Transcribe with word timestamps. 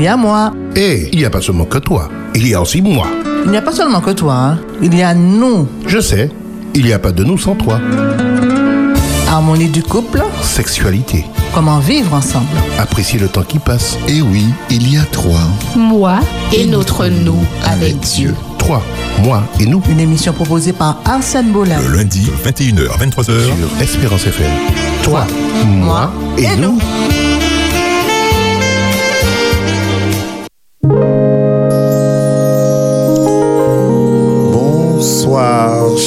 Il 0.00 0.04
y 0.04 0.08
a 0.08 0.16
moi. 0.16 0.50
Et 0.76 1.10
il 1.12 1.18
n'y 1.18 1.26
a 1.26 1.30
pas 1.30 1.42
seulement 1.42 1.66
que 1.66 1.76
toi, 1.76 2.08
il 2.34 2.48
y 2.48 2.54
a 2.54 2.62
aussi 2.62 2.80
moi. 2.80 3.06
Il 3.44 3.50
n'y 3.50 3.58
a 3.58 3.60
pas 3.60 3.70
seulement 3.72 4.00
que 4.00 4.12
toi. 4.12 4.32
hein. 4.34 4.58
Il 4.80 4.96
y 4.96 5.02
a 5.02 5.12
nous. 5.12 5.68
Je 5.86 5.98
sais, 6.00 6.30
il 6.74 6.86
n'y 6.86 6.92
a 6.94 6.98
pas 6.98 7.12
de 7.12 7.22
nous 7.22 7.36
sans 7.36 7.54
toi. 7.54 7.78
Harmonie 9.28 9.68
du 9.68 9.82
couple. 9.82 10.22
Sexualité, 10.40 11.26
Comment 11.54 11.80
vivre 11.80 12.14
ensemble. 12.14 12.46
apprécier 12.78 13.18
le 13.18 13.28
temps 13.28 13.42
qui 13.42 13.58
passe. 13.58 13.98
Et 14.08 14.22
oui, 14.22 14.46
il 14.70 14.90
y 14.90 14.96
a 14.96 15.02
trois. 15.02 15.40
Moi 15.76 16.20
et 16.54 16.64
notre 16.64 17.06
nous 17.06 17.44
avec 17.62 18.00
Dieu. 18.00 18.34
Toi, 18.58 18.82
moi 19.22 19.42
et 19.60 19.66
nous 19.66 19.82
Une 19.90 20.00
émission 20.00 20.32
proposée 20.32 20.72
par 20.72 20.96
Arsène 21.04 21.52
Bollin. 21.52 21.78
Le 21.86 21.94
lundi, 21.98 22.26
21h, 22.42 22.98
23h. 22.98 23.24
sur 23.24 23.82
Espérance 23.82 24.26
FM. 24.26 24.50
Toi, 25.02 25.26
moi 25.66 26.10
et, 26.38 26.44
et 26.44 26.56
nous. 26.56 26.72
nous. 26.72 26.78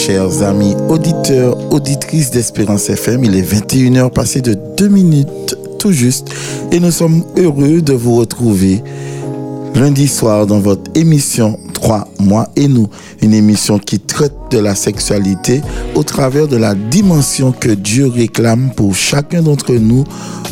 Chers 0.06 0.44
amis 0.44 0.76
auditeurs, 0.90 1.56
auditrices 1.72 2.30
d'Espérance 2.30 2.90
FM. 2.90 3.24
Il 3.24 3.38
est 3.38 3.42
21h 3.42 4.12
passé 4.12 4.42
de 4.42 4.54
2 4.76 4.90
minutes 4.90 5.56
tout 5.80 5.94
juste 5.94 6.28
et 6.74 6.82
nous 6.82 6.92
sommes 6.92 7.24
heureux 7.38 7.82
de 7.82 7.94
vous 7.94 8.18
retrouver 8.18 8.84
lundi 9.76 10.10
soir 10.10 10.46
dans 10.46 10.60
votre 10.60 10.92
émission 10.96 11.58
3 11.72 12.10
mois 12.20 12.50
et 12.58 12.68
nous, 12.68 12.90
une 13.22 13.34
émission 13.34 13.80
qui 13.80 14.02
traite 14.02 14.34
de 14.52 14.60
la 14.60 14.76
sexualité 14.76 15.62
au 15.96 16.04
travers 16.04 16.50
de 16.50 16.58
la 16.58 16.76
dimension 16.76 17.54
que 17.54 17.70
Dieu 17.70 18.08
réclame 18.08 18.72
pour 18.76 18.96
chacun 18.96 19.42
d'entre 19.42 19.72
nous 19.72 20.04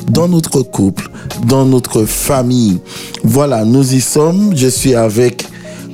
dans 0.09 0.29
notre 0.29 0.61
couple, 0.61 1.09
dans 1.45 1.65
notre 1.65 2.05
famille. 2.05 2.79
Voilà, 3.25 3.65
nous 3.65 3.93
y 3.93 3.99
sommes. 3.99 4.55
Je 4.55 4.67
suis 4.67 4.95
avec 4.95 5.45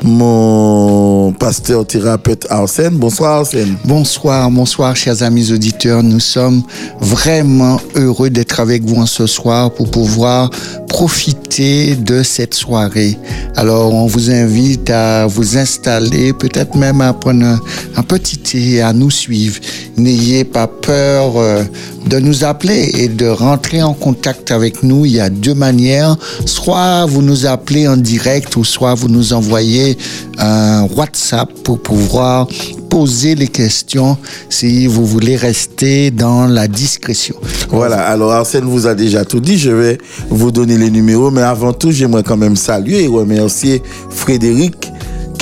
mon 0.03 1.31
pasteur 1.34 1.86
thérapeute 1.86 2.48
Arsène. 2.50 2.98
Bonsoir 2.98 3.40
Arsène. 3.40 3.76
Bonsoir, 3.86 4.50
bonsoir, 4.52 4.95
chers 4.95 5.23
amis 5.23 5.52
auditeurs. 5.52 6.04
Nous 6.04 6.20
sommes 6.20 6.64
vraiment 7.00 7.80
heureux 7.95 8.30
d'être 8.30 8.59
avec 8.59 8.84
vous 8.84 9.02
en 9.02 9.06
ce 9.06 9.26
soir 9.28 9.72
pour 9.72 9.89
pouvoir 9.89 10.50
profiter 10.88 11.95
de 11.95 12.23
cette 12.23 12.54
soirée. 12.54 13.17
Alors, 13.56 13.94
on 13.94 14.08
vous 14.08 14.31
invite 14.31 14.89
à 14.89 15.28
vous 15.28 15.58
installer, 15.58 16.34
peut-être 16.34 16.76
même 16.76 17.02
à 17.02 17.14
prendre 17.14 17.59
un, 17.95 18.04
petit 18.04 18.38
thé 18.38 18.82
à 18.82 18.94
nous 18.94 19.11
suivre. 19.11 19.59
N'ayez 19.98 20.44
pas 20.44 20.67
peur 20.67 21.34
euh, 21.38 21.64
de 22.08 22.19
nous 22.19 22.44
appeler 22.44 22.91
et 22.95 23.08
de 23.09 23.27
rentrer 23.27 23.83
en 23.83 23.94
contact 23.94 24.52
avec 24.52 24.83
nous. 24.83 25.05
Il 25.05 25.13
y 25.13 25.19
a 25.19 25.30
deux 25.30 25.53
manières. 25.53 26.16
Soit 26.45 27.05
vous 27.05 27.22
nous 27.22 27.45
appelez 27.45 27.88
en 27.88 27.97
direct 27.97 28.55
ou 28.55 28.64
soit 28.64 28.94
vous 28.94 29.09
nous 29.09 29.33
envoyez 29.33 29.97
un 30.38 30.88
WhatsApp 30.95 31.52
pour 31.64 31.81
pouvoir 31.81 32.47
poser 32.89 33.36
les 33.36 33.47
questions 33.47 34.17
si 34.49 34.88
vous 34.88 35.05
voulez 35.05 35.36
rester 35.36 36.11
dans 36.11 36.47
la 36.47 36.67
discrétion. 36.67 37.36
Voilà, 37.69 38.02
alors 38.08 38.31
Arsène 38.31 38.66
vous 38.66 38.88
a 38.88 38.95
déjà 38.95 39.25
tout 39.25 39.39
dit, 39.39 39.58
je 39.58 39.71
vais 39.71 39.97
vous 40.30 40.52
donner 40.52 40.77
les 40.77 40.89
numéros, 40.89 41.30
mais 41.31 41.42
avant 41.42 41.73
tout, 41.73 41.92
j'aimerais 41.92 42.23
quand 42.23 42.38
même 42.38 42.55
saluer 42.55 43.03
et 43.03 43.08
remercier 43.08 43.81
Frédéric 44.09 44.92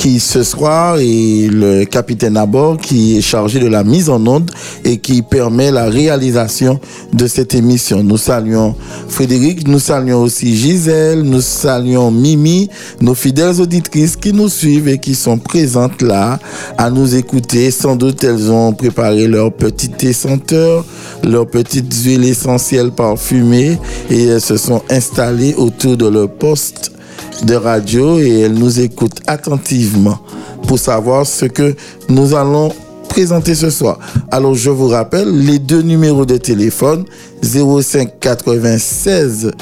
qui 0.06 0.20
ce 0.20 0.44
soir 0.44 0.98
est 1.00 1.48
le 1.50 1.84
capitaine 1.84 2.36
à 2.36 2.46
bord 2.46 2.76
qui 2.76 3.18
est 3.18 3.20
chargé 3.20 3.58
de 3.58 3.66
la 3.66 3.82
mise 3.82 4.08
en 4.08 4.24
onde 4.24 4.48
et 4.84 4.98
qui 4.98 5.20
permet 5.20 5.72
la 5.72 5.86
réalisation 5.86 6.78
de 7.12 7.26
cette 7.26 7.56
émission. 7.56 8.04
Nous 8.04 8.16
saluons 8.16 8.76
Frédéric, 9.08 9.66
nous 9.66 9.80
saluons 9.80 10.22
aussi 10.22 10.54
Gisèle, 10.54 11.22
nous 11.22 11.40
saluons 11.40 12.12
Mimi, 12.12 12.70
nos 13.00 13.16
fidèles 13.16 13.60
auditrices 13.60 14.14
qui 14.14 14.32
nous 14.32 14.48
suivent 14.48 14.86
et 14.86 14.98
qui 14.98 15.16
sont 15.16 15.38
présentes 15.38 16.00
là 16.02 16.38
à 16.78 16.88
nous 16.88 17.16
écouter. 17.16 17.72
Sans 17.72 17.96
doute 17.96 18.22
elles 18.22 18.48
ont 18.48 18.72
préparé 18.74 19.26
leur 19.26 19.52
petit 19.52 19.88
thé 19.88 20.12
senteur, 20.12 20.84
leurs 21.24 21.48
petites 21.48 21.92
huiles 22.04 22.26
essentielles 22.26 22.92
parfumées 22.92 23.76
et 24.08 24.26
elles 24.26 24.40
se 24.40 24.56
sont 24.56 24.82
installées 24.88 25.54
autour 25.56 25.96
de 25.96 26.06
leur 26.06 26.30
poste 26.30 26.92
de 27.44 27.54
radio 27.54 28.18
et 28.18 28.40
elles 28.40 28.54
nous 28.54 28.80
écoutent 28.80 29.20
attentivement 29.26 30.18
pour 30.66 30.78
savoir 30.78 31.26
ce 31.26 31.46
que 31.46 31.74
nous 32.08 32.34
allons 32.34 32.72
présenter 33.08 33.54
ce 33.54 33.70
soir. 33.70 33.98
Alors 34.30 34.54
je 34.54 34.70
vous 34.70 34.88
rappelle 34.88 35.30
les 35.44 35.58
deux 35.58 35.82
numéros 35.82 36.26
de 36.26 36.36
téléphone 36.36 37.04
05 37.42 38.20
96 38.20 39.52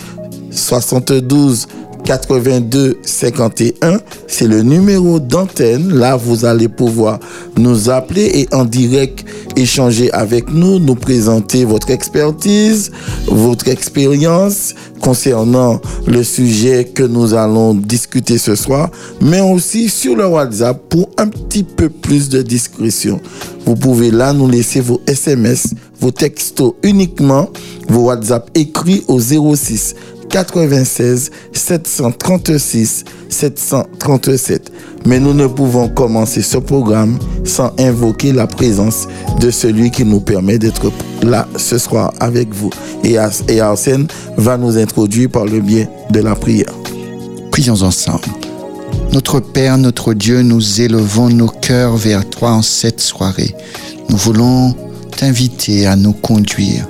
72 0.51 1.67
82 2.05 2.99
51, 3.03 3.99
c'est 4.27 4.47
le 4.47 4.63
numéro 4.63 5.19
d'antenne. 5.19 5.95
Là, 5.95 6.17
vous 6.17 6.45
allez 6.45 6.69
pouvoir 6.69 7.19
nous 7.57 7.91
appeler 7.91 8.31
et 8.35 8.55
en 8.55 8.65
direct 8.65 9.25
échanger 9.57 10.13
avec 10.13 10.53
nous, 10.53 10.79
nous 10.79 10.95
présenter 10.95 11.65
votre 11.65 11.91
expertise, 11.91 12.91
votre 13.27 13.69
expérience 13.69 14.75
concernant 15.01 15.81
le 16.07 16.23
sujet 16.23 16.85
que 16.85 17.03
nous 17.03 17.35
allons 17.35 17.75
discuter 17.75 18.39
ce 18.39 18.55
soir, 18.55 18.91
mais 19.21 19.41
aussi 19.41 19.89
sur 19.89 20.17
le 20.17 20.27
WhatsApp 20.27 20.81
pour 20.89 21.11
un 21.19 21.29
petit 21.29 21.63
peu 21.63 21.89
plus 21.89 22.29
de 22.29 22.43
discrétion. 22.43 23.21
Vous 23.67 23.77
pouvez 23.77 24.11
là 24.11 24.33
nous 24.33 24.49
laisser 24.49 24.81
vos 24.81 25.01
SMS, 25.07 25.75
vos 26.01 26.11
textos 26.11 26.75
uniquement, 26.83 27.49
vos 27.89 28.07
WhatsApp 28.07 28.51
écrits 28.55 29.05
au 29.09 29.19
06 29.21 29.95
96 30.35 31.31
736 31.53 33.05
737. 33.29 34.73
Mais 35.07 35.21
nous 35.21 35.33
ne 35.33 35.47
pouvons 35.47 35.89
commencer 35.89 36.43
ce 36.43 36.59
programme 36.59 37.19
sans 37.45 37.73
invoquer 37.79 38.33
la 38.33 38.49
présence 38.49 39.07
de 39.39 39.53
celui 39.53 39.93
qui 39.93 40.05
nous 40.05 40.19
permet 40.19 40.59
d'être 40.59 40.91
là 41.23 41.47
ce 41.57 41.79
soir 41.79 42.13
avec 42.19 42.53
vous. 42.53 42.71
Et, 43.05 43.17
Ars- 43.17 43.31
et 43.49 43.61
Arsène 43.61 44.09
va 44.37 44.57
nous 44.57 44.77
introduire 44.77 45.31
par 45.31 45.45
le 45.45 45.61
biais 45.61 45.89
de 46.11 46.19
la 46.19 46.35
prière. 46.35 46.75
Prions 47.53 47.81
ensemble. 47.83 48.25
Notre 49.13 49.39
Père, 49.39 49.79
notre 49.79 50.15
Dieu, 50.15 50.43
nous 50.43 50.81
élevons 50.81 51.29
nos 51.29 51.47
cœurs 51.49 51.97
vers 51.97 52.29
toi 52.29 52.51
en 52.51 52.63
cette 52.63 53.01
soirée. 53.01 53.55
Nous 54.11 54.17
voulons 54.17 54.75
t'inviter 55.17 55.87
à 55.87 55.95
nous 55.95 56.13
conduire, 56.13 56.89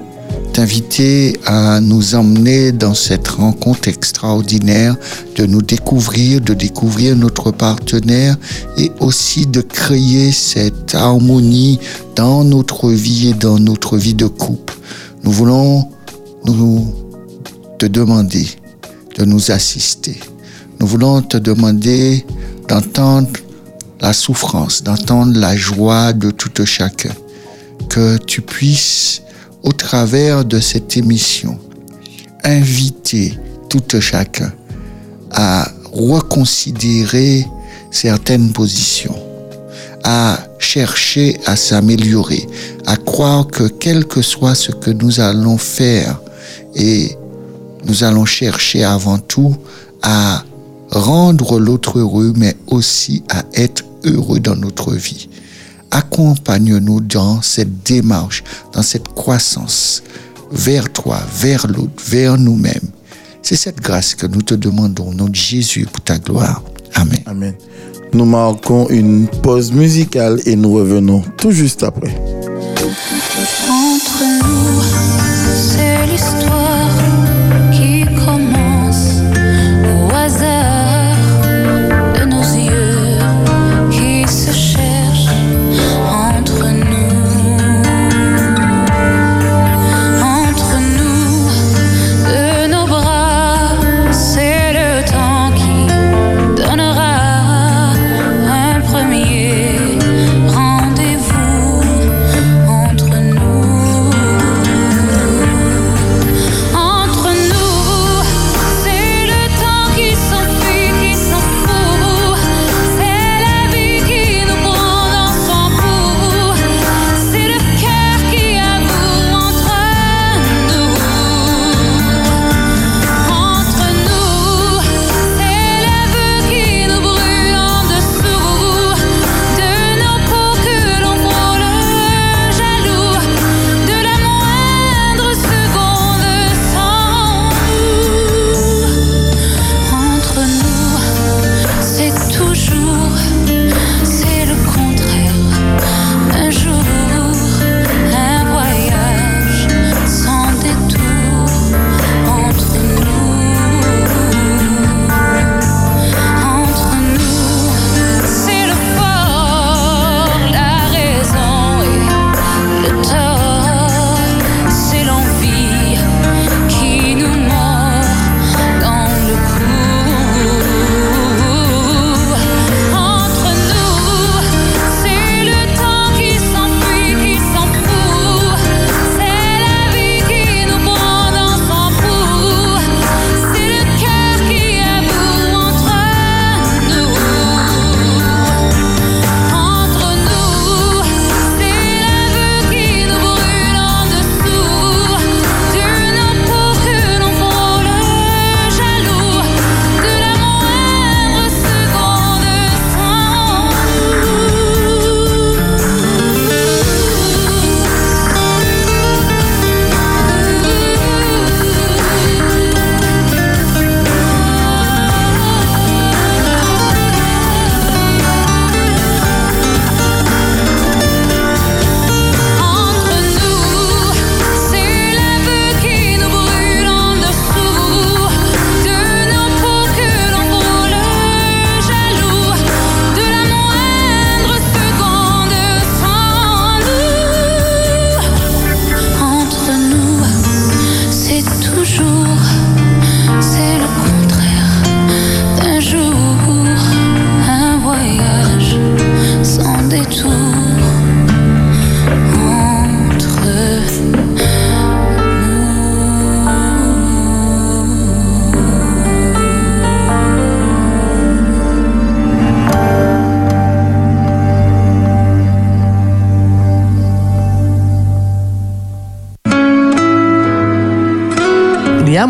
t'inviter 0.55 1.37
à 1.47 1.81
nous 1.81 2.15
emmener 2.15 2.71
dans 2.71 2.95
cette 2.95 3.27
rencontre 3.27 3.89
extraordinaire, 3.89 4.95
de 5.35 5.47
nous 5.47 5.63
découvrir, 5.63 6.41
de 6.41 6.55
découvrir 6.55 7.17
notre 7.17 7.51
partenaire 7.51 8.37
et 8.79 8.93
aussi 9.01 9.47
de 9.47 9.61
créer 9.61 10.31
cette 10.31 10.95
harmonie 10.95 11.81
dans 12.15 12.45
notre 12.45 12.89
vie 12.89 13.31
et 13.31 13.35
dans 13.35 13.59
notre 13.59 13.99
vie 13.99 14.15
de 14.15 14.29
couple. 14.29 14.79
Nous 15.25 15.33
voulons 15.33 15.89
nous 16.45 16.95
te 17.81 17.87
demander 17.87 18.47
de 19.19 19.25
nous 19.25 19.51
assister. 19.51 20.21
Nous 20.79 20.87
voulons 20.87 21.21
te 21.21 21.37
demander 21.37 22.25
d'entendre 22.69 23.31
la 24.01 24.13
souffrance, 24.13 24.85
d'entendre 24.85 25.37
la 25.37 25.57
joie 25.57 26.13
de 26.13 26.31
tout 26.31 26.65
chacun. 26.65 27.11
Que 27.89 28.19
tu 28.19 28.41
puisses, 28.41 29.23
au 29.65 29.73
travers 29.73 30.45
de 30.45 30.61
cette 30.61 30.97
émission, 30.97 31.59
inviter 32.45 33.39
tout 33.69 34.01
chacun 34.01 34.53
à 35.31 35.67
reconsidérer 35.93 37.47
certaines 37.91 38.53
positions, 38.53 39.17
à 40.05 40.39
chercher 40.59 41.41
à 41.47 41.57
s'améliorer, 41.57 42.47
à 42.87 42.97
croire 42.97 43.47
que 43.47 43.65
quel 43.65 44.05
que 44.05 44.23
soit 44.23 44.55
ce 44.55 44.71
que 44.71 44.91
nous 44.91 45.21
allons 45.21 45.59
faire, 45.59 46.21
et 46.75 47.17
nous 47.87 48.05
allons 48.05 48.25
chercher 48.25 48.85
avant 48.85 49.19
tout 49.19 49.57
à 50.03 50.45
rendre 50.91 51.59
l'autre 51.59 51.99
heureux, 51.99 52.33
mais 52.37 52.55
aussi 52.67 53.23
à 53.31 53.45
être 53.55 53.85
heureux 54.05 54.41
dans 54.41 54.57
notre 54.57 54.93
vie. 54.93 55.29
Accompagne-nous 55.95 57.01
dans 57.01 57.41
cette 57.41 57.85
démarche, 57.85 58.43
dans 58.73 58.83
cette 58.83 59.07
croissance 59.15 60.03
vers 60.51 60.93
toi, 60.93 61.21
vers 61.39 61.69
l'autre, 61.69 62.03
vers 62.09 62.37
nous-mêmes. 62.37 62.91
C'est 63.43 63.55
cette 63.55 63.81
grâce 63.81 64.17
que 64.17 64.27
nous 64.27 64.43
te 64.43 64.55
demandons, 64.55 65.11
au 65.11 65.15
nom 65.15 65.29
de 65.29 65.35
Jésus, 65.37 65.87
pour 65.87 66.03
ta 66.03 66.19
gloire. 66.19 66.63
Amen. 66.95 67.21
Amen. 67.27 67.55
Nous 68.13 68.25
marquons 68.25 68.89
une 68.89 69.29
pause 69.29 69.71
musicale 69.71 70.41
et 70.47 70.57
nous 70.57 70.73
revenons 70.73 71.23
tout 71.37 71.53
juste 71.53 71.85
après. 71.85 72.13
Entre 73.69 74.25
nous, 74.43 74.83
c'est 75.71 76.07
l'histoire 76.07 76.64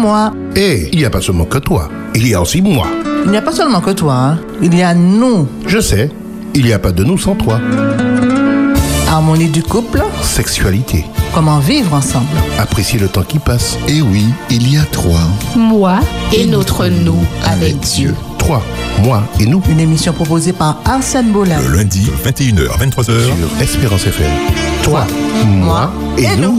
moi. 0.05 0.33
Et 0.55 0.89
il 0.93 0.99
n'y 0.99 1.05
a 1.06 1.11
pas 1.11 1.23
seulement 1.23 1.47
que 1.47 1.59
toi, 1.59 1.89
il 2.15 2.29
y 2.29 2.35
a 2.35 2.41
aussi 2.43 2.61
moi. 2.61 2.87
Il 3.25 3.31
n'y 3.31 3.37
a 3.39 3.43
pas 3.43 3.53
seulement 3.53 3.81
que 3.81 3.91
toi, 3.91 4.15
hein. 4.15 4.39
il 4.61 4.75
y 4.77 4.83
a 4.83 4.93
nous. 4.95 5.49
Je 5.67 5.81
sais, 5.81 6.11
il 6.55 6.65
n'y 6.67 6.73
a 6.75 6.79
pas 6.79 6.93
de 6.93 7.03
nous 7.05 7.17
sans 7.17 7.35
toi. 7.35 7.59
Harmonie 9.09 9.49
du 9.49 9.62
couple, 9.62 10.03
Sexualité, 10.23 11.06
comment 11.33 11.59
vivre 11.59 11.95
ensemble. 11.95 12.37
apprécier 12.59 12.99
le 12.99 13.09
temps 13.09 13.23
qui 13.23 13.39
passe. 13.39 13.79
Et 13.89 14.03
oui, 14.03 14.25
il 14.51 14.71
y 14.71 14.77
a 14.77 14.85
trois. 14.85 15.21
Moi 15.56 15.99
et 16.35 16.45
notre 16.47 16.87
nous 16.87 17.23
avec 17.45 17.79
Dieu. 17.81 18.15
Toi, 18.39 18.61
moi 19.03 19.23
et 19.41 19.47
nous 19.47 19.62
Une 19.71 19.81
émission 19.81 20.12
proposée 20.12 20.53
par 20.53 20.81
Arsène 20.85 21.33
Bola. 21.33 21.61
Le 21.62 21.77
lundi, 21.77 22.11
21h, 22.27 22.79
23h. 22.79 23.05
sur 23.05 23.62
Espérance 23.62 24.06
FM. 24.06 24.31
Toi, 24.83 25.06
moi 25.47 25.91
et, 26.19 26.25
et 26.25 26.37
nous. 26.37 26.53
nous. 26.53 26.59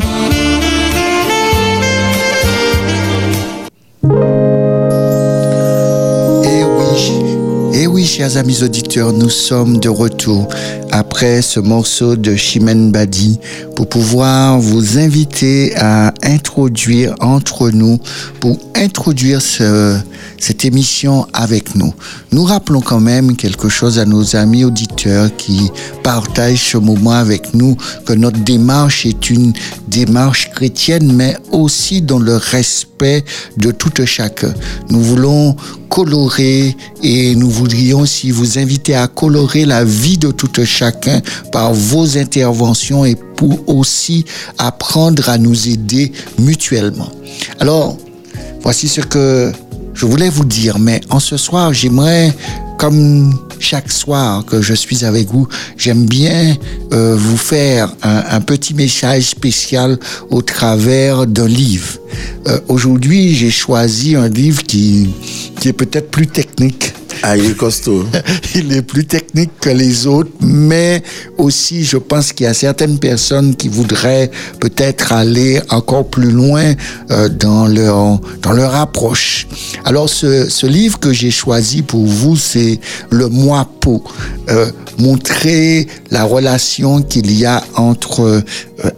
Chers 8.15 8.37
amis 8.37 8.63
auditeurs, 8.63 9.11
nous 9.11 9.29
sommes 9.29 9.79
de 9.79 9.89
retour 9.89 10.47
après 10.91 11.41
ce 11.41 11.59
morceau 11.59 12.15
de 12.15 12.35
Chimène 12.35 12.89
Badi 12.91 13.39
pour 13.75 13.89
pouvoir 13.89 14.57
vous 14.59 14.97
inviter 14.97 15.75
à 15.75 16.13
introduire 16.23 17.13
entre 17.19 17.71
nous, 17.71 17.99
pour 18.39 18.57
introduire 18.75 19.41
ce- 19.41 19.97
cette 20.39 20.63
émission 20.63 21.27
avec 21.33 21.75
nous. 21.75 21.93
Nous 22.31 22.43
rappelons 22.45 22.79
quand 22.79 23.01
même 23.01 23.35
quelque 23.35 23.67
chose 23.67 23.99
à 23.99 24.05
nos 24.05 24.35
amis 24.37 24.63
auditeurs 24.63 25.29
qui 25.35 25.69
partagent 26.03 26.71
ce 26.71 26.77
moment 26.77 27.11
avec 27.11 27.53
nous, 27.53 27.75
que 28.05 28.13
notre 28.13 28.39
démarche 28.39 29.05
est 29.05 29.29
une 29.29 29.51
démarche 29.89 30.51
chrétienne, 30.51 31.11
mais 31.13 31.35
aussi 31.51 32.01
dans 32.01 32.19
le 32.19 32.37
respect 32.37 33.25
de 33.57 33.71
tout 33.71 33.91
chacun. 34.05 34.53
Nous 34.89 35.01
voulons 35.01 35.55
colorer 35.95 36.75
et 37.03 37.35
nous 37.35 37.49
voudrions 37.49 38.01
aussi 38.01 38.29
vous 38.29 38.59
inviter 38.59 38.95
à 38.95 39.07
colorer 39.07 39.63
la 39.63 39.85
vie 39.85 40.17
de 40.17 40.29
tout 40.29 40.51
chacun 40.65 41.21
par 41.53 41.73
vos 41.73 42.17
interventions 42.17 43.05
et 43.05 43.15
pour 43.15 43.69
aussi 43.69 44.25
apprendre 44.57 45.29
à 45.29 45.37
nous 45.37 45.69
aider 45.69 46.11
mutuellement. 46.37 47.09
Alors, 47.61 47.95
voici 48.61 48.89
ce 48.89 48.99
que 48.99 49.53
je 49.95 50.05
voulais 50.05 50.29
vous 50.29 50.45
dire, 50.45 50.77
mais 50.77 51.01
en 51.09 51.19
ce 51.19 51.37
soir, 51.37 51.73
j'aimerais, 51.73 52.33
comme 52.77 53.33
chaque 53.59 53.89
soir 53.89 54.45
que 54.45 54.61
je 54.61 54.73
suis 54.73 55.05
avec 55.05 55.29
vous, 55.29 55.47
j'aime 55.77 56.05
bien 56.05 56.55
euh, 56.91 57.15
vous 57.17 57.37
faire 57.37 57.95
un, 58.03 58.41
petit 58.41 58.73
message 58.73 59.23
spécial 59.23 59.97
au 60.29 60.41
travers 60.41 61.25
d'un 61.25 61.47
livre. 61.47 61.97
Euh, 62.47 62.59
Aujourd'hui, 62.67 63.33
j'ai 63.33 63.51
choisi 63.51 64.15
un 64.15 64.27
livre 64.27 64.63
qui, 64.63 65.09
qui 65.59 65.69
est 65.69 65.73
peut-être 65.73 66.11
plus 66.11 66.27
technique. 66.27 66.93
Ah, 67.23 67.37
il 67.37 67.51
est 67.51 67.57
costaud. 67.57 68.05
Il 68.55 68.73
est 68.73 68.81
plus 68.81 69.05
technique 69.05 69.51
que 69.59 69.69
les 69.69 70.07
autres, 70.07 70.31
mais 70.41 71.03
aussi, 71.37 71.83
je 71.83 71.97
pense 71.97 72.31
qu'il 72.31 72.45
y 72.45 72.49
a 72.49 72.53
certaines 72.53 72.99
personnes 72.99 73.55
qui 73.55 73.67
voudraient 73.67 74.31
peut-être 74.59 75.11
aller 75.11 75.61
encore 75.69 76.07
plus 76.07 76.31
loin 76.31 76.73
euh, 77.11 77.29
dans 77.29 77.67
leur 77.67 78.19
dans 78.41 78.53
leur 78.53 78.75
approche. 78.75 79.47
Alors, 79.83 80.09
ce, 80.09 80.49
ce 80.49 80.67
livre 80.67 80.99
que 80.99 81.11
j'ai 81.11 81.31
choisi 81.31 81.81
pour 81.81 82.05
vous, 82.05 82.35
c'est 82.37 82.79
le 83.09 83.27
moi 83.27 83.67
peau. 83.81 84.03
Euh, 84.49 84.71
montrer 84.97 85.87
la 86.11 86.23
relation 86.23 87.01
qu'il 87.01 87.31
y 87.37 87.45
a 87.45 87.63
entre 87.75 88.21
euh, 88.21 88.41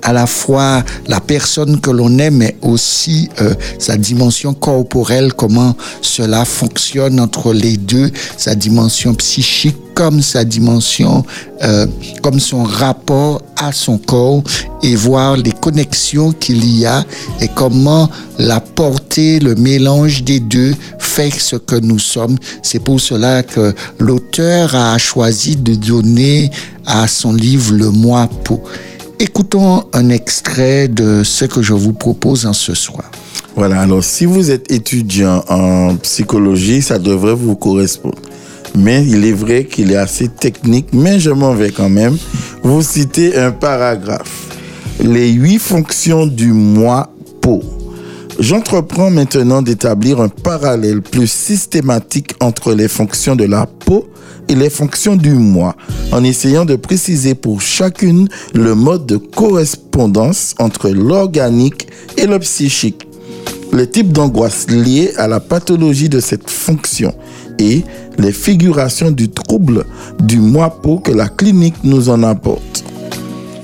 à 0.01 0.13
la 0.13 0.27
fois 0.27 0.83
la 1.07 1.19
personne 1.19 1.79
que 1.79 1.89
l'on 1.89 2.17
est, 2.19 2.31
mais 2.31 2.55
aussi 2.61 3.29
euh, 3.41 3.53
sa 3.79 3.97
dimension 3.97 4.53
corporelle, 4.53 5.33
comment 5.33 5.75
cela 6.01 6.45
fonctionne 6.45 7.19
entre 7.19 7.53
les 7.53 7.77
deux, 7.77 8.11
sa 8.37 8.55
dimension 8.55 9.13
psychique 9.15 9.77
comme 9.97 10.21
sa 10.21 10.43
dimension, 10.43 11.25
euh, 11.63 11.87
comme 12.21 12.39
son 12.39 12.63
rapport 12.63 13.41
à 13.55 13.71
son 13.71 13.97
corps 13.97 14.43
et 14.83 14.95
voir 14.95 15.37
les 15.37 15.51
connexions 15.51 16.31
qu'il 16.33 16.63
y 16.77 16.85
a 16.85 17.03
et 17.41 17.47
comment 17.47 18.07
la 18.37 18.59
portée, 18.59 19.39
le 19.39 19.55
mélange 19.55 20.23
des 20.23 20.39
deux 20.39 20.75
fait 20.99 21.31
ce 21.31 21.55
que 21.55 21.75
nous 21.75 21.97
sommes. 21.97 22.37
C'est 22.61 22.79
pour 22.79 23.01
cela 23.01 23.41
que 23.41 23.73
l'auteur 23.97 24.75
a 24.75 24.95
choisi 24.99 25.55
de 25.55 25.73
donner 25.73 26.51
à 26.85 27.07
son 27.07 27.33
livre 27.33 27.73
le 27.73 27.89
moi 27.89 28.29
pour. 28.43 28.69
Écoutons 29.19 29.83
un 29.93 30.09
extrait 30.09 30.87
de 30.87 31.23
ce 31.23 31.45
que 31.45 31.63
je 31.63 31.73
vous 31.73 31.93
propose 31.93 32.45
en 32.45 32.53
ce 32.53 32.75
soir. 32.75 33.09
Voilà, 33.55 33.81
alors 33.81 34.03
si 34.03 34.25
vous 34.25 34.51
êtes 34.51 34.71
étudiant 34.71 35.43
en 35.49 35.95
psychologie, 35.95 36.83
ça 36.83 36.99
devrait 36.99 37.33
vous 37.33 37.55
correspondre. 37.55 38.19
Mais 38.75 39.03
il 39.07 39.25
est 39.25 39.31
vrai 39.31 39.65
qu'il 39.65 39.91
est 39.91 39.97
assez 39.97 40.27
technique, 40.27 40.89
mais 40.93 41.19
je 41.19 41.31
m'en 41.31 41.55
vais 41.55 41.71
quand 41.71 41.89
même 41.89 42.15
vous 42.61 42.83
citer 42.83 43.35
un 43.35 43.49
paragraphe. 43.51 44.45
Les 44.99 45.31
huit 45.31 45.57
fonctions 45.57 46.27
du 46.27 46.53
moi 46.53 47.11
peau. 47.41 47.63
J'entreprends 48.39 49.09
maintenant 49.09 49.61
d'établir 49.61 50.21
un 50.21 50.29
parallèle 50.29 51.01
plus 51.01 51.29
systématique 51.29 52.35
entre 52.39 52.73
les 52.73 52.87
fonctions 52.87 53.35
de 53.35 53.45
la 53.45 53.65
peau 53.65 54.07
et 54.47 54.55
les 54.55 54.69
fonctions 54.69 55.15
du 55.15 55.33
moi, 55.33 55.75
en 56.11 56.23
essayant 56.23 56.63
de 56.63 56.75
préciser 56.75 57.35
pour 57.35 57.61
chacune 57.61 58.29
le 58.53 58.75
mode 58.75 59.05
de 59.05 59.17
correspondance 59.17 60.55
entre 60.59 60.89
l'organique 60.89 61.87
et 62.17 62.27
le 62.27 62.39
psychique 62.39 63.07
les 63.73 63.87
types 63.87 64.11
d'angoisse 64.11 64.69
liées 64.69 65.13
à 65.17 65.27
la 65.27 65.39
pathologie 65.39 66.09
de 66.09 66.19
cette 66.19 66.49
fonction 66.49 67.13
et 67.59 67.83
les 68.17 68.31
figurations 68.31 69.11
du 69.11 69.29
trouble 69.29 69.85
du 70.19 70.39
moi 70.39 70.81
peau 70.81 70.99
que 70.99 71.11
la 71.11 71.27
clinique 71.27 71.83
nous 71.83 72.09
en 72.09 72.23
apporte. 72.23 72.83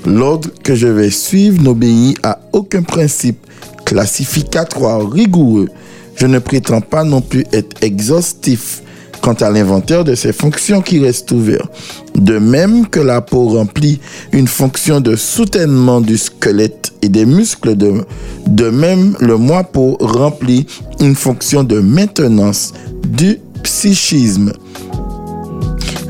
L'ordre 0.06 0.50
que 0.62 0.74
je 0.74 0.86
vais 0.86 1.10
suivre 1.10 1.62
n'obéit 1.62 2.18
à 2.22 2.40
aucun 2.52 2.82
principe 2.82 3.43
classificatoire 3.84 5.10
rigoureux. 5.10 5.68
Je 6.16 6.26
ne 6.26 6.38
prétends 6.38 6.80
pas 6.80 7.04
non 7.04 7.20
plus 7.20 7.44
être 7.52 7.82
exhaustif 7.82 8.82
quant 9.24 9.32
à 9.34 9.50
l'inventaire 9.50 10.04
de 10.04 10.14
ces 10.14 10.34
fonctions 10.34 10.82
qui 10.82 10.98
restent 10.98 11.30
ouvertes. 11.32 11.72
De 12.14 12.38
même 12.38 12.86
que 12.86 13.00
la 13.00 13.22
peau 13.22 13.48
remplit 13.48 13.98
une 14.32 14.46
fonction 14.46 15.00
de 15.00 15.16
soutènement 15.16 16.02
du 16.02 16.18
squelette 16.18 16.92
et 17.00 17.08
des 17.08 17.24
muscles, 17.24 17.74
de, 17.74 18.70
même 18.70 19.16
le 19.20 19.38
moi 19.38 19.64
peau 19.64 19.96
remplit 19.98 20.66
une 21.00 21.14
fonction 21.14 21.64
de 21.64 21.80
maintenance 21.80 22.74
du 23.06 23.40
psychisme. 23.62 24.52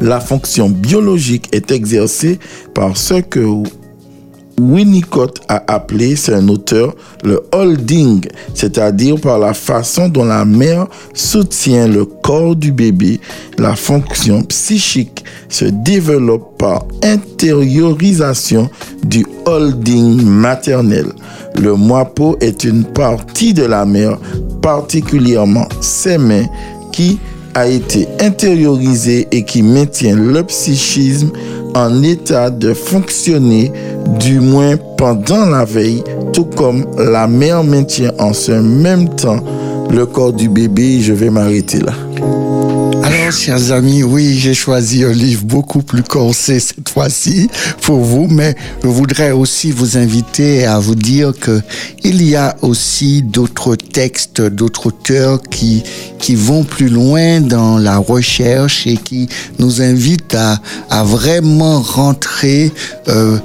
La 0.00 0.18
fonction 0.18 0.68
biologique 0.68 1.48
est 1.52 1.70
exercée 1.70 2.40
par 2.74 2.96
ce 2.96 3.14
que 3.14 3.62
Winnicott 4.58 5.40
a 5.48 5.62
appelé, 5.66 6.16
c'est 6.16 6.34
un 6.34 6.48
auteur, 6.48 6.94
le 7.24 7.42
holding, 7.52 8.24
c'est-à-dire 8.54 9.20
par 9.20 9.38
la 9.38 9.54
façon 9.54 10.08
dont 10.08 10.24
la 10.24 10.44
mère 10.44 10.86
soutient 11.12 11.88
le 11.88 12.04
corps 12.04 12.54
du 12.54 12.72
bébé. 12.72 13.20
La 13.58 13.74
fonction 13.74 14.42
psychique 14.42 15.24
se 15.48 15.64
développe 15.64 16.58
par 16.58 16.86
intériorisation 17.02 18.68
du 19.04 19.26
holding 19.46 20.22
maternel. 20.22 21.06
Le 21.60 21.74
moi-peau 21.74 22.36
est 22.40 22.64
une 22.64 22.84
partie 22.84 23.54
de 23.54 23.64
la 23.64 23.84
mère, 23.84 24.18
particulièrement 24.62 25.68
ses 25.80 26.18
mains, 26.18 26.46
qui 26.92 27.18
a 27.54 27.68
été 27.68 28.08
intériorisée 28.20 29.28
et 29.30 29.44
qui 29.44 29.62
maintient 29.62 30.16
le 30.16 30.42
psychisme 30.44 31.30
en 31.74 32.02
état 32.02 32.50
de 32.50 32.72
fonctionner, 32.72 33.72
du 34.20 34.40
moins 34.40 34.76
pendant 34.96 35.46
la 35.46 35.64
veille, 35.64 36.02
tout 36.32 36.44
comme 36.44 36.84
la 36.98 37.26
mère 37.26 37.64
maintient 37.64 38.12
en 38.18 38.32
ce 38.32 38.52
même 38.52 39.08
temps 39.08 39.40
le 39.90 40.06
corps 40.06 40.32
du 40.32 40.48
bébé. 40.48 41.00
Je 41.00 41.12
vais 41.12 41.30
m'arrêter 41.30 41.80
là. 41.80 41.92
Chers 43.30 43.72
amis, 43.72 44.02
oui, 44.02 44.38
j'ai 44.38 44.52
choisi 44.52 45.02
un 45.02 45.12
livre 45.12 45.44
beaucoup 45.44 45.82
plus 45.82 46.02
corsé 46.02 46.60
cette 46.60 46.88
fois-ci 46.90 47.48
pour 47.80 48.00
vous, 48.00 48.26
mais 48.28 48.54
je 48.82 48.88
voudrais 48.88 49.30
aussi 49.30 49.70
vous 49.72 49.96
inviter 49.96 50.66
à 50.66 50.78
vous 50.78 50.94
dire 50.94 51.32
que 51.38 51.62
il 52.02 52.22
y 52.22 52.36
a 52.36 52.54
aussi 52.60 53.22
d'autres 53.22 53.76
textes, 53.76 54.42
d'autres 54.42 54.88
auteurs 54.88 55.40
qui, 55.40 55.82
qui 56.18 56.34
vont 56.34 56.64
plus 56.64 56.88
loin 56.88 57.40
dans 57.40 57.78
la 57.78 57.96
recherche 57.96 58.86
et 58.86 58.98
qui 58.98 59.28
nous 59.58 59.80
invitent 59.80 60.34
à, 60.34 60.60
à 60.90 61.02
vraiment 61.02 61.80
rentrer 61.80 62.72
euh, 63.08 63.38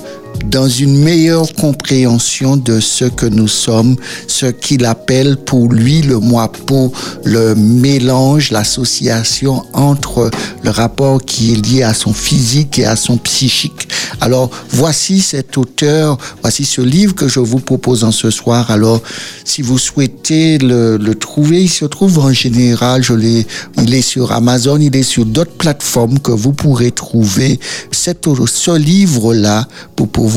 dans 0.46 0.67
une 0.67 0.98
meilleure 0.98 1.53
compréhension 1.53 2.58
de 2.58 2.79
ce 2.79 3.05
que 3.05 3.25
nous 3.25 3.48
sommes, 3.48 3.96
ce 4.27 4.46
qu'il 4.46 4.86
appelle 4.86 5.38
pour 5.38 5.72
lui 5.72 6.01
le 6.01 6.19
moi 6.19 6.51
pour 6.51 6.91
le 7.24 7.55
mélange, 7.55 8.51
l'association 8.51 9.63
entre 9.74 10.31
le 10.63 10.69
rapport 10.69 11.22
qui 11.24 11.53
est 11.53 11.65
lié 11.65 11.84
à 11.84 11.93
son 11.93 12.13
physique 12.13 12.79
et 12.79 12.86
à 12.86 12.96
son 12.96 13.17
psychique. 13.17 13.88
Alors 14.22 14.50
voici 14.69 15.22
cet 15.22 15.58
auteur, 15.58 16.17
voici 16.41 16.65
ce 16.65 16.81
livre 16.81 17.15
que 17.15 17.27
je 17.27 17.39
vous 17.39 17.60
propose 17.60 18.03
en 18.03 18.12
ce 18.12 18.29
soir. 18.29 18.72
Alors 18.72 19.01
si 19.43 19.62
vous 19.62 19.77
souhaitez 19.77 20.58
le, 20.58 20.98
le 20.98 21.15
trouver, 21.15 21.63
il 21.63 21.69
se 21.69 21.86
trouve 21.86 22.19
en 22.19 22.31
général, 22.31 23.03
je 23.03 23.13
l'ai, 23.13 23.46
il 23.81 23.93
est 23.93 24.01
sur 24.01 24.31
Amazon, 24.31 24.77
il 24.79 24.96
est 24.96 25.03
sur 25.03 25.25
d'autres 25.25 25.58
plateformes 25.58 26.19
que 26.19 26.31
vous 26.31 26.53
pourrez 26.53 26.91
trouver 26.91 27.60
cette, 27.91 28.27
ce 28.46 28.77
livre-là 28.77 29.67
pour 29.96 30.08
pouvoir 30.08 30.28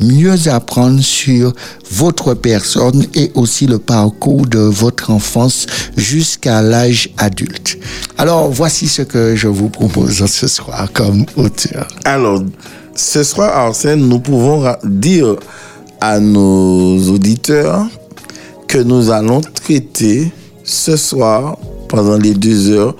mieux 0.00 0.48
apprendre 0.48 1.00
sur 1.00 1.52
votre 1.90 2.34
personne 2.34 3.04
et 3.14 3.30
aussi 3.34 3.66
le 3.66 3.78
parcours 3.78 4.46
de 4.46 4.58
votre 4.58 5.10
enfance 5.10 5.66
jusqu'à 5.96 6.62
l'âge 6.62 7.10
adulte. 7.18 7.78
Alors, 8.16 8.50
voici 8.50 8.88
ce 8.88 9.02
que 9.02 9.34
je 9.34 9.48
vous 9.48 9.68
propose 9.68 10.24
ce 10.26 10.46
soir 10.46 10.88
comme 10.92 11.24
auteur. 11.36 11.88
Alors, 12.04 12.42
ce 12.94 13.22
soir, 13.22 13.56
Arsène, 13.56 14.08
nous 14.08 14.20
pouvons 14.20 14.64
dire 14.84 15.36
à 16.00 16.20
nos 16.20 16.98
auditeurs 17.10 17.86
que 18.66 18.78
nous 18.78 19.10
allons 19.10 19.40
traiter 19.40 20.30
ce 20.62 20.96
soir, 20.96 21.56
pendant 21.88 22.18
les 22.18 22.34
deux 22.34 22.70
heures, 22.70 22.94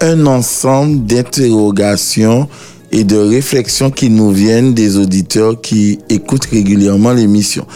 un 0.00 0.26
ensemble 0.26 1.04
d'interrogations 1.04 2.48
et 2.92 3.04
de 3.04 3.16
réflexions 3.16 3.90
qui 3.90 4.10
nous 4.10 4.30
viennent 4.30 4.74
des 4.74 4.96
auditeurs 4.96 5.60
qui 5.60 5.98
écoutent 6.08 6.46
régulièrement 6.46 7.12
l'émission. 7.12 7.66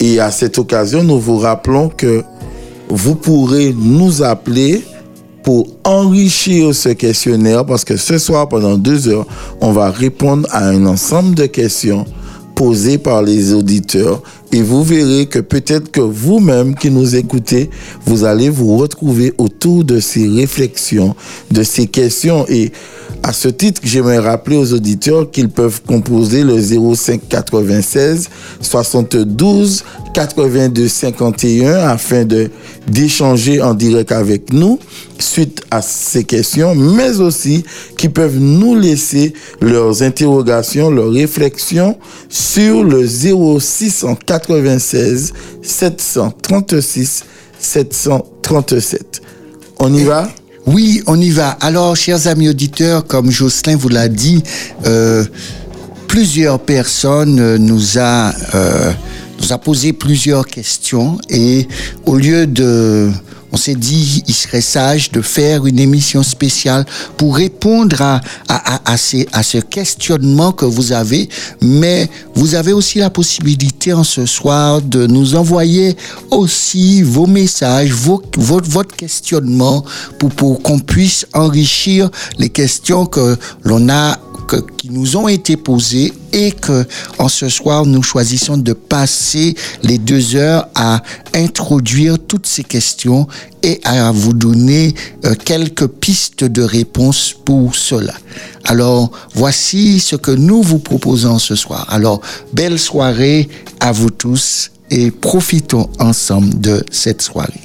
Et 0.00 0.20
à 0.20 0.30
cette 0.30 0.58
occasion, 0.58 1.02
nous 1.02 1.18
vous 1.18 1.38
rappelons 1.38 1.88
que 1.88 2.22
vous 2.88 3.14
pourrez 3.14 3.74
nous 3.76 4.22
appeler 4.22 4.82
pour 5.42 5.68
enrichir 5.84 6.74
ce 6.74 6.88
questionnaire 6.88 7.64
parce 7.66 7.84
que 7.84 7.96
ce 7.96 8.18
soir, 8.18 8.48
pendant 8.48 8.76
deux 8.76 9.08
heures, 9.08 9.26
on 9.60 9.72
va 9.72 9.90
répondre 9.90 10.48
à 10.50 10.66
un 10.68 10.86
ensemble 10.86 11.34
de 11.34 11.46
questions 11.46 12.06
posées 12.54 12.98
par 12.98 13.22
les 13.22 13.52
auditeurs 13.52 14.22
et 14.52 14.62
vous 14.62 14.82
verrez 14.84 15.26
que 15.26 15.40
peut-être 15.40 15.90
que 15.90 16.00
vous-même 16.00 16.74
qui 16.74 16.90
nous 16.90 17.16
écoutez, 17.16 17.68
vous 18.06 18.24
allez 18.24 18.48
vous 18.48 18.76
retrouver 18.76 19.34
autour 19.36 19.84
de 19.84 20.00
ces 20.00 20.28
réflexions, 20.28 21.14
de 21.50 21.62
ces 21.62 21.86
questions 21.86 22.46
et 22.48 22.72
à 23.22 23.32
ce 23.32 23.48
titre, 23.48 23.80
j'aimerais 23.84 24.18
rappeler 24.18 24.56
aux 24.56 24.72
auditeurs 24.74 25.30
qu'ils 25.30 25.48
peuvent 25.48 25.80
composer 25.86 26.42
le 26.44 26.60
05 26.60 27.22
96 27.28 28.28
72 28.60 29.84
82 30.12 30.88
51 30.88 31.88
afin 31.88 32.26
d'échanger 32.86 33.62
en 33.62 33.72
direct 33.72 34.12
avec 34.12 34.52
nous 34.52 34.78
suite 35.18 35.62
à 35.70 35.80
ces 35.80 36.24
questions, 36.24 36.74
mais 36.74 37.20
aussi 37.20 37.64
qui 37.96 38.10
peuvent 38.10 38.38
nous 38.38 38.74
laisser 38.74 39.32
leurs 39.62 40.02
interrogations, 40.02 40.90
leurs 40.90 41.10
réflexions 41.10 41.96
sur 42.28 42.84
le 42.84 43.06
0696 43.06 45.32
736 45.62 47.24
737. 47.58 49.22
On 49.78 49.94
y 49.94 50.04
va? 50.04 50.28
Oui, 50.66 51.02
on 51.06 51.20
y 51.20 51.28
va. 51.28 51.50
Alors, 51.60 51.94
chers 51.94 52.26
amis 52.26 52.48
auditeurs, 52.48 53.06
comme 53.06 53.30
Jocelyn 53.30 53.76
vous 53.76 53.90
l'a 53.90 54.08
dit, 54.08 54.42
euh, 54.86 55.24
plusieurs 56.08 56.58
personnes 56.58 57.38
euh, 57.38 57.58
nous 57.58 57.98
a 57.98 58.32
euh, 58.54 58.92
nous 59.40 59.52
a 59.52 59.58
posé 59.58 59.92
plusieurs 59.92 60.46
questions 60.46 61.18
et 61.28 61.68
au 62.06 62.16
lieu 62.16 62.46
de 62.46 63.10
on 63.54 63.56
s'est 63.56 63.76
dit, 63.76 64.24
il 64.26 64.34
serait 64.34 64.60
sage 64.60 65.12
de 65.12 65.22
faire 65.22 65.64
une 65.64 65.78
émission 65.78 66.24
spéciale 66.24 66.84
pour 67.16 67.36
répondre 67.36 68.02
à, 68.02 68.20
à, 68.48 68.74
à, 68.74 68.92
à 68.92 68.96
ces, 68.96 69.28
à 69.32 69.44
ce 69.44 69.58
questionnement 69.58 70.50
que 70.50 70.64
vous 70.64 70.90
avez, 70.90 71.28
mais 71.62 72.10
vous 72.34 72.56
avez 72.56 72.72
aussi 72.72 72.98
la 72.98 73.10
possibilité 73.10 73.92
en 73.92 74.02
ce 74.02 74.26
soir 74.26 74.82
de 74.82 75.06
nous 75.06 75.36
envoyer 75.36 75.96
aussi 76.32 77.02
vos 77.02 77.28
messages, 77.28 77.92
vos, 77.92 78.20
votre, 78.38 78.68
votre 78.68 78.96
questionnement 78.96 79.84
pour, 80.18 80.30
pour 80.30 80.60
qu'on 80.60 80.80
puisse 80.80 81.24
enrichir 81.32 82.10
les 82.38 82.48
questions 82.48 83.06
que 83.06 83.36
l'on 83.62 83.88
a 83.88 84.18
que, 84.44 84.56
qui 84.56 84.90
nous 84.90 85.16
ont 85.16 85.28
été 85.28 85.56
posées 85.56 86.12
et 86.32 86.52
que 86.52 86.84
en 87.18 87.28
ce 87.28 87.48
soir 87.48 87.86
nous 87.86 88.02
choisissons 88.02 88.56
de 88.56 88.72
passer 88.72 89.54
les 89.82 89.98
deux 89.98 90.36
heures 90.36 90.68
à 90.74 91.02
introduire 91.34 92.16
toutes 92.18 92.46
ces 92.46 92.64
questions 92.64 93.26
et 93.62 93.80
à 93.84 94.10
vous 94.12 94.32
donner 94.34 94.94
euh, 95.24 95.34
quelques 95.44 95.86
pistes 95.86 96.44
de 96.44 96.62
réponse 96.62 97.34
pour 97.44 97.74
cela. 97.74 98.12
Alors 98.64 99.10
voici 99.34 100.00
ce 100.00 100.16
que 100.16 100.30
nous 100.30 100.62
vous 100.62 100.78
proposons 100.78 101.38
ce 101.38 101.54
soir. 101.54 101.86
Alors 101.90 102.20
belle 102.52 102.78
soirée 102.78 103.48
à 103.80 103.92
vous 103.92 104.10
tous 104.10 104.70
et 104.90 105.10
profitons 105.10 105.88
ensemble 105.98 106.60
de 106.60 106.84
cette 106.90 107.22
soirée. 107.22 107.60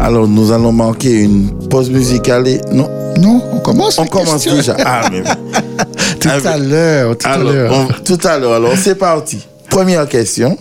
Alors, 0.00 0.26
nous 0.26 0.50
allons 0.52 0.72
manquer 0.72 1.12
une 1.12 1.50
pause 1.68 1.88
musicale 1.90 2.48
et... 2.48 2.60
Non, 2.72 2.88
Non, 3.18 3.40
on 3.52 3.58
commence. 3.60 3.98
on 3.98 4.06
commence 4.06 4.44
déjà. 4.44 4.76
Ah, 4.84 5.08
mais... 5.10 5.22
Tout 6.20 6.28
Ah, 6.44 6.48
à 6.50 6.58
l'heure, 6.58 7.16
tout 7.16 7.26
à 7.28 7.38
l'heure. 7.38 7.72
on- 7.72 8.02
tout 8.02 8.18
à 8.24 8.38
l'heure. 8.38 8.54
Alors, 8.54 8.72
c'est 8.76 8.94
parti. 8.96 9.38
Première 9.70 10.08
question. 10.08 10.58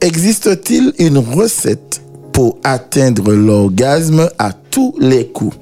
Existe-t-il 0.00 0.92
une 0.98 1.18
recette 1.18 2.00
pour 2.34 2.58
atteindre 2.64 3.32
l'orgasme 3.32 4.28
à 4.38 4.52
tous 4.52 4.94
les 5.00 5.28
coups. 5.28 5.56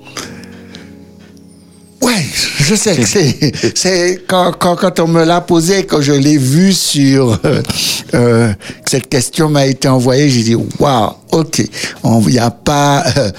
Ouais, 2.01 2.27
je 2.59 2.75
sais 2.75 2.97
que 2.97 3.07
c'est, 3.07 3.53
c'est 3.77 4.23
quand, 4.27 4.53
quand, 4.59 4.75
quand 4.75 4.99
on 4.99 5.07
me 5.07 5.23
l'a 5.23 5.43
posé, 5.43 5.85
quand 5.85 6.01
je 6.01 6.13
l'ai 6.13 6.39
vu 6.39 6.73
sur, 6.73 7.39
euh, 7.45 7.63
euh, 8.15 8.53
cette 8.87 9.09
question 9.09 9.49
m'a 9.51 9.67
été 9.67 9.87
envoyée, 9.87 10.29
j'ai 10.29 10.43
dit, 10.43 10.57
waouh, 10.81 11.13
ok, 11.33 11.63
il 12.05 12.27
n'y 12.29 12.39
a 12.39 12.51
pas, 12.51 13.05
euh, 13.17 13.31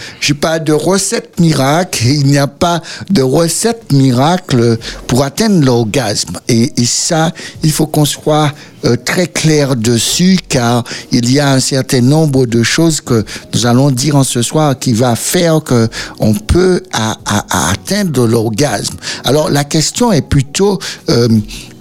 pas 0.41 0.59
de 0.59 0.73
recette 0.73 1.39
miracle, 1.39 2.05
il 2.05 2.25
n'y 2.25 2.37
a 2.37 2.47
pas 2.47 2.81
de 3.09 3.21
recette 3.21 3.91
miracle 3.93 4.77
pour 5.07 5.23
atteindre 5.23 5.63
l'orgasme. 5.63 6.39
Et, 6.47 6.71
ça, 6.85 7.31
il 7.63 7.71
faut 7.71 7.87
qu'on 7.87 8.05
soit 8.05 8.51
euh, 8.85 8.97
très 8.97 9.27
clair 9.27 9.75
dessus, 9.75 10.37
car 10.49 10.83
il 11.11 11.31
y 11.31 11.39
a 11.39 11.51
un 11.51 11.59
certain 11.59 12.01
nombre 12.01 12.45
de 12.45 12.63
choses 12.63 12.99
que 12.99 13.23
nous 13.53 13.65
allons 13.65 13.91
dire 13.91 14.15
en 14.15 14.23
ce 14.23 14.41
soir 14.41 14.77
qui 14.77 14.93
va 14.93 15.15
faire 15.15 15.63
que 15.63 15.87
on 16.19 16.33
peut 16.33 16.81
atteindre 16.91 18.27
l'orgasme. 18.27 18.97
Alors 19.23 19.49
la 19.49 19.63
question 19.63 20.11
est 20.11 20.21
plutôt 20.21 20.79
euh, 21.09 21.27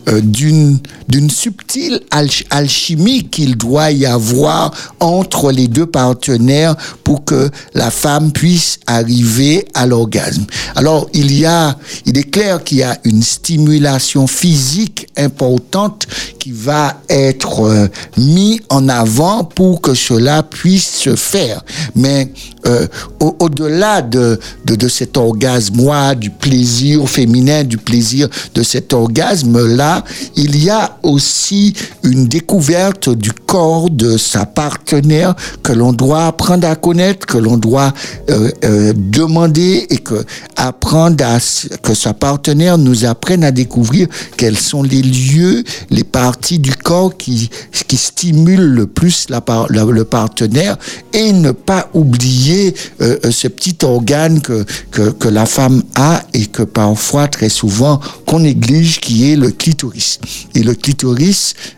euh, 0.08 0.20
d'une 0.20 0.80
d'une 1.12 1.28
subtile 1.30 2.00
alch- 2.10 2.44
alchimie 2.50 3.24
qu'il 3.28 3.56
doit 3.56 3.90
y 3.90 4.06
avoir 4.06 4.70
entre 4.98 5.52
les 5.52 5.68
deux 5.68 5.84
partenaires 5.86 6.74
pour 7.04 7.24
que 7.24 7.50
la 7.74 7.90
femme 7.90 8.32
puisse 8.32 8.78
arriver 8.86 9.66
à 9.74 9.86
l'orgasme. 9.86 10.46
Alors 10.74 11.08
il 11.12 11.30
y 11.38 11.44
a, 11.44 11.76
il 12.06 12.16
est 12.16 12.30
clair 12.30 12.64
qu'il 12.64 12.78
y 12.78 12.82
a 12.82 12.98
une 13.04 13.22
stimulation 13.22 14.26
physique 14.26 15.06
importante 15.18 16.06
qui 16.38 16.50
va 16.52 17.00
être 17.10 17.60
euh, 17.60 17.88
mis 18.16 18.60
en 18.70 18.88
avant 18.88 19.44
pour 19.44 19.80
que 19.82 19.94
cela 19.94 20.42
puisse 20.42 20.88
se 21.04 21.14
faire. 21.14 21.62
Mais 21.94 22.32
euh, 22.66 22.86
au- 23.20 23.36
au-delà 23.38 24.00
de, 24.02 24.40
de, 24.64 24.74
de 24.74 24.88
cet 24.88 25.16
orgasme, 25.16 25.80
du 26.16 26.30
plaisir 26.30 27.06
féminin, 27.08 27.64
du 27.64 27.76
plaisir 27.76 28.28
de 28.54 28.62
cet 28.62 28.92
orgasme-là, 28.92 30.04
il 30.36 30.62
y 30.62 30.70
a 30.70 30.98
aussi 31.02 31.74
une 32.02 32.26
découverte 32.26 33.08
du 33.08 33.32
corps 33.32 33.90
de 33.90 34.16
sa 34.16 34.46
partenaire 34.46 35.34
que 35.62 35.72
l'on 35.72 35.92
doit 35.92 36.26
apprendre 36.26 36.66
à 36.68 36.74
connaître, 36.76 37.26
que 37.26 37.38
l'on 37.38 37.56
doit 37.56 37.92
euh, 38.30 38.50
euh, 38.64 38.92
demander 38.96 39.86
et 39.90 39.98
que 39.98 40.24
apprendre 40.56 41.24
à 41.24 41.38
que 41.82 41.94
sa 41.94 42.14
partenaire 42.14 42.78
nous 42.78 43.04
apprenne 43.04 43.44
à 43.44 43.50
découvrir 43.50 44.06
quels 44.36 44.58
sont 44.58 44.82
les 44.82 45.02
lieux, 45.02 45.64
les 45.90 46.04
parties 46.04 46.58
du 46.58 46.74
corps 46.74 47.16
qui, 47.16 47.50
qui 47.88 47.96
stimulent 47.96 48.60
le 48.74 48.86
plus 48.86 49.26
la, 49.28 49.42
la- 49.70 49.84
le 49.84 50.04
partenaire 50.04 50.76
et 51.12 51.32
ne 51.32 51.50
pas 51.52 51.88
oublier 51.94 52.74
euh, 53.00 53.18
ce 53.30 53.48
petit 53.48 53.76
organe 53.82 54.40
que, 54.40 54.64
que, 54.90 55.10
que 55.10 55.28
la 55.28 55.46
femme 55.46 55.82
a 55.94 56.22
et 56.34 56.46
que 56.46 56.62
parfois, 56.62 57.28
très 57.28 57.48
souvent, 57.48 58.00
qu'on 58.26 58.40
néglige, 58.40 59.00
qui 59.00 59.30
est 59.30 59.36
le 59.36 59.50
clitoris. 59.50 60.18
Et 60.54 60.62
le 60.62 60.74
clitoris, 60.74 60.91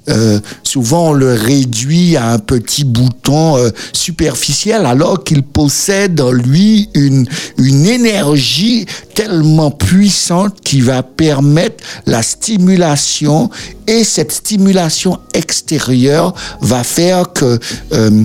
euh, 0.09 0.40
souvent 0.62 1.11
on 1.11 1.12
le 1.12 1.35
réduit 1.35 2.16
à 2.16 2.33
un 2.33 2.38
petit 2.38 2.85
bouton 2.85 3.57
euh, 3.57 3.70
superficiel 3.92 4.87
alors 4.87 5.24
qu'il 5.24 5.42
possède 5.42 6.20
en 6.20 6.33
lui 6.33 6.88
une, 6.94 7.27
une 7.59 7.87
énergie 7.87 8.87
tellement 9.14 9.70
puissante 9.70 10.61
qui 10.62 10.81
va 10.81 11.03
permettre 11.03 11.83
la 12.07 12.22
stimulation. 12.22 13.50
Et 13.87 14.05
cette 14.05 14.33
stimulation 14.33 15.18
extérieure 15.35 16.35
va 16.61 16.85
faire 16.85 17.33
que 17.33 17.59
euh, 17.92 18.24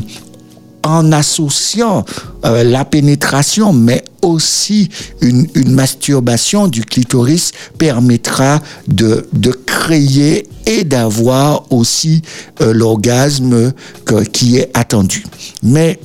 en 0.83 1.11
associant 1.11 2.05
euh, 2.45 2.63
la 2.63 2.85
pénétration, 2.85 3.73
mais 3.73 4.03
aussi 4.21 4.89
une, 5.21 5.47
masturbation 5.65 6.67
du 6.67 6.83
clitoris 6.83 7.51
permettra 7.77 8.61
de, 8.87 9.27
créer 9.65 10.47
et 10.65 10.83
d'avoir 10.83 11.71
aussi 11.71 12.21
euh, 12.61 12.73
l'orgasme 12.73 13.73
qui 14.33 14.57
est 14.57 14.69
attendu. 14.73 15.25
Mais 15.63 15.99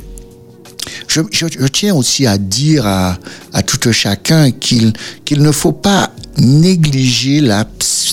je, 1.09 1.67
tiens 1.67 1.95
aussi 1.95 2.27
à 2.27 2.39
dire 2.39 2.87
à, 2.87 3.19
à 3.53 3.63
tout 3.63 3.89
un 3.89 3.93
chacun 3.93 4.51
qu'il 4.51 4.93
ne 5.31 5.53
faut 5.53 5.73
pas 5.73 6.11
négliger 6.39 7.41
la 7.41 7.65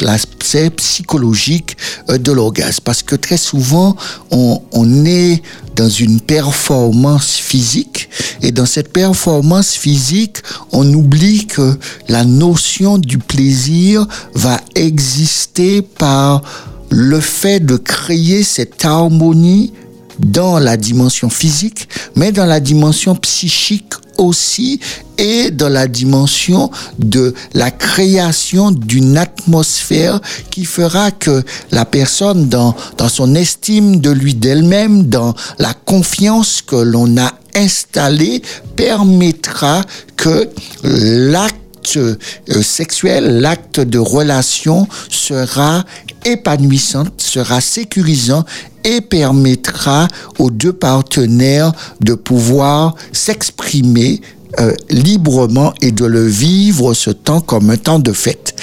l'aspect 0.01 0.69
psychologique 0.71 1.77
euh, 2.09 2.17
de 2.17 2.31
l'orgasme. 2.31 2.81
Parce 2.83 3.03
que 3.03 3.15
très 3.15 3.37
souvent 3.37 3.95
on 4.31 5.05
est 5.05 5.41
dans 5.75 5.89
une 5.89 6.19
performance 6.19 7.35
physique 7.37 8.09
et 8.41 8.51
dans 8.51 8.65
cette 8.65 8.91
performance 8.91 9.71
physique 9.71 10.37
on 10.71 10.91
oublie 10.93 11.47
que 11.47 11.77
la 12.09 12.25
notion 12.25 12.97
du 12.97 13.17
plaisir 13.17 14.05
va 14.33 14.59
exister 14.75 15.81
par 15.81 16.41
le 16.89 17.19
fait 17.19 17.59
de 17.59 17.77
créer 17.77 18.43
cette 18.43 18.83
harmonie 18.83 19.71
dans 20.19 20.59
la 20.59 20.77
dimension 20.77 21.29
physique, 21.29 21.87
mais 22.15 22.31
dans 22.31 22.45
la 22.45 22.59
dimension 22.59 23.15
psychique 23.15 23.93
aussi 24.17 24.79
et 25.17 25.51
dans 25.51 25.69
la 25.69 25.87
dimension 25.87 26.69
de 26.99 27.33
la 27.53 27.71
création 27.71 28.71
d'une 28.71 29.17
atmosphère 29.17 30.19
qui 30.49 30.65
fera 30.65 31.11
que 31.11 31.43
la 31.71 31.85
personne 31.85 32.47
dans, 32.47 32.75
dans 32.97 33.09
son 33.09 33.35
estime 33.35 33.99
de 33.99 34.11
lui 34.11 34.35
d'elle-même, 34.35 35.03
dans 35.03 35.33
la 35.59 35.73
confiance 35.73 36.61
que 36.61 36.75
l'on 36.75 37.17
a 37.17 37.33
installée, 37.55 38.41
permettra 38.75 39.83
que 40.15 40.49
l'acte 40.83 41.60
euh, 41.97 42.15
sexuel, 42.61 43.39
l'acte 43.39 43.79
de 43.79 43.99
relation 43.99 44.87
sera 45.09 45.83
épanouissant, 46.25 47.05
sera 47.17 47.61
sécurisant 47.61 48.45
et 48.83 49.01
permettra 49.01 50.07
aux 50.39 50.49
deux 50.49 50.73
partenaires 50.73 51.71
de 51.99 52.13
pouvoir 52.13 52.95
s'exprimer 53.11 54.21
euh, 54.59 54.73
librement 54.89 55.73
et 55.81 55.91
de 55.91 56.05
le 56.05 56.25
vivre 56.25 56.93
ce 56.93 57.09
temps 57.09 57.41
comme 57.41 57.69
un 57.69 57.77
temps 57.77 57.99
de 57.99 58.11
fête. 58.11 58.53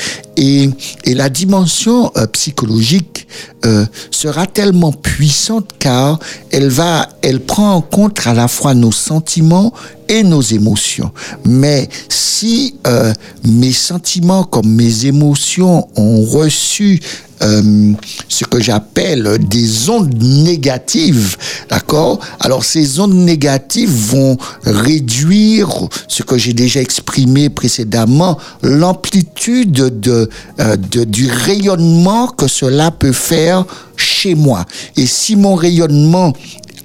Et, 0.40 0.70
et 1.05 1.14
la 1.14 1.29
dimension 1.29 2.12
euh, 2.16 2.27
psychologique 2.29 3.27
euh, 3.64 3.85
sera 4.12 4.46
tellement 4.46 4.92
puissante 4.92 5.68
car 5.81 6.20
elle 6.53 6.68
va, 6.68 7.09
elle 7.22 7.40
prend 7.40 7.74
en 7.74 7.81
compte 7.81 8.24
à 8.24 8.33
la 8.33 8.46
fois 8.46 8.72
nos 8.72 8.92
sentiments 8.92 9.72
et 10.09 10.22
nos 10.22 10.40
émotions. 10.40 11.11
Mais 11.44 11.88
si 12.09 12.77
euh, 12.87 13.12
mes 13.44 13.72
sentiments 13.72 14.44
comme 14.44 14.68
mes 14.68 15.07
émotions 15.07 15.88
ont 15.96 16.22
reçu 16.22 17.01
euh, 17.42 17.92
ce 18.29 18.44
que 18.44 18.61
j'appelle 18.61 19.38
des 19.38 19.88
ondes 19.90 20.12
négatives, 20.20 21.37
d'accord? 21.68 22.18
Alors 22.40 22.64
ces 22.64 22.98
ondes 22.98 23.14
négatives 23.14 23.90
vont 23.90 24.37
réduire 24.64 25.68
ce 26.09 26.24
que 26.24 26.37
j'ai 26.37 26.53
déjà 26.53 26.81
exprimé 26.81 27.48
précédemment, 27.48 28.38
l'amplitude 28.62 30.01
de, 30.01 30.27
euh, 30.60 30.76
de, 30.76 31.04
du 31.04 31.30
rayonnement 31.30 32.28
que 32.28 32.46
cela 32.48 32.90
peut 32.90 33.12
faire 33.12 33.64
chez 33.96 34.34
moi. 34.34 34.64
Et 34.96 35.06
si 35.06 35.36
mon 35.36 35.54
rayonnement 35.54 36.32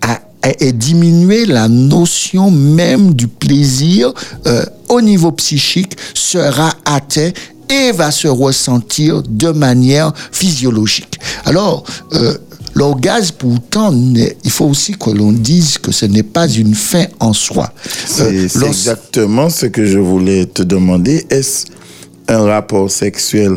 a, 0.01 0.19
est 0.59 0.73
diminué, 0.73 1.45
la 1.45 1.67
notion 1.67 2.51
même 2.51 3.13
du 3.13 3.27
plaisir 3.27 4.13
euh, 4.47 4.63
au 4.89 5.01
niveau 5.01 5.31
psychique 5.31 5.93
sera 6.13 6.71
atteint 6.85 7.31
et 7.69 7.91
va 7.93 8.11
se 8.11 8.27
ressentir 8.27 9.23
de 9.23 9.49
manière 9.49 10.11
physiologique. 10.31 11.17
Alors, 11.45 11.83
euh, 12.13 12.37
l'orgasme, 12.75 13.35
pourtant, 13.39 13.93
il 14.43 14.51
faut 14.51 14.65
aussi 14.65 14.93
que 14.93 15.09
l'on 15.11 15.31
dise 15.31 15.77
que 15.77 15.91
ce 15.91 16.05
n'est 16.05 16.23
pas 16.23 16.47
une 16.47 16.75
fin 16.75 17.05
en 17.19 17.31
soi. 17.33 17.71
C'est 18.05 18.23
Euh, 18.57 18.65
exactement 18.67 19.49
ce 19.49 19.67
que 19.67 19.85
je 19.85 19.97
voulais 19.97 20.45
te 20.45 20.61
demander. 20.63 21.25
Est-ce 21.29 21.65
un 22.27 22.43
rapport 22.43 22.89
sexuel 22.89 23.55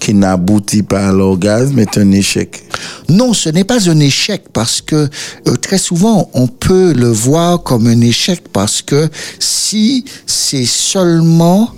qui 0.00 0.14
n'aboutit 0.14 0.82
pas 0.82 1.08
à 1.08 1.12
l'orgasme 1.12 1.78
est 1.78 1.98
un 1.98 2.12
échec 2.12 2.62
Non, 3.08 3.32
ce 3.32 3.48
n'est 3.48 3.64
pas 3.64 3.88
un 3.90 3.98
échec 3.98 4.44
parce 4.52 4.80
que 4.80 5.08
euh, 5.48 5.56
très 5.56 5.78
souvent 5.78 6.30
on 6.34 6.46
peut 6.46 6.92
le 6.92 7.08
voir 7.08 7.62
comme 7.62 7.86
un 7.86 8.00
échec 8.00 8.42
parce 8.52 8.82
que 8.82 9.08
si 9.38 10.04
c'est 10.26 10.66
seulement 10.66 11.70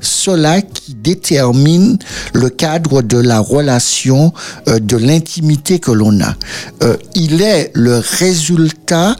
cela 0.00 0.60
qui 0.60 0.94
détermine 0.94 1.98
le 2.34 2.50
cadre 2.50 3.02
de 3.02 3.18
la 3.18 3.38
relation, 3.40 4.32
euh, 4.68 4.78
de 4.78 4.96
l'intimité 4.96 5.78
que 5.78 5.92
l'on 5.92 6.20
a. 6.20 6.34
Euh, 6.82 6.96
il 7.14 7.40
est 7.40 7.70
le 7.74 8.02
résultat 8.18 9.16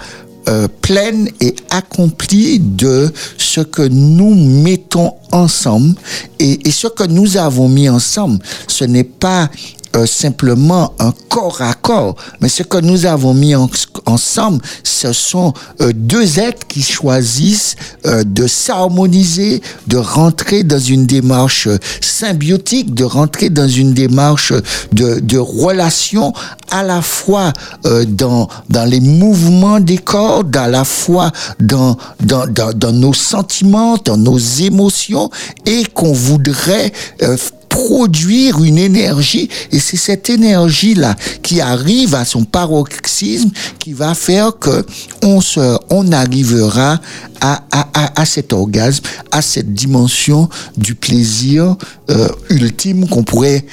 euh, 0.49 0.69
plein 0.81 1.25
et 1.41 1.55
accompli 1.71 2.59
de 2.59 3.13
ce 3.39 3.61
que 3.61 3.83
nous 3.83 4.35
mettons 4.35 5.15
ensemble 5.31 5.95
et, 6.39 6.69
et 6.69 6.71
ce 6.71 6.89
que 6.89 7.05
nous 7.05 7.37
avons 7.37 7.69
mis 7.69 7.89
ensemble. 7.89 8.39
Ce 8.67 8.85
n'est 8.85 9.05
pas 9.05 9.51
euh, 9.97 10.07
simplement 10.07 10.93
un 10.99 11.13
corps 11.29 11.61
à 11.61 11.75
corps, 11.75 12.17
mais 12.41 12.49
ce 12.49 12.63
que 12.63 12.79
nous 12.79 13.07
avons 13.07 13.35
mis 13.35 13.55
en- 13.55 13.69
ensemble, 14.07 14.63
ce 14.83 15.13
sont 15.13 15.53
euh, 15.81 15.93
deux 15.95 16.39
êtres 16.39 16.67
qui 16.67 16.83
choisissent 16.83 17.77
euh, 18.07 18.25
de 18.25 18.47
s'harmoniser, 18.47 19.63
de 19.87 19.97
rentrer 19.97 20.63
dans 20.65 20.79
une 20.79 21.07
démarche 21.07 21.69
symbiotique, 22.01 22.95
de 22.95 23.05
rentrer 23.05 23.51
dans 23.51 23.69
une 23.69 23.95
démarche 23.95 24.53
de, 24.93 25.21
de 25.21 25.39
relation 25.39 26.33
à 26.71 26.83
la 26.83 27.03
fois 27.03 27.53
euh, 27.87 28.05
dans, 28.07 28.49
dans 28.69 28.85
les 28.89 29.01
mouvements 29.01 29.81
des 29.81 29.99
corps, 29.99 30.45
à 30.55 30.69
la 30.69 30.85
fois 30.85 31.31
dans, 31.61 31.97
dans, 32.21 32.47
dans, 32.47 32.73
dans 32.73 32.93
nos 32.93 33.13
sentiments, 33.15 33.97
dans 34.05 34.17
nos 34.17 34.39
émotions, 34.39 35.31
et 35.67 35.85
qu'on 35.93 36.13
voudrait 36.13 36.93
euh, 37.23 37.37
produire 37.73 38.63
une 38.63 38.77
énergie 38.77 39.49
et 39.71 39.81
c'est 39.81 39.97
cette 39.97 40.29
énergie 40.29 40.95
là 40.95 41.17
qui 41.43 41.63
arrive 41.63 42.15
à 42.15 42.27
son 42.27 42.45
paroxysme 42.45 43.51
qui 43.79 43.95
va 43.95 44.15
faire 44.15 44.59
que 44.59 44.85
on 45.23 45.41
se 45.41 45.79
on 45.89 46.13
arrivera 46.13 47.01
à, 47.41 47.65
à, 47.71 47.89
à, 47.95 48.21
à 48.21 48.25
cet 48.27 48.53
orgasme 48.53 49.05
à 49.31 49.41
cette 49.41 49.73
dimension 49.73 50.51
du 50.77 50.95
plaisir 50.95 51.77
euh, 52.11 52.29
ultime 52.51 53.09
qu'on 53.09 53.23
pourrait 53.25 53.65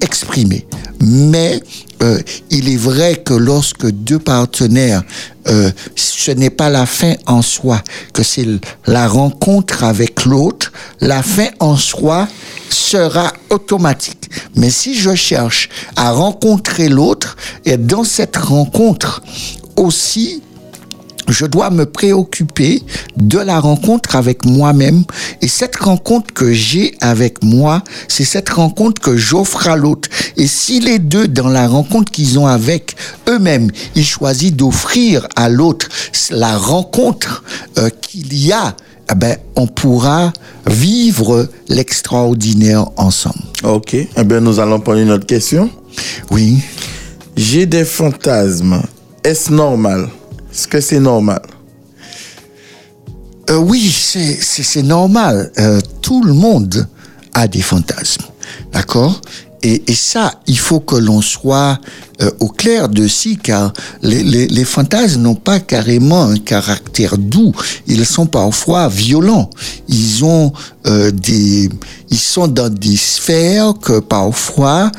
exprimer. 0.00 0.66
Mais 1.00 1.60
euh, 2.02 2.20
il 2.50 2.68
est 2.68 2.76
vrai 2.76 3.16
que 3.16 3.34
lorsque 3.34 3.86
deux 3.86 4.18
partenaires, 4.18 5.02
euh, 5.48 5.70
ce 5.94 6.30
n'est 6.30 6.50
pas 6.50 6.68
la 6.68 6.86
fin 6.86 7.14
en 7.26 7.42
soi, 7.42 7.80
que 8.12 8.22
c'est 8.22 8.46
la 8.86 9.08
rencontre 9.08 9.84
avec 9.84 10.24
l'autre, 10.24 10.72
la 11.00 11.22
fin 11.22 11.48
en 11.60 11.76
soi 11.76 12.28
sera 12.68 13.32
automatique. 13.50 14.30
Mais 14.56 14.70
si 14.70 14.94
je 14.94 15.14
cherche 15.14 15.68
à 15.96 16.12
rencontrer 16.12 16.88
l'autre, 16.88 17.36
et 17.64 17.76
dans 17.76 18.04
cette 18.04 18.36
rencontre 18.36 19.22
aussi, 19.76 20.42
je 21.32 21.46
dois 21.46 21.70
me 21.70 21.86
préoccuper 21.86 22.82
de 23.16 23.38
la 23.38 23.58
rencontre 23.58 24.16
avec 24.16 24.44
moi-même. 24.44 25.04
Et 25.40 25.48
cette 25.48 25.76
rencontre 25.76 26.32
que 26.32 26.52
j'ai 26.52 26.94
avec 27.00 27.42
moi, 27.42 27.82
c'est 28.08 28.24
cette 28.24 28.50
rencontre 28.50 29.00
que 29.00 29.16
j'offre 29.16 29.68
à 29.68 29.76
l'autre. 29.76 30.08
Et 30.36 30.46
si 30.46 30.80
les 30.80 30.98
deux, 30.98 31.28
dans 31.28 31.48
la 31.48 31.66
rencontre 31.66 32.12
qu'ils 32.12 32.38
ont 32.38 32.46
avec 32.46 32.94
eux-mêmes, 33.28 33.70
ils 33.94 34.04
choisissent 34.04 34.54
d'offrir 34.54 35.26
à 35.36 35.48
l'autre 35.48 35.88
la 36.30 36.56
rencontre 36.56 37.42
euh, 37.78 37.88
qu'il 37.88 38.34
y 38.34 38.52
a, 38.52 38.76
eh 39.10 39.14
ben, 39.14 39.36
on 39.56 39.66
pourra 39.66 40.32
vivre 40.66 41.48
l'extraordinaire 41.68 42.86
ensemble. 42.96 43.42
Ok. 43.64 43.94
Eh 43.94 44.24
bien, 44.24 44.40
nous 44.40 44.60
allons 44.60 44.80
prendre 44.80 45.00
une 45.00 45.10
autre 45.10 45.26
question. 45.26 45.70
Oui. 46.30 46.58
J'ai 47.36 47.66
des 47.66 47.84
fantasmes. 47.84 48.82
Est-ce 49.24 49.52
normal? 49.52 50.08
Est-ce 50.52 50.68
que 50.68 50.80
c'est 50.82 51.00
normal? 51.00 51.40
Euh, 53.48 53.56
oui, 53.56 53.90
c'est- 53.90 54.82
normal. 54.82 55.50
Euh, 55.58 55.80
tout 56.02 56.22
le 56.22 56.34
monde 56.34 56.86
a 57.32 57.48
des 57.48 57.62
fantasmes. 57.62 58.24
D'accord? 58.70 59.20
Et, 59.64 59.80
ça, 59.94 60.34
il 60.48 60.58
faut 60.58 60.80
que 60.80 60.96
l'on 60.96 61.22
soit 61.22 61.78
euh, 62.20 62.30
au 62.40 62.48
clair 62.48 62.88
de 62.88 63.06
si, 63.06 63.36
car 63.36 63.72
les, 64.02 64.64
fantasmes 64.64 65.22
n'ont 65.22 65.36
pas 65.36 65.60
carrément 65.60 66.24
un 66.24 66.36
caractère 66.36 67.16
doux. 67.16 67.52
Ils 67.86 68.04
sont 68.04 68.26
parfois 68.26 68.88
violents. 68.88 69.48
Ils 69.88 70.24
ont 70.24 70.52
des, 70.84 71.70
ils 72.10 72.18
sont 72.18 72.48
dans 72.48 72.68
des 72.68 72.96
sphères 72.96 73.74
que 73.80 74.00
parfois 74.00 74.90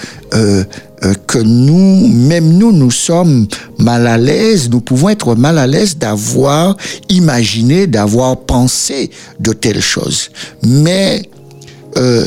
que 1.27 1.39
nous, 1.39 2.07
même 2.07 2.57
nous, 2.57 2.71
nous 2.71 2.91
sommes 2.91 3.47
mal 3.77 4.07
à 4.07 4.17
l'aise, 4.17 4.69
nous 4.69 4.81
pouvons 4.81 5.09
être 5.09 5.35
mal 5.35 5.57
à 5.57 5.67
l'aise 5.67 5.97
d'avoir 5.97 6.77
imaginé, 7.09 7.87
d'avoir 7.87 8.37
pensé 8.37 9.11
de 9.39 9.51
telles 9.51 9.81
choses. 9.81 10.29
Mais 10.63 11.29
euh, 11.97 12.25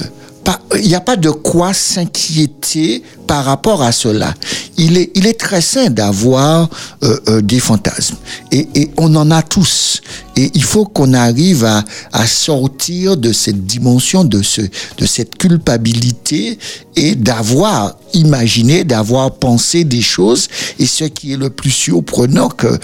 il 0.78 0.86
n'y 0.86 0.94
a 0.94 1.00
pas 1.00 1.16
de 1.16 1.30
quoi 1.30 1.72
s'inquiéter 1.72 3.02
par 3.26 3.44
rapport 3.44 3.82
à 3.82 3.92
cela. 3.92 4.32
Il 4.76 4.96
est, 4.98 5.38
très 5.38 5.60
sain 5.60 5.90
d'avoir 5.90 6.68
euh, 7.02 7.18
euh, 7.28 7.40
des 7.40 7.58
fantasmes. 7.58 8.16
Et 8.52 8.90
on 8.96 9.14
en 9.16 9.30
a 9.30 9.42
tous. 9.42 10.00
Et 10.36 10.50
il 10.54 10.62
faut 10.62 10.84
qu'on 10.84 11.14
arrive 11.14 11.64
à, 11.64 11.82
à 12.12 12.26
sortir 12.26 13.16
de 13.16 13.32
cette 13.32 13.64
dimension, 13.64 14.24
de, 14.24 14.42
ce, 14.42 14.60
de 14.60 15.06
cette 15.06 15.36
culpabilité 15.36 16.58
et 16.94 17.14
d'avoir 17.14 17.96
imaginé, 18.12 18.84
d'avoir 18.84 19.32
pensé 19.32 19.84
des 19.84 20.02
choses. 20.02 20.48
Et 20.78 20.86
ce 20.86 21.04
qui 21.04 21.32
est 21.32 21.36
le 21.36 21.50
plus 21.50 21.70
surprenant, 21.70 22.48
que 22.48 22.78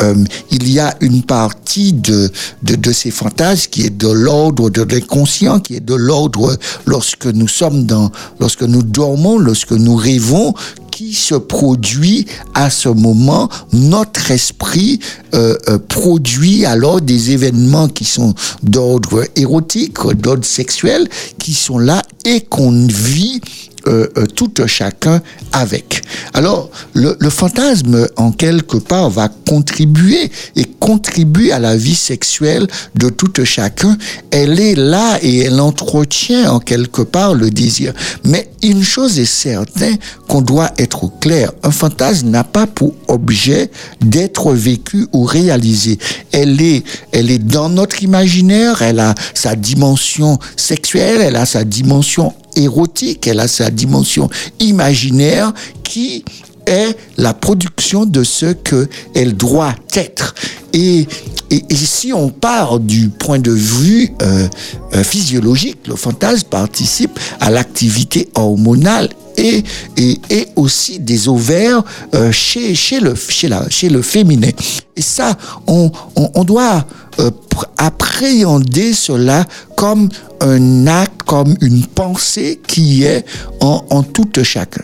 euh, 0.00 0.24
il 0.50 0.70
y 0.70 0.78
a 0.78 0.94
une 1.00 1.22
partie 1.22 1.92
de, 1.92 2.30
de, 2.62 2.74
de 2.74 2.92
ces 2.92 3.10
fantasmes 3.10 3.70
qui 3.70 3.82
est 3.86 3.96
de 3.96 4.08
l'ordre 4.08 4.70
de 4.70 4.82
l'inconscient, 4.82 5.60
qui 5.60 5.76
est 5.76 5.84
de 5.84 5.94
l'ordre 5.94 6.56
lorsque 6.86 7.26
nous 7.26 7.48
sommes 7.48 7.84
dans, 7.84 8.10
lorsque 8.38 8.62
nous 8.62 8.82
dormons, 8.82 9.38
lorsque 9.38 9.72
nous 9.72 9.96
rêvons, 9.96 10.54
qui 10.98 11.14
se 11.14 11.36
produit 11.36 12.26
à 12.54 12.70
ce 12.70 12.88
moment, 12.88 13.48
notre 13.72 14.32
esprit 14.32 14.98
euh, 15.32 15.56
euh, 15.68 15.78
produit 15.78 16.66
alors 16.66 16.97
des 17.00 17.32
événements 17.32 17.88
qui 17.88 18.04
sont 18.04 18.34
d'ordre 18.62 19.24
érotique, 19.36 19.98
d'ordre 20.16 20.44
sexuel, 20.44 21.08
qui 21.38 21.54
sont 21.54 21.78
là 21.78 22.02
et 22.24 22.40
qu'on 22.42 22.86
vit 22.86 23.40
euh, 23.86 24.08
euh, 24.16 24.26
tout 24.26 24.52
chacun 24.66 25.20
avec. 25.52 26.02
Alors, 26.34 26.70
le, 26.94 27.30
fantasme, 27.30 28.06
en 28.16 28.32
quelque 28.32 28.76
part, 28.76 29.10
va 29.10 29.28
contribuer 29.28 30.30
et 30.56 30.64
contribuer 30.64 31.52
à 31.52 31.58
la 31.58 31.76
vie 31.76 31.94
sexuelle 31.94 32.66
de 32.94 33.08
tout 33.08 33.32
chacun. 33.44 33.96
Elle 34.30 34.58
est 34.60 34.74
là 34.74 35.18
et 35.22 35.40
elle 35.40 35.60
entretient 35.60 36.50
en 36.50 36.60
quelque 36.60 37.02
part 37.02 37.34
le 37.34 37.50
désir. 37.50 37.92
Mais 38.24 38.50
une 38.62 38.82
chose 38.82 39.18
est 39.18 39.24
certaine 39.24 39.96
qu'on 40.26 40.42
doit 40.42 40.72
être 40.78 41.10
clair. 41.20 41.52
Un 41.62 41.70
fantasme 41.70 42.28
n'a 42.28 42.44
pas 42.44 42.66
pour 42.66 42.94
objet 43.06 43.70
d'être 44.00 44.52
vécu 44.52 45.06
ou 45.12 45.24
réalisé. 45.24 45.98
Elle 46.32 46.60
est, 46.60 46.82
elle 47.12 47.30
est 47.30 47.38
dans 47.38 47.68
notre 47.68 48.02
imaginaire, 48.02 48.82
elle 48.82 49.00
a 49.00 49.14
sa 49.34 49.54
dimension 49.54 50.38
sexuelle, 50.56 51.20
elle 51.20 51.36
a 51.36 51.46
sa 51.46 51.64
dimension 51.64 52.34
érotique, 52.58 53.26
elle 53.26 53.40
a 53.40 53.48
sa 53.48 53.70
dimension 53.70 54.28
imaginaire 54.60 55.52
qui 55.82 56.24
est 56.68 56.96
la 57.16 57.34
production 57.34 58.04
de 58.04 58.22
ce 58.22 58.52
que 58.52 58.88
elle 59.14 59.34
doit 59.36 59.74
être. 59.94 60.34
Et, 60.72 61.06
et, 61.50 61.64
si 61.74 62.12
on 62.12 62.28
part 62.28 62.78
du 62.78 63.08
point 63.08 63.38
de 63.38 63.50
vue 63.50 64.10
euh, 64.22 64.46
euh, 64.94 65.02
physiologique, 65.02 65.78
le 65.88 65.96
fantasme 65.96 66.46
participe 66.48 67.18
à 67.40 67.50
l'activité 67.50 68.28
hormonale 68.34 69.08
et, 69.38 69.64
et, 69.96 70.18
et 70.28 70.48
aussi 70.56 70.98
des 70.98 71.26
ovaires 71.28 71.82
euh, 72.14 72.30
chez, 72.32 72.74
chez, 72.74 73.00
le, 73.00 73.14
chez, 73.14 73.48
la, 73.48 73.68
chez 73.70 73.88
le 73.88 74.02
féminin. 74.02 74.50
Et 74.94 75.02
ça, 75.02 75.36
on, 75.66 75.90
on, 76.34 76.44
doit 76.44 76.84
pr- 77.16 77.64
appréhender 77.78 78.92
cela 78.92 79.46
comme 79.74 80.08
un 80.40 80.86
acte, 80.86 81.22
comme 81.24 81.54
une 81.62 81.86
pensée 81.86 82.60
qui 82.66 83.04
est 83.04 83.24
en, 83.60 83.84
en 83.88 84.02
tout 84.02 84.28
chacun. 84.42 84.82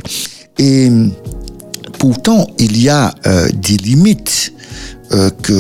Et 0.59 0.89
pourtant, 2.05 2.47
il 2.59 2.79
y 2.79 2.91
a 2.91 3.15
euh, 3.27 3.49
des 3.55 3.79
limites 3.79 4.53
euh, 5.13 5.31
que 5.43 5.55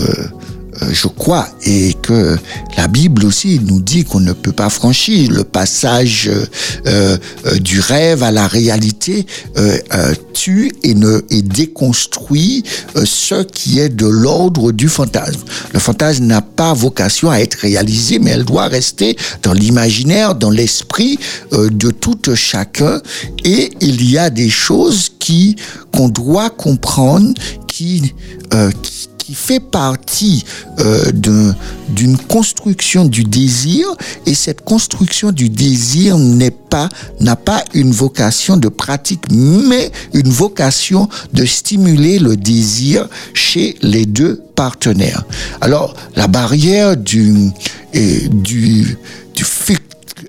je 0.90 1.08
crois 1.08 1.48
et 1.64 1.94
que 2.02 2.36
la 2.76 2.88
Bible 2.88 3.24
aussi 3.24 3.60
nous 3.64 3.80
dit 3.80 4.04
qu'on 4.04 4.20
ne 4.20 4.32
peut 4.32 4.52
pas 4.52 4.70
franchir 4.70 5.30
le 5.30 5.44
passage 5.44 6.28
euh, 6.28 6.46
euh, 6.86 7.58
du 7.58 7.80
rêve 7.80 8.22
à 8.22 8.30
la 8.30 8.46
réalité 8.46 9.26
euh, 9.56 9.78
euh, 9.94 10.14
tue 10.32 10.72
et 10.82 10.94
ne 10.94 11.22
et 11.30 11.42
déconstruit 11.42 12.64
euh, 12.96 13.04
ce 13.06 13.42
qui 13.42 13.78
est 13.78 13.88
de 13.88 14.06
l'ordre 14.06 14.72
du 14.72 14.88
fantasme. 14.88 15.40
Le 15.72 15.78
fantasme 15.78 16.24
n'a 16.24 16.42
pas 16.42 16.74
vocation 16.74 17.30
à 17.30 17.38
être 17.38 17.54
réalisé, 17.54 18.18
mais 18.18 18.32
elle 18.32 18.44
doit 18.44 18.66
rester 18.66 19.16
dans 19.42 19.52
l'imaginaire, 19.52 20.34
dans 20.34 20.50
l'esprit 20.50 21.18
euh, 21.52 21.70
de 21.70 21.90
tout 21.90 22.18
chacun. 22.34 23.00
Et 23.44 23.70
il 23.80 24.10
y 24.10 24.18
a 24.18 24.30
des 24.30 24.50
choses 24.50 25.12
qui 25.18 25.56
qu'on 25.92 26.08
doit 26.08 26.50
comprendre, 26.50 27.32
qui 27.66 28.14
euh, 28.52 28.70
qui 28.82 29.08
qui 29.24 29.34
fait 29.34 29.60
partie 29.60 30.44
euh, 30.80 31.10
d'un- 31.12 31.54
d'une 31.88 32.18
construction 32.18 33.06
du 33.06 33.24
désir 33.24 33.86
et 34.26 34.34
cette 34.34 34.62
construction 34.62 35.32
du 35.32 35.48
désir 35.48 36.18
n'est 36.18 36.50
pas 36.50 36.88
n'a 37.20 37.36
pas 37.36 37.64
une 37.72 37.92
vocation 37.92 38.56
de 38.58 38.68
pratique 38.68 39.24
mais 39.30 39.90
une 40.12 40.28
vocation 40.30 41.08
de 41.32 41.44
stimuler 41.46 42.18
le 42.18 42.36
désir 42.36 43.08
chez 43.32 43.76
les 43.80 44.04
deux 44.04 44.42
partenaires. 44.56 45.24
Alors 45.60 45.94
la 46.16 46.26
barrière 46.26 46.96
du 46.96 47.50
et 47.94 48.28
du 48.28 48.98
du 49.34 49.44
fait 49.44 49.78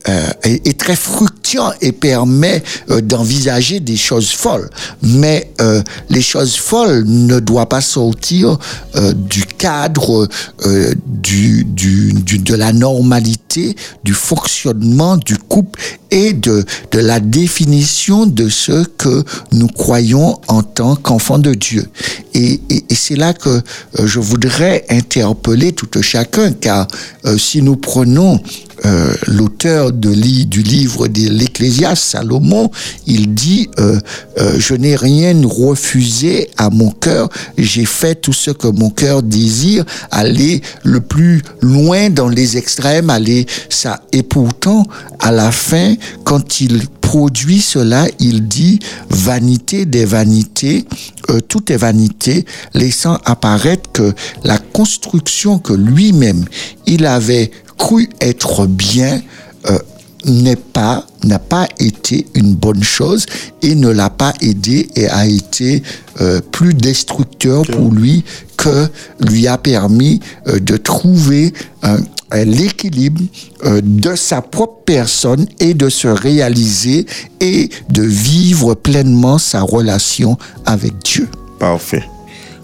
euh, 0.09 0.29
est, 0.43 0.79
très 0.79 0.95
fructuant 0.95 1.71
et 1.81 1.91
permet 1.91 2.63
euh, 2.89 3.01
d'envisager 3.01 3.79
des 3.79 3.97
choses 3.97 4.29
folles. 4.31 4.69
Mais 5.01 5.51
euh, 5.61 5.81
les 6.09 6.21
choses 6.21 6.55
folles 6.55 7.03
ne 7.07 7.39
doivent 7.39 7.67
pas 7.67 7.81
sortir 7.81 8.57
euh, 8.95 9.13
du 9.13 9.45
cadre 9.45 10.27
du, 11.05 11.63
du, 11.65 12.13
du- 12.13 12.39
de 12.39 12.55
la 12.55 12.73
normalité, 12.73 13.75
du 14.03 14.13
fonctionnement 14.13 15.17
du 15.17 15.37
couple 15.37 15.79
et 16.15 16.33
de, 16.33 16.63
de 16.91 16.99
la 16.99 17.19
définition 17.19 18.25
de 18.25 18.47
ce 18.49 18.85
que 18.97 19.23
nous 19.51 19.67
croyons 19.67 20.39
en 20.47 20.63
tant 20.63 20.95
qu'enfants 20.95 21.39
de 21.39 21.53
Dieu. 21.53 21.85
Et, 22.33 22.59
et, 22.69 22.85
et 22.89 22.95
c'est 22.95 23.15
là 23.17 23.33
que 23.33 23.49
euh, 23.49 23.61
je 24.07 24.19
voudrais 24.19 24.85
interpeller 24.89 25.73
tout 25.73 25.89
chacun, 26.01 26.51
car 26.53 26.87
euh, 27.25 27.37
si 27.37 27.61
nous 27.61 27.75
prenons 27.75 28.39
euh, 28.85 29.13
l'auteur 29.27 29.91
de 29.93 30.09
li- 30.09 30.45
du 30.45 30.61
livre 30.61 31.07
de 31.07 31.29
l'Ecclésiaste, 31.29 32.03
Salomon, 32.03 32.69
il 33.07 33.33
dit 33.33 33.69
euh, 33.79 33.99
euh, 34.37 34.55
Je 34.59 34.73
n'ai 34.75 34.95
rien 34.97 35.33
refusé 35.45 36.49
à 36.57 36.69
mon 36.69 36.91
cœur, 36.91 37.29
j'ai 37.57 37.85
fait 37.85 38.15
tout 38.15 38.33
ce 38.33 38.51
que 38.51 38.67
mon 38.67 38.89
cœur 38.89 39.23
désire, 39.23 39.85
aller 40.11 40.61
le 40.83 40.99
plus 40.99 41.41
loin 41.61 42.09
dans 42.09 42.27
les 42.29 42.57
extrêmes, 42.57 43.09
aller 43.09 43.45
ça. 43.69 44.01
Et 44.11 44.23
pourtant, 44.23 44.83
à 45.19 45.31
la 45.31 45.51
fin, 45.51 45.95
quand 46.23 46.61
il 46.61 46.87
produit 47.01 47.61
cela, 47.61 48.07
il 48.19 48.47
dit 48.47 48.79
vanité 49.09 49.85
des 49.85 50.05
vanités, 50.05 50.85
euh, 51.29 51.39
tout 51.39 51.71
est 51.71 51.77
vanité, 51.77 52.45
laissant 52.73 53.17
apparaître 53.25 53.91
que 53.91 54.13
la 54.43 54.57
construction 54.57 55.59
que 55.59 55.73
lui-même 55.73 56.45
il 56.87 57.05
avait 57.05 57.51
cru 57.77 58.09
être 58.21 58.65
bien 58.65 59.21
euh, 59.69 59.77
n'est 60.25 60.55
pas 60.55 61.05
n'a 61.23 61.39
pas 61.39 61.67
été 61.79 62.27
une 62.35 62.53
bonne 62.53 62.83
chose 62.83 63.25
et 63.63 63.73
ne 63.75 63.89
l'a 63.89 64.09
pas 64.11 64.33
aidé 64.41 64.87
et 64.95 65.07
a 65.07 65.25
été 65.27 65.81
euh, 66.21 66.39
plus 66.51 66.73
destructeur 66.75 67.63
pour 67.65 67.91
lui 67.91 68.23
que 68.57 68.87
lui 69.27 69.47
a 69.47 69.57
permis 69.57 70.19
euh, 70.47 70.59
de 70.59 70.77
trouver 70.77 71.51
un- 71.83 71.95
un- 71.95 72.03
l'équilibre 72.43 73.21
euh, 73.63 73.81
de 73.83 74.15
sa 74.15 74.41
propre 74.41 74.81
personne 74.85 75.45
et 75.59 75.73
de 75.73 75.89
se 75.89 76.07
réaliser 76.07 77.05
et 77.39 77.69
de 77.89 78.01
vivre 78.01 78.73
pleinement 78.73 79.37
sa 79.37 79.61
relation 79.61 80.37
avec 80.65 80.93
Dieu. 81.03 81.27
Parfait. 81.59 82.03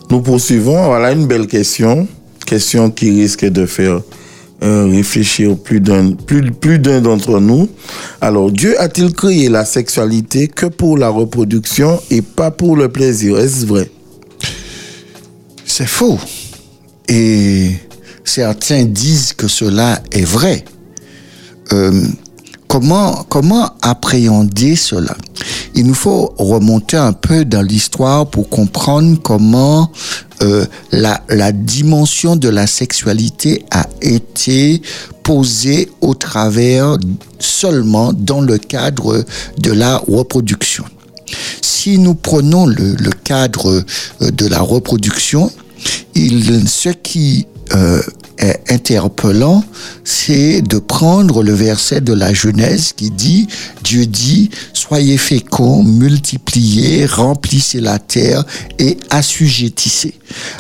Nous 0.10 0.22
poursuivons. 0.22 0.86
Voilà 0.86 1.12
une 1.12 1.28
belle 1.28 1.48
question. 1.48 2.08
Question 2.46 2.92
qui 2.92 3.12
risque 3.12 3.46
de 3.46 3.66
faire 3.66 4.02
euh, 4.64 4.86
réfléchir 4.86 5.58
plus 5.58 5.80
d'un 5.80 6.12
plus, 6.12 6.52
plus 6.52 6.78
d'un 6.78 7.02
d'entre 7.02 7.40
nous. 7.40 7.70
Alors, 8.20 8.52
Dieu 8.52 8.80
a-t-il 8.80 9.12
créé 9.14 9.50
la 9.50 9.66
sexualité 9.66 10.48
que 10.48 10.68
pour 10.68 10.98
la 10.98 11.10
reproduction 11.10 12.00
et 12.12 12.22
pas 12.22 12.52
pour 12.52 12.76
le 12.76 12.90
plaisir? 12.90 13.40
Est-ce 13.40 13.66
vrai? 13.66 13.90
C'est 15.66 15.88
faux. 15.88 16.20
Et 17.08 17.72
certains 18.24 18.86
disent 18.86 19.34
que 19.34 19.48
cela 19.48 20.02
est 20.12 20.26
vrai. 20.26 20.64
Euh, 21.74 22.06
comment, 22.68 23.26
comment 23.30 23.72
appréhender 23.82 24.76
cela? 24.76 25.16
Il 25.74 25.88
nous 25.88 25.94
faut 25.94 26.34
remonter 26.38 26.98
un 26.98 27.14
peu 27.14 27.46
dans 27.46 27.62
l'histoire 27.62 28.30
pour 28.30 28.50
comprendre 28.50 29.20
comment 29.22 29.92
euh, 30.42 30.66
la, 30.92 31.22
la 31.30 31.52
dimension 31.52 32.36
de 32.36 32.50
la 32.50 32.68
sexualité 32.68 33.66
a 33.72 33.88
été 34.02 34.82
posée 35.24 35.90
au 36.02 36.14
travers 36.14 36.98
seulement 37.40 38.12
dans 38.14 38.42
le 38.42 38.58
cadre 38.58 39.24
de 39.58 39.72
la 39.72 39.98
reproduction. 39.98 40.84
Si 41.62 41.98
nous 41.98 42.16
prenons 42.16 42.66
le, 42.66 42.96
le 42.96 43.12
cadre 43.12 43.84
euh, 44.22 44.32
de 44.32 44.48
la 44.48 44.60
reproduction, 44.60 45.52
il, 46.16 46.68
ce 46.68 46.90
qui 46.90 47.48
euh, 47.76 48.02
interpellant, 48.70 49.64
c'est 50.04 50.62
de 50.62 50.80
prendre 50.80 51.44
le 51.44 51.54
verset 51.54 52.02
de 52.02 52.14
la 52.14 52.34
Genèse 52.34 52.94
qui 52.94 53.12
dit, 53.12 53.48
Dieu 53.84 54.06
dit, 54.08 54.50
soyez 54.74 55.18
féconds, 55.18 55.84
multipliez, 55.84 57.06
remplissez 57.06 57.80
la 57.80 58.00
terre 58.00 58.44
et 58.80 58.98
assujettissez. 59.10 60.16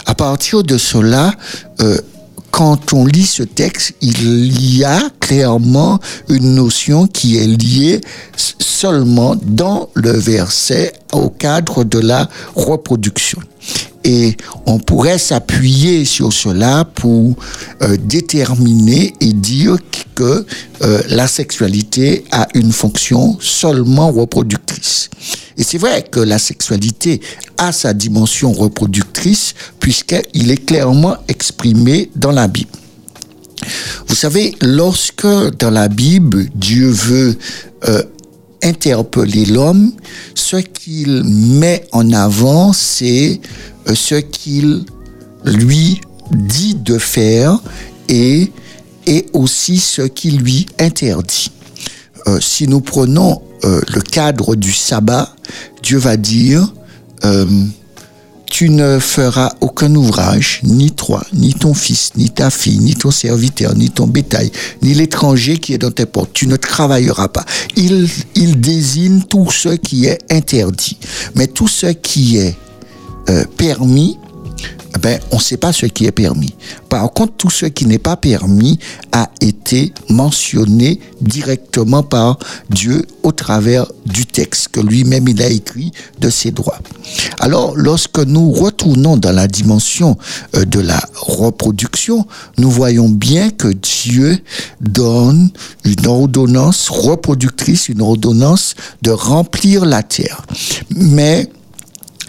À 0.05 0.13
partir 0.13 0.63
de 0.63 0.77
cela, 0.77 1.33
euh, 1.81 1.97
quand 2.51 2.93
on 2.93 3.05
lit 3.05 3.25
ce 3.25 3.43
texte, 3.43 3.93
il 4.01 4.77
y 4.77 4.83
a 4.83 5.01
clairement 5.19 5.99
une 6.29 6.55
notion 6.55 7.07
qui 7.07 7.37
est 7.37 7.47
liée 7.47 8.01
seulement 8.35 9.35
dans 9.41 9.89
le 9.95 10.11
verset 10.11 10.93
au 11.13 11.29
cadre 11.29 11.83
de 11.83 11.99
la 11.99 12.29
reproduction. 12.55 13.39
Et 14.03 14.35
on 14.65 14.79
pourrait 14.79 15.17
s'appuyer 15.17 16.05
sur 16.05 16.33
cela 16.33 16.85
pour 16.85 17.35
euh, 17.81 17.97
déterminer 17.97 19.13
et 19.19 19.33
dire 19.33 19.77
que 20.15 20.45
euh, 20.81 21.01
la 21.09 21.27
sexualité 21.27 22.23
a 22.31 22.47
une 22.55 22.71
fonction 22.71 23.37
seulement 23.39 24.11
reproductrice. 24.11 25.09
Et 25.57 25.63
c'est 25.63 25.77
vrai 25.77 26.03
que 26.09 26.19
la 26.19 26.39
sexualité 26.39 27.21
a 27.57 27.71
sa 27.71 27.93
dimension 27.93 28.51
reproductrice 28.51 29.53
puisqu'il 29.79 30.49
est 30.51 30.65
clairement 30.65 31.17
exprimé 31.27 32.09
dans 32.15 32.31
la 32.31 32.47
Bible. 32.47 32.71
Vous 34.07 34.15
savez, 34.15 34.55
lorsque 34.61 35.27
dans 35.59 35.69
la 35.69 35.87
Bible, 35.87 36.47
Dieu 36.55 36.89
veut 36.89 37.37
euh, 37.87 38.01
interpeller 38.63 39.45
l'homme, 39.45 39.91
ce 40.35 40.57
qu'il 40.57 41.23
met 41.23 41.85
en 41.91 42.11
avant, 42.11 42.73
c'est 42.73 43.39
ce 43.93 44.15
qu'il 44.15 44.85
lui 45.45 46.01
dit 46.31 46.75
de 46.75 46.97
faire 46.97 47.59
et, 48.09 48.51
et 49.07 49.25
aussi 49.33 49.79
ce 49.79 50.03
qu'il 50.03 50.39
lui 50.39 50.65
interdit. 50.79 51.51
Euh, 52.27 52.39
si 52.39 52.67
nous 52.67 52.81
prenons 52.81 53.41
euh, 53.63 53.81
le 53.93 54.01
cadre 54.01 54.55
du 54.55 54.71
sabbat, 54.71 55.33
Dieu 55.81 55.97
va 55.97 56.17
dire, 56.17 56.73
euh, 57.25 57.45
tu 58.45 58.69
ne 58.69 58.99
feras 58.99 59.53
aucun 59.61 59.95
ouvrage, 59.95 60.59
ni 60.63 60.91
toi, 60.91 61.23
ni 61.33 61.53
ton 61.53 61.73
fils, 61.73 62.11
ni 62.17 62.29
ta 62.29 62.49
fille, 62.49 62.79
ni 62.79 62.95
ton 62.95 63.09
serviteur, 63.09 63.75
ni 63.75 63.89
ton 63.89 64.07
bétail, 64.07 64.51
ni 64.81 64.93
l'étranger 64.93 65.57
qui 65.57 65.73
est 65.73 65.77
dans 65.77 65.91
tes 65.91 66.05
portes. 66.05 66.31
Tu 66.33 66.47
ne 66.47 66.57
travailleras 66.57 67.29
pas. 67.29 67.45
Il, 67.77 68.09
il 68.35 68.59
désigne 68.59 69.21
tout 69.23 69.49
ce 69.49 69.69
qui 69.69 70.05
est 70.05 70.19
interdit. 70.29 70.97
Mais 71.35 71.47
tout 71.47 71.69
ce 71.69 71.87
qui 71.87 72.37
est 72.37 72.55
euh, 73.29 73.45
permis, 73.57 74.17
eh 74.95 74.99
ben, 74.99 75.19
on 75.31 75.37
ne 75.37 75.41
sait 75.41 75.57
pas 75.57 75.71
ce 75.71 75.85
qui 75.85 76.05
est 76.05 76.11
permis. 76.11 76.53
Par 76.89 77.11
contre, 77.13 77.33
tout 77.37 77.49
ce 77.49 77.65
qui 77.65 77.85
n'est 77.85 77.97
pas 77.97 78.17
permis 78.17 78.77
a 79.13 79.29
été 79.39 79.93
mentionné 80.09 80.99
directement 81.21 82.03
par 82.03 82.37
Dieu 82.69 83.05
au 83.23 83.31
travers 83.31 83.85
du 84.05 84.25
texte 84.25 84.69
que 84.69 84.81
lui-même 84.81 85.27
il 85.27 85.41
a 85.41 85.47
écrit 85.47 85.91
de 86.19 86.29
ses 86.29 86.51
droits. 86.51 86.79
Alors, 87.39 87.75
lorsque 87.77 88.19
nous 88.19 88.51
retournons 88.51 89.15
dans 89.15 89.31
la 89.31 89.47
dimension 89.47 90.17
euh, 90.55 90.65
de 90.65 90.79
la 90.79 90.99
reproduction, 91.15 92.27
nous 92.57 92.69
voyons 92.69 93.07
bien 93.07 93.49
que 93.49 93.69
Dieu 93.69 94.39
donne 94.81 95.51
une 95.85 96.07
ordonnance 96.07 96.89
reproductrice, 96.89 97.87
une 97.87 98.01
ordonnance 98.01 98.75
de 99.01 99.11
remplir 99.11 99.85
la 99.85 100.03
terre. 100.03 100.45
Mais 100.95 101.49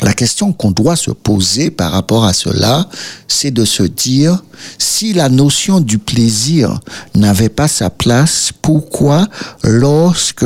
la 0.03 0.13
question 0.13 0.53
qu'on 0.53 0.71
doit 0.71 0.97
se 0.97 1.11
poser 1.11 1.71
par 1.71 1.93
rapport 1.93 2.25
à 2.25 2.33
cela, 2.33 2.89
c'est 3.29 3.51
de 3.51 3.65
se 3.65 3.83
dire, 3.83 4.43
si 4.79 5.13
la 5.13 5.29
notion 5.29 5.81
du 5.81 5.99
plaisir 5.99 6.81
n'avait 7.15 7.49
pas 7.49 7.69
sa 7.69 7.91
place, 7.91 8.51
pourquoi 8.63 9.27
lorsque 9.63 10.45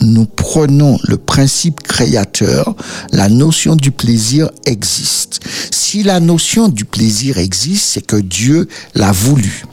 nous 0.00 0.26
prenons 0.26 0.98
le 1.04 1.16
principe 1.16 1.82
créateur, 1.82 2.76
la 3.12 3.28
notion 3.28 3.76
du 3.76 3.90
plaisir 3.90 4.50
existe? 4.66 5.40
Si 5.70 6.02
la 6.02 6.20
notion 6.20 6.68
du 6.68 6.84
plaisir 6.84 7.38
existe, 7.38 7.86
c'est 7.86 8.06
que 8.06 8.16
Dieu 8.16 8.68
l'a 8.94 9.12
voulu. 9.12 9.64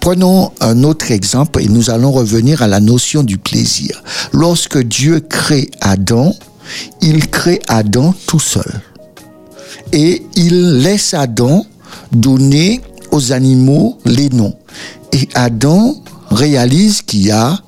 Prenons 0.00 0.52
un 0.60 0.82
autre 0.82 1.12
exemple 1.12 1.62
et 1.62 1.68
nous 1.68 1.90
allons 1.90 2.12
revenir 2.12 2.62
à 2.62 2.66
la 2.66 2.80
notion 2.80 3.22
du 3.22 3.38
plaisir. 3.38 4.02
Lorsque 4.32 4.78
Dieu 4.78 5.20
crée 5.20 5.70
Adam, 5.80 6.34
il 7.00 7.28
crée 7.28 7.60
Adam 7.68 8.14
tout 8.26 8.40
seul. 8.40 8.80
Et 9.92 10.22
il 10.36 10.78
laisse 10.78 11.14
Adam 11.14 11.64
donner 12.12 12.80
aux 13.10 13.32
animaux 13.32 13.98
les 14.04 14.28
noms. 14.28 14.56
Et 15.12 15.28
Adam 15.34 15.94
réalise 16.30 17.02
qu'il 17.02 17.26
y 17.26 17.30
a 17.30 17.58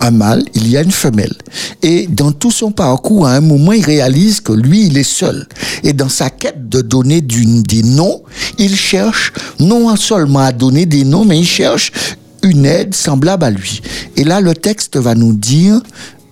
un 0.00 0.10
mâle, 0.10 0.42
il 0.54 0.68
y 0.68 0.76
a 0.76 0.82
une 0.82 0.90
femelle. 0.90 1.34
Et 1.82 2.06
dans 2.06 2.32
tout 2.32 2.50
son 2.50 2.72
parcours, 2.72 3.26
à 3.26 3.34
un 3.34 3.40
moment, 3.40 3.72
il 3.72 3.84
réalise 3.84 4.40
que 4.40 4.52
lui, 4.52 4.86
il 4.86 4.96
est 4.96 5.02
seul. 5.02 5.46
Et 5.82 5.92
dans 5.92 6.08
sa 6.08 6.30
quête 6.30 6.68
de 6.68 6.80
donner 6.80 7.20
des 7.20 7.82
noms, 7.82 8.22
il 8.58 8.74
cherche 8.76 9.32
non 9.58 9.94
seulement 9.96 10.40
à 10.40 10.52
donner 10.52 10.86
des 10.86 11.04
noms, 11.04 11.24
mais 11.24 11.38
il 11.38 11.46
cherche 11.46 11.92
une 12.42 12.64
aide 12.64 12.94
semblable 12.94 13.44
à 13.44 13.50
lui. 13.50 13.82
Et 14.16 14.24
là, 14.24 14.40
le 14.40 14.54
texte 14.54 14.96
va 14.96 15.14
nous 15.14 15.34
dire, 15.34 15.80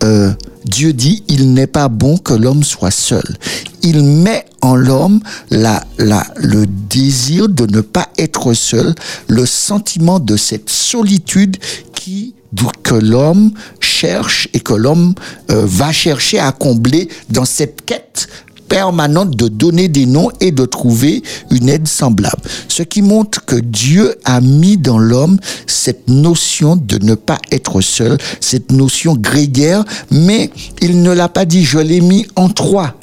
euh, 0.05 0.33
Dieu 0.69 0.93
dit, 0.93 1.23
il 1.29 1.55
n'est 1.55 1.67
pas 1.67 1.89
bon 1.89 2.19
que 2.19 2.35
l'homme 2.35 2.63
soit 2.63 2.91
seul. 2.91 3.37
Il 3.83 4.03
met 4.03 4.45
en 4.61 4.75
l'homme 4.75 5.21
la, 5.51 5.85
la, 5.99 6.27
le 6.37 6.67
désir 6.67 7.49
de 7.49 7.67
ne 7.67 7.81
pas 7.81 8.09
être 8.19 8.53
seul, 8.53 8.95
le 9.29 9.47
sentiment 9.47 10.21
de 10.21 10.37
cette 10.37 10.71
solitude 10.71 11.57
qui 11.95 12.35
que 12.83 12.95
l'homme 12.95 13.53
cherche 13.81 14.49
et 14.55 14.61
que 14.61 14.73
l'homme 14.73 15.15
euh, 15.51 15.65
va 15.67 15.93
chercher 15.93 16.39
à 16.39 16.53
combler 16.53 17.09
dans 17.29 17.45
cette 17.45 17.85
quête 17.85 18.29
permanente 18.69 19.37
de 19.37 19.49
donner 19.49 19.89
des 19.89 20.07
noms 20.07 20.31
et 20.41 20.53
de 20.53 20.65
trouver 20.65 21.23
une 21.51 21.69
aide 21.69 21.89
semblable. 21.89 22.43
Ce 22.69 22.83
qui 22.83 23.03
montre 23.03 23.45
que 23.45 23.57
Dieu 23.57 24.15
a 24.25 24.41
mis 24.41 24.77
dans 24.77 24.99
l'homme 24.99 25.39
cette 25.67 26.09
notion 26.09 26.77
de 26.77 27.05
ne 27.05 27.15
pas 27.15 27.39
être 27.51 27.81
seul, 27.81 28.19
cette 28.41 28.73
notion 28.73 29.15
grégaire, 29.15 29.85
mais 30.11 30.51
il 30.81 31.03
ne 31.03 31.13
l'a 31.13 31.29
pas 31.29 31.45
dit, 31.45 31.65
je 31.65 31.79
l'ai 31.79 32.01
mis 32.01 32.27
en 32.37 32.49
trois. 32.49 32.95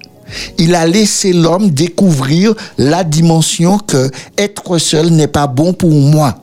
Il 0.58 0.74
a 0.76 0.88
laissé 0.88 1.34
l'homme 1.34 1.70
découvrir 1.70 2.54
la 2.78 3.04
dimension 3.04 3.78
que 3.78 4.10
être 4.38 4.78
seul 4.78 5.10
n'est 5.10 5.28
pas 5.28 5.48
bon 5.48 5.74
pour 5.74 5.92
moi. 5.92 6.40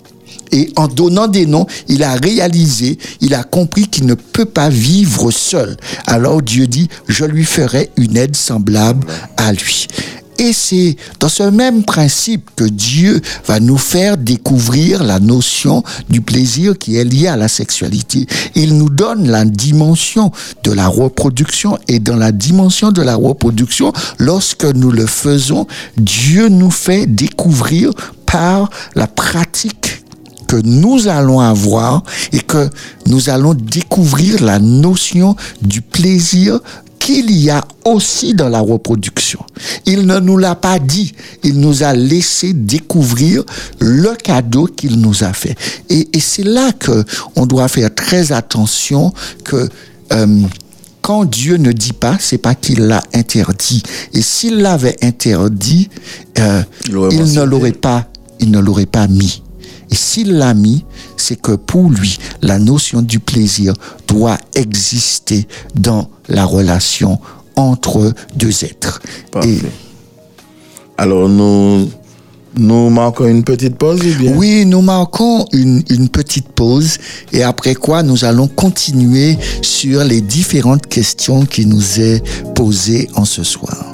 Et 0.52 0.70
en 0.76 0.86
donnant 0.86 1.28
des 1.28 1.46
noms, 1.46 1.66
il 1.88 2.02
a 2.02 2.14
réalisé, 2.14 2.98
il 3.20 3.34
a 3.34 3.42
compris 3.42 3.88
qu'il 3.88 4.06
ne 4.06 4.14
peut 4.14 4.44
pas 4.44 4.68
vivre 4.68 5.30
seul. 5.30 5.76
Alors 6.06 6.42
Dieu 6.42 6.66
dit, 6.66 6.88
je 7.08 7.24
lui 7.24 7.44
ferai 7.44 7.90
une 7.96 8.16
aide 8.16 8.36
semblable 8.36 9.06
à 9.36 9.52
lui. 9.52 9.88
Et 10.38 10.52
c'est 10.52 10.96
dans 11.20 11.28
ce 11.28 11.44
même 11.44 11.84
principe 11.84 12.50
que 12.56 12.64
Dieu 12.64 13.20
va 13.46 13.60
nous 13.60 13.78
faire 13.78 14.16
découvrir 14.16 15.04
la 15.04 15.20
notion 15.20 15.84
du 16.08 16.20
plaisir 16.20 16.76
qui 16.78 16.96
est 16.96 17.04
lié 17.04 17.28
à 17.28 17.36
la 17.36 17.48
sexualité. 17.48 18.26
Il 18.54 18.76
nous 18.76 18.88
donne 18.88 19.28
la 19.28 19.44
dimension 19.44 20.32
de 20.64 20.72
la 20.72 20.88
reproduction 20.88 21.78
et 21.86 22.00
dans 22.00 22.16
la 22.16 22.32
dimension 22.32 22.90
de 22.90 23.02
la 23.02 23.14
reproduction, 23.14 23.92
lorsque 24.18 24.64
nous 24.64 24.90
le 24.90 25.06
faisons, 25.06 25.66
Dieu 25.96 26.48
nous 26.48 26.70
fait 26.70 27.06
découvrir 27.06 27.90
par 28.26 28.70
la 28.96 29.06
pratique 29.06 30.01
que 30.52 30.60
nous 30.66 31.08
allons 31.08 31.40
avoir 31.40 32.02
et 32.30 32.40
que 32.40 32.68
nous 33.06 33.30
allons 33.30 33.54
découvrir 33.54 34.42
la 34.44 34.58
notion 34.58 35.34
du 35.62 35.80
plaisir 35.80 36.60
qu'il 36.98 37.30
y 37.30 37.48
a 37.48 37.64
aussi 37.86 38.34
dans 38.34 38.50
la 38.50 38.60
reproduction. 38.60 39.40
Il 39.86 40.06
ne 40.06 40.18
nous 40.20 40.36
l'a 40.36 40.54
pas 40.54 40.78
dit, 40.78 41.14
il 41.42 41.58
nous 41.58 41.82
a 41.82 41.94
laissé 41.94 42.52
découvrir 42.52 43.44
le 43.80 44.14
cadeau 44.14 44.66
qu'il 44.66 45.00
nous 45.00 45.24
a 45.24 45.32
fait. 45.32 45.56
Et, 45.88 46.06
et 46.12 46.20
c'est 46.20 46.44
là 46.44 46.70
que 46.72 47.02
on 47.34 47.46
doit 47.46 47.68
faire 47.68 47.92
très 47.94 48.30
attention 48.30 49.14
que 49.44 49.70
euh, 50.12 50.42
quand 51.00 51.24
Dieu 51.24 51.56
ne 51.56 51.72
dit 51.72 51.94
pas, 51.94 52.18
c'est 52.20 52.36
pas 52.36 52.54
qu'il 52.54 52.80
l'a 52.80 53.02
interdit. 53.14 53.82
Et 54.12 54.20
s'il 54.20 54.58
l'avait 54.58 55.02
interdit, 55.02 55.88
euh, 56.38 56.62
Il 57.10 57.32
ne 57.32 57.42
l'aurait 57.42 57.72
pas, 57.72 58.06
il 58.38 58.50
ne 58.50 58.58
l'aurait 58.58 58.84
pas 58.84 59.08
mis. 59.08 59.42
Et 59.92 59.94
s'il 59.94 60.38
l'a 60.38 60.54
mis, 60.54 60.84
c'est 61.18 61.40
que 61.40 61.52
pour 61.52 61.90
lui, 61.90 62.18
la 62.40 62.58
notion 62.58 63.02
du 63.02 63.20
plaisir 63.20 63.74
doit 64.08 64.38
exister 64.54 65.46
dans 65.74 66.08
la 66.28 66.46
relation 66.46 67.20
entre 67.56 68.14
deux 68.34 68.64
êtres. 68.64 69.02
Parfait. 69.30 69.58
Alors, 70.96 71.28
nous, 71.28 71.90
nous 72.56 72.88
marquons 72.88 73.26
une 73.26 73.44
petite 73.44 73.76
pause 73.76 74.00
ou 74.00 74.18
bien? 74.18 74.34
Oui, 74.34 74.64
nous 74.64 74.80
marquons 74.80 75.44
une, 75.52 75.82
une 75.90 76.08
petite 76.08 76.48
pause 76.48 76.96
et 77.32 77.42
après 77.42 77.74
quoi 77.74 78.02
nous 78.02 78.24
allons 78.24 78.48
continuer 78.48 79.36
sur 79.60 80.04
les 80.04 80.22
différentes 80.22 80.86
questions 80.86 81.44
qui 81.44 81.66
nous 81.66 82.00
est 82.00 82.22
posées 82.54 83.10
en 83.14 83.26
ce 83.26 83.42
soir. 83.42 83.84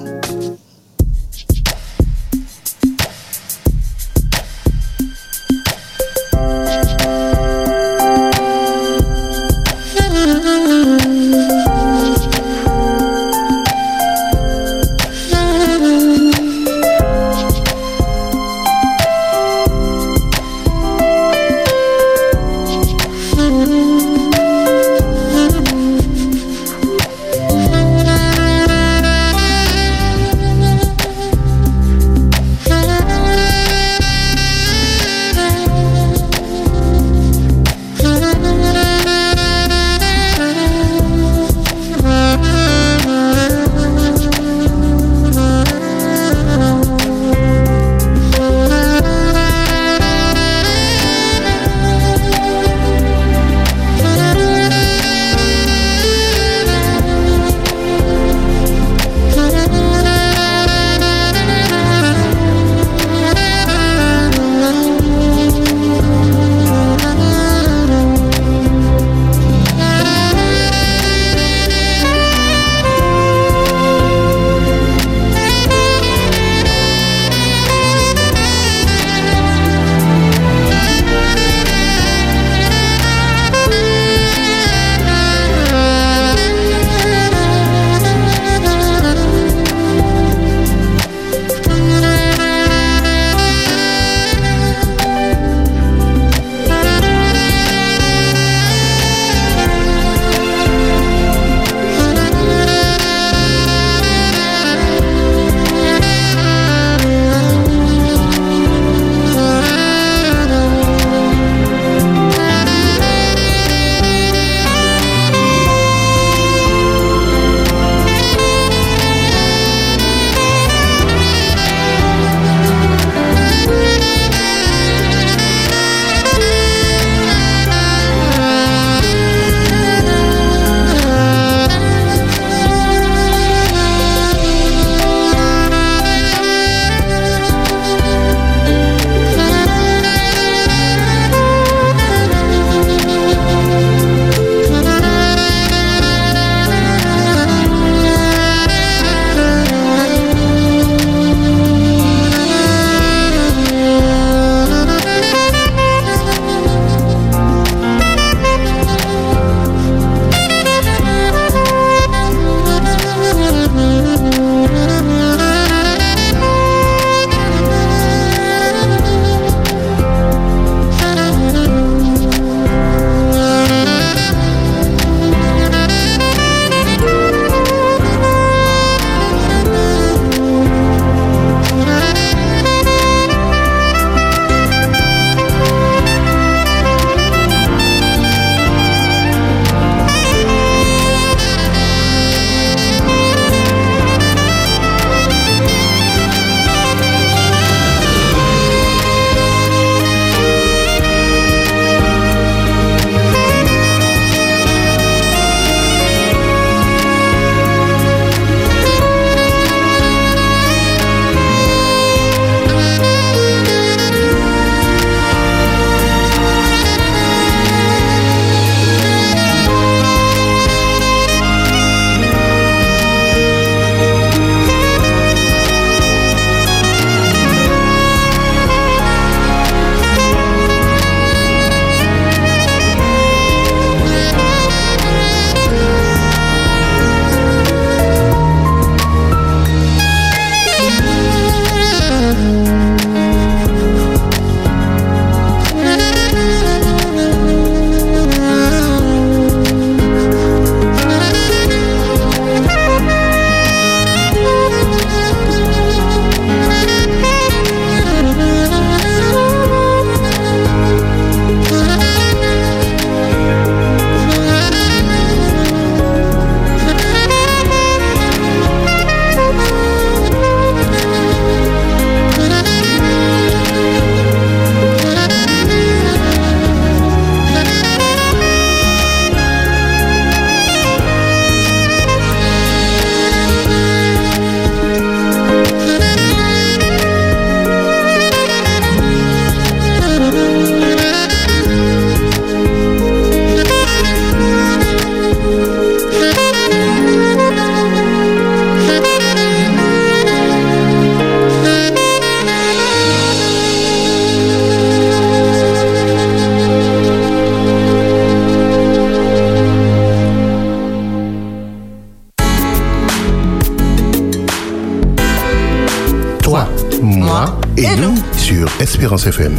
FM. 319.28 319.52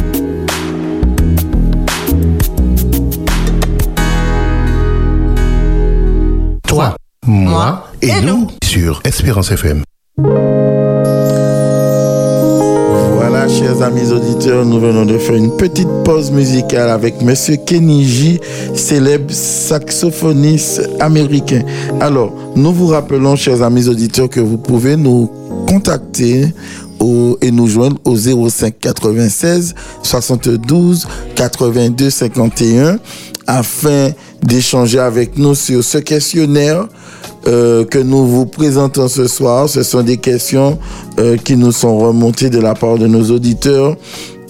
Toi, 6.66 6.96
moi 7.24 7.86
et, 8.02 8.08
et 8.08 8.20
nous, 8.22 8.40
nous. 8.40 8.48
sur 8.64 9.00
Espérance 9.04 9.52
FM. 9.52 9.84
Voilà, 13.14 13.46
chers 13.48 13.80
amis 13.82 14.10
auditeurs, 14.10 14.64
nous 14.64 14.80
venons 14.80 15.04
de 15.04 15.16
faire 15.18 15.36
une 15.36 15.56
petite 15.56 15.88
pause 16.04 16.32
musicale 16.32 16.90
avec 16.90 17.22
Monsieur 17.22 17.54
Kenny 17.56 18.04
J, 18.04 18.40
célèbre 18.74 19.32
saxophoniste 19.32 20.90
américain. 20.98 21.62
Alors, 22.00 22.34
nous 22.56 22.72
vous 22.72 22.88
rappelons, 22.88 23.36
chers 23.36 23.62
amis 23.62 23.86
auditeurs, 23.86 24.28
que 24.28 24.40
vous 24.40 24.58
pouvez 24.58 24.96
nous 24.96 25.30
contacter 25.68 26.52
et 27.42 27.50
nous 27.50 27.66
joindre 27.66 27.96
au 28.04 28.16
05 28.16 28.74
96 28.80 29.74
72 30.02 31.06
82 31.34 32.10
51 32.10 32.98
afin 33.46 34.10
d'échanger 34.42 34.98
avec 34.98 35.36
nous 35.36 35.54
sur 35.54 35.82
ce 35.82 35.98
questionnaire 35.98 36.86
euh, 37.46 37.84
que 37.84 37.98
nous 37.98 38.26
vous 38.26 38.46
présentons 38.46 39.08
ce 39.08 39.26
soir. 39.26 39.68
Ce 39.68 39.82
sont 39.82 40.02
des 40.02 40.18
questions 40.18 40.78
euh, 41.18 41.36
qui 41.36 41.56
nous 41.56 41.72
sont 41.72 41.98
remontées 41.98 42.50
de 42.50 42.60
la 42.60 42.74
part 42.74 42.98
de 42.98 43.06
nos 43.06 43.30
auditeurs 43.30 43.96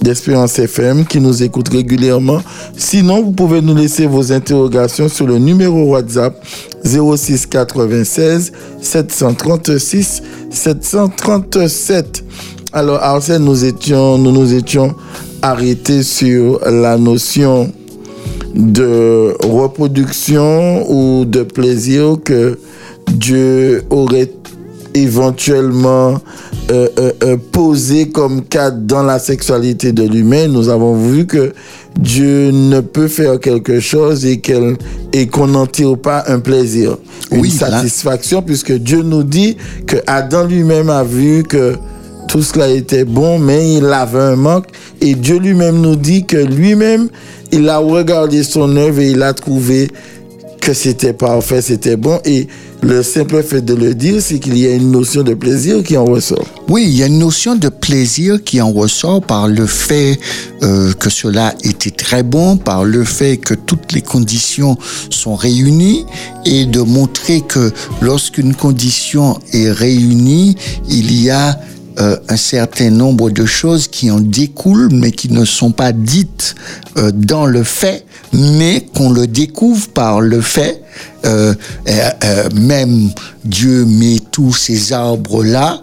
d'Espérance 0.03 0.59
FM 0.59 1.05
qui 1.07 1.21
nous 1.21 1.43
écoutent 1.43 1.69
régulièrement. 1.69 2.43
Sinon, 2.77 3.23
vous 3.23 3.33
pouvez 3.33 3.61
nous 3.61 3.75
laisser 3.75 4.07
vos 4.07 4.33
interrogations 4.33 5.09
sur 5.09 5.27
le 5.27 5.39
numéro 5.39 5.85
WhatsApp 5.85 6.35
06 6.85 7.47
96 7.47 8.53
736 8.81 10.23
737. 10.51 12.20
Alors, 12.73 13.03
Arsène, 13.03 13.45
nous 13.45 13.65
étions, 13.65 14.17
nous 14.19 14.31
nous 14.33 14.55
étions 14.55 14.95
arrêtés 15.43 16.03
sur 16.03 16.61
la 16.69 16.97
notion 16.97 17.73
de 18.55 19.35
reproduction 19.45 20.85
ou 20.91 21.25
de 21.25 21.43
plaisir 21.43 22.17
que 22.25 22.59
Dieu 23.13 23.83
aurait 23.91 24.31
éventuellement 24.95 26.21
euh, 26.71 26.89
euh, 26.99 27.13
euh, 27.23 27.37
posé 27.53 28.09
comme 28.11 28.43
cadre 28.43 28.79
dans 28.83 29.03
la 29.03 29.19
sexualité 29.19 29.93
de 29.93 30.03
l'humain. 30.05 30.47
Nous 30.49 30.69
avons 30.69 30.95
vu 30.97 31.27
que 31.27 31.53
Dieu 31.99 32.51
ne 32.53 32.81
peut 32.81 33.09
faire 33.09 33.39
quelque 33.41 33.81
chose 33.81 34.25
et 34.27 34.39
qu'elle 34.41 34.77
et 35.13 35.27
qu'on 35.27 35.49
n'en 35.49 35.67
tire 35.67 35.97
pas 35.99 36.25
un 36.29 36.39
plaisir, 36.39 36.99
une 37.33 37.41
Oui, 37.41 37.53
là- 37.61 37.71
satisfaction, 37.71 38.43
puisque 38.43 38.73
Dieu 38.73 39.03
nous 39.03 39.25
dit 39.25 39.57
que 39.87 39.97
Adam 40.07 40.45
lui-même 40.45 40.89
a 40.91 41.03
vu 41.05 41.43
que 41.45 41.75
tout 42.31 42.43
cela 42.43 42.69
était 42.69 43.05
bon, 43.05 43.41
mais 43.41 43.75
il 43.75 43.87
avait 43.87 44.21
un 44.21 44.37
manque. 44.37 44.67
Et 45.01 45.15
Dieu 45.17 45.39
lui-même 45.39 45.81
nous 45.81 45.97
dit 45.97 46.25
que 46.25 46.37
lui-même, 46.37 47.09
il 47.51 47.69
a 47.69 47.79
regardé 47.79 48.45
son 48.45 48.77
œuvre 48.77 49.01
et 49.01 49.11
il 49.11 49.23
a 49.25 49.35
trouvé 49.35 49.89
que 50.61 50.73
c'était 50.73 51.13
parfait, 51.13 51.61
c'était 51.61 51.97
bon. 51.97 52.21
Et 52.25 52.47
le 52.83 53.03
simple 53.03 53.43
fait 53.43 53.63
de 53.63 53.75
le 53.75 53.95
dire, 53.95 54.23
c'est 54.23 54.39
qu'il 54.39 54.57
y 54.57 54.69
a 54.69 54.71
une 54.71 54.93
notion 54.93 55.25
de 55.25 55.35
plaisir 55.35 55.83
qui 55.83 55.97
en 55.97 56.05
ressort. 56.05 56.47
Oui, 56.69 56.85
il 56.87 56.97
y 56.97 57.03
a 57.03 57.07
une 57.07 57.19
notion 57.19 57.57
de 57.57 57.69
plaisir 57.69 58.45
qui 58.45 58.61
en 58.61 58.71
ressort 58.71 59.23
par 59.23 59.49
le 59.49 59.67
fait 59.67 60.17
euh, 60.63 60.93
que 60.93 61.11
cela 61.11 61.53
était 61.65 61.91
très 61.91 62.23
bon, 62.23 62.57
par 62.57 62.85
le 62.85 63.03
fait 63.03 63.39
que 63.39 63.55
toutes 63.55 63.91
les 63.91 64.03
conditions 64.03 64.79
sont 65.11 65.35
réunies 65.35 66.07
et 66.47 66.65
de 66.67 66.81
montrer 66.81 67.41
que 67.41 67.73
lorsqu'une 68.01 68.55
condition 68.55 69.37
est 69.53 69.73
réunie, 69.73 70.55
il 70.89 71.21
y 71.21 71.29
a 71.31 71.59
euh, 71.99 72.17
un 72.29 72.37
certain 72.37 72.91
nombre 72.91 73.31
de 73.31 73.45
choses 73.45 73.89
qui 73.89 74.11
en 74.11 74.21
découlent, 74.21 74.91
mais 74.93 75.11
qui 75.11 75.31
ne 75.31 75.45
sont 75.45 75.73
pas 75.73 75.93
dites 75.93 76.55
euh, 76.97 77.11
dans 77.13 77.47
le 77.47 77.63
fait, 77.63 78.07
mais 78.33 78.87
qu'on 78.95 79.11
le 79.11 79.27
découvre 79.27 79.89
par 79.89 80.21
le 80.21 80.41
fait. 80.41 80.83
Euh, 81.25 81.55
euh, 81.89 82.11
euh, 82.25 82.49
même 82.55 83.11
Dieu 83.45 83.85
met 83.85 84.19
tous 84.31 84.53
ces 84.53 84.93
arbres-là. 84.93 85.83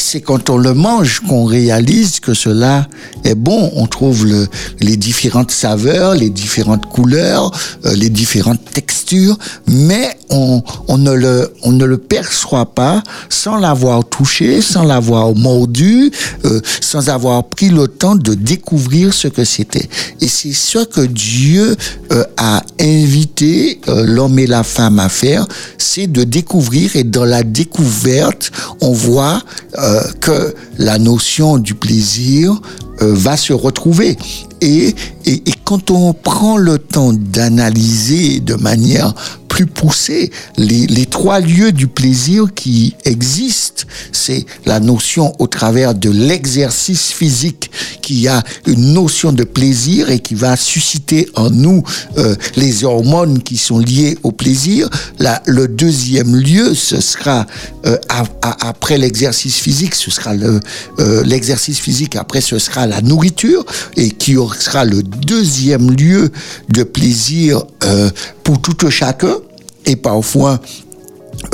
C'est 0.00 0.20
quand 0.20 0.50
on 0.50 0.56
le 0.58 0.74
mange 0.74 1.20
qu'on 1.20 1.44
réalise 1.44 2.20
que 2.20 2.34
cela 2.34 2.86
est 3.24 3.34
bon. 3.34 3.70
On 3.76 3.86
trouve 3.86 4.26
le- 4.26 4.48
les 4.80 4.96
différentes 4.96 5.50
saveurs, 5.50 6.14
les 6.14 6.30
différentes 6.30 6.86
couleurs, 6.86 7.50
euh, 7.84 7.94
les 7.94 8.08
différentes 8.10 8.64
textures, 8.72 9.36
mais 9.68 10.16
on, 10.30 10.62
ne 10.98 11.12
le, 11.12 11.98
perçoit 11.98 12.74
pas 12.74 13.02
sans 13.28 13.56
l'avoir 13.56 14.04
touché, 14.08 14.62
sans 14.62 14.84
l'avoir 14.84 15.34
mordu, 15.34 16.10
euh, 16.44 16.60
sans 16.80 17.08
avoir 17.08 17.44
pris 17.44 17.68
le 17.68 17.88
temps 17.88 18.14
de 18.14 18.34
découvrir 18.34 19.12
ce 19.12 19.28
que 19.28 19.44
c'était. 19.44 19.88
Et 20.20 20.28
c'est 20.28 20.52
ce 20.52 20.84
que 20.84 21.00
Dieu 21.02 21.76
euh, 22.12 22.24
a 22.36 22.62
invité 22.80 23.80
l'homme 23.86 24.38
et 24.38 24.46
la 24.46 24.62
femme 24.62 24.98
à 24.98 25.08
faire, 25.08 25.46
c'est 25.78 26.06
de 26.06 26.24
découvrir 26.24 26.96
et 26.96 27.04
dans 27.04 27.24
la 27.24 27.42
découverte, 27.42 28.50
on 28.80 28.92
voit 28.92 29.42
que 30.20 30.54
la 30.78 30.98
notion 30.98 31.58
du 31.58 31.74
plaisir 31.74 32.60
euh, 33.02 33.12
va 33.14 33.36
se 33.36 33.52
retrouver. 33.52 34.16
Et, 34.60 34.94
et, 35.24 35.32
et 35.46 35.54
quand 35.64 35.90
on 35.90 36.12
prend 36.12 36.56
le 36.56 36.78
temps 36.78 37.12
d'analyser 37.12 38.40
de 38.40 38.54
manière 38.54 39.14
plus 39.50 39.66
poussée 39.66 40.30
les, 40.56 40.86
les 40.86 41.06
trois 41.06 41.40
lieux 41.40 41.72
du 41.72 41.88
plaisir 41.88 42.54
qui 42.54 42.94
existent, 43.04 43.82
c'est 44.12 44.46
la 44.64 44.78
notion 44.78 45.32
au 45.40 45.48
travers 45.48 45.94
de 45.94 46.08
l'exercice 46.08 47.10
physique 47.12 47.70
qui 48.00 48.28
a 48.28 48.42
une 48.66 48.92
notion 48.92 49.32
de 49.32 49.44
plaisir 49.44 50.08
et 50.10 50.20
qui 50.20 50.34
va 50.34 50.56
susciter 50.56 51.28
en 51.34 51.50
nous 51.50 51.82
euh, 52.16 52.36
les 52.56 52.84
hormones 52.84 53.42
qui 53.42 53.56
sont 53.56 53.80
liées 53.80 54.16
au 54.22 54.30
plaisir. 54.30 54.88
La, 55.18 55.42
le 55.46 55.66
deuxième 55.66 56.36
lieu, 56.36 56.74
ce 56.74 57.00
sera 57.00 57.46
euh, 57.86 57.96
après 58.60 58.98
l'exercice 58.98 59.56
physique, 59.56 59.96
ce 59.96 60.10
sera 60.10 60.32
euh, 60.32 61.24
l'exercice 61.24 61.80
physique. 61.80 62.14
Après, 62.14 62.40
ce 62.40 62.58
sera 62.58 62.86
la 62.86 63.02
nourriture 63.02 63.64
et 63.96 64.10
qui 64.10 64.36
sera 64.54 64.84
le 64.84 65.02
deuxième 65.02 65.90
lieu 65.90 66.30
de 66.68 66.82
plaisir 66.82 67.62
euh, 67.84 68.10
pour 68.44 68.60
tout 68.60 68.86
un 68.86 68.90
chacun. 68.90 69.34
Et 69.86 69.96
parfois, 69.96 70.60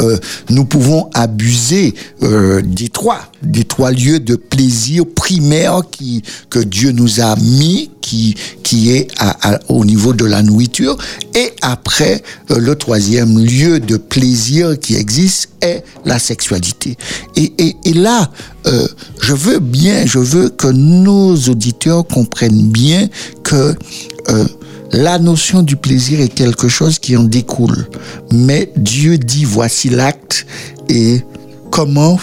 euh, 0.00 0.18
nous 0.50 0.64
pouvons 0.64 1.08
abuser 1.14 1.94
euh, 2.22 2.60
des 2.62 2.88
trois, 2.88 3.20
des 3.42 3.64
trois 3.64 3.90
lieux 3.92 4.20
de 4.20 4.36
plaisir 4.36 5.04
primaires 5.14 5.82
qui, 5.90 6.22
que 6.50 6.58
Dieu 6.58 6.92
nous 6.92 7.20
a 7.20 7.36
mis, 7.36 7.90
qui, 8.00 8.34
qui 8.62 8.90
est 8.90 9.08
à, 9.18 9.54
à- 9.54 9.60
au 9.68 9.84
niveau 9.84 10.12
de 10.12 10.24
la 10.24 10.42
nourriture. 10.42 10.96
Et 11.34 11.52
après, 11.62 12.22
euh, 12.50 12.58
le 12.58 12.74
troisième 12.76 13.38
lieu 13.38 13.80
de 13.80 13.96
plaisir 13.96 14.78
qui 14.78 14.94
existe 14.96 15.48
est 15.60 15.82
la 16.04 16.18
sexualité. 16.18 16.96
Et, 17.36 17.52
et, 17.58 17.76
et 17.84 17.92
là, 17.94 18.30
euh, 18.66 18.86
je 19.20 19.34
veux 19.34 19.58
bien, 19.60 20.04
je 20.06 20.18
veux 20.18 20.48
que 20.50 20.68
nos 20.68 21.34
auditeurs 21.36 22.06
comprennent 22.06 22.68
bien 22.70 23.08
que 23.44 23.74
euh, 24.28 24.44
la 24.92 25.18
notion 25.18 25.62
du 25.62 25.76
plaisir 25.76 26.20
est 26.20 26.28
quelque 26.28 26.68
chose 26.68 26.98
qui 26.98 27.16
en 27.16 27.24
découle. 27.24 27.88
Mais 28.32 28.72
Dieu 28.76 29.18
dit, 29.18 29.44
voici 29.44 29.88
l'acte 29.88 30.46
et 30.88 31.22
comment 31.70 32.18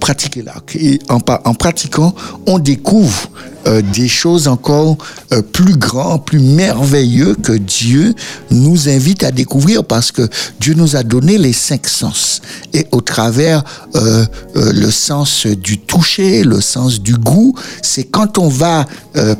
pratiquer 0.00 0.42
l'acte. 0.42 0.76
Et 0.76 0.98
en, 1.08 1.20
en 1.44 1.54
pratiquant, 1.54 2.14
on 2.46 2.58
découvre 2.58 3.30
euh, 3.68 3.82
des 3.82 4.08
choses 4.08 4.48
encore 4.48 4.96
euh, 5.32 5.42
plus 5.42 5.76
grands, 5.76 6.18
plus 6.18 6.38
merveilleux 6.38 7.34
que 7.34 7.52
Dieu 7.52 8.14
nous 8.50 8.88
invite 8.88 9.24
à 9.24 9.30
découvrir 9.30 9.84
parce 9.84 10.10
que 10.10 10.26
Dieu 10.58 10.74
nous 10.74 10.96
a 10.96 11.02
donné 11.02 11.36
les 11.36 11.52
cinq 11.52 11.86
sens. 11.86 12.40
Et 12.72 12.86
au 12.92 13.00
travers 13.00 13.62
euh, 13.94 14.24
le 14.54 14.90
sens 14.90 15.46
du 15.46 15.78
toucher, 15.78 16.44
le 16.44 16.60
sens 16.60 17.00
du 17.00 17.14
goût, 17.14 17.54
c'est 17.82 18.04
quand 18.04 18.38
on 18.38 18.48
va 18.48 18.86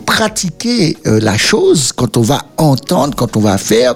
pratiquer 0.07 0.97
la 1.05 1.39
chose, 1.39 1.93
quand 1.95 2.16
on 2.16 2.22
va 2.22 2.43
entendre, 2.57 3.14
quand 3.14 3.37
on 3.37 3.41
va 3.41 3.59
faire, 3.59 3.95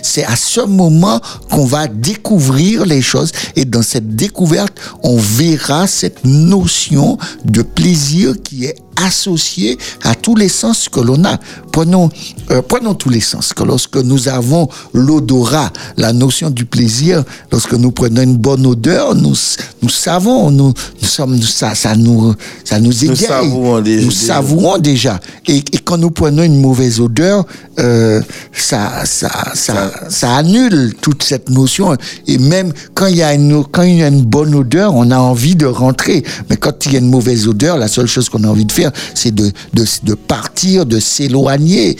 c'est 0.00 0.24
à 0.24 0.36
ce 0.36 0.60
moment 0.60 1.20
qu'on 1.50 1.64
va 1.64 1.88
découvrir 1.88 2.86
les 2.86 3.02
choses. 3.02 3.32
Et 3.56 3.64
dans 3.64 3.82
cette 3.82 4.14
découverte, 4.14 4.78
on 5.02 5.16
verra 5.16 5.88
cette 5.88 6.24
notion 6.24 7.18
de 7.44 7.62
plaisir 7.62 8.34
qui 8.42 8.66
est 8.66 8.76
associé 8.96 9.73
à 10.02 10.14
tous 10.14 10.36
les 10.36 10.48
sens 10.48 10.88
que 10.88 11.00
l'on 11.00 11.24
a. 11.24 11.38
Prenons, 11.74 12.08
euh, 12.52 12.62
prenons 12.62 12.94
tous 12.94 13.08
les 13.08 13.18
sens. 13.18 13.52
Que 13.52 13.64
lorsque 13.64 13.96
nous 13.96 14.28
avons 14.28 14.68
l'odorat, 14.92 15.72
la 15.96 16.12
notion 16.12 16.48
du 16.48 16.66
plaisir, 16.66 17.24
lorsque 17.50 17.72
nous 17.72 17.90
prenons 17.90 18.22
une 18.22 18.36
bonne 18.36 18.64
odeur, 18.64 19.16
nous, 19.16 19.34
nous 19.82 19.88
savons, 19.88 20.52
nous, 20.52 20.72
nous 21.02 21.08
sommes, 21.08 21.42
ça, 21.42 21.74
ça 21.74 21.96
nous, 21.96 22.32
ça 22.64 22.78
nous 22.78 23.04
égaye. 23.04 23.16
savourons 23.16 23.80
déjà. 23.80 24.04
Nous 24.04 24.10
savourons 24.12 24.78
déjà. 24.78 25.18
Et, 25.48 25.56
et 25.56 25.78
quand 25.84 25.98
nous 25.98 26.12
prenons 26.12 26.44
une 26.44 26.60
mauvaise 26.60 27.00
odeur, 27.00 27.44
euh, 27.80 28.20
ça, 28.52 29.04
ça, 29.04 29.32
ça, 29.54 29.90
ça 30.08 30.36
annule 30.36 30.94
toute 31.00 31.24
cette 31.24 31.50
notion. 31.50 31.96
Et 32.28 32.38
même 32.38 32.72
quand 32.94 33.06
il 33.06 33.16
y 33.16 33.22
a 33.24 33.34
une, 33.34 33.64
quand 33.64 33.82
il 33.82 33.96
y 33.96 34.02
a 34.04 34.08
une 34.08 34.22
bonne 34.22 34.54
odeur, 34.54 34.94
on 34.94 35.10
a 35.10 35.18
envie 35.18 35.56
de 35.56 35.66
rentrer. 35.66 36.22
Mais 36.48 36.56
quand 36.56 36.86
il 36.86 36.92
y 36.92 36.94
a 36.94 37.00
une 37.00 37.10
mauvaise 37.10 37.48
odeur, 37.48 37.78
la 37.78 37.88
seule 37.88 38.06
chose 38.06 38.28
qu'on 38.28 38.44
a 38.44 38.48
envie 38.48 38.64
de 38.64 38.70
faire, 38.70 38.92
c'est 39.16 39.34
de, 39.34 39.50
de, 39.72 39.84
de 40.04 40.14
partir, 40.14 40.86
de 40.86 41.00
s'éloigner. 41.00 41.63
Et, 41.72 41.96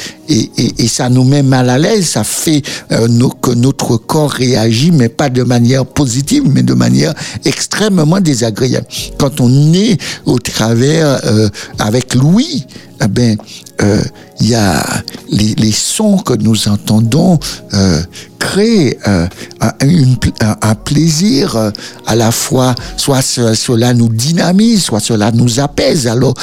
ça 0.88 1.08
nous 1.08 1.24
met 1.24 1.42
mal 1.42 1.70
à 1.70 1.78
l'aise. 1.78 2.06
Ça 2.06 2.24
fait 2.24 2.62
euh, 2.92 3.08
que 3.42 3.50
notre 3.50 3.96
corps 3.96 4.30
réagit, 4.30 4.90
mais 4.90 5.08
pas 5.08 5.28
de 5.28 5.42
manière 5.42 5.84
positive, 5.84 6.44
mais 6.46 6.62
de 6.62 6.74
manière 6.74 7.14
extrêmement 7.44 8.20
désagréable. 8.20 8.86
Quand 9.18 9.40
on 9.40 9.72
est 9.72 10.00
au 10.24 10.38
travers 10.38 11.20
euh, 11.24 11.48
avec 11.78 12.14
Louis, 12.14 12.66
eh 13.02 13.08
ben, 13.08 13.36
euh, 13.82 14.02
il 14.40 14.50
y 14.50 14.54
a 14.54 14.84
les, 15.30 15.54
les 15.56 15.72
sons 15.72 16.18
que 16.18 16.34
nous 16.34 16.68
entendons 16.68 17.38
créent 18.45 18.99
euh, 19.09 19.26
un, 20.61 20.74
plaisir 20.74 21.57
euh, 21.57 21.70
à 22.07 22.14
la 22.14 22.30
fois, 22.30 22.74
soit 22.99 23.22
ce- 23.22 23.55
cela 23.55 23.95
nous 23.95 24.09
dynamise, 24.11 24.82
soit 24.84 25.01
cela 25.01 25.30
nous 25.32 25.61
apaise. 25.61 26.07
Alors, 26.07 26.34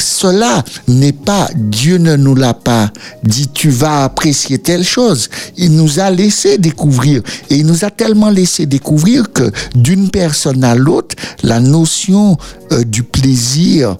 cela 0.00 0.64
n'est 0.88 1.12
pas, 1.12 1.48
Dieu 1.54 1.98
ne 1.98 2.16
nous 2.16 2.34
l'a 2.34 2.54
pas 2.54 2.90
dit, 3.22 3.46
tu 3.54 3.70
vas 3.70 4.02
apprécier 4.04 4.58
telle 4.58 4.82
chose. 4.84 5.28
Il 5.56 5.76
nous 5.76 6.00
a 6.00 6.10
laissé 6.10 6.58
découvrir. 6.58 7.22
Et 7.50 7.56
il 7.56 7.66
nous 7.66 7.84
a 7.84 7.90
tellement 7.90 8.30
laissé 8.30 8.66
découvrir 8.66 9.32
que 9.32 9.50
d'une 9.76 10.10
personne 10.10 10.64
à 10.64 10.74
l'autre, 10.74 11.14
la 11.44 11.60
notion 11.60 12.36
euh, 12.72 12.82
du 12.82 13.02
plaisir, 13.04 13.96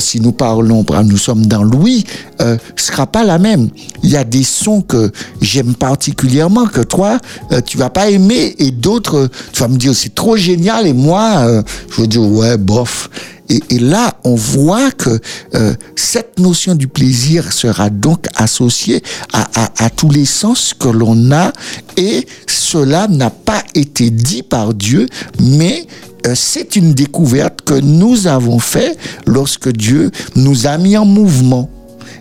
si 0.00 0.20
nous 0.20 0.32
parlons, 0.32 0.84
nous 1.04 1.18
sommes 1.18 1.46
dans 1.46 1.62
Louis, 1.62 2.04
euh, 2.40 2.56
sera 2.76 3.06
pas 3.06 3.22
la 3.24 3.38
même. 3.38 3.68
Il 4.02 4.10
y 4.10 4.16
a 4.16 4.24
des 4.24 4.42
sons 4.42 4.80
que 4.80 5.12
j'aime 5.40 5.74
particulièrement, 5.74 6.66
toi, 6.82 7.18
euh, 7.52 7.60
tu 7.60 7.76
vas 7.78 7.90
pas 7.90 8.08
aimer, 8.10 8.54
et 8.58 8.70
d'autres, 8.70 9.28
tu 9.52 9.60
vas 9.60 9.68
me 9.68 9.76
dire, 9.76 9.94
c'est 9.94 10.14
trop 10.14 10.36
génial, 10.36 10.86
et 10.86 10.92
moi, 10.92 11.38
euh, 11.38 11.62
je 11.90 12.00
vais 12.02 12.06
dire, 12.06 12.22
ouais, 12.22 12.56
bof. 12.56 13.10
Et, 13.50 13.78
là, 13.78 14.12
on 14.24 14.34
voit 14.34 14.90
que 14.90 15.18
euh, 15.54 15.72
cette 15.96 16.38
notion 16.38 16.74
du 16.74 16.86
plaisir 16.86 17.50
sera 17.50 17.88
donc 17.88 18.26
associée 18.36 19.02
à, 19.32 19.48
à- 19.86 19.88
tous 19.88 20.10
les 20.10 20.26
sens 20.26 20.74
que 20.78 20.88
l'on 20.88 21.32
a, 21.32 21.50
et 21.96 22.26
cela 22.46 23.08
n'a 23.08 23.30
pas 23.30 23.62
été 23.74 24.10
dit 24.10 24.42
par 24.42 24.74
Dieu, 24.74 25.06
mais 25.40 25.86
c'est 26.34 26.76
une 26.76 26.92
découverte 26.92 27.62
que 27.62 27.72
nous 27.72 28.26
avons 28.26 28.58
fait 28.58 28.98
lorsque 29.26 29.72
Dieu 29.72 30.10
nous 30.36 30.66
a 30.66 30.76
mis 30.76 30.98
en 30.98 31.06
mouvement. 31.06 31.70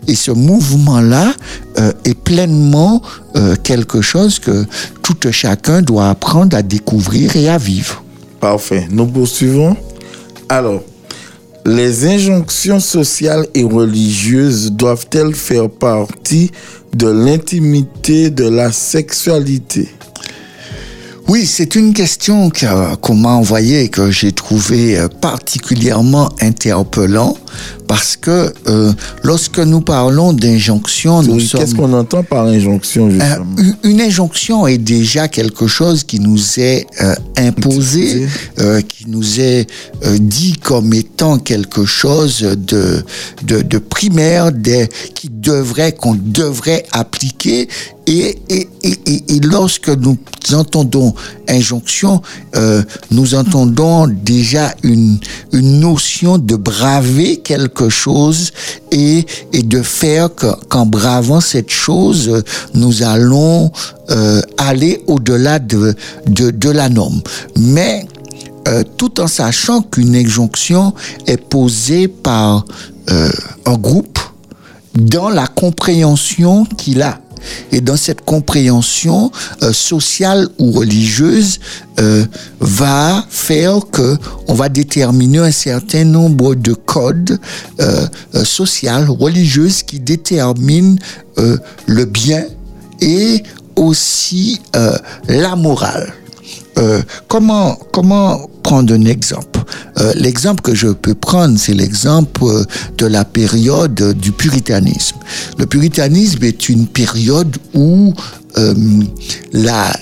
Et 0.08 0.16
ce 0.16 0.32
mouvement-là 0.32 1.34
euh, 1.80 1.92
est 2.06 2.18
pleinement 2.18 3.02
euh, 3.36 3.56
quelque 3.62 4.02
chose 4.02 4.40
que 4.40 4.66
tout 5.04 5.18
chacun 5.32 5.82
doit 5.82 6.10
apprendre 6.10 6.56
à 6.56 6.62
découvrir 6.62 7.36
et 7.36 7.50
à 7.50 7.58
vivre. 7.58 8.04
Parfait. 8.40 8.88
Nous 8.90 9.06
poursuivons. 9.08 9.76
Alors, 10.50 10.82
les 11.66 12.06
injonctions 12.06 12.80
sociales 12.80 13.46
et 13.54 13.64
religieuses 13.64 14.72
doivent-elles 14.72 15.36
faire 15.36 15.70
partie 15.70 16.52
de 16.96 17.08
l'intimité 17.08 18.30
de 18.30 18.48
la 18.48 18.72
sexualité? 18.72 19.90
Oui, 21.28 21.46
c'est 21.46 21.76
une 21.76 21.94
question 21.94 22.50
que- 22.50 22.96
qu'on 22.96 23.16
m'a 23.16 23.32
envoyée 23.32 23.84
et 23.84 23.90
que 23.90 24.10
j'ai 24.12 24.32
trouvé 24.32 24.98
euh, 24.98 25.10
particulièrement 25.10 26.30
interpellant 26.40 27.36
parce 27.88 28.18
que 28.18 28.54
euh, 28.68 28.92
lorsque 29.24 29.60
nous 29.60 29.82
parlons 29.82 30.34
d'injonction, 30.34 31.24
nous 31.24 31.36
Oui, 31.36 31.48
Qu'est-ce 31.52 31.68
sommes... 31.72 31.78
qu'on 31.92 31.94
entend 31.94 32.24
par 32.24 32.46
injonction, 32.46 33.08
Euh, 33.08 33.12
justement? 33.12 33.46
une- 33.58 33.78
une 33.92 34.02
injonction 34.02 34.68
est 34.68 34.78
déjà 34.78 35.28
quelque 35.28 35.68
chose 35.68 36.04
qui 36.04 36.20
nous 36.20 36.40
est 36.60 36.86
euh, 37.02 37.16
imposé, 37.38 38.28
euh, 38.60 38.82
qui 38.82 39.06
nous 39.08 39.40
est 39.40 39.68
euh, 40.06 40.18
dit 40.20 40.54
comme 40.62 40.94
étant 40.94 41.38
quelque 41.40 41.86
chose 41.86 42.40
de, 42.42 43.04
de, 43.44 43.62
de 43.62 43.78
primaire, 43.78 44.52
de, 44.52 44.88
qui 45.16 45.30
devrait, 45.30 45.94
qu'on 45.94 46.16
devrait 46.16 46.84
appliquer. 46.92 47.68
Et, 48.10 48.38
et, 48.50 48.70
et, 48.84 48.96
et, 49.06 49.36
et 49.36 49.40
lorsque 49.42 49.90
nous 49.90 50.18
entendons 50.54 51.14
injonction, 51.50 52.22
euh, 52.56 52.82
nous 53.12 53.36
entendons 53.36 54.08
déjà 54.08 54.74
une, 54.84 55.20
une 55.52 55.82
notion 55.82 56.38
de 56.38 56.56
braver 56.56 57.38
quelque 57.38 57.77
chose 57.90 58.52
et, 58.92 59.26
de 59.54 59.82
faire 59.82 60.34
que- 60.34 60.56
qu'en 60.70 60.86
bravant 60.86 61.42
cette 61.42 61.70
chose, 61.70 62.44
nous 62.74 63.04
allons 63.04 63.72
euh, 64.10 64.42
aller 64.58 65.02
au-delà 65.08 65.60
de, 65.60 65.96
de, 66.28 66.52
de 66.52 66.70
la 66.70 66.90
norme. 66.90 67.22
Mais 67.58 68.06
euh, 68.68 68.84
tout 68.98 69.20
en 69.22 69.28
sachant 69.28 69.82
qu'une 69.82 70.16
injonction 70.16 70.94
est 71.26 71.38
posée 71.42 72.08
par 72.08 72.66
euh, 73.10 73.30
un 73.66 73.78
groupe 73.78 74.20
dans 74.96 75.30
la 75.30 75.48
compréhension 75.48 76.66
qu'il 76.66 77.02
a. 77.02 77.20
Et 77.72 77.82
dans 77.82 77.98
cette 77.98 78.22
compréhension 78.22 79.32
euh, 79.64 79.74
sociale 79.74 80.48
ou 80.58 80.72
religieuse 80.72 81.60
euh, 82.00 82.26
va 82.60 83.26
faire 83.28 83.80
que 83.92 84.18
on 84.48 84.54
va 84.54 84.70
déterminer 84.70 85.40
un 85.40 85.52
certain 85.52 86.04
nombre 86.04 86.54
de 86.54 86.74
codes 86.74 87.40
euh, 87.80 88.06
euh, 88.36 88.44
sociaux, 88.44 89.16
religieux 89.20 89.70
qui 89.86 90.00
déterminent 90.00 90.98
le 91.86 92.06
bien 92.06 92.46
et 93.02 93.44
aussi 93.76 94.60
la 95.28 95.56
morale. 95.56 96.14
Euh, 96.78 97.02
comment, 97.28 97.76
comment 97.92 98.50
prendre 98.64 98.94
un 98.94 99.06
exemple? 99.06 99.62
Euh, 100.00 100.14
L'exemple 100.16 100.62
que 100.62 100.76
je 100.76 100.88
peux 100.88 101.16
prendre, 101.16 101.58
c'est 101.58 101.74
l'exemple 101.74 102.44
euh, 102.44 102.64
de 102.98 103.08
la 103.08 103.26
période 103.26 104.14
du 104.14 104.32
puritanisme. 104.32 105.18
Le 105.58 105.66
puritanisme 105.66 106.44
est 106.44 106.70
une 106.70 106.88
période 106.88 107.58
où 107.74 108.14
la, 109.54 109.94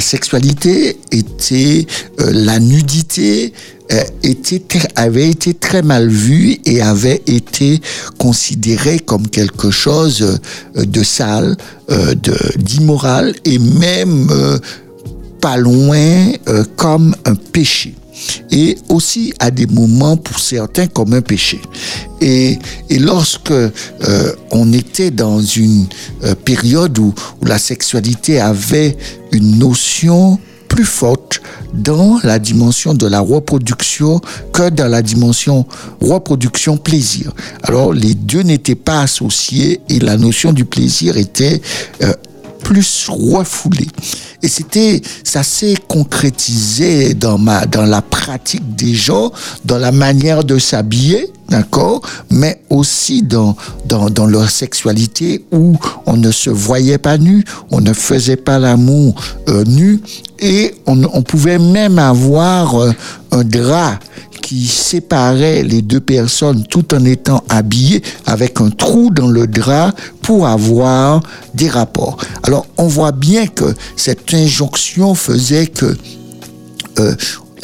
sexualité 0.00 0.96
était, 1.10 1.86
la 2.18 2.60
nudité 2.60 3.52
était, 4.22 4.62
avait 4.94 5.28
été 5.28 5.54
très 5.54 5.82
mal 5.82 6.08
vue 6.08 6.58
et 6.66 6.82
avait 6.82 7.20
été 7.26 7.80
considérée 8.16 9.00
comme 9.00 9.26
quelque 9.26 9.72
chose 9.72 10.38
de 10.76 11.02
sale, 11.02 11.56
d'immoral 12.58 13.34
et 13.44 13.58
même 13.58 14.30
loin 15.54 16.32
euh, 16.48 16.64
comme 16.76 17.14
un 17.24 17.36
péché 17.36 17.94
et 18.50 18.78
aussi 18.88 19.32
à 19.38 19.50
des 19.50 19.66
moments 19.66 20.16
pour 20.16 20.38
certains 20.38 20.86
comme 20.86 21.12
un 21.14 21.20
péché. 21.20 21.60
Et, 22.20 22.58
et 22.88 22.98
lorsque 22.98 23.50
euh, 23.50 23.72
on 24.50 24.72
était 24.72 25.10
dans 25.10 25.40
une 25.40 25.86
euh, 26.24 26.34
période 26.34 26.98
où, 26.98 27.14
où 27.40 27.44
la 27.44 27.58
sexualité 27.58 28.40
avait 28.40 28.96
une 29.32 29.58
notion 29.58 30.38
plus 30.68 30.84
forte 30.84 31.40
dans 31.74 32.18
la 32.22 32.38
dimension 32.38 32.94
de 32.94 33.06
la 33.06 33.20
reproduction 33.20 34.20
que 34.52 34.68
dans 34.68 34.88
la 34.88 35.02
dimension 35.02 35.66
reproduction 36.00 36.76
plaisir. 36.76 37.32
Alors 37.62 37.92
les 37.92 38.14
deux 38.14 38.42
n'étaient 38.42 38.74
pas 38.74 39.02
associés 39.02 39.80
et 39.88 40.00
la 40.00 40.16
notion 40.16 40.52
du 40.52 40.64
plaisir 40.64 41.16
était 41.16 41.60
euh, 42.02 42.12
plus 42.58 43.08
refoulée. 43.08 43.88
Et 44.42 44.48
c'était, 44.48 45.00
ça 45.24 45.42
s'est 45.42 45.76
concrétisé 45.88 47.14
dans 47.14 47.38
ma, 47.38 47.66
dans 47.66 47.84
la 47.84 48.02
pratique 48.02 48.76
des 48.76 48.94
gens, 48.94 49.32
dans 49.64 49.78
la 49.78 49.92
manière 49.92 50.44
de 50.44 50.58
s'habiller, 50.58 51.32
d'accord, 51.48 52.02
mais 52.30 52.60
aussi 52.70 53.22
dans, 53.22 53.56
dans, 53.86 54.10
dans 54.10 54.26
leur 54.26 54.50
sexualité 54.50 55.44
où 55.52 55.76
on 56.06 56.16
ne 56.16 56.30
se 56.30 56.50
voyait 56.50 56.98
pas 56.98 57.18
nu, 57.18 57.44
on 57.70 57.80
ne 57.80 57.92
faisait 57.92 58.36
pas 58.36 58.58
l'amour 58.58 59.14
euh, 59.48 59.64
nu, 59.64 60.00
et 60.38 60.74
on, 60.86 61.22
pouvait 61.22 61.58
même 61.58 61.98
avoir 61.98 62.80
euh, 62.80 62.92
un 63.32 63.44
drap 63.44 63.98
qui 64.42 64.66
séparait 64.66 65.62
les 65.62 65.82
deux 65.82 66.00
personnes 66.00 66.64
tout 66.68 66.94
en 66.94 67.04
étant 67.04 67.42
habillés 67.48 68.02
avec 68.26 68.60
un 68.60 68.70
trou 68.70 69.10
dans 69.10 69.26
le 69.28 69.46
drap 69.46 69.92
pour 70.22 70.46
avoir 70.46 71.20
des 71.54 71.68
rapports. 71.68 72.16
Alors 72.44 72.66
on 72.78 72.86
voit 72.86 73.12
bien 73.12 73.46
que 73.48 73.74
cette 73.96 74.32
injonction 74.32 75.14
faisait 75.14 75.66
que 75.66 75.96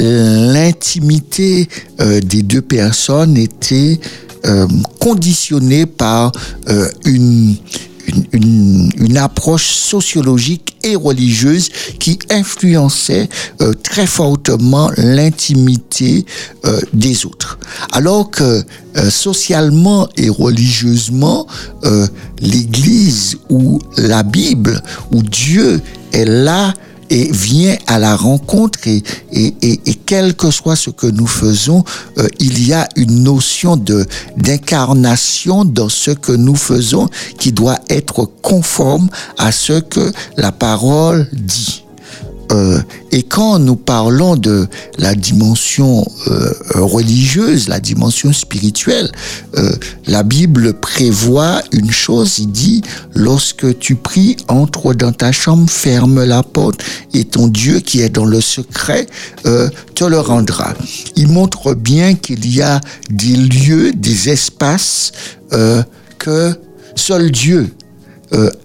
euh, 0.01 0.53
l'intimité 0.53 1.69
euh, 2.01 2.21
des 2.21 2.43
deux 2.43 2.63
personnes 2.63 3.37
était 3.37 4.01
euh, 4.47 4.67
conditionné 4.99 5.85
par 5.87 6.33
une, 7.05 7.55
une, 8.33 9.17
approche 9.17 9.67
sociologique 9.75 10.77
et 10.83 10.97
religieuse 10.97 11.69
qui 12.01 12.19
influençait 12.31 13.29
euh, 13.61 13.73
très 13.75 14.07
fortement 14.07 14.91
l'intimité 14.97 16.25
euh, 16.65 16.81
des 16.93 17.27
autres. 17.27 17.59
Alors 17.93 18.31
que 18.31 18.65
euh, 18.97 19.11
socialement 19.11 20.09
et 20.17 20.29
religieusement, 20.29 21.47
l'Église 22.41 23.37
ou 23.51 23.81
la 23.97 24.23
Bible 24.23 24.83
ou 25.13 25.23
Dieu 25.23 25.81
est 26.13 26.25
là 26.25 26.75
et 27.13 27.31
vient 27.31 27.77
à 27.87 27.99
la 27.99 28.17
rencontre 28.17 28.79
et, 28.87 29.03
et, 29.33 29.55
et, 29.63 29.95
quel 30.07 30.35
que 30.35 30.51
soit 30.51 30.77
ce 30.77 30.89
que 30.89 31.07
nous 31.07 31.27
faisons, 31.27 31.85
euh, 32.17 32.27
il 32.41 32.67
y 32.67 32.73
a 32.73 32.89
une 32.97 33.23
notion 33.23 33.77
de 33.77 34.07
d'incarnation 34.39 35.67
dans 35.67 35.91
ce 35.91 36.11
que 36.11 36.33
nous 36.33 36.57
faisons 36.57 37.09
qui 37.39 37.53
doit 37.53 37.79
être 37.91 38.25
conforme 38.41 39.11
à 39.37 39.53
ce 39.53 39.81
que 39.81 40.11
la 40.39 40.53
parole 40.53 41.29
dit. 41.35 41.82
Euh, 42.53 42.81
et 43.11 43.23
quand 43.23 43.59
nous 43.59 43.77
parlons 43.77 44.37
de 44.37 44.67
la 44.99 45.15
dimension 45.15 46.05
euh, 46.29 46.53
religieuse, 46.75 47.69
la 47.69 47.81
dimension 47.81 48.33
spirituelle, 48.33 49.11
euh, 49.57 49.73
la 50.07 50.23
Bible 50.23 50.75
prévoit 50.75 51.63
une 51.73 51.91
chose, 51.91 52.39
il 52.39 52.53
dit, 52.53 52.83
lorsque 53.15 53.79
tu 53.79 53.95
pries, 53.95 54.37
entre 54.49 54.95
dans 54.95 55.13
ta 55.13 55.33
chambre, 55.33 55.69
ferme 55.71 56.25
la 56.25 56.43
porte, 56.43 56.83
et 57.15 57.25
ton 57.25 57.49
Dieu 57.49 57.81
qui 57.81 58.01
est 58.01 58.11
dans 58.11 58.25
le 58.25 58.41
secret 58.41 59.07
te 59.95 60.05
le 60.05 60.19
rendra. 60.19 60.75
Il 61.17 61.29
montre 61.29 61.75
bien 61.75 62.15
qu'il 62.15 62.53
y 62.53 62.63
a 62.63 62.81
des 63.11 63.37
lieux, 63.37 63.93
des 63.93 64.29
espaces 64.29 65.13
que 66.19 66.59
seul 66.95 67.31
Dieu 67.31 67.73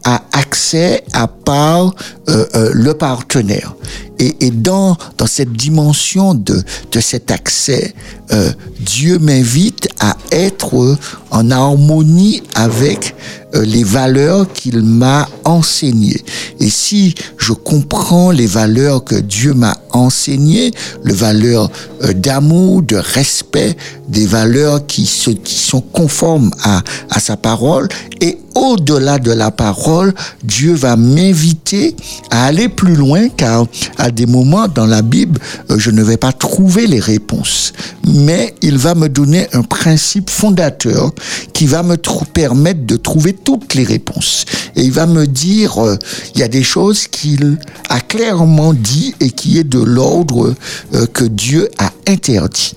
a 0.03 0.21
accès 0.33 1.03
à 1.13 1.27
part 1.27 1.93
euh, 2.29 2.45
euh, 2.55 2.71
le 2.73 2.93
partenaire. 2.93 3.75
Et, 4.19 4.47
et 4.47 4.51
dans, 4.51 4.97
dans 5.17 5.27
cette 5.27 5.53
dimension 5.53 6.33
de, 6.33 6.63
de 6.91 6.99
cet 6.99 7.31
accès, 7.31 7.93
euh, 8.31 8.51
Dieu 8.79 9.19
m'invite 9.19 9.87
à 9.99 10.15
être 10.31 10.97
en 11.31 11.51
harmonie 11.51 12.41
avec 12.55 13.15
euh, 13.55 13.63
les 13.63 13.83
valeurs 13.83 14.51
qu'il 14.51 14.81
m'a 14.81 15.29
enseignées. 15.45 16.21
Et 16.59 16.69
si 16.69 17.15
je 17.37 17.53
comprends 17.53 18.31
les 18.31 18.47
valeurs 18.47 19.03
que 19.03 19.15
Dieu 19.15 19.53
m'a 19.53 19.77
enseignées, 19.91 20.71
les 21.03 21.13
valeurs 21.13 21.71
euh, 22.03 22.13
d'amour, 22.13 22.81
de 22.81 22.97
respect, 22.97 23.77
des 24.09 24.25
valeurs 24.25 24.85
qui, 24.85 25.05
se, 25.05 25.29
qui 25.29 25.55
sont 25.55 25.81
conformes 25.81 26.51
à, 26.63 26.81
à 27.09 27.19
sa 27.19 27.37
parole, 27.37 27.87
et 28.19 28.37
au-delà 28.55 29.19
de 29.19 29.31
la 29.31 29.51
parole, 29.51 30.13
Dieu 30.43 30.73
va 30.73 30.95
m'inviter 30.95 31.95
à 32.31 32.45
aller 32.45 32.67
plus 32.67 32.95
loin, 32.95 33.29
car 33.29 33.65
des 34.11 34.25
moments 34.25 34.67
dans 34.67 34.85
la 34.85 35.01
Bible, 35.01 35.39
euh, 35.69 35.77
je 35.77 35.91
ne 35.91 36.03
vais 36.03 36.17
pas 36.17 36.31
trouver 36.31 36.87
les 36.87 36.99
réponses, 36.99 37.73
mais 38.07 38.55
il 38.61 38.77
va 38.77 38.95
me 38.95 39.09
donner 39.09 39.47
un 39.53 39.63
principe 39.63 40.29
fondateur 40.29 41.11
qui 41.53 41.65
va 41.65 41.83
me 41.83 41.97
permettre 42.33 42.85
de 42.85 42.95
trouver 42.95 43.33
toutes 43.33 43.73
les 43.73 43.83
réponses. 43.83 44.45
Et 44.75 44.83
il 44.83 44.91
va 44.91 45.05
me 45.05 45.25
dire, 45.25 45.83
euh, 45.83 45.97
il 46.35 46.41
y 46.41 46.43
a 46.43 46.47
des 46.47 46.63
choses 46.63 47.07
qu'il 47.07 47.57
a 47.89 47.99
clairement 47.99 48.73
dit 48.73 49.15
et 49.19 49.31
qui 49.31 49.57
est 49.57 49.63
de 49.63 49.79
l'ordre 49.79 50.53
euh, 50.93 51.05
que 51.07 51.23
Dieu 51.23 51.69
a 51.77 51.91
interdit. 52.07 52.73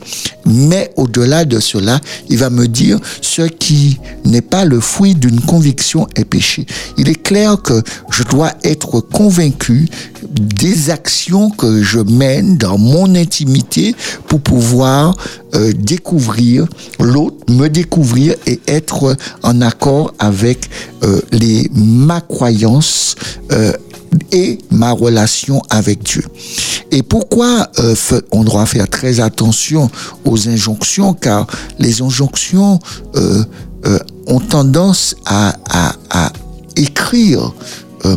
Mais 0.47 0.93
au-delà 0.97 1.45
de 1.45 1.61
cela, 1.61 2.01
il 2.29 2.39
va 2.39 2.51
me 2.51 2.67
dire 2.67 2.99
ce 3.21 3.43
qui 3.43 3.99
n'est 4.25 4.41
pas 4.41 4.65
le 4.65 4.81
fruit 4.81 5.15
d'une 5.15 5.41
conviction 5.41 6.07
est 6.17 6.25
péché. 6.25 6.67
Il 6.97 7.09
est 7.09 7.23
clair 7.23 7.61
que 7.63 7.83
je 8.11 8.23
dois 8.25 8.53
être 8.65 9.01
convaincu 9.01 9.89
des 10.31 10.91
actions 10.91 11.20
que 11.57 11.83
je 11.83 11.99
mène 11.99 12.57
dans 12.57 12.79
mon 12.79 13.15
intimité 13.15 13.95
pour 14.27 14.41
pouvoir 14.41 15.15
euh, 15.55 15.73
découvrir 15.73 16.67
l'autre, 16.99 17.37
me 17.49 17.69
découvrir 17.69 18.35
et 18.47 18.61
être 18.67 19.17
en 19.43 19.61
accord 19.61 20.15
avec 20.19 20.71
euh, 21.03 21.21
les 21.31 21.71
ma 21.75 22.21
croyance 22.21 23.17
euh, 23.53 23.73
et 24.33 24.59
ma 24.71 24.93
relation 24.93 25.63
avec 25.69 26.03
Dieu. 26.03 26.25
Et 26.91 27.03
pourquoi 27.03 27.71
on 28.33 28.43
doit 28.43 28.67
faire 28.67 28.89
très 28.89 29.21
attention 29.21 29.89
aux 30.25 30.49
injonctions 30.49 31.15
Car 31.15 31.47
les 31.79 32.03
injonctions 32.03 32.81
ont 34.27 34.41
tendance 34.41 35.15
à, 35.27 35.53
écrire 36.75 37.53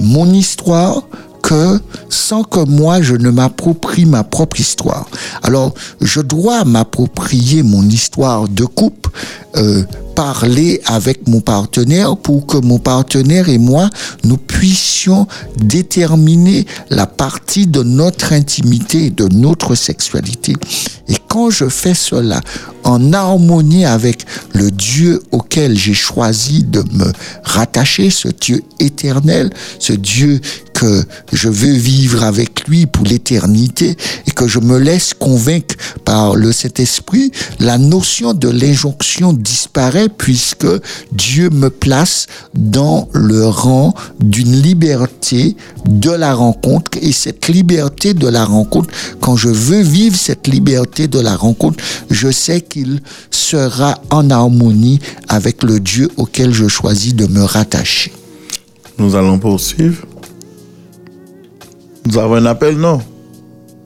mon 0.02 0.34
histoire 0.34 1.04
que 1.44 1.80
sans 2.10 2.44
que 2.44 2.66
moi 2.68 3.02
je 3.02 3.16
ne 3.16 3.30
m'approprie 3.30 4.06
ma 4.06 4.24
propre 4.24 4.60
histoire. 4.60 5.06
Alors 5.44 5.74
je 6.02 6.22
dois 6.22 6.64
m'approprier 6.64 7.62
mon 7.62 7.84
histoire 7.84 8.48
de 8.48 8.66
couple, 8.66 9.12
euh, 9.58 9.84
parler 10.16 10.82
avec 10.86 11.28
mon 11.28 11.42
partenaire 11.42 12.18
pour 12.18 12.46
que 12.46 12.58
mon 12.58 12.80
partenaire 12.80 13.50
et 13.50 13.58
moi 13.58 13.90
nous 14.24 14.38
puissions 14.38 15.28
déterminer 15.58 16.66
la 16.90 17.08
partie 17.08 17.68
de 17.68 17.84
notre 17.84 18.34
intimité, 18.34 19.10
de 19.10 19.28
notre 19.28 19.76
sexualité. 19.76 20.54
Et 21.10 21.16
quand 21.28 21.50
je 21.50 21.68
fais 21.68 21.94
cela 21.94 22.42
en 22.84 23.14
harmonie 23.14 23.86
avec 23.86 24.26
le 24.54 24.72
Dieu 24.72 25.22
auquel 25.32 25.78
j'ai 25.78 25.94
choisi 25.94 26.64
de 26.64 26.84
me 26.94 27.12
rattacher, 27.44 28.10
ce 28.10 28.28
Dieu 28.28 28.64
éternel, 28.80 29.50
ce 29.80 29.94
Dieu 29.94 30.40
que 30.74 31.04
je 31.32 31.50
veux 31.50 31.72
vivre 31.74 32.24
avec 32.24 32.68
lui 32.68 32.86
pour 32.86 33.06
l'éternité 33.06 33.96
et 34.28 34.32
que 34.32 34.48
je 34.48 34.60
me 34.60 34.78
laisse 34.78 35.14
convaincre 35.14 35.76
par 36.04 36.36
le 36.36 36.52
Saint-Esprit, 36.52 37.32
la 37.60 37.78
notion 37.78 38.34
de 38.34 38.50
l'injonction 38.50 39.34
disparaît 39.34 40.03
puisque 40.10 40.68
Dieu 41.12 41.50
me 41.50 41.70
place 41.70 42.28
dans 42.54 43.10
le 43.14 43.46
rang 43.48 43.94
d'une 44.20 44.62
liberté 44.62 45.56
de 45.86 46.12
la 46.12 46.34
rencontre 46.34 46.98
et 47.02 47.12
cette 47.12 47.48
liberté 47.48 48.14
de 48.14 48.28
la 48.28 48.46
rencontre, 48.46 48.90
quand 49.20 49.36
je 49.36 49.50
veux 49.50 49.82
vivre 49.82 50.16
cette 50.16 50.48
liberté 50.48 51.08
de 51.08 51.20
la 51.20 51.36
rencontre, 51.36 51.84
je 52.10 52.32
sais 52.32 52.62
qu'il 52.62 53.02
sera 53.32 54.00
en 54.10 54.30
harmonie 54.30 55.00
avec 55.28 55.64
le 55.64 55.80
Dieu 55.80 56.10
auquel 56.18 56.54
je 56.54 56.68
choisis 56.68 57.16
de 57.16 57.28
me 57.28 57.44
rattacher. 57.44 58.12
Nous 58.98 59.16
allons 59.16 59.40
poursuivre. 59.40 60.06
Nous 62.06 62.18
avons 62.18 62.36
un 62.36 62.46
appel, 62.46 62.78
non? 62.78 63.02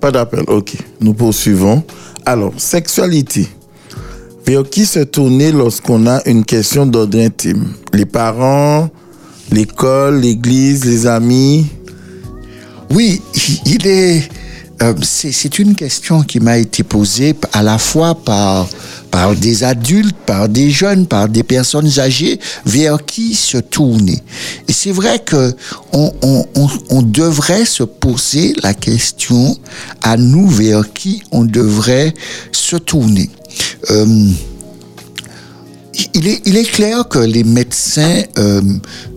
Pas 0.02 0.12
d'appel, 0.12 0.44
ok. 0.48 0.76
Nous 1.00 1.14
poursuivons. 1.14 1.84
Alors, 2.26 2.54
sexualité. 2.58 3.48
Vers 4.48 4.64
qui 4.64 4.86
se 4.86 5.00
tourner 5.00 5.52
lorsqu'on 5.52 6.08
a 6.08 6.22
une 6.26 6.46
question 6.46 6.86
d'ordre 6.86 7.20
intime? 7.20 7.74
Les 7.92 8.06
parents, 8.06 8.90
l'école, 9.52 10.22
l'église, 10.22 10.86
les 10.86 11.06
amis? 11.06 11.68
Oui, 12.90 13.22
il 13.66 13.86
est. 13.86 14.30
euh, 14.82 14.94
c'est 15.02 15.60
une 15.60 15.76
question 15.76 16.24
qui 16.24 16.40
m'a 16.40 16.58
été 16.60 16.84
posée 16.84 17.36
à 17.52 17.62
la 17.62 17.78
fois 17.78 18.16
par, 18.16 18.70
des 19.36 19.66
adultes, 19.66 20.16
par 20.26 20.48
des 20.48 20.70
jeunes, 20.70 21.08
par 21.08 21.28
des 21.28 21.44
personnes 21.44 22.00
âgées, 22.00 22.40
vers 22.66 23.06
qui 23.06 23.36
se 23.36 23.58
tourner. 23.58 24.24
Et 24.70 24.72
c'est 24.72 24.94
vrai 24.94 25.20
que 25.20 25.54
on, 25.92 26.14
on, 26.22 26.46
on, 26.56 26.70
on 26.90 27.02
devrait 27.02 27.66
se 27.66 27.84
poser 27.84 28.54
la 28.64 28.74
question 28.74 29.58
à 30.04 30.16
nous 30.16 30.48
vers 30.48 30.94
qui 30.94 31.22
on 31.34 31.44
devrait 31.44 32.14
se 32.54 32.78
tourner. 32.78 33.30
Euh, 33.92 34.06
il 36.14 36.28
est, 36.28 36.42
il 36.46 36.58
est 36.58 36.70
clair 36.72 37.08
que 37.08 37.20
les 37.20 37.44
médecins 37.44 38.22
euh, 38.38 38.62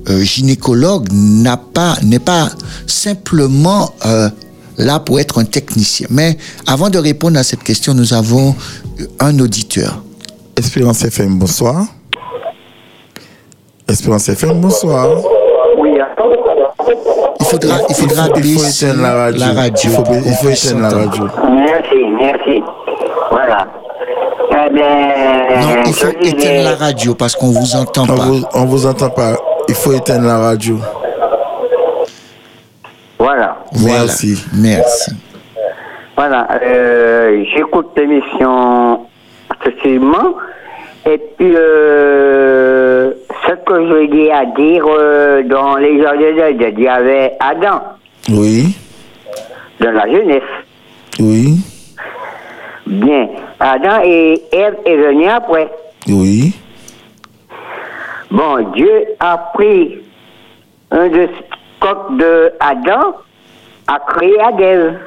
euh, 0.09 0.21
gynécologues 0.21 1.09
n'a 1.13 1.57
pas, 1.57 1.95
n'est 2.03 2.19
pas 2.19 2.49
simplement 2.87 3.91
euh, 4.07 4.29
là 4.79 4.99
pour 5.01 5.21
être 5.21 5.39
un 5.41 5.45
technicien. 5.45 6.07
Mais 6.11 6.37
avant 6.67 6.91
de 6.91 6.99
répondre 6.99 7.39
à 7.39 7.43
cette 7.43 7.63
question, 7.63 7.95
nous 7.95 8.15
avons 8.15 8.55
un 9.19 9.39
auditeur. 9.41 10.03
Espérance 10.57 11.05
FM, 11.05 11.39
bonsoir. 11.39 11.87
Espérance 13.89 14.29
FM, 14.29 14.61
bonsoir. 14.61 15.09
Oui, 15.79 15.91
attends. 16.01 16.31
Il 17.41 17.47
faudra, 17.47 17.79
il 17.89 17.95
faudra 17.95 18.29
il 18.37 18.43
faut 18.43 18.61
baisser 18.61 18.87
éteindre 18.87 19.39
la 19.39 19.53
radio. 19.53 19.75
Il 19.85 19.91
faut, 19.91 20.05
il 20.13 20.35
faut 20.35 20.49
éteindre 20.51 20.83
la 20.83 20.89
radio. 20.91 21.25
Merci, 21.49 21.97
merci. 22.19 22.63
Voilà. 23.31 23.67
Non, 24.69 25.83
il 25.87 25.93
faut 25.95 26.09
éteindre 26.21 26.65
la 26.65 26.77
radio 26.77 27.15
parce 27.15 27.35
qu'on 27.37 27.51
vous 27.51 27.77
entend 27.77 28.03
On 28.05 28.07
pas. 28.07 28.15
vous, 28.25 28.43
on 28.55 28.65
vous 28.67 28.87
entend 28.87 29.11
pas. 29.11 29.37
Il 29.69 29.75
faut 29.75 29.93
éteindre 29.93 30.27
la 30.27 30.39
radio. 30.39 30.77
Voilà. 33.19 33.57
Voilà. 33.73 33.99
Merci. 34.05 34.45
Merci. 34.55 35.13
Voilà. 36.17 36.49
Euh, 36.63 37.45
J'écoute 37.55 37.89
l'émission 37.97 39.07
attentivement 39.49 40.35
Et 41.07 41.19
puis, 41.37 41.53
euh, 41.55 43.13
ce 43.47 43.53
que 43.55 43.89
je 43.89 44.11
dis 44.11 44.31
à 44.31 44.45
dire 44.47 44.85
euh, 44.87 45.43
dans 45.45 45.77
les 45.77 46.03
gens 46.03 46.13
de 46.13 46.33
Dieu, 46.33 46.75
il 46.77 46.81
y 46.83 46.89
avait 46.89 47.37
Adam, 47.41 47.81
Oui, 48.31 48.77
dans 49.81 49.93
la 49.93 50.07
jeunesse. 50.11 50.43
oui, 51.19 51.57
Bien. 52.87 53.29
Adam 53.59 54.01
et 54.05 54.43
Ève 54.53 54.77
est 54.85 54.97
venu 54.97 55.27
après. 55.27 55.71
oui, 56.09 56.55
Bon, 58.31 58.59
Dieu 58.75 58.91
a 59.19 59.37
pris 59.55 59.99
un 60.93 61.09
de 61.09 61.29
coq 61.81 62.17
de 62.17 62.53
Adam, 62.61 63.17
a 63.89 63.99
créé 64.09 64.41
Adèle. 64.41 65.01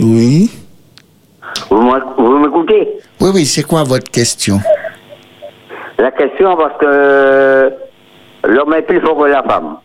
oui. 0.00 0.50
Vous 1.68 2.38
m'écoutez? 2.38 2.88
Oui, 3.20 3.30
oui, 3.34 3.44
c'est 3.46 3.62
quoi 3.64 3.82
votre 3.84 4.10
question? 4.10 4.60
La 5.98 6.10
question, 6.12 6.56
parce 6.56 6.78
que 6.78 7.72
l'homme 8.44 8.74
est 8.74 8.82
plus 8.82 9.00
fort 9.00 9.18
que 9.18 9.24
la 9.24 9.42
femme. 9.42 9.76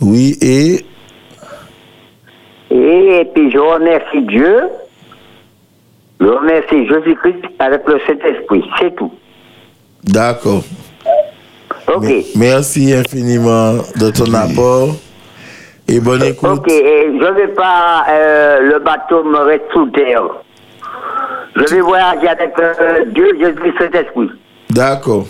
Oui, 0.00 0.36
et 0.40 0.84
Et, 2.70 3.24
puis 3.34 3.50
je 3.50 3.58
remercie 3.58 4.22
Dieu, 4.22 4.62
je 6.20 6.26
remercie 6.26 6.86
Jésus-Christ 6.86 7.44
avec 7.58 7.82
le 7.86 7.98
Saint-Esprit, 8.06 8.64
c'est 8.78 8.94
tout. 8.96 9.12
d'accord. 10.04 10.62
Ok. 11.94 12.04
Merci 12.36 12.92
infiniment 12.92 13.74
de 13.96 14.10
ton 14.10 14.32
apport 14.34 14.94
et 15.88 15.98
bonne 15.98 16.22
écoute. 16.22 16.48
Ok, 16.50 16.68
et 16.70 17.06
je 17.20 17.24
ne 17.26 17.32
vais 17.34 17.48
pas, 17.48 18.04
euh, 18.08 18.60
le 18.60 18.78
bateau 18.78 19.24
me 19.24 19.38
reste 19.38 19.64
sous 19.72 19.86
terre. 19.86 20.22
Je 21.56 21.64
vais 21.74 21.80
voyager 21.80 22.28
avec 22.28 22.52
euh, 22.60 23.04
Dieu, 23.06 23.26
Jésus-Christ, 23.40 23.74
Saint-Esprit. 23.78 24.30
D'accord. 24.70 25.26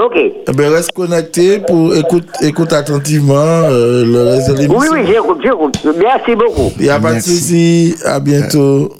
Ok. 0.00 0.14
Eh 0.16 0.52
ben, 0.54 0.72
reste 0.72 0.92
connecté 0.92 1.58
pour 1.66 1.94
écoute, 1.94 2.28
écoute 2.40 2.72
attentivement 2.72 3.34
euh, 3.34 4.04
le 4.04 4.22
reste 4.22 4.50
de 4.50 4.58
l'émission. 4.58 4.78
Oui, 4.92 5.00
oui, 5.00 5.06
j'écoute, 5.06 5.38
j'écoute. 5.42 5.78
Merci 5.98 6.34
beaucoup. 6.36 6.72
Il 6.78 6.84
n'y 6.84 6.90
a 6.90 7.00
pas 7.00 7.08
de 7.08 7.14
Merci. 7.14 7.30
souci. 7.36 7.94
À 8.04 8.20
bientôt. 8.20 8.90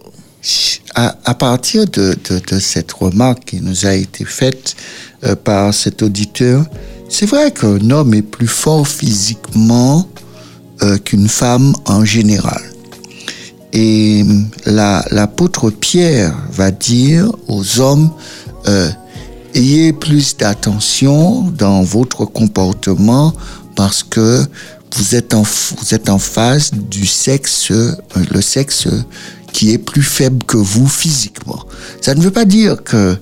À, 0.94 1.34
partir 1.34 1.86
de, 1.86 2.16
cette 2.60 2.92
remarque 2.92 3.44
qui 3.46 3.60
nous 3.60 3.86
a 3.86 3.94
été 3.94 4.24
faite 4.24 4.74
euh, 5.24 5.36
par 5.36 5.72
cet 5.72 6.02
auditeur, 6.02 6.64
c'est 7.08 7.26
vrai 7.26 7.52
qu'un 7.52 7.90
homme 7.90 8.14
est 8.14 8.22
plus 8.22 8.48
fort 8.48 8.86
physiquement 8.86 10.08
euh, 10.82 10.98
qu'une 10.98 11.28
femme 11.28 11.72
en 11.86 12.04
général. 12.04 12.60
Et 13.72 14.24
la- 14.66 15.04
l'apôtre 15.10 15.70
Pierre 15.70 16.34
va 16.50 16.70
dire 16.70 17.30
aux 17.48 17.80
hommes, 17.80 18.10
euh, 18.66 18.90
ayez 19.54 19.92
plus 19.92 20.36
d'attention 20.36 21.42
dans 21.56 21.82
votre 21.82 22.24
comportement 22.24 23.32
parce 23.76 24.02
que 24.02 24.44
vous 24.94 25.14
êtes 25.14 25.32
en, 25.32 25.42
vous 25.42 25.94
êtes 25.94 26.10
en 26.10 26.18
face 26.18 26.72
du 26.74 27.06
sexe, 27.06 27.70
le 27.70 28.40
sexe 28.42 28.88
qui 29.52 29.72
est 29.72 29.78
plus 29.78 30.02
faible 30.02 30.42
que 30.44 30.56
vous 30.56 30.88
physiquement. 30.88 31.64
Ça 32.00 32.14
ne 32.14 32.20
veut 32.20 32.30
pas 32.30 32.44
dire 32.44 32.82
que 32.82 33.16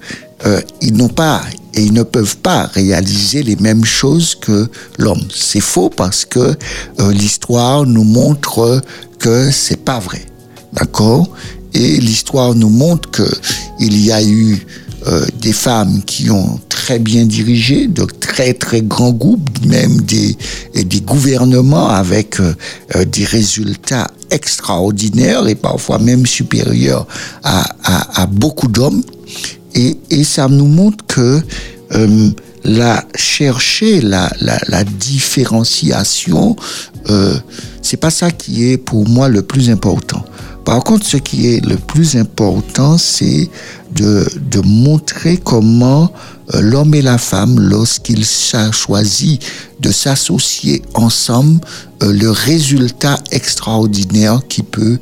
euh, 0.46 0.60
ils 0.80 0.94
n'ont 0.94 1.08
pas 1.08 1.42
et 1.74 1.82
ils 1.82 1.92
ne 1.92 2.02
peuvent 2.02 2.38
pas 2.38 2.66
réaliser 2.66 3.42
les 3.42 3.56
mêmes 3.56 3.84
choses 3.84 4.34
que 4.34 4.68
l'homme. 4.98 5.22
C'est 5.34 5.60
faux 5.60 5.90
parce 5.90 6.24
que 6.24 6.56
euh, 7.00 7.12
l'histoire 7.12 7.84
nous 7.86 8.04
montre 8.04 8.80
que 9.18 9.50
c'est 9.50 9.84
pas 9.84 9.98
vrai. 9.98 10.22
D'accord? 10.72 11.28
Et 11.74 11.98
l'histoire 11.98 12.54
nous 12.54 12.70
montre 12.70 13.10
que 13.10 13.28
il 13.78 14.04
y 14.04 14.10
a 14.10 14.22
eu 14.22 14.66
euh, 15.06 15.24
des 15.40 15.52
femmes 15.52 16.02
qui 16.04 16.30
ont 16.30 16.58
très 16.68 16.98
bien 16.98 17.24
dirigé, 17.24 17.86
de 17.86 18.04
très 18.04 18.54
très 18.54 18.82
grands 18.82 19.12
groupes, 19.12 19.48
même 19.66 20.00
des, 20.00 20.36
des 20.74 21.00
gouvernements 21.00 21.88
avec 21.88 22.38
des 23.06 23.24
résultats 23.24 24.08
extraordinaires 24.30 25.46
et 25.48 25.54
parfois 25.54 25.98
même 25.98 26.26
supérieurs 26.26 27.06
à, 27.42 27.66
à, 27.84 28.22
à 28.22 28.26
beaucoup 28.26 28.68
d'hommes. 28.68 29.02
Et, 29.74 29.98
et 30.10 30.24
ça 30.24 30.48
nous 30.48 30.66
montre 30.66 31.04
que 31.06 31.40
euh, 31.94 32.30
la 32.64 33.04
chercher 33.14 34.00
la, 34.00 34.30
la, 34.40 34.58
la 34.68 34.84
différenciation, 34.84 36.56
euh, 37.08 37.34
c'est 37.82 37.96
pas 37.96 38.10
ça 38.10 38.30
qui 38.30 38.70
est 38.70 38.76
pour 38.78 39.08
moi 39.08 39.28
le 39.28 39.42
plus 39.42 39.70
important. 39.70 40.24
Par 40.64 40.84
contre, 40.84 41.06
ce 41.06 41.16
qui 41.16 41.48
est 41.48 41.64
le 41.64 41.76
plus 41.76 42.16
important, 42.16 42.98
c'est 42.98 43.48
de, 43.94 44.26
montrer 44.64 45.38
comment 45.38 46.12
euh, 46.54 46.60
l'homme 46.60 46.94
et 46.94 47.02
la 47.02 47.18
femme, 47.18 47.58
lorsqu'ils 47.58 48.26
choisissent 48.72 49.38
de 49.80 49.90
s'associer 49.90 50.82
ensemble, 50.94 51.60
euh, 52.02 52.12
le 52.12 52.30
résultat 52.30 53.18
extraordinaire 53.30 54.40
qui 54.48 54.62
peut 54.62 54.98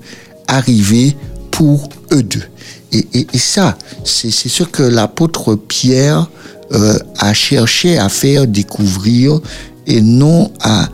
arriver 0.46 1.16
pour 1.50 1.88
eux 2.12 2.22
deux. 2.22 2.44
Et, 2.90 3.26
ça, 3.36 3.76
c'est 4.04 4.30
ce 4.30 4.62
que 4.62 4.82
l'apôtre 4.82 5.54
Pierre 5.54 6.30
euh, 6.72 6.98
a 7.18 7.34
cherché 7.34 7.98
à 7.98 8.08
faire 8.08 8.46
découvrir 8.46 9.40
et 9.86 10.00
non 10.00 10.50
à 10.62 10.88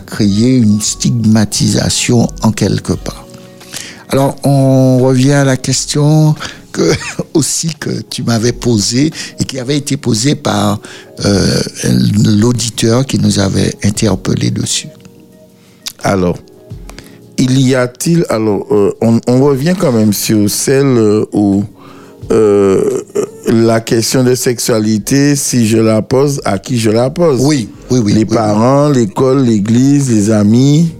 créer 0.00 0.56
une 0.56 0.80
stigmatisation 0.80 2.28
en 2.42 2.52
quelque 2.52 2.92
part. 2.92 3.25
Alors, 4.10 4.36
on 4.44 4.98
revient 4.98 5.32
à 5.32 5.44
la 5.44 5.56
question 5.56 6.34
que, 6.72 6.92
aussi 7.34 7.68
que 7.78 8.02
tu 8.08 8.22
m'avais 8.22 8.52
posée 8.52 9.10
et 9.40 9.44
qui 9.44 9.58
avait 9.58 9.76
été 9.76 9.96
posée 9.96 10.34
par 10.34 10.80
euh, 11.24 11.60
l'auditeur 12.24 13.04
qui 13.06 13.18
nous 13.18 13.38
avait 13.38 13.74
interpellé 13.82 14.50
dessus. 14.50 14.88
Alors, 16.02 16.38
il 17.38 17.60
y 17.60 17.74
a-t-il. 17.74 18.24
Alors, 18.28 18.66
euh, 18.70 18.92
on, 19.00 19.20
on 19.26 19.44
revient 19.44 19.74
quand 19.78 19.92
même 19.92 20.12
sur 20.12 20.48
celle 20.48 20.86
euh, 20.86 21.24
où 21.32 21.64
euh, 22.32 23.02
la 23.46 23.80
question 23.80 24.24
de 24.24 24.34
sexualité, 24.34 25.36
si 25.36 25.66
je 25.66 25.78
la 25.78 26.02
pose, 26.02 26.40
à 26.44 26.58
qui 26.58 26.78
je 26.78 26.90
la 26.90 27.10
pose? 27.10 27.40
Oui, 27.44 27.68
oui, 27.90 28.00
oui. 28.04 28.12
Les 28.12 28.20
oui, 28.20 28.24
parents, 28.24 28.88
l'école, 28.88 29.44
l'église, 29.44 30.10
les 30.10 30.30
amis? 30.30 30.92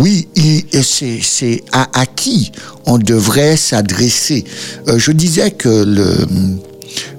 Oui, 0.00 0.28
et 0.34 0.64
c'est 0.82 1.62
à, 1.72 2.06
qui 2.06 2.52
on 2.86 2.96
devrait 2.96 3.58
s'adresser. 3.58 4.46
Euh, 4.88 4.98
je 4.98 5.12
disais 5.12 5.50
que 5.50 5.68
le, 5.68 6.26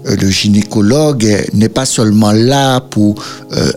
euh, 0.07 0.29
gynécologue 0.31 1.45
n'est 1.53 1.69
pas 1.69 1.85
seulement 1.85 2.31
là 2.31 2.79
pour 2.81 3.23
euh, 3.51 3.55
euh, 3.57 3.71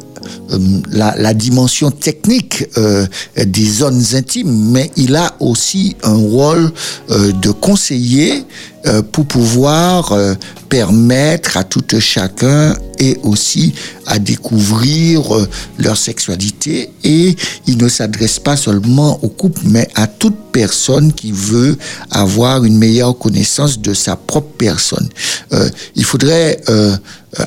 la, 0.91 1.15
la 1.17 1.35
dimension 1.35 1.91
technique 1.91 2.67
euh, 2.77 3.07
des 3.45 3.67
zones 3.67 4.03
intimes, 4.15 4.71
mais 4.71 4.91
il 4.97 5.17
a 5.17 5.35
aussi 5.41 5.97
un 6.03 6.15
rôle 6.15 6.71
euh, 7.11 7.33
de 7.33 7.51
conseiller 7.51 8.45
euh, 8.87 9.01
pour 9.01 9.25
pouvoir 9.25 10.13
euh, 10.13 10.35
permettre 10.69 11.57
à 11.57 11.65
tout 11.65 11.85
un 11.93 12.01
chacun 12.01 12.75
et 12.99 13.19
aussi 13.23 13.73
à 14.07 14.19
découvrir 14.19 15.35
euh, 15.35 15.49
leur 15.79 15.97
sexualité 15.97 16.91
et 17.03 17.35
il 17.67 17.79
ne 17.79 17.89
s'adresse 17.89 18.39
pas 18.39 18.57
seulement 18.57 19.19
au 19.25 19.29
couple 19.29 19.63
mais 19.65 19.89
à 19.95 20.07
toute 20.07 20.37
personne 20.53 21.13
qui 21.15 21.33
veut 21.33 21.79
avoir 22.11 22.65
une 22.65 22.77
meilleure 22.77 23.17
connaissance 23.19 23.81
de 23.81 23.95
sa 23.95 24.17
propre 24.17 24.53
personne. 24.59 25.09
Euh, 25.53 25.69
il 25.97 26.05
faudrait 26.05 26.61
euh, 26.69 26.97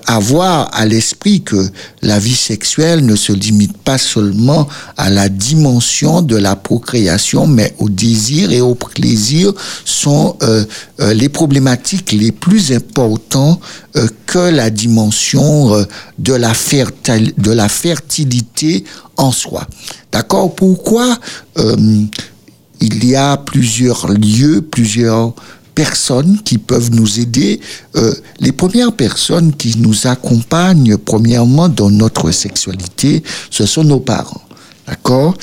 avoir 0.06 0.70
à 0.74 0.86
l'esprit 0.86 1.42
que 1.42 1.70
la 2.02 2.20
vie 2.20 2.36
sexuelle 2.36 3.06
ne 3.06 3.16
se 3.16 3.32
limite 3.32 3.78
pas 3.78 3.98
seulement 3.98 4.68
à 4.98 5.10
la 5.10 5.30
dimension 5.30 6.22
de 6.22 6.36
la 6.36 6.56
procréation, 6.56 7.48
mais 7.48 7.74
au 7.80 7.90
désir 7.90 8.52
et 8.52 8.62
au 8.62 8.76
plaisir 8.76 9.54
sont 9.86 10.36
euh, 10.44 10.66
euh, 11.00 11.14
les 11.14 11.30
problématiques 11.30 12.12
les 12.12 12.32
plus 12.32 12.72
importantes 12.72 13.62
euh, 13.96 14.08
que 14.26 14.40
la 14.40 14.70
dimension 14.70 15.74
euh, 15.74 15.86
de, 16.20 16.34
la 16.34 16.54
de 17.38 17.52
la 17.52 17.70
fertilité 17.70 18.84
en 19.16 19.32
soi. 19.32 19.68
D'accord? 20.12 20.54
Pourquoi 20.56 21.18
euh, 21.58 21.76
il 22.80 23.06
y 23.06 23.16
a 23.16 23.38
plusieurs 23.38 24.08
lieux, 24.08 24.62
plusieurs 24.62 25.34
personnes 25.78 26.40
qui 26.44 26.58
peuvent 26.58 26.90
nous 26.90 27.20
aider. 27.20 27.60
Euh, 27.96 28.12
les 28.40 28.52
premières 28.52 28.94
personnes 28.94 29.54
qui 29.54 29.78
nous 29.78 30.08
accompagnent, 30.08 30.98
premièrement, 30.98 31.70
dans 31.70 31.92
notre 31.92 32.32
sexualité, 32.32 33.22
ce 33.52 33.68
sont 33.68 33.84
nos 33.84 34.00
parents. 34.00 34.42
D'accord? 34.88 35.38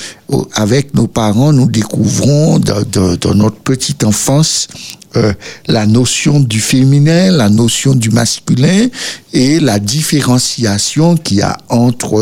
Avec 0.53 0.93
nos 0.93 1.07
parents, 1.07 1.53
nous 1.53 1.67
découvrons 1.67 2.59
dans 2.59 3.33
notre 3.33 3.59
petite 3.59 4.03
enfance 4.03 4.67
euh, 5.15 5.31
la 5.67 5.85
notion 5.85 6.41
du 6.41 6.59
féminin, 6.59 7.31
la 7.31 7.49
notion 7.49 7.95
du 7.95 8.09
masculin 8.09 8.87
et 9.31 9.61
la 9.61 9.79
différenciation 9.79 11.15
qu'il 11.15 11.37
y 11.37 11.43
a 11.43 11.55
entre 11.69 12.15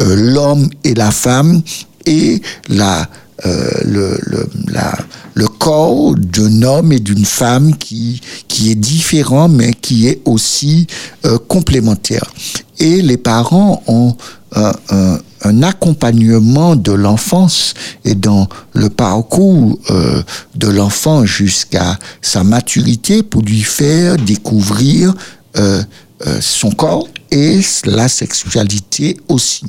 euh, 0.00 0.16
l'homme 0.16 0.68
et 0.82 0.94
la 0.94 1.12
femme 1.12 1.62
et 2.06 2.42
la 2.68 3.08
euh, 3.46 3.70
le, 3.84 4.18
le, 4.22 4.48
la, 4.68 4.96
le 5.34 5.48
corps 5.48 6.14
d'un 6.16 6.62
homme 6.62 6.92
et 6.92 7.00
d'une 7.00 7.24
femme 7.24 7.76
qui, 7.76 8.20
qui 8.48 8.70
est 8.70 8.74
différent, 8.76 9.48
mais 9.48 9.72
qui 9.72 10.06
est 10.08 10.20
aussi 10.24 10.86
euh, 11.24 11.38
complémentaire. 11.48 12.32
Et 12.78 13.02
les 13.02 13.16
parents 13.16 13.82
ont 13.86 14.16
un, 14.54 14.72
un, 14.90 15.18
un 15.44 15.62
accompagnement 15.62 16.76
de 16.76 16.92
l'enfance 16.92 17.74
et 18.04 18.14
dans 18.14 18.48
le 18.72 18.88
parcours 18.88 19.78
euh, 19.90 20.22
de 20.54 20.68
l'enfant 20.68 21.24
jusqu'à 21.24 21.98
sa 22.20 22.44
maturité 22.44 23.22
pour 23.22 23.42
lui 23.42 23.62
faire 23.62 24.16
découvrir 24.16 25.14
euh, 25.56 25.82
euh, 26.26 26.38
son 26.40 26.70
corps 26.70 27.08
et 27.30 27.60
la 27.86 28.08
sexualité 28.08 29.16
aussi. 29.28 29.64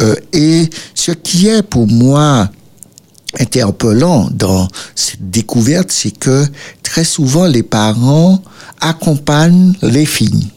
Euh, 0.00 0.14
et 0.32 0.68
ce 0.94 1.12
qui 1.12 1.46
est 1.46 1.62
pour 1.62 1.86
moi 1.86 2.50
interpellant 3.38 4.28
dans 4.32 4.68
cette 4.94 5.30
découverte, 5.30 5.90
c'est 5.90 6.16
que 6.16 6.46
très 6.82 7.04
souvent 7.04 7.46
les 7.46 7.62
parents 7.62 8.42
accompagnent 8.80 9.74
les 9.82 10.06
filles. 10.06 10.48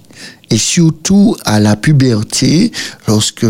Et 0.51 0.57
surtout 0.57 1.37
à 1.45 1.61
la 1.61 1.77
puberté, 1.77 2.73
lorsque 3.07 3.45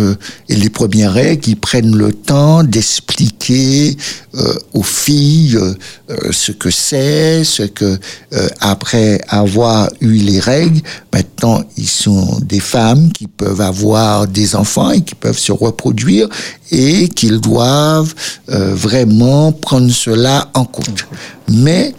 les 0.48 0.70
premières 0.70 1.14
règles, 1.14 1.50
ils 1.50 1.58
prennent 1.58 1.96
le 1.96 2.14
temps 2.14 2.64
d'expliquer 2.64 3.98
euh, 4.36 4.54
aux 4.74 4.84
filles 4.84 5.58
euh, 5.58 5.74
ce 6.32 6.52
que 6.52 6.70
c'est, 6.70 7.44
ce 7.44 7.64
que 7.64 7.98
euh, 8.34 8.48
après 8.60 9.20
avoir 9.30 9.90
eu 10.00 10.14
les 10.14 10.40
règles, 10.40 10.82
maintenant 11.12 11.64
ils 11.76 11.90
sont 11.90 12.40
des 12.42 12.60
femmes 12.60 13.12
qui 13.12 13.26
peuvent 13.26 13.62
avoir 13.62 14.28
des 14.28 14.56
enfants 14.56 14.92
et 14.92 15.02
qui 15.02 15.16
peuvent 15.16 15.40
se 15.40 15.52
reproduire 15.52 16.30
et 16.70 17.10
qu'ils 17.10 17.42
doivent 17.42 18.14
vraiment 18.48 19.52
prendre 19.52 19.92
cela 19.92 20.50
en 20.54 20.64
compte. 20.64 21.06
Mais 21.50 21.94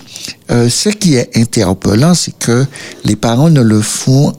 ce 0.48 0.88
qui 0.88 1.16
est 1.16 1.36
interpellant, 1.36 2.14
c'est 2.14 2.38
que 2.38 2.64
les 3.05 3.16
parents 3.16 3.50
ne 3.50 3.61
le 3.61 3.82
font 3.82 4.32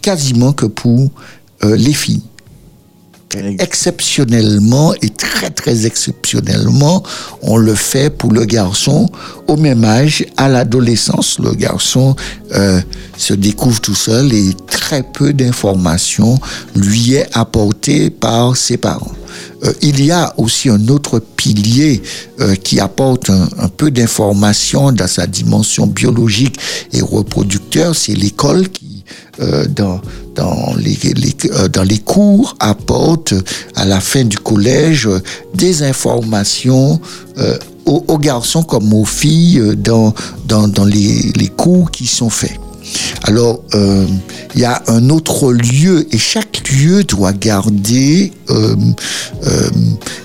quasiment 0.00 0.52
que 0.52 0.66
pour 0.66 1.10
euh, 1.64 1.76
les 1.76 1.92
filles. 1.92 2.22
Exceptionnellement 3.60 4.92
et 5.00 5.08
très 5.08 5.48
très 5.48 5.86
exceptionnellement, 5.86 7.02
on 7.40 7.56
le 7.56 7.74
fait 7.74 8.10
pour 8.10 8.30
le 8.30 8.44
garçon 8.44 9.08
au 9.48 9.56
même 9.56 9.84
âge, 9.84 10.26
à 10.36 10.50
l'adolescence. 10.50 11.38
Le 11.38 11.52
garçon 11.52 12.14
euh, 12.54 12.82
se 13.16 13.32
découvre 13.32 13.80
tout 13.80 13.94
seul 13.94 14.34
et 14.34 14.50
très 14.66 15.02
peu 15.02 15.32
d'informations 15.32 16.38
lui 16.74 17.14
est 17.14 17.28
apportée 17.32 18.10
par 18.10 18.54
ses 18.54 18.76
parents. 18.76 19.12
Euh, 19.64 19.72
il 19.80 20.04
y 20.04 20.10
a 20.10 20.34
aussi 20.36 20.68
un 20.68 20.88
autre 20.88 21.18
pilier 21.18 22.02
euh, 22.40 22.54
qui 22.54 22.80
apporte 22.80 23.30
un, 23.30 23.48
un 23.58 23.68
peu 23.68 23.90
d'informations 23.90 24.92
dans 24.92 25.06
sa 25.06 25.26
dimension 25.26 25.86
biologique 25.86 26.58
et 26.92 27.00
reproducteur, 27.00 27.96
c'est 27.96 28.14
l'école 28.14 28.68
qui 28.68 28.91
euh, 29.40 29.64
euh, 30.38 31.68
dans 31.68 31.82
les 31.82 31.98
cours 31.98 32.56
apporte 32.60 33.34
à 33.74 33.84
la 33.84 34.00
fin 34.00 34.24
du 34.24 34.38
collège 34.38 35.08
des 35.54 35.82
informations 35.82 37.00
euh, 37.38 37.58
aux, 37.84 38.18
garçons 38.18 38.62
comme 38.62 38.92
aux 38.92 39.04
filles 39.04 39.60
dans, 39.76 40.14
les 40.86 41.48
cours 41.56 41.90
qui 41.90 42.06
sont 42.06 42.30
faits. 42.30 42.61
Alors, 43.24 43.62
euh, 43.74 44.06
il 44.54 44.60
y 44.60 44.64
a 44.64 44.82
un 44.88 45.08
autre 45.10 45.52
lieu 45.52 46.06
et 46.12 46.18
chaque 46.18 46.68
lieu 46.70 47.04
doit 47.04 47.32
garder 47.32 48.32
euh, 48.50 48.74
euh, 49.46 49.70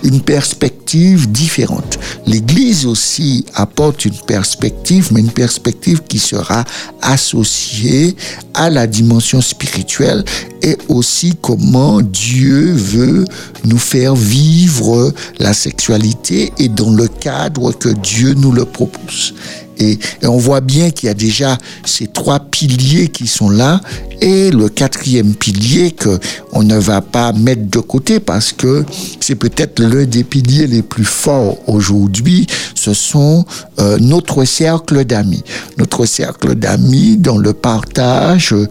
une 0.04 0.22
perspective 0.22 1.32
différente. 1.32 2.00
L'Église 2.26 2.86
aussi 2.86 3.46
apporte 3.54 4.06
une 4.06 4.18
perspective, 4.26 5.10
mais 5.12 5.20
une 5.20 5.32
perspective 5.32 6.02
qui 6.08 6.20
sera 6.20 6.66
associée 7.02 8.16
à 8.54 8.70
la 8.70 8.88
dimension 8.88 9.42
spirituelle 9.42 10.24
et 10.64 10.78
aussi 10.90 11.36
comment 11.40 12.02
Dieu 12.02 12.74
veut 12.74 13.26
nous 13.64 13.78
faire 13.78 14.16
vivre 14.16 15.14
la 15.40 15.54
sexualité 15.54 16.52
et 16.58 16.70
dans 16.70 16.92
le 16.92 17.08
cadre 17.08 17.72
que 17.72 17.90
Dieu 17.90 18.34
nous 18.34 18.52
le 18.52 18.66
propose. 18.66 19.34
Et, 19.80 20.00
on 20.24 20.38
voit 20.38 20.62
bien 20.62 20.90
qu'il 20.92 21.08
y 21.08 21.10
a 21.10 21.14
déjà 21.14 21.58
ces 21.86 22.08
trois 22.08 22.40
piliers 22.40 23.08
qui 23.08 23.28
sont 23.28 23.50
là 23.50 23.82
et 24.22 24.52
le 24.52 24.70
quatrième 24.70 25.36
pilier 25.36 25.92
que 25.92 26.20
on 26.52 26.64
ne 26.64 26.78
va 26.78 27.02
pas 27.02 27.34
mettre 27.34 27.70
de 27.70 27.80
côté 27.80 28.20
parce 28.20 28.52
que 28.52 28.84
c'est 29.20 29.36
peut-être 29.36 29.80
l'un 29.80 30.06
des 30.06 30.24
piliers 30.24 30.68
les 30.68 30.82
plus 30.82 31.06
forts 31.06 31.58
aujourd'hui. 31.68 32.48
Ce 32.76 32.94
sont 32.94 33.46
euh, 33.80 33.98
notre 34.00 34.44
cercle 34.46 35.06
d'amis. 35.06 35.44
Notre 35.78 36.06
cercle 36.06 36.56
d'amis 36.56 37.18
dans 37.18 37.38
le 37.38 37.54
partage 37.54 38.54
euh, 38.54 38.66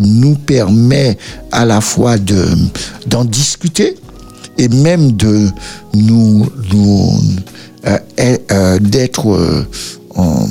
nous 0.00 0.34
permet 0.34 1.16
à 1.52 1.64
la 1.64 1.80
fois 1.80 2.18
de 2.18 2.46
d'en 3.06 3.24
discuter 3.24 3.96
et 4.58 4.68
même 4.68 5.12
de 5.12 5.48
nous 5.94 6.46
euh, 7.86 8.78
d'être 8.80 9.66
on, 10.14 10.46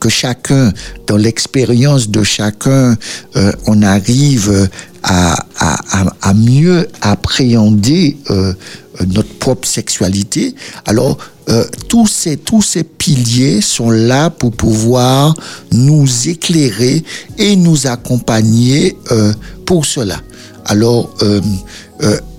que 0.00 0.08
chacun, 0.08 0.72
dans 1.06 1.16
l'expérience 1.16 2.08
de 2.08 2.22
chacun, 2.22 2.96
euh, 3.36 3.52
on 3.66 3.82
arrive 3.82 4.68
à, 5.04 6.34
mieux 6.34 6.88
appréhender 7.02 8.16
euh, 8.30 8.52
notre 9.06 9.32
propre 9.38 9.66
sexualité. 9.68 10.54
Alors, 10.86 11.18
euh, 11.48 11.64
tous, 11.88 12.06
ces, 12.06 12.36
tous 12.36 12.62
ces 12.62 12.84
piliers 12.84 13.60
sont 13.60 13.90
là 13.90 14.30
pour 14.30 14.52
pouvoir 14.52 15.34
nous 15.72 16.06
éclairer 16.28 17.02
et 17.38 17.56
nous 17.56 17.86
accompagner 17.86 18.96
euh, 19.10 19.32
pour 19.66 19.84
cela. 19.84 20.20
Alors, 20.64 21.12
euh, 21.22 21.40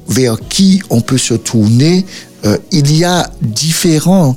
vers 0.08 0.38
qui 0.50 0.82
on 0.90 1.02
peut 1.02 1.18
se 1.18 1.34
tourner 1.34 2.06
euh, 2.46 2.58
il 2.72 2.96
y 2.96 3.04
a 3.04 3.30
différents 3.42 4.36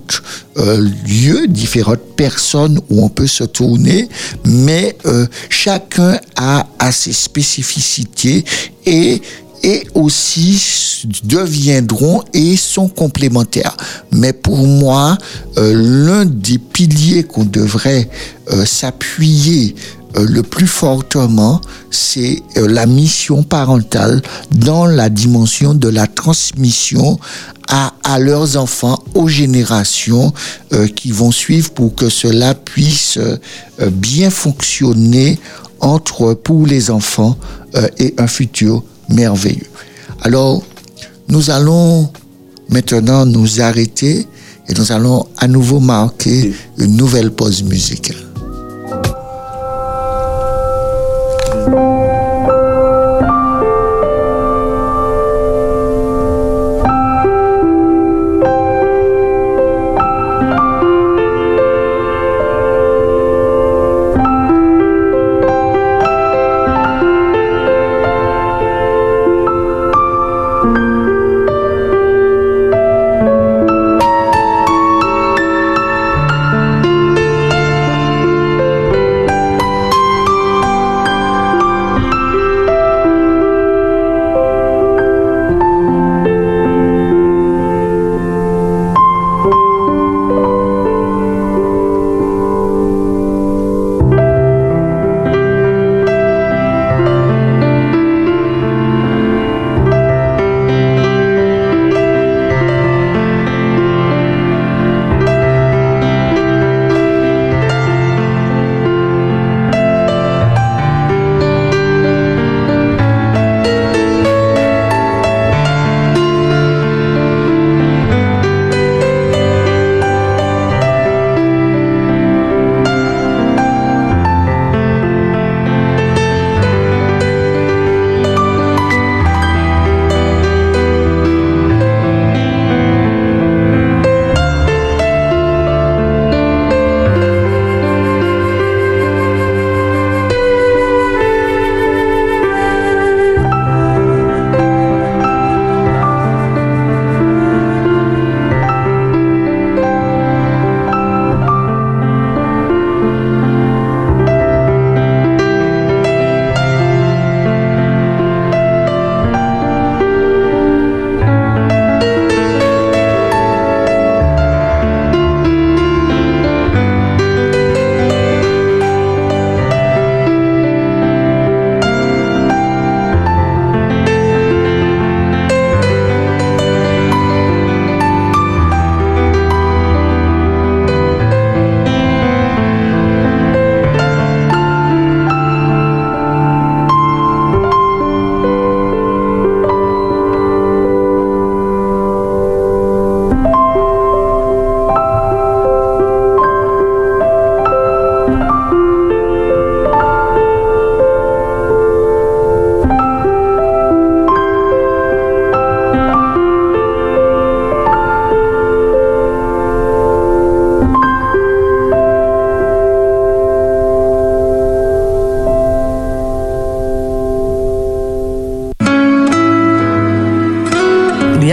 euh, 0.58 0.88
lieux, 1.06 1.46
différentes 1.48 2.14
personnes 2.16 2.80
où 2.90 3.04
on 3.04 3.08
peut 3.08 3.26
se 3.26 3.44
tourner, 3.44 4.08
mais 4.44 4.96
euh, 5.06 5.26
chacun 5.48 6.18
a, 6.36 6.66
a 6.78 6.92
ses 6.92 7.12
spécificités 7.12 8.44
et 8.84 9.20
et 9.62 9.86
aussi 9.94 11.02
deviendront 11.24 12.22
et 12.32 12.56
sont 12.56 12.88
complémentaires. 12.88 13.76
Mais 14.12 14.32
pour 14.32 14.66
moi, 14.66 15.18
euh, 15.58 15.72
l'un 15.74 16.24
des 16.24 16.58
piliers 16.58 17.24
qu'on 17.24 17.44
devrait 17.44 18.08
euh, 18.52 18.64
s'appuyer 18.64 19.74
le 20.16 20.42
plus 20.42 20.66
fortement, 20.66 21.60
c'est 21.90 22.42
la 22.56 22.86
mission 22.86 23.42
parentale 23.42 24.22
dans 24.50 24.86
la 24.86 25.08
dimension 25.08 25.74
de 25.74 25.88
la 25.88 26.06
transmission 26.06 27.18
à, 27.68 27.92
à 28.04 28.18
leurs 28.18 28.56
enfants, 28.56 29.02
aux 29.14 29.28
générations 29.28 30.32
euh, 30.72 30.86
qui 30.86 31.10
vont 31.10 31.30
suivre 31.30 31.70
pour 31.72 31.94
que 31.94 32.08
cela 32.08 32.54
puisse 32.54 33.18
euh, 33.18 33.36
bien 33.90 34.30
fonctionner 34.30 35.38
entre 35.80 36.34
pour 36.34 36.66
les 36.66 36.90
enfants 36.90 37.36
euh, 37.74 37.88
et 37.98 38.14
un 38.18 38.26
futur 38.26 38.82
merveilleux. 39.08 39.66
Alors, 40.22 40.62
nous 41.28 41.50
allons 41.50 42.10
maintenant 42.70 43.26
nous 43.26 43.60
arrêter 43.60 44.26
et 44.68 44.74
nous 44.74 44.92
allons 44.92 45.26
à 45.36 45.48
nouveau 45.48 45.80
marquer 45.80 46.52
une 46.78 46.96
nouvelle 46.96 47.30
pause 47.30 47.62
musicale. 47.62 48.16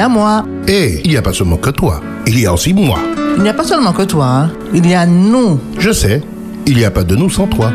Moi. 0.09 0.45
Et 0.67 1.01
il 1.03 1.11
n'y 1.11 1.17
a 1.17 1.21
pas 1.21 1.33
seulement 1.33 1.57
que 1.57 1.69
toi, 1.69 2.01
il 2.27 2.39
y 2.39 2.45
a 2.45 2.53
aussi 2.53 2.73
moi. 2.73 2.99
Il 3.37 3.43
n'y 3.43 3.49
a 3.49 3.53
pas 3.53 3.63
seulement 3.63 3.93
que 3.93 4.03
toi, 4.03 4.25
hein. 4.25 4.51
il 4.73 4.87
y 4.87 4.93
a 4.93 5.05
nous. 5.05 5.59
Je 5.79 5.91
sais, 5.91 6.21
il 6.65 6.77
n'y 6.77 6.85
a 6.85 6.91
pas 6.91 7.03
de 7.03 7.15
nous 7.15 7.29
sans 7.29 7.47
toi. 7.47 7.71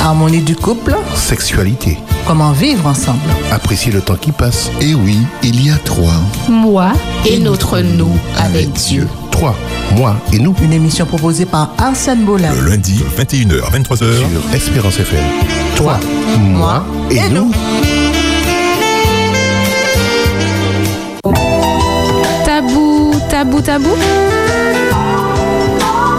Harmonie 0.00 0.42
du 0.42 0.54
couple, 0.54 0.94
Sexualité, 1.14 1.98
comment 2.26 2.52
vivre 2.52 2.86
ensemble. 2.86 3.18
apprécier 3.50 3.90
le 3.90 4.02
temps 4.02 4.16
qui 4.16 4.32
passe. 4.32 4.70
Et 4.80 4.94
oui, 4.94 5.16
il 5.42 5.64
y 5.66 5.70
a 5.70 5.76
trois. 5.78 6.12
Moi 6.48 6.92
et 7.26 7.38
notre 7.38 7.80
nous 7.80 8.12
avec 8.36 8.70
Dieu. 8.72 9.08
Toi, 9.30 9.54
moi 9.96 10.14
et 10.32 10.38
nous 10.38 10.54
Une 10.62 10.72
émission 10.74 11.06
proposée 11.06 11.46
par 11.46 11.72
Arsène 11.78 12.24
Bollin. 12.24 12.52
Le 12.54 12.68
lundi, 12.70 13.02
21h, 13.18 13.62
23h. 13.72 13.96
sur 13.96 14.54
Espérance 14.54 15.00
FM. 15.00 15.24
Toi, 15.76 15.98
moi 16.38 16.84
et, 17.10 17.16
et 17.16 17.28
nous. 17.30 17.50
Tabou, 23.64 23.88
tabou, 23.88 25.78
tabou. 25.78 26.14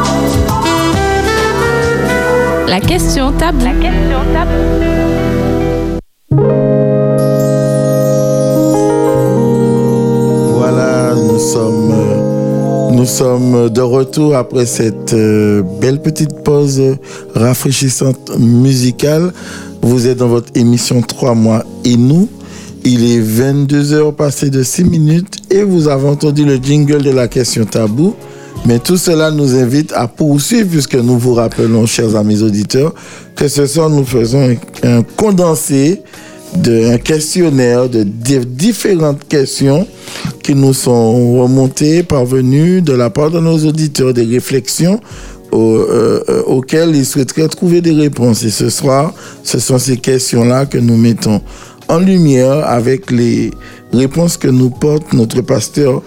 La 2.68 2.80
question 2.80 3.32
tabou. 3.34 3.64
La 3.64 3.74
question 3.74 4.20
tabou. 4.34 4.64
Voilà, 10.58 11.14
nous 11.14 11.38
sommes, 11.38 11.93
nous 12.93 13.06
sommes 13.06 13.70
de 13.70 13.82
retour 13.82 14.36
après 14.36 14.66
cette 14.66 15.14
euh, 15.14 15.62
belle 15.80 16.02
petite 16.02 16.43
pause 16.43 16.82
rafraîchissante 17.36 18.32
musicale. 18.39 19.32
Vous 19.84 20.08
êtes 20.08 20.18
dans 20.18 20.30
votre 20.30 20.50
émission 20.56 21.04
3 21.04 21.36
mois 21.36 21.64
et 21.84 21.96
nous. 21.96 22.28
Il 22.84 23.04
est 23.04 23.20
22 23.20 23.93
heures 23.93 24.16
passées 24.16 24.50
de 24.50 24.64
6 24.64 24.84
minutes 24.86 25.35
et 25.56 25.64
vous 25.64 25.88
avez 25.88 26.08
entendu 26.08 26.43
le 26.43 26.58
jingle 26.58 27.01
de 27.01 27.12
la 27.12 27.28
question 27.28 27.64
tabou. 27.66 28.14
Mais 28.66 28.80
tout 28.80 28.97
cela 28.97 29.32
nous 29.32 29.56
invite 29.56 29.93
à 29.93 30.08
poursuivre 30.08 30.70
puisque 30.70 30.95
nous 30.95 31.18
vous 31.18 31.34
rappelons, 31.34 31.86
chers 31.86 32.16
amis 32.16 32.41
auditeurs, 32.41 32.93
que 33.36 33.47
ce 33.47 33.66
soir 33.66 33.89
nous 33.89 34.03
faisons 34.03 34.56
un, 34.84 35.01
condensé 35.16 36.01
d'un 36.56 36.97
questionnaire 36.97 37.88
de 37.89 38.03
di- 38.03 38.45
différentes 38.45 39.28
questions 39.28 39.88
qui 40.41 40.56
nous 40.56 40.74
sont 40.74 41.41
remontées, 41.41 42.03
parvenues 42.03 42.82
de 42.82 42.93
la 42.93 43.10
part 43.10 43.30
de 43.32 43.39
nos 43.39 43.58
auditeurs, 43.66 44.14
des 44.14 44.24
réflexions 44.26 44.99
euh, 45.53 46.20
euh, 46.30 46.43
auxquelles 46.47 46.95
ils 46.95 47.06
souhaiteraient 47.06 47.47
trouver 47.47 47.82
des 47.82 47.91
réponses. 47.93 48.43
Et 48.43 48.49
ce 48.49 48.70
soir, 48.70 49.14
ce 49.43 49.60
sont 49.60 49.78
ces 49.78 49.97
questions-là 49.97 50.66
que 50.66 50.78
nous 50.78 50.97
mettons 50.97 51.41
en 51.88 51.99
lumière 51.99 52.68
avec 52.68 53.12
les 53.12 53.51
réponses 53.96 54.38
que 54.38 54.48
nous 54.48 54.70
porte 54.70 55.14
notre 55.14 55.41
pasteur 55.41 56.02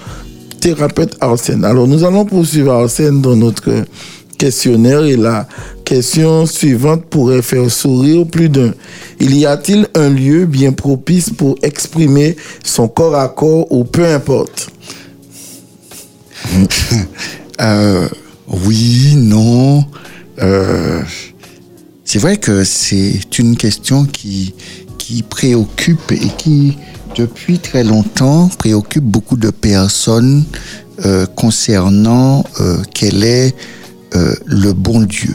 thérapeute 0.61 1.17
Arsène. 1.21 1.65
Alors 1.65 1.87
nous 1.87 2.05
allons 2.05 2.25
poursuivre 2.25 2.73
Arsène 2.73 3.21
dans 3.21 3.37
notre 3.37 3.85
questionnaire 4.39 5.05
et 5.05 5.17
la 5.17 5.47
question 5.85 6.47
suivante 6.47 7.05
pourrait 7.07 7.43
faire 7.43 7.71
sourire 7.71 8.27
plus 8.27 8.49
d'un. 8.49 8.73
Il 9.21 9.37
y 9.37 9.45
a-t-il 9.47 9.89
un 9.95 10.09
lieu 10.09 10.47
bien 10.47 10.73
propice 10.73 11.31
pour 11.31 11.57
exprimer 11.63 12.37
son 12.63 12.89
corps 12.89 13.17
à 13.17 13.29
corps 13.29 13.71
ou 13.71 13.85
peu 13.85 14.07
importe? 14.07 14.71
Euh, 17.61 18.09
oui, 18.47 19.15
non. 19.17 19.85
Euh, 20.41 21.03
c'est 22.05 22.21
vrai 22.21 22.37
que 22.37 22.63
c'est 22.63 23.39
une 23.41 23.57
question 23.57 24.05
qui, 24.05 24.55
qui 24.97 25.25
préoccupe 25.25 26.13
et 26.13 26.29
qui, 26.39 26.79
depuis 27.19 27.59
très 27.59 27.83
longtemps, 27.83 28.49
préoccupe 28.59 29.03
beaucoup 29.03 29.37
de 29.37 29.51
personnes 29.51 30.45
euh, 31.05 31.27
concernant 31.27 32.45
euh, 32.61 32.79
quel 32.95 33.25
est 33.25 33.55
euh, 34.15 34.35
le 34.47 34.73
bon 34.73 35.03
Dieu. 35.03 35.35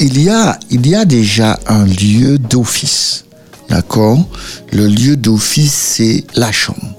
Il, 0.00 0.22
y 0.22 0.30
a, 0.30 1.04
déjà 1.04 1.58
un 1.66 1.84
lieu 1.84 2.38
d'office, 2.38 3.24
d'accord? 3.68 4.26
Le 4.72 4.86
lieu 4.86 5.16
d'office, 5.16 5.74
c'est 5.74 6.24
la 6.34 6.50
chambre, 6.50 6.94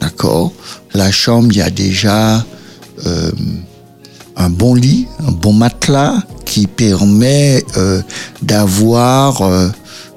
d'accord? 0.00 0.52
La 0.94 1.10
chambre, 1.10 1.48
il 1.50 1.58
y 1.58 1.62
a 1.62 1.70
déjà 1.70 2.46
un 4.36 4.50
bon 4.50 4.74
lit, 4.74 5.08
un 5.26 5.32
bon 5.32 5.52
matelas 5.52 6.22
qui 6.46 6.66
permet 6.66 7.62
d'avoir 8.40 9.42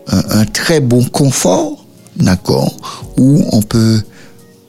un 0.07 0.45
très 0.45 0.79
bon 0.79 1.03
confort, 1.03 1.80
d'accord 2.17 2.75
Où 3.17 3.43
on 3.51 3.61
peut 3.61 4.01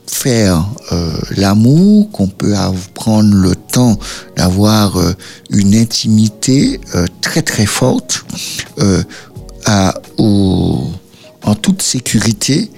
faire 0.07 0.67
euh, 0.93 1.11
l'amour, 1.37 2.11
qu'on 2.13 2.29
peut 2.29 2.55
prendre 2.95 3.35
le 3.35 3.55
temps 3.57 3.99
d'avoir 4.37 4.97
euh, 4.99 5.13
une 5.51 5.75
intimité 5.75 6.81
euh, 6.95 7.07
très 7.23 7.43
très 7.43 7.67
forte 7.67 8.25
à- 9.65 9.95
en 10.19 11.55
toute 11.61 11.83
sécurité 11.83 12.71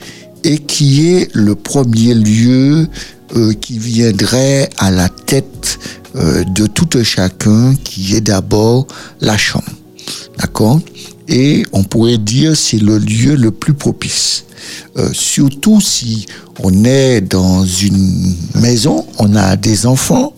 et 0.44 0.58
qui 0.58 1.06
est 1.08 1.28
le 1.34 1.54
premier 1.54 2.14
lieu 2.14 2.88
qui 3.60 3.78
viendrait 3.78 4.70
à 4.78 4.90
la 4.90 5.08
tête 5.08 5.78
de 6.14 6.66
tout 6.66 6.88
un 6.94 7.02
chacun 7.02 7.74
qui 7.82 8.14
est 8.14 8.20
d'abord 8.20 8.86
la 9.20 9.36
chambre. 9.36 9.64
D'accord? 10.38 10.80
Et 11.29 11.64
on 11.72 11.85
pourrait 11.85 12.18
dire 12.18 12.57
c'est 12.57 12.79
le 12.79 12.99
lieu 12.99 13.35
le 13.35 13.51
plus 13.51 13.75
propice. 13.75 14.45
Euh, 14.97 15.09
surtout 15.12 15.81
si 15.81 16.27
on 16.62 16.85
est 16.85 17.20
dans 17.20 17.64
une 17.64 18.35
maison, 18.61 19.07
on 19.18 19.35
a 19.35 19.57
des 19.57 19.87
enfants 19.87 20.33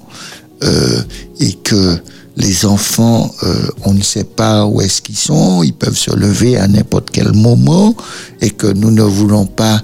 euh, 0.63 1.03
et 1.41 1.53
que 1.53 1.99
les 2.37 2.67
enfants, 2.67 3.31
euh, 3.45 3.69
on 3.85 3.95
ne 3.95 4.03
sait 4.03 4.25
pas 4.25 4.67
où 4.67 4.81
est-ce 4.81 5.01
qu'ils 5.01 5.17
sont, 5.17 5.63
ils 5.63 5.73
peuvent 5.73 5.97
se 5.97 6.15
lever 6.15 6.57
à 6.57 6.69
n'importe 6.69 7.11
quel 7.11 7.33
moment 7.33 7.95
et 8.41 8.51
que 8.51 8.67
nous 8.67 8.91
ne 8.91 9.03
voulons 9.03 9.47
pas 9.47 9.83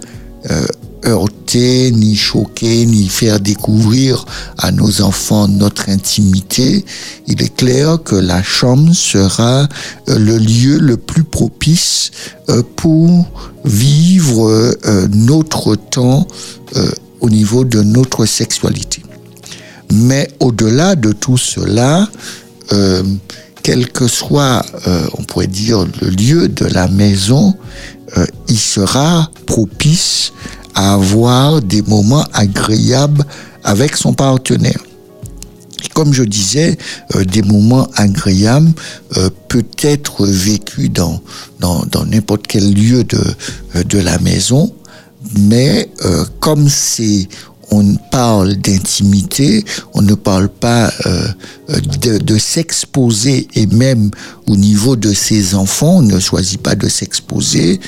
heurter, 1.05 1.91
ni 1.91 2.17
choquer, 2.17 2.87
ni 2.87 3.09
faire 3.09 3.41
découvrir 3.41 4.25
à 4.59 4.71
nos 4.71 5.03
enfants 5.03 5.49
notre 5.49 5.89
intimité, 5.89 6.85
il 7.27 7.43
est 7.43 7.55
clair 7.55 7.99
que 8.03 8.17
la 8.17 8.43
chambre 8.43 8.93
sera 8.95 9.69
euh, 10.09 10.19
le 10.19 10.39
lieu 10.39 10.79
le 10.79 10.97
plus 10.97 11.25
propice 11.25 12.11
euh, 12.49 12.63
pour 12.77 13.27
vivre 13.65 14.51
euh, 14.51 15.09
notre 15.13 15.77
temps 15.77 16.27
au 17.21 17.31
niveau 17.31 17.65
de 17.65 17.83
notre 17.83 18.25
sexualité. 18.25 19.03
Mais 19.93 20.29
au-delà 20.41 20.97
de 20.97 21.13
tout 21.13 21.37
cela, 21.37 22.09
quel 23.63 23.93
que 23.93 24.09
soit, 24.09 24.65
on 25.19 25.23
pourrait 25.25 25.49
dire, 25.49 25.87
le 26.01 26.09
lieu 26.09 26.49
de 26.49 26.65
la 26.65 26.89
maison, 26.89 27.55
il 28.49 28.59
sera 28.59 29.31
propice 29.45 30.33
à 30.75 30.95
avoir 30.95 31.61
des 31.61 31.83
moments 31.83 32.25
agréables 32.33 33.25
avec 33.65 33.97
son 33.97 34.13
partenaire. 34.13 34.81
Comme 35.95 36.13
je 36.13 36.23
disais, 36.23 36.79
euh, 37.15 37.25
des 37.25 37.43
moments 37.43 37.89
agréables 37.97 38.73
euh, 39.17 39.29
peut 39.49 39.65
être 39.83 40.27
vécus 40.27 40.91
dans 40.91 41.21
dans 41.61 42.05
n'importe 42.07 42.47
quel 42.47 42.73
lieu 42.73 43.05
de 43.05 43.21
euh, 43.77 43.83
de 43.85 43.99
la 43.99 44.19
maison, 44.19 44.73
mais 45.39 45.91
euh, 46.05 46.25
comme 46.41 46.69
c'est 46.69 47.29
on 47.73 47.95
parle 48.11 48.57
d'intimité, 48.57 49.65
on 49.95 50.03
ne 50.03 50.15
parle 50.15 50.49
pas 50.51 50.93
euh, 51.07 51.27
de, 52.03 52.19
de 52.19 52.39
s'exposer 52.39 53.49
et 53.55 53.67
même 53.67 54.11
au 54.47 54.57
niveau 54.57 54.95
de 54.95 55.13
ses 55.15 55.55
enfants, 55.55 55.97
on 55.97 56.03
ne 56.03 56.21
choisit 56.21 56.61
pas 56.61 56.75
de 56.75 56.89
s'exposer. 56.89 57.81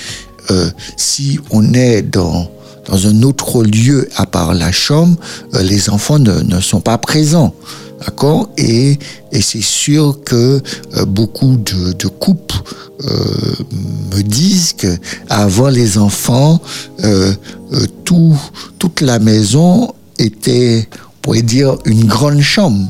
Euh, 0.51 0.71
si 0.97 1.39
on 1.51 1.75
est 1.75 2.01
dans 2.03 2.51
dans 2.87 3.07
un 3.07 3.23
autre 3.23 3.63
lieu 3.63 4.09
à 4.17 4.27
part 4.27 4.55
la 4.55 4.73
chambre, 4.73 5.17
euh, 5.55 5.63
les 5.63 5.91
enfants 5.91 6.19
ne, 6.19 6.61
sont 6.61 6.81
pas 6.81 6.99
présents. 6.99 7.55
D'accord? 8.01 8.51
Et, 8.59 8.99
c'est 9.41 9.63
sûr 9.63 10.19
que 10.25 10.61
euh, 10.97 11.05
beaucoup 11.05 11.57
de, 11.57 11.93
de 11.93 12.07
couples 12.07 12.57
euh, 13.05 13.25
me 14.15 14.23
disent 14.23 14.75
que 14.75 14.97
avant 15.29 15.69
les 15.69 15.99
enfants, 15.99 16.61
tout, 18.05 18.39
toute 18.79 19.01
la 19.01 19.19
maison 19.19 19.93
était, 20.19 20.89
on 20.93 21.21
pourrait 21.23 21.43
dire, 21.43 21.77
une 21.85 22.05
grande 22.05 22.41
chambre. 22.41 22.89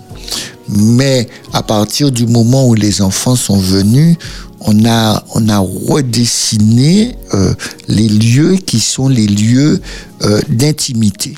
Mais 0.69 1.29
à 1.53 1.63
partir 1.63 2.11
du 2.11 2.27
moment 2.27 2.67
où 2.67 2.75
les 2.75 3.03
enfants 3.03 3.37
sont 3.37 3.59
venus, 3.59 4.17
on 4.61 4.85
a, 4.87 5.23
on 5.35 5.49
a 5.49 5.59
redessiné 5.59 7.17
euh, 7.35 7.53
les 7.89 8.09
lieux 8.09 8.57
qui 8.57 8.81
sont 8.81 9.09
les 9.09 9.27
lieux 9.27 9.81
euh, 10.23 10.41
d'intimité. 10.49 11.35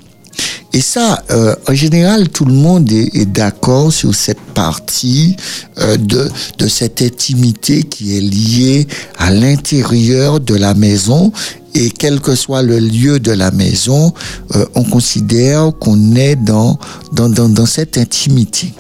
Et 0.73 0.81
ça, 0.83 1.25
euh, 1.31 1.55
en 1.67 1.75
général, 1.75 2.29
tout 2.29 2.45
le 2.45 2.53
monde 2.53 2.93
est, 2.93 3.17
est 3.17 3.25
d'accord 3.25 3.93
sur 3.93 4.15
cette 4.15 4.41
partie 4.55 5.35
euh, 5.79 5.97
de, 5.97 6.31
de 6.59 6.69
cette 6.69 7.01
intimité 7.01 7.83
qui 7.83 8.17
est 8.17 8.21
liée 8.21 8.87
à 9.17 9.31
l'intérieur 9.31 10.39
de 10.39 10.55
la 10.55 10.75
maison. 10.75 11.33
Et 11.75 11.91
quel 11.91 12.21
que 12.21 12.35
soit 12.35 12.63
le 12.63 12.79
lieu 12.79 13.19
de 13.19 13.33
la 13.33 13.51
maison, 13.51 14.13
euh, 14.55 14.67
on 14.75 14.85
considère 14.85 15.73
qu'on 15.81 16.15
est 16.15 16.37
dans, 16.37 16.79
dans, 17.13 17.31
dans, 17.31 17.49
dans 17.49 17.67
cette 17.67 17.97
intimité. 17.97 18.73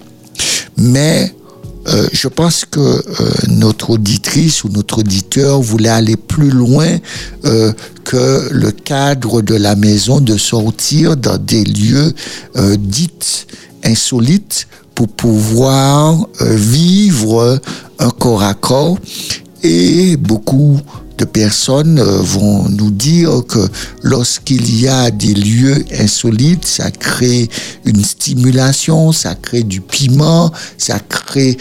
Mais 0.77 1.33
euh, 1.89 2.09
je 2.13 2.27
pense 2.29 2.65
que 2.65 2.81
euh, 2.81 3.03
notre 3.49 3.91
auditrice 3.91 4.65
ou 4.65 4.69
notre 4.69 4.99
auditeur 4.99 5.61
voulait 5.61 5.89
aller 5.89 6.17
plus 6.17 6.51
loin 6.51 6.99
euh, 7.45 7.73
que 8.05 8.49
le 8.51 8.73
cadre 8.73 9.41
de 9.41 9.55
la 9.55 9.77
maison, 9.77 10.21
de 10.21 10.37
sortir 10.37 11.17
dans 11.17 11.39
des 11.39 11.65
lieux 11.65 12.13
dits 12.79 13.47
insolites 13.85 14.67
pour 14.95 15.09
pouvoir 15.09 16.27
vivre 16.41 17.61
un 17.99 18.11
corps 18.11 18.43
à 18.43 18.55
corps. 18.55 18.99
Et 19.63 20.17
beaucoup 20.17 20.81
de 21.19 21.25
personnes 21.25 21.99
euh, 21.99 22.19
vont 22.21 22.69
nous 22.69 22.91
dire 22.91 23.43
que 23.49 23.67
lorsqu'il 24.03 24.81
y 24.81 24.89
a 24.89 25.11
des 25.11 25.35
lieux 25.35 25.85
insolites, 25.99 26.67
ça 26.67 26.91
crée 26.91 27.49
une 27.85 28.05
stimulation, 28.05 29.13
ça 29.13 29.35
crée 29.35 29.63
du 29.63 29.81
piment, 29.81 30.53
ça 30.79 30.99
crée 30.99 31.57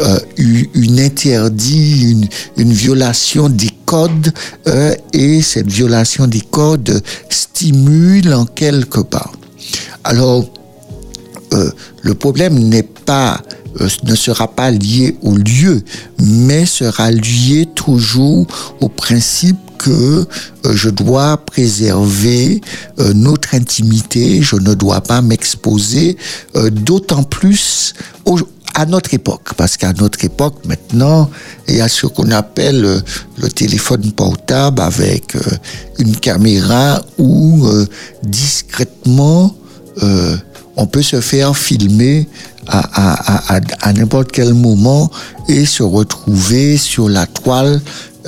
euh, 0.00 0.18
une 0.36 0.98
interdit, 0.98 2.16
une, 2.56 2.72
violation 2.72 3.48
des 3.48 3.70
codes, 3.84 4.32
euh, 4.66 4.94
et 5.12 5.40
cette 5.42 5.70
violation 5.70 6.26
des 6.26 6.40
codes 6.40 7.00
stimule 7.30 8.34
en 8.34 8.44
quelque 8.44 9.00
part. 9.00 9.32
Alors, 10.04 10.46
le 12.02 12.14
problème 12.14 12.58
n'est 12.58 12.82
pas 12.82 13.40
ne 14.04 14.14
sera 14.14 14.48
pas 14.48 14.70
lié 14.70 15.16
au 15.22 15.36
lieu, 15.36 15.82
mais 16.18 16.66
sera 16.66 17.10
lié 17.10 17.66
toujours 17.74 18.46
au 18.80 18.88
principe 18.88 19.58
que 19.78 19.90
euh, 19.90 20.72
je 20.74 20.88
dois 20.88 21.36
préserver 21.38 22.60
euh, 22.98 23.12
notre 23.12 23.54
intimité, 23.54 24.42
je 24.42 24.56
ne 24.56 24.74
dois 24.74 25.00
pas 25.00 25.20
m'exposer, 25.22 26.16
euh, 26.56 26.70
d'autant 26.70 27.22
plus 27.22 27.94
à 28.76 28.84
notre 28.84 29.14
époque, 29.14 29.54
parce 29.56 29.78
qu'à 29.78 29.94
notre 29.94 30.22
époque, 30.22 30.56
maintenant, 30.66 31.30
il 31.66 31.76
y 31.76 31.80
a 31.80 31.88
ce 31.88 32.06
qu'on 32.06 32.30
appelle 32.30 32.84
euh, 32.84 33.00
le 33.38 33.48
téléphone 33.48 34.12
portable 34.12 34.82
avec 34.82 35.34
euh, 35.34 35.40
une 35.98 36.14
caméra 36.14 37.02
où 37.16 37.66
euh, 37.66 37.86
discrètement, 38.22 39.56
euh, 40.02 40.36
on 40.76 40.86
peut 40.86 41.02
se 41.02 41.20
faire 41.20 41.56
filmer 41.56 42.28
à, 42.68 43.92
n'importe 43.94 44.32
quel 44.32 44.54
moment 44.54 45.10
et 45.48 45.64
se 45.64 45.82
retrouver 45.82 46.76
sur 46.76 47.08
la 47.08 47.26
toile 47.26 47.80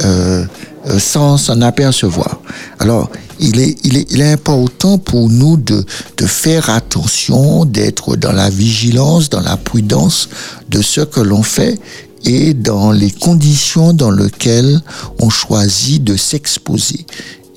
euh, 0.05 0.45
euh, 0.87 0.99
sans 0.99 1.37
s'en 1.37 1.61
apercevoir. 1.61 2.41
Alors, 2.79 3.11
il 3.41 3.61
est, 3.61 4.33
important 4.33 4.99
pour 4.99 5.29
nous 5.29 5.57
de 5.57 5.85
faire 6.27 6.70
attention, 6.70 7.65
d'être 7.65 8.16
dans 8.16 8.33
la 8.33 8.51
vigilance, 8.51 9.29
dans 9.29 9.41
la 9.41 9.57
prudence 9.57 10.29
de 10.69 10.83
ce 10.83 11.01
que 11.01 11.20
l'on 11.20 11.43
fait 11.43 11.79
et 12.25 12.55
dans 12.55 12.91
les 12.91 13.11
conditions 13.11 13.93
dans 13.93 14.11
lesquelles 14.11 14.81
on 15.20 15.31
choisit 15.31 16.03
de 16.03 16.16
s'exposer. 16.16 17.07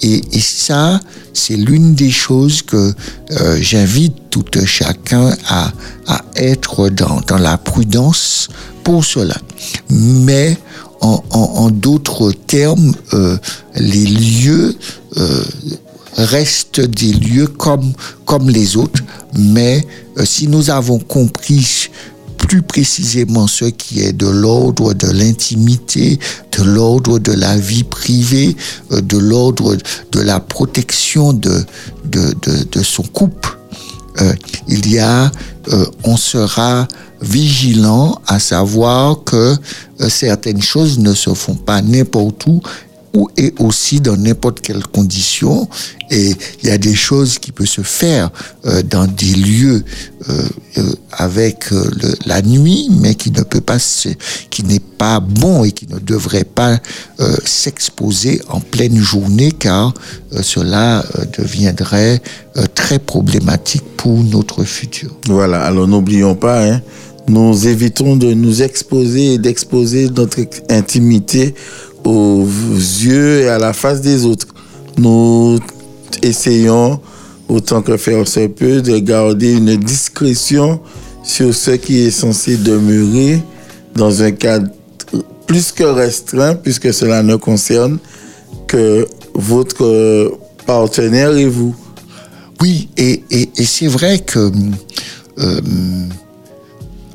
Et, 0.03 0.21
ça, 0.39 0.99
c'est 1.33 1.55
l'une 1.55 1.93
des 1.93 2.09
choses 2.09 2.63
que 2.63 2.93
euh, 3.31 3.57
j'invite 3.61 4.15
tout 4.29 4.45
un 4.55 4.65
chacun 4.65 5.29
à, 5.47 5.71
à 6.07 6.21
être 6.35 6.89
dans, 6.89 7.21
dans 7.21 7.37
la 7.37 7.57
prudence 7.57 8.49
pour 8.83 9.05
cela. 9.05 9.37
Mais 9.89 10.57
en, 11.01 11.69
d'autres 11.71 12.31
termes, 12.31 12.93
euh, 13.13 13.37
les 13.75 14.05
lieux 14.05 14.75
euh, 15.17 15.43
restent 16.15 16.81
des 16.81 17.13
lieux 17.13 17.47
comme, 17.47 17.93
comme 18.25 18.49
les 18.49 18.77
autres, 18.77 19.01
mais 19.35 19.85
si 20.23 20.47
nous 20.47 20.69
avons 20.69 20.99
compris 20.99 21.89
plus 22.51 22.61
précisément 22.61 23.47
ce 23.47 23.63
qui 23.63 24.01
est 24.01 24.11
de 24.11 24.27
l'ordre 24.27 24.93
de 24.93 25.09
l'intimité, 25.09 26.19
de 26.57 26.63
l'ordre 26.63 27.17
de 27.17 27.31
la 27.31 27.55
vie 27.55 27.85
privée, 27.85 28.57
euh, 28.91 28.99
de 28.99 29.17
l'ordre 29.17 29.77
de 30.11 30.19
la 30.19 30.41
protection 30.41 31.31
de, 31.31 31.63
de, 32.03 32.33
de, 32.69 32.83
son 32.83 33.03
couple, 33.03 33.57
euh, 34.19 34.33
il 34.67 34.91
y 34.91 34.99
a, 34.99 35.31
euh, 35.69 35.85
on 36.03 36.17
sera 36.17 36.89
vigilant 37.21 38.19
à 38.27 38.37
savoir 38.37 39.23
que 39.23 39.55
certaines 40.09 40.61
choses 40.61 40.99
ne 40.99 41.13
se 41.13 41.33
font 41.33 41.55
pas 41.55 41.81
n'importe 41.81 42.47
où 42.47 42.61
ou 43.13 43.29
et 43.37 43.53
aussi 43.59 43.99
dans 43.99 44.17
n'importe 44.17 44.61
quelle 44.61 44.83
condition. 44.83 45.67
Et 46.09 46.33
il 46.61 46.69
y 46.69 46.71
a 46.71 46.77
des 46.77 46.95
choses 46.95 47.39
qui 47.39 47.51
peuvent 47.51 47.67
se 47.67 47.81
faire 47.81 48.29
euh, 48.65 48.81
dans 48.83 49.05
des 49.05 49.33
lieux 49.33 49.83
euh, 50.29 50.43
euh, 50.77 50.93
avec 51.11 51.65
la 52.25 52.41
nuit, 52.41 52.89
mais 53.01 53.15
qui 53.15 53.31
ne 53.31 53.43
peut 53.43 53.61
pas, 53.61 53.77
qui 54.49 54.63
n'est 54.63 54.79
pas 54.79 55.19
bon 55.19 55.63
et 55.63 55.71
qui 55.71 55.87
ne 55.87 55.99
devrait 55.99 56.45
pas 56.45 56.79
s'exposer 57.45 58.41
en 58.49 58.59
pleine 58.59 58.97
journée, 58.97 59.51
car 59.51 59.93
cela 60.41 61.05
deviendrait 61.37 62.21
très 62.75 62.99
problématique 62.99 63.83
pour 63.97 64.23
notre 64.23 64.63
futur. 64.63 65.11
Voilà, 65.27 65.63
alors 65.63 65.87
n'oublions 65.87 66.35
pas, 66.35 66.65
hein, 66.65 66.81
nous 67.27 67.67
évitons 67.67 68.15
de 68.15 68.33
nous 68.33 68.61
exposer 68.63 69.33
et 69.33 69.37
d'exposer 69.37 70.09
notre 70.09 70.39
intimité 70.69 71.53
aux 72.03 72.45
yeux 72.45 73.41
et 73.41 73.47
à 73.49 73.57
la 73.59 73.73
face 73.73 74.01
des 74.01 74.25
autres. 74.25 74.47
Nous 74.97 75.59
essayons, 76.21 76.99
autant 77.47 77.81
que 77.81 77.97
faire 77.97 78.27
se 78.27 78.47
peut, 78.47 78.81
de 78.81 78.97
garder 78.99 79.53
une 79.53 79.75
discrétion 79.77 80.79
sur 81.23 81.53
ce 81.53 81.71
qui 81.71 81.99
est 81.99 82.11
censé 82.11 82.57
demeurer 82.57 83.41
dans 83.95 84.21
un 84.23 84.31
cadre 84.31 84.67
plus 85.47 85.71
que 85.71 85.83
restreint, 85.83 86.55
puisque 86.55 86.93
cela 86.93 87.23
ne 87.23 87.35
concerne 87.35 87.97
que 88.67 89.05
votre 89.33 90.31
partenaire 90.65 91.35
et 91.35 91.47
vous. 91.47 91.75
Oui, 92.61 92.89
et, 92.97 93.23
et, 93.31 93.49
c'est 93.65 93.87
vrai 93.87 94.19
que 94.19 94.51
euh, 95.39 95.61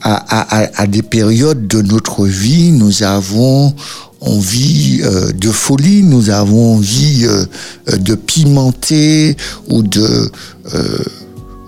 à- 0.03 0.83
à 0.83 0.87
des 0.87 1.03
périodes 1.03 1.67
de 1.67 1.83
notre 1.83 2.27
vie, 2.27 2.73
nous 2.73 3.03
avons 3.03 3.75
envie 4.27 5.01
euh, 5.03 5.33
de 5.33 5.51
folie, 5.51 6.03
nous 6.03 6.31
avons 6.31 6.77
envie 6.77 7.25
euh, 7.25 7.45
euh, 7.89 7.97
de 7.97 8.15
pimenter 8.15 9.37
ou 9.69 9.83
de 9.83 10.31
euh, 10.75 10.99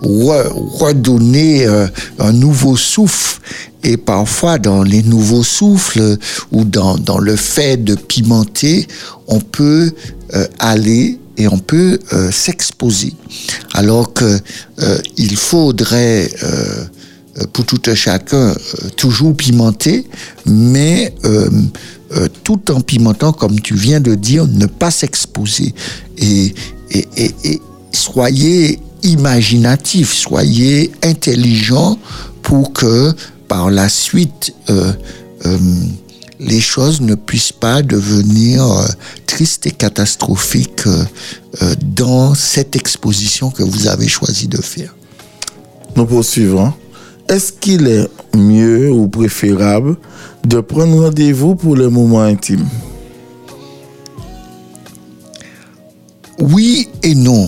re- 0.03 0.49
redonner 0.53 1.65
un 2.19 2.33
nouveau 2.33 2.77
souffle. 2.77 3.39
Et 3.83 3.95
parfois, 3.97 4.59
dans 4.59 4.83
les 4.83 5.03
nouveaux 5.03 5.43
souffles 5.43 6.17
ou 6.51 6.65
dans, 6.65 6.97
dans 6.97 7.17
le 7.17 7.35
fait 7.35 7.77
de 7.77 7.95
pimenter, 7.95 8.87
on 9.27 9.39
peut 9.39 9.91
aller 10.59 11.17
et 11.37 11.47
on 11.47 11.57
peut 11.57 11.97
s'exposer. 12.31 13.13
Alors 13.73 14.13
que 14.13 14.39
il 15.17 15.37
faudrait 15.37 16.29
pour 17.53 17.65
tout 17.65 17.81
un 17.87 17.95
chacun 17.95 18.37
euh, 18.37 18.55
toujours 18.95 19.35
pimenter, 19.35 20.07
mais 20.45 21.13
euh, 21.25 21.49
euh, 22.15 22.27
tout 22.43 22.71
en 22.71 22.81
pimentant, 22.81 23.31
comme 23.31 23.59
tu 23.59 23.75
viens 23.75 23.99
de 23.99 24.15
dire, 24.15 24.47
ne 24.47 24.65
pas 24.65 24.91
s'exposer. 24.91 25.73
Et, 26.17 26.53
soyez 27.91 28.79
imaginatif, 29.03 30.13
soyez 30.13 30.91
intelligent 31.03 31.97
pour 32.41 32.73
que 32.73 33.13
par 33.47 33.69
la 33.69 33.89
suite 33.89 34.53
euh, 34.69 34.91
euh, 35.45 35.57
les 36.39 36.61
choses 36.61 37.01
ne 37.01 37.15
puissent 37.15 37.51
pas 37.51 37.81
devenir 37.81 38.65
euh, 38.65 38.87
tristes 39.27 39.67
et 39.67 39.71
catastrophiques 39.71 40.87
euh, 40.87 41.03
euh, 41.61 41.75
dans 41.83 42.33
cette 42.33 42.75
exposition 42.75 43.51
que 43.51 43.63
vous 43.63 43.87
avez 43.87 44.07
choisi 44.07 44.47
de 44.47 44.61
faire. 44.61 44.95
Nous 45.95 46.05
poursuivons. 46.05 46.73
Est-ce 47.29 47.51
qu'il 47.53 47.85
est 47.87 48.09
mieux 48.35 48.91
ou 48.91 49.07
préférable 49.07 49.97
de 50.43 50.59
prendre 50.61 51.03
rendez-vous 51.03 51.53
pour 51.53 51.75
le 51.75 51.87
moment 51.89 52.21
intime? 52.21 52.65
Oui 56.39 56.89
et 57.03 57.13
non. 57.13 57.47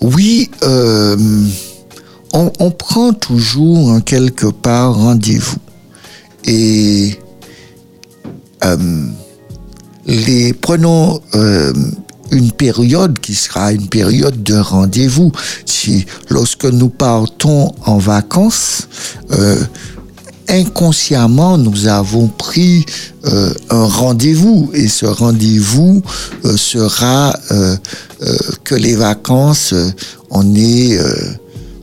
Oui, 0.00 0.50
euh, 0.64 1.16
on, 2.32 2.70
prend 2.72 3.12
toujours 3.12 3.90
en 3.90 4.00
quelque 4.00 4.46
part 4.46 4.96
rendez-vous. 4.96 5.58
Et 6.44 7.20
euh, 8.64 9.06
les 10.06 10.54
prenons 10.54 11.20
euh, 11.36 11.72
une 12.32 12.50
période 12.50 13.18
qui 13.20 13.34
sera 13.34 13.72
une 13.72 13.88
période 13.88 14.42
de 14.42 14.56
rendez-vous. 14.56 15.30
Si, 15.66 16.06
lorsque 16.30 16.64
nous 16.64 16.88
partons 16.88 17.72
en 17.84 17.98
vacances, 17.98 18.88
euh, 19.32 19.62
inconsciemment, 20.48 21.58
nous 21.58 21.86
avons 21.86 22.28
pris 22.28 22.84
euh, 23.26 23.52
un 23.70 23.84
rendez-vous 23.84 24.70
et 24.74 24.88
ce 24.88 25.06
rendez-vous 25.06 26.02
euh, 26.44 26.56
sera 26.56 27.34
que 28.64 28.74
les 28.74 28.94
vacances, 28.94 29.74
on 30.30 30.54
est 30.54 30.98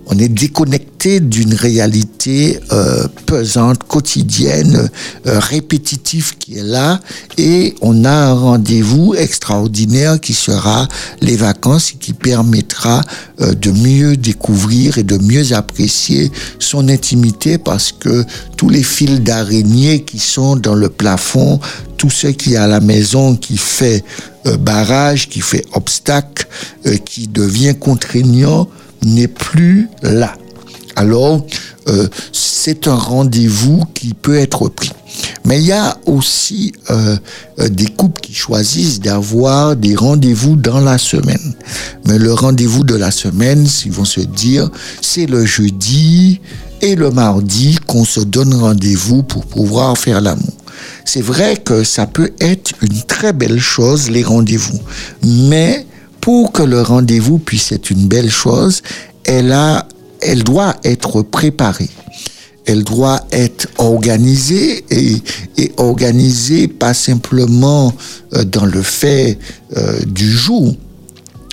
on 0.10 0.18
est 0.18 0.28
déconnecté 0.28 1.20
d'une 1.20 1.54
réalité 1.54 2.60
euh, 2.72 3.08
pesante, 3.26 3.84
quotidienne, 3.84 4.90
euh, 5.28 5.40
répétitive 5.40 6.38
qui 6.38 6.58
est 6.58 6.64
là, 6.64 7.00
et 7.38 7.76
on 7.82 8.06
a 8.06 8.12
un 8.12 8.34
rendez-vous 8.34 9.14
extraordinaire 9.16 10.20
qui 10.20 10.34
sera 10.34 10.88
les 11.22 11.38
vacances 11.38 11.92
et 11.92 11.98
qui 11.98 12.14
permettra 12.14 13.02
euh, 13.42 13.54
de 13.54 13.72
mieux 13.72 14.18
découvrir 14.18 14.98
et 14.98 15.04
de 15.04 15.18
mieux 15.18 15.54
apprécier 15.54 16.32
son 16.58 16.90
intimité 16.90 17.58
parce 17.58 17.92
que 17.92 18.26
tous 18.58 18.70
les 18.70 18.84
fils 18.84 19.22
d'araignée 19.22 20.04
qui 20.04 20.20
sont 20.20 20.56
dans 20.56 20.76
le 20.76 20.90
plafond, 20.90 21.60
tout 21.98 22.10
ce 22.10 22.28
qui 22.28 22.54
est 22.54 22.58
à 22.58 22.68
la 22.68 22.80
maison 22.80 23.36
qui 23.36 23.58
fait 23.58 24.04
euh, 24.48 24.58
barrage, 24.58 25.28
qui 25.28 25.42
fait 25.42 25.66
obstacle, 25.74 26.48
euh, 26.86 26.96
qui 26.96 27.28
devient 27.28 27.76
contraignant, 27.78 28.70
n'est 29.04 29.28
plus 29.28 29.90
là. 30.02 30.36
Alors, 30.96 31.46
euh, 31.88 32.08
c'est 32.34 32.88
un 32.88 32.96
rendez-vous 32.96 33.84
qui 33.94 34.14
peut 34.14 34.38
être 34.38 34.68
pris. 34.70 34.92
Mais 35.46 35.60
il 35.60 35.66
y 35.66 35.72
a 35.72 35.98
aussi 36.06 36.74
euh, 36.90 37.18
euh, 37.60 37.70
des 37.70 37.88
couples 37.88 38.22
qui 38.22 38.34
choisissent 38.34 39.00
d'avoir 39.00 39.76
des 39.76 39.96
rendez-vous 39.96 40.56
dans 40.56 40.80
la 40.80 40.98
semaine. 40.98 41.56
Mais 42.06 42.18
le 42.18 42.34
rendez-vous 42.34 42.84
de 42.84 42.96
la 42.96 43.12
semaine, 43.12 43.66
ils 43.86 43.92
vont 43.92 44.06
se 44.06 44.20
dire, 44.20 44.70
c'est 45.02 45.26
le 45.26 45.46
jeudi 45.46 46.42
et 46.82 46.96
le 46.96 47.12
mardi 47.12 47.78
qu'on 47.88 48.06
se 48.06 48.20
donne 48.20 48.54
rendez-vous 48.54 49.24
pour 49.24 49.46
pouvoir 49.46 49.98
faire 49.98 50.22
l'amour. 50.22 50.54
C'est 51.06 51.22
vrai 51.22 51.58
que 51.58 51.84
ça 51.84 52.08
peut 52.08 52.32
être 52.40 52.72
une 52.82 53.02
très 53.04 53.34
belle 53.34 53.60
chose, 53.60 54.10
les 54.10 54.24
rendez-vous. 54.24 54.80
Mais 55.24 55.86
pour 56.22 56.52
que 56.52 56.64
le 56.64 56.82
rendez-vous 56.82 57.40
puisse 57.40 57.72
être 57.72 57.90
une 57.90 58.08
belle 58.08 58.30
chose, 58.30 58.82
elle, 59.24 59.52
a, 59.52 59.88
doit 60.44 60.76
être 60.84 61.22
préparée. 61.22 61.90
Elle 62.66 62.84
doit 62.84 63.22
être 63.32 63.68
organisée 63.78 64.84
et, 64.92 65.18
et 65.58 65.72
organisée 65.78 66.68
pas 66.68 66.94
simplement 66.94 67.94
euh, 68.34 68.44
dans 68.44 68.66
le 68.66 68.82
fait 68.84 69.40
euh, 69.76 70.00
du 70.06 70.32
jour, 70.32 70.76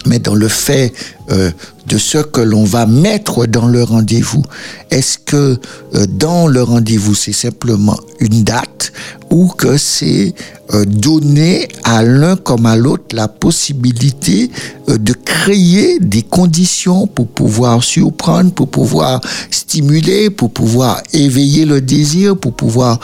mais 0.04 0.18
dans 0.18 0.34
le 0.34 0.48
fait 0.48 0.92
euh, 1.30 1.50
de 1.86 1.98
ce 1.98 2.18
que 2.18 2.40
l'on 2.40 2.64
va 2.64 2.84
mettre 2.84 3.46
dans 3.46 3.68
le 3.68 3.84
rendez-vous. 3.84 4.42
Est-ce 4.90 5.18
que 5.18 5.56
euh, 5.94 6.06
dans 6.08 6.48
le 6.48 6.60
rendez-vous, 6.60 7.14
c'est 7.14 7.32
simplement 7.32 7.96
une 8.18 8.42
date 8.42 8.92
ou 9.30 9.46
que 9.48 9.76
c'est 9.76 10.34
euh, 10.74 10.84
donner 10.84 11.68
à 11.84 12.02
l'un 12.02 12.34
comme 12.34 12.66
à 12.66 12.74
l'autre 12.74 13.14
la 13.14 13.28
possibilité 13.28 14.50
de 14.88 15.12
créer 15.12 16.00
des 16.00 16.22
conditions 16.22 17.06
pour 17.06 17.28
pouvoir 17.28 17.84
surprendre, 17.84 18.52
pour 18.52 18.68
pouvoir 18.68 19.20
stimuler, 19.52 20.30
pour 20.30 20.50
pouvoir 20.50 21.02
éveiller 21.12 21.66
le 21.66 21.80
désir, 21.80 22.36
pour 22.36 22.52
pouvoir 22.52 23.00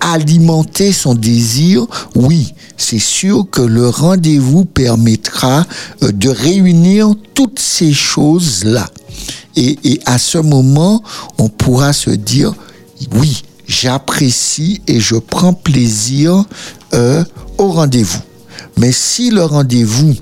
alimenter 0.00 0.92
son 0.92 1.14
désir, 1.14 1.86
oui, 2.14 2.54
c'est 2.76 3.00
sûr 3.00 3.46
que 3.50 3.62
le 3.62 3.88
rendez-vous 3.88 4.64
permettra 4.64 5.66
de 6.02 6.28
toutes 7.34 7.58
ces 7.58 7.92
choses-là. 7.92 8.86
Et, 9.56 9.78
et 9.84 10.00
à 10.04 10.18
ce 10.18 10.38
moment, 10.38 11.02
on 11.38 11.48
pourra 11.48 11.92
se 11.92 12.10
dire, 12.10 12.54
oui, 13.12 13.42
j'apprécie 13.66 14.82
et 14.86 15.00
je 15.00 15.16
prends 15.16 15.52
plaisir 15.54 16.44
euh, 16.92 17.24
au 17.58 17.68
rendez-vous. 17.68 18.20
Mais 18.76 18.92
si 18.92 19.30
le 19.30 19.44
rendez-vous, 19.44 20.14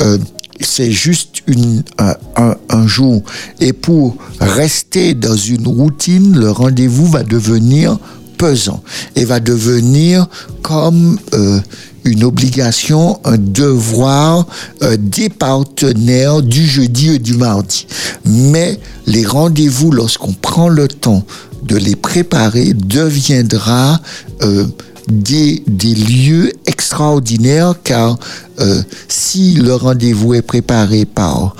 euh, 0.00 0.18
c'est 0.60 0.90
juste 0.90 1.42
une, 1.46 1.82
un, 1.98 2.16
un, 2.36 2.56
un 2.70 2.86
jour, 2.86 3.22
et 3.60 3.72
pour 3.72 4.16
rester 4.40 5.14
dans 5.14 5.36
une 5.36 5.68
routine, 5.68 6.36
le 6.36 6.50
rendez-vous 6.50 7.06
va 7.06 7.22
devenir 7.22 7.98
pesant 8.38 8.82
et 9.16 9.24
va 9.24 9.40
devenir 9.40 10.26
comme 10.62 11.18
euh, 11.34 11.60
une 12.08 12.24
obligation, 12.24 13.20
un 13.24 13.38
devoir 13.38 14.46
euh, 14.82 14.96
des 14.98 15.28
partenaires 15.28 16.42
du 16.42 16.66
jeudi 16.66 17.14
et 17.14 17.18
du 17.18 17.34
mardi. 17.34 17.86
Mais 18.24 18.78
les 19.06 19.24
rendez-vous, 19.24 19.90
lorsqu'on 19.90 20.32
prend 20.32 20.68
le 20.68 20.88
temps 20.88 21.24
de 21.62 21.76
les 21.76 21.96
préparer, 21.96 22.72
deviendra 22.74 24.00
euh, 24.42 24.66
des, 25.08 25.62
lieux 25.68 26.52
extraordinaires 26.66 27.74
car 27.84 28.18
euh, 28.60 28.82
si 29.08 29.54
le 29.54 29.74
rendez-vous 29.74 30.34
est 30.34 30.42
préparé 30.42 31.04
par 31.04 31.54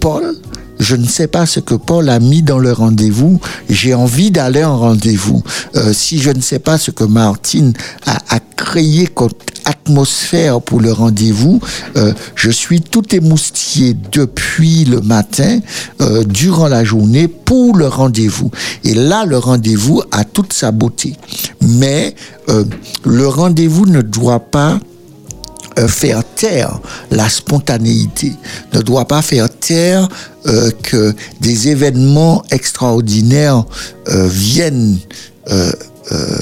Paul, 0.00 0.34
je 0.78 0.96
ne 0.96 1.06
sais 1.06 1.28
pas 1.28 1.46
ce 1.46 1.60
que 1.60 1.74
Paul 1.74 2.08
a 2.08 2.20
mis 2.20 2.42
dans 2.42 2.58
le 2.58 2.72
rendez-vous. 2.72 3.40
J'ai 3.68 3.94
envie 3.94 4.30
d'aller 4.30 4.64
en 4.64 4.78
rendez-vous. 4.78 5.42
Euh, 5.76 5.92
si 5.92 6.18
je 6.18 6.30
ne 6.30 6.40
sais 6.40 6.58
pas 6.58 6.78
ce 6.78 6.90
que 6.90 7.04
Martine 7.04 7.72
a, 8.06 8.18
a 8.36 8.40
créé 8.56 9.06
comme 9.06 9.30
atmosphère 9.64 10.60
pour 10.60 10.80
le 10.80 10.92
rendez-vous, 10.92 11.60
euh, 11.96 12.12
je 12.34 12.50
suis 12.50 12.80
tout 12.80 13.14
émoustillé 13.14 13.94
depuis 14.12 14.84
le 14.84 15.00
matin, 15.00 15.60
euh, 16.00 16.24
durant 16.24 16.68
la 16.68 16.84
journée, 16.84 17.28
pour 17.28 17.76
le 17.76 17.86
rendez-vous. 17.86 18.50
Et 18.84 18.94
là, 18.94 19.24
le 19.26 19.38
rendez-vous 19.38 20.02
a 20.10 20.24
toute 20.24 20.52
sa 20.52 20.72
beauté. 20.72 21.16
Mais 21.60 22.14
euh, 22.48 22.64
le 23.04 23.28
rendez-vous 23.28 23.86
ne 23.86 24.00
doit 24.00 24.40
pas 24.40 24.78
faire 25.86 26.22
taire 26.24 26.80
la 27.10 27.28
spontanéité, 27.28 28.32
ne 28.72 28.80
doit 28.80 29.06
pas 29.06 29.22
faire 29.22 29.48
taire 29.48 30.08
euh, 30.46 30.70
que 30.82 31.14
des 31.40 31.68
événements 31.68 32.42
extraordinaires 32.50 33.64
euh, 34.08 34.26
viennent 34.28 34.98
euh, 35.50 35.72
euh, 36.12 36.38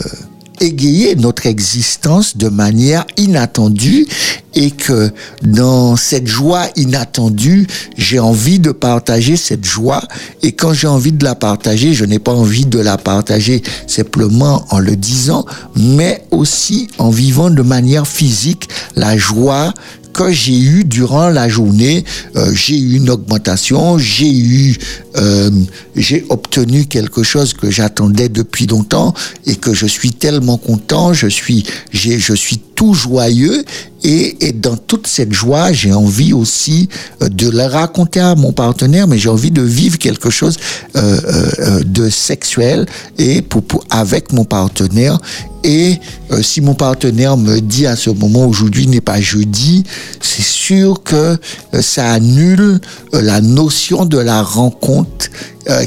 égayer 0.61 1.17
notre 1.17 1.47
existence 1.47 2.37
de 2.37 2.49
manière 2.49 3.05
inattendue 3.17 4.07
et 4.55 4.71
que 4.71 5.11
dans 5.43 5.97
cette 5.97 6.27
joie 6.27 6.67
inattendue, 6.77 7.67
j'ai 7.97 8.19
envie 8.19 8.59
de 8.59 8.73
partager 8.73 9.37
cette 9.37 9.65
joie. 9.65 10.03
Et 10.43 10.53
quand 10.53 10.73
j'ai 10.73 10.87
envie 10.87 11.13
de 11.13 11.25
la 11.25 11.35
partager, 11.35 11.93
je 11.93 12.05
n'ai 12.05 12.19
pas 12.19 12.33
envie 12.33 12.65
de 12.65 12.79
la 12.79 12.97
partager 12.97 13.63
simplement 13.87 14.65
en 14.71 14.79
le 14.79 14.97
disant, 14.97 15.45
mais 15.77 16.25
aussi 16.31 16.89
en 16.99 17.11
vivant 17.11 17.51
de 17.51 17.63
manière 17.63 18.07
physique 18.07 18.69
la 18.95 19.17
joie 19.17 19.75
que 20.17 20.33
j'ai 20.33 20.59
eu 20.59 20.85
durant 20.85 21.29
la 21.29 21.47
journée, 21.47 22.03
euh, 22.37 22.51
j'ai 22.55 22.79
eu 22.79 22.97
une 22.97 23.11
augmentation, 23.11 23.99
j'ai 23.99 24.33
eu, 24.33 24.79
euh, 25.17 25.51
j'ai 25.95 26.25
obtenu 26.31 26.87
quelque 26.87 27.23
chose 27.23 27.53
que 27.53 27.71
j'attendais 27.71 28.31
depuis 28.31 28.67
longtemps 28.67 29.13
et 29.45 29.57
que 29.57 29.75
je 29.75 29.85
suis 29.87 30.13
tellement 30.13 30.57
content, 30.57 31.13
je 31.13 31.27
suis, 31.27 31.65
je 31.93 32.35
suis 32.35 32.61
tout 32.77 32.95
joyeux 32.95 33.65
et, 34.05 34.47
et 34.47 34.53
dans 34.53 34.77
toute 34.77 35.09
cette 35.09 35.33
joie, 35.33 35.73
j'ai 35.73 35.93
envie 35.93 36.33
aussi 36.33 36.89
euh, 37.23 37.29
de 37.29 37.49
le 37.49 37.65
raconter 37.65 38.21
à 38.21 38.37
mon 38.37 38.53
partenaire, 38.53 39.09
mais 39.09 39.19
j'ai 39.19 39.31
envie 39.31 39.51
de 39.51 39.63
vivre 39.63 39.99
quelque 39.99 40.31
chose 40.31 40.59
euh, 40.95 41.01
euh, 41.01 41.51
euh, 41.59 41.83
de 41.85 42.09
sexuel 42.09 42.87
et 43.19 43.43
pour, 43.43 43.63
pour 43.65 43.85
avec 43.91 44.33
mon 44.33 44.45
partenaire. 44.45 45.19
Et 45.65 45.99
euh, 46.31 46.43
si 46.43 46.61
mon 46.61 46.75
partenaire 46.75 47.37
me 47.37 47.59
dit 47.59 47.87
à 47.87 47.97
ce 47.97 48.11
moment 48.11 48.47
aujourd'hui 48.47 48.87
n'est 48.87 49.01
pas 49.01 49.21
jeudi, 49.21 49.83
c'est 50.21 50.45
sûr 50.45 51.03
que 51.03 51.17
euh, 51.17 51.83
ça 51.83 52.13
annule 52.13 52.79
la 53.13 53.41
notion 53.41 54.05
de 54.05 54.19
la 54.19 54.43
rencontre 54.43 55.27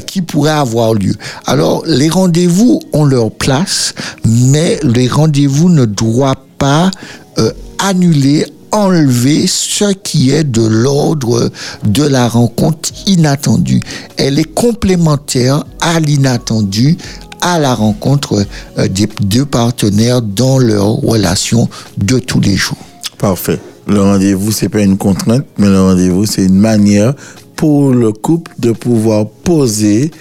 qui 0.06 0.20
pourrait 0.20 0.50
avoir 0.50 0.92
lieu. 0.92 1.14
Alors 1.46 1.84
les 1.86 2.10
rendez-vous 2.10 2.80
ont 2.92 3.04
leur 3.04 3.30
place, 3.30 3.94
mais 4.26 4.78
les 4.82 5.08
rendez-vous 5.08 5.70
ne 5.70 5.86
doivent 5.86 6.36
pas 6.60 6.92
euh, 7.38 7.50
annuler 7.78 8.46
enlever 8.70 9.48
ce 9.48 9.92
qui 9.92 10.30
est 10.30 10.44
de 10.44 10.64
l'ordre 10.64 11.50
de 11.82 12.04
la 12.04 12.28
rencontre 12.28 12.90
inattendue. 13.06 13.82
Elle 14.16 14.38
est 14.38 14.54
complémentaire 14.54 15.64
à 15.80 15.98
l'inattendu, 15.98 16.96
à 17.40 17.58
la 17.58 17.74
rencontre 17.74 18.44
euh, 18.78 18.86
des 18.86 19.08
deux 19.22 19.46
partenaires 19.46 20.22
dans 20.22 20.58
leur 20.58 20.86
relation 20.86 21.68
de 21.98 22.20
tous 22.20 22.38
les 22.38 22.54
jours. 22.54 22.78
Parfait. 23.18 23.58
Le 23.88 24.00
rendez-vous, 24.00 24.52
c'est 24.52 24.68
pas 24.68 24.82
une 24.82 24.98
contrainte, 24.98 25.46
mais 25.58 25.66
le 25.66 25.80
rendez-vous, 25.80 26.26
c'est 26.26 26.44
une 26.44 26.60
manière 26.60 27.14
pour 27.56 27.92
le 27.92 28.12
couple 28.12 28.52
de 28.58 28.70
pouvoir 28.70 29.26
poser 29.26 30.12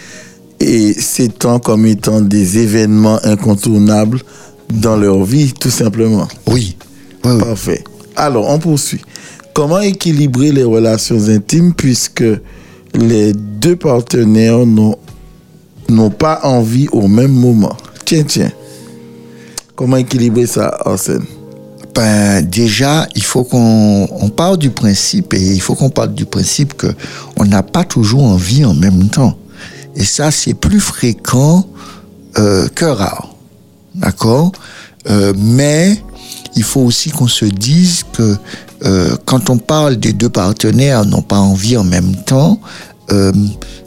et 0.60 0.94
ces 0.94 1.30
temps 1.30 1.60
comme 1.60 1.86
étant 1.86 2.22
des 2.22 2.58
événements 2.58 3.20
incontournables 3.24 4.20
dans 4.74 4.98
leur 4.98 5.24
vie, 5.24 5.54
tout 5.54 5.70
simplement. 5.70 6.28
Oui. 6.48 6.76
oui, 7.26 7.32
oui. 7.32 7.40
Parfait. 7.40 7.84
Alors, 8.16 8.50
on 8.50 8.60
poursuit. 8.60 9.02
Comment 9.54 9.80
équilibrer 9.80 10.52
les 10.52 10.64
relations 10.64 11.28
intimes 11.30 11.74
puisque 11.74 12.24
les 12.94 13.34
deux 13.34 13.76
partenaires 13.76 14.66
n'ont 14.66 16.10
pas 16.12 16.40
envie 16.44 16.88
au 16.92 17.08
même 17.08 17.34
moment? 17.34 17.76
Tiens, 18.06 18.24
tiens. 18.24 18.52
Comment 19.76 19.98
équilibrer 19.98 20.46
ça, 20.46 20.78
Arsène? 20.86 21.26
Ben, 21.96 22.42
déjà, 22.42 23.08
il 23.16 23.24
faut 23.24 23.44
qu'on 23.44 24.08
on 24.12 24.30
part 24.30 24.58
du 24.58 24.70
principe, 24.70 25.34
et 25.34 25.42
il 25.42 25.62
faut 25.62 25.76
qu'on 25.76 25.90
parte 25.90 26.14
du 26.14 26.26
principe 26.26 26.76
que 26.76 26.88
on 27.36 27.46
n'a 27.46 27.64
pas 27.64 27.84
toujours 27.84 28.24
envie 28.24 28.64
en 28.64 28.74
même 28.74 29.10
temps. 29.10 29.38
Et 29.96 30.04
ça, 30.04 30.32
c'est 30.32 30.54
plus 30.54 30.80
fréquent 30.80 31.66
euh, 32.38 32.68
que 32.74 32.86
rare. 32.86 33.36
D'accord? 34.00 34.52
Euh, 35.10 35.34
Mais 35.38 36.02
il 36.56 36.64
faut 36.64 36.82
aussi 36.82 37.12
qu'on 37.12 37.28
se 37.28 37.46
dise 37.46 38.04
que 38.14 38.36
euh, 38.86 39.16
quand 39.26 39.50
on 39.50 39.58
parle 39.58 39.98
des 39.98 40.14
deux 40.14 40.30
partenaires 40.30 41.06
n'ont 41.06 41.22
pas 41.22 41.38
envie 41.40 41.78
en 41.78 41.84
même 41.84 42.16
temps, 42.16 42.60
euh, 43.12 43.32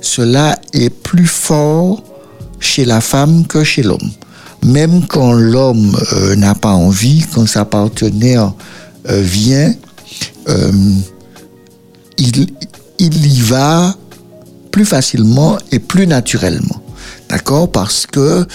cela 0.00 0.58
est 0.72 0.90
plus 0.90 1.26
fort 1.26 2.02
chez 2.60 2.84
la 2.84 3.00
femme 3.00 3.46
que 3.46 3.64
chez 3.64 3.82
l'homme. 3.82 4.10
Même 4.64 5.06
quand 5.08 5.32
l'homme 5.32 5.96
n'a 6.36 6.54
pas 6.54 6.72
envie, 6.72 7.24
quand 7.34 7.48
sa 7.48 7.64
partenaire 7.64 8.52
vient, 9.08 9.74
il, 12.16 12.46
y 13.00 13.40
va 13.40 13.96
plus 14.70 14.84
facilement 14.84 15.58
et 15.72 15.80
plus 15.80 16.06
naturellement. 16.06 16.80
D'accord? 17.28 17.72
Parce 17.72 18.06
que 18.06 18.46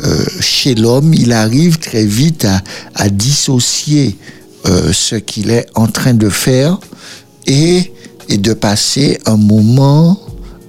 euh, 0.00 0.24
chez 0.40 0.74
l'homme, 0.74 1.12
il 1.14 1.32
arrive 1.32 1.78
très 1.78 2.04
vite 2.04 2.46
à, 2.94 3.08
dissocier 3.08 4.16
euh, 4.66 4.92
ce 4.92 5.16
qu'il 5.16 5.50
est 5.50 5.66
en 5.74 5.86
train 5.86 6.14
de 6.14 6.28
faire 6.28 6.78
et, 7.46 7.92
de 8.28 8.54
passer 8.54 9.18
un 9.26 9.36
moment 9.36 10.18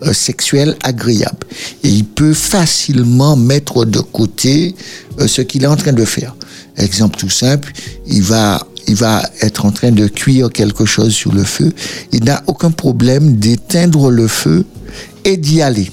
euh, 0.02 0.12
sexuel 0.12 0.76
agréable. 0.84 1.48
Il 1.84 2.04
peut 2.04 2.34
facilement 2.34 3.38
mettre 3.38 3.86
de 3.86 4.00
côté 4.00 4.76
ce 5.26 5.42
qu'il 5.42 5.64
est 5.64 5.68
en 5.68 5.78
train 5.78 5.94
de 5.94 6.04
faire. 6.04 6.36
Exemple 6.76 7.18
tout 7.18 7.30
simple, 7.30 7.72
il 8.08 8.22
va 8.24 8.60
être 9.42 9.66
en 9.66 9.72
train 9.72 9.92
de 9.92 10.08
cuire 10.08 10.50
quelque 10.52 10.86
chose 10.86 11.14
sur 11.14 11.32
le 11.32 11.44
feu. 11.44 11.72
Il 12.12 12.26
n'a 12.26 12.44
aucun 12.48 12.72
problème 12.72 13.38
d'éteindre 13.38 14.12
le 14.12 14.28
feu 14.28 14.66
et 15.24 15.38
d'y 15.38 15.62
aller. 15.62 15.90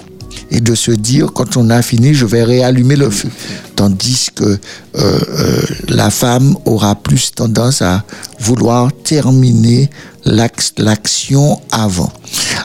Et 0.50 0.60
de 0.60 0.74
se 0.74 0.90
dire, 0.90 1.32
quand 1.32 1.56
on 1.56 1.70
a 1.70 1.80
fini, 1.82 2.12
je 2.12 2.26
vais 2.26 2.42
réallumer 2.42 2.96
le 2.96 3.08
feu. 3.10 3.28
Tandis 3.76 4.28
que 4.34 4.44
euh, 4.44 4.56
euh, 4.94 5.62
la 5.88 6.10
femme 6.10 6.56
aura 6.64 6.94
plus 6.96 7.30
tendance 7.32 7.82
à 7.82 8.04
vouloir 8.40 8.90
terminer 9.04 9.88
l'action 10.76 11.60
avant. 11.70 12.12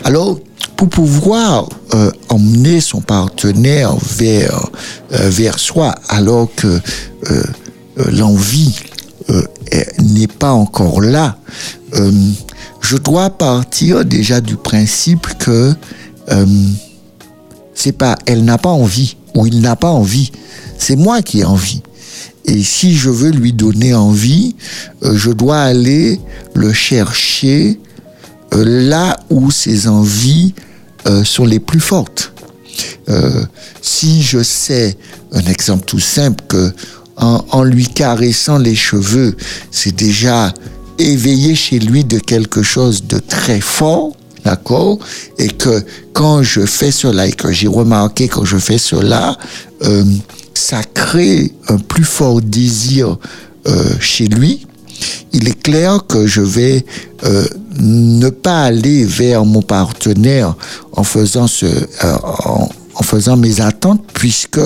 Alors, 0.04 0.40
pour 0.78 0.90
pouvoir 0.90 1.70
euh, 1.94 2.12
emmener 2.30 2.82
son 2.82 3.02
partenaire 3.02 3.96
vers, 4.18 4.70
euh, 5.14 5.30
vers 5.30 5.58
soi, 5.60 5.94
alors 6.10 6.50
que 6.56 6.68
euh, 6.68 6.80
euh, 7.30 7.44
l'envie 8.12 8.76
est- 9.72 10.00
n'est 10.02 10.28
pas 10.28 10.52
encore 10.52 11.02
là, 11.02 11.38
je 12.82 12.98
dois 12.98 13.30
partir 13.30 14.04
déjà 14.06 14.42
du 14.42 14.56
principe 14.58 15.28
que 15.40 15.74
c'est 17.76 17.92
pas 17.92 18.18
elle 18.26 18.44
n'a 18.44 18.58
pas 18.58 18.70
envie 18.70 19.18
ou 19.36 19.46
il 19.46 19.62
n'a 19.62 19.76
pas 19.76 19.92
envie, 19.92 20.32
c'est 20.80 20.96
moi 20.96 21.22
qui 21.22 21.42
ai 21.42 21.46
envie. 21.46 21.82
Et 22.46 22.64
si 22.64 22.96
je 22.96 23.10
veux 23.10 23.32
lui 23.32 23.54
donner 23.54 23.94
envie, 23.94 24.56
euh, 25.04 25.18
je 25.18 25.32
dois 25.32 25.60
aller 25.60 26.20
le 26.54 26.72
chercher 26.74 27.80
euh, 28.54 28.64
là 28.64 29.18
où 29.30 29.52
ses 29.52 29.88
envies 29.88 30.54
euh, 31.08 31.24
sont 31.24 31.46
les 31.46 31.60
plus 31.60 31.80
fortes. 31.80 32.32
Si 33.82 34.22
je 34.22 34.44
sais, 34.44 34.98
un 35.32 35.46
exemple 35.46 35.86
tout 35.86 36.00
simple, 36.00 36.44
que 36.48 36.74
en, 37.16 37.46
en 37.52 37.64
lui 37.64 37.88
caressant 37.88 38.58
les 38.58 38.76
cheveux, 38.76 39.38
c'est 39.72 39.96
déjà 39.96 40.54
éveillé 40.98 41.56
chez 41.56 41.80
lui 41.80 42.04
de 42.04 42.20
quelque 42.20 42.64
chose 42.64 43.04
de 43.06 43.20
très 43.20 43.62
fort, 43.62 44.12
d'accord 44.46 45.00
Et 45.38 45.50
que 45.50 45.84
quand 46.14 46.44
je 46.44 46.66
fais 46.66 46.92
cela, 46.92 47.28
et 47.28 47.32
que 47.32 47.52
j'ai 47.52 47.68
remarqué 47.68 48.28
quand 48.28 48.46
je 48.46 48.58
fais 48.58 48.78
cela, 48.78 49.38
euh, 49.84 50.04
ça 50.54 50.82
crée 50.84 51.52
un 51.68 51.78
plus 51.78 52.06
fort 52.06 52.42
désir 52.42 53.18
euh, 53.68 53.84
chez 54.00 54.28
lui, 54.28 54.66
il 55.34 55.48
est 55.50 55.62
clair 55.62 56.06
que 56.08 56.26
je 56.28 56.42
vais 56.42 56.86
euh, 57.26 57.46
ne 57.80 58.30
pas 58.30 58.64
aller 58.64 59.04
vers 59.04 59.44
mon 59.44 59.62
partenaire 59.62 60.56
en 60.94 61.04
faisant 61.04 61.48
ce, 61.48 61.66
en 62.96 63.04
faisant 63.04 63.38
mes 63.38 63.62
attentes, 63.62 64.04
puisque 64.14 64.60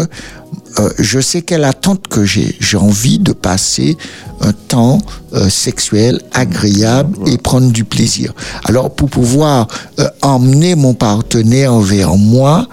euh, 0.78 0.90
je 1.00 1.20
sais 1.20 1.42
quelle 1.42 1.64
attente 1.64 2.08
que 2.08 2.26
j'ai. 2.26 2.56
J'ai 2.60 2.78
envie 2.78 3.20
de 3.20 3.34
passer 3.34 3.98
un 4.42 4.54
temps 4.54 5.00
euh, 5.34 5.50
sexuel 5.50 6.22
agréable 6.32 7.18
et 7.28 7.38
prendre 7.38 7.72
du 7.72 7.84
plaisir. 7.84 8.34
Alors 8.64 8.92
pour 8.92 9.10
pouvoir 9.10 9.68
euh, 10.00 10.08
emmener 10.22 10.76
mon 10.76 10.94
partenaire 10.94 11.80
vers 11.80 12.16
moi, 12.16 12.68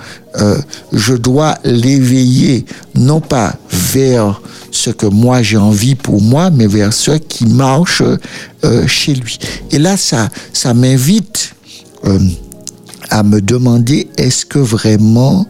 je 0.93 1.15
dois 1.15 1.55
l'éveiller 1.65 2.67
non 2.95 3.23
pas 3.23 3.55
vers 3.71 4.43
ce 4.71 4.91
que 4.91 5.07
moi 5.07 5.41
j'ai 5.41 5.57
envie 5.57 5.95
pour 5.95 6.21
moi, 6.21 6.51
mais 6.51 6.67
vers 6.67 6.93
ce 6.93 7.13
qui 7.13 7.47
marche 7.47 8.03
chez 8.87 9.15
lui. 9.15 9.39
Et 9.71 9.79
là, 9.79 9.97
ça, 9.97 10.29
ça 10.53 10.75
m'invite 10.75 11.55
à 13.11 13.23
me 13.23 13.41
demander 13.41 14.09
est-ce 14.17 14.47
que 14.47 14.59
vraiment 14.59 15.47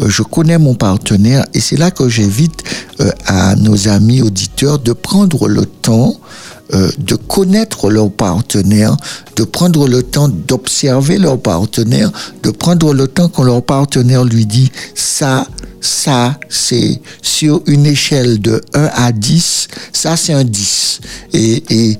euh, 0.00 0.08
je 0.08 0.22
connais 0.22 0.58
mon 0.58 0.74
partenaire? 0.74 1.44
Et 1.54 1.60
c'est 1.60 1.76
là 1.76 1.90
que 1.90 2.08
j'invite 2.08 2.62
euh, 3.00 3.10
à 3.26 3.56
nos 3.56 3.88
amis 3.88 4.22
auditeurs 4.22 4.78
de 4.78 4.92
prendre 4.92 5.48
le 5.48 5.66
temps 5.66 6.16
euh, 6.72 6.88
de 6.98 7.16
connaître 7.16 7.90
leur 7.90 8.12
partenaire, 8.12 8.96
de 9.34 9.42
prendre 9.42 9.88
le 9.88 10.04
temps 10.04 10.28
d'observer 10.28 11.18
leur 11.18 11.40
partenaire, 11.40 12.12
de 12.44 12.50
prendre 12.50 12.94
le 12.94 13.08
temps 13.08 13.28
quand 13.28 13.42
leur 13.42 13.64
partenaire 13.64 14.24
lui 14.24 14.46
dit 14.46 14.70
ça, 14.94 15.48
ça, 15.80 16.38
c'est 16.48 17.00
sur 17.22 17.60
une 17.66 17.86
échelle 17.86 18.40
de 18.40 18.60
1 18.74 18.88
à 18.94 19.10
10, 19.10 19.66
ça 19.92 20.16
c'est 20.16 20.32
un 20.32 20.44
10. 20.44 21.00
Et, 21.32 21.64
et, 21.70 21.98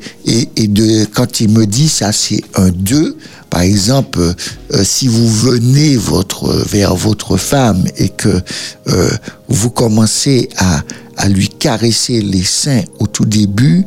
et, 0.54 0.68
de, 0.68 1.04
quand 1.06 1.40
il 1.40 1.48
me 1.48 1.66
dit 1.66 1.88
ça 1.88 2.12
c'est 2.12 2.44
un 2.54 2.68
2, 2.68 3.16
par 3.50 3.62
exemple, 3.62 4.20
euh, 4.20 4.32
euh, 4.74 4.84
si 4.84 5.08
vous 5.08 5.28
venez 5.28 5.96
votre, 5.96 6.48
vers 6.68 6.94
votre 6.94 7.36
femme 7.36 7.84
et 7.96 8.08
que 8.08 8.40
euh, 8.88 9.10
vous 9.48 9.70
commencez 9.70 10.48
à, 10.56 10.82
à 11.16 11.28
lui 11.28 11.48
caresser 11.48 12.22
les 12.22 12.44
seins 12.44 12.82
au 12.98 13.06
tout 13.06 13.24
début, 13.26 13.84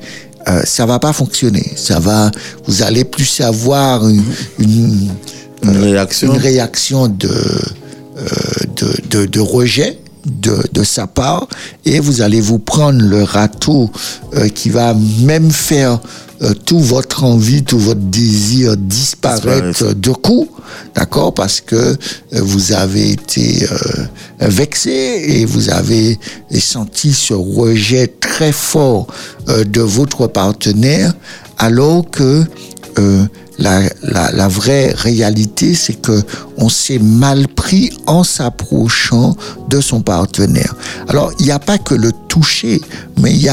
euh, 0.47 0.61
ça 0.65 0.85
va 0.85 0.99
pas 0.99 1.13
fonctionner. 1.13 1.71
Ça 1.77 1.99
va, 1.99 2.29
vous 2.67 2.83
allez 2.83 3.05
plus 3.05 3.39
avoir 3.41 4.07
une, 4.07 4.23
une, 4.59 5.09
Une 5.63 5.77
réaction 5.77 6.33
une 6.33 6.39
réaction 6.41 7.07
de, 7.07 7.29
euh, 7.29 8.25
de, 8.75 8.87
de, 9.09 9.25
de 9.25 9.39
rejet 9.39 9.97
de, 10.25 10.57
de 10.73 10.83
sa 10.83 11.07
part 11.07 11.47
et 11.85 11.99
vous 12.01 12.21
allez 12.21 12.41
vous 12.41 12.59
prendre 12.59 13.01
le 13.01 13.23
râteau 13.23 13.89
euh, 14.35 14.49
qui 14.49 14.69
va 14.69 14.93
même 15.21 15.51
faire 15.51 15.99
euh, 16.43 16.53
tout 16.53 16.79
votre 16.79 17.23
envie, 17.23 17.63
tout 17.63 17.79
votre 17.79 17.99
désir 17.99 18.75
disparaître 18.77 19.67
Disparaître. 19.67 19.95
de 19.95 20.11
coup, 20.11 20.47
d'accord 20.95 21.33
Parce 21.33 21.61
que 21.61 21.75
euh, 21.75 21.95
vous 22.31 22.71
avez 22.73 23.11
été 23.11 23.65
euh, 23.71 24.05
vexé 24.39 24.91
et 24.91 25.45
vous 25.45 25.69
avez 25.69 26.19
senti 26.59 27.13
ce 27.13 27.33
rejet 27.33 28.07
très 28.19 28.51
fort 28.51 29.07
euh, 29.49 29.63
de 29.63 29.81
votre 29.81 30.27
partenaire 30.27 31.13
alors 31.57 32.09
que 32.09 32.43
euh, 32.99 33.25
la, 33.63 34.47
vraie 34.47 34.93
réalité, 34.95 35.73
c'est 35.73 35.93
que 35.93 36.21
on 36.57 36.69
s'est 36.69 36.99
mal 36.99 37.47
pris 37.47 37.91
en 38.05 38.23
s'approchant 38.23 39.35
de 39.69 39.81
son 39.81 40.01
partenaire. 40.01 40.75
Alors, 41.07 41.31
il 41.39 41.45
n'y 41.45 41.51
a 41.51 41.59
pas 41.59 41.77
que 41.77 41.95
le 41.95 42.11
toucher, 42.27 42.81
mais 43.21 43.31
il 43.33 43.41
y 43.41 43.49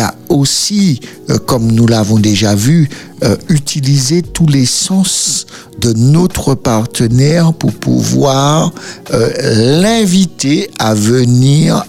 a 0.00 0.14
aussi, 0.28 1.00
euh, 1.30 1.38
comme 1.38 1.70
nous 1.70 1.86
l'avons 1.86 2.18
déjà 2.18 2.54
vu, 2.54 2.88
euh, 3.24 3.36
utiliser 3.48 4.22
tous 4.22 4.46
les 4.46 4.66
sens 4.66 5.46
de 5.80 5.92
notre 5.92 6.54
partenaire 6.54 7.52
pour 7.52 7.72
pouvoir 7.72 8.72
euh, 9.12 9.80
l'inviter 9.82 10.70
à 10.78 10.94
venir 10.94 11.84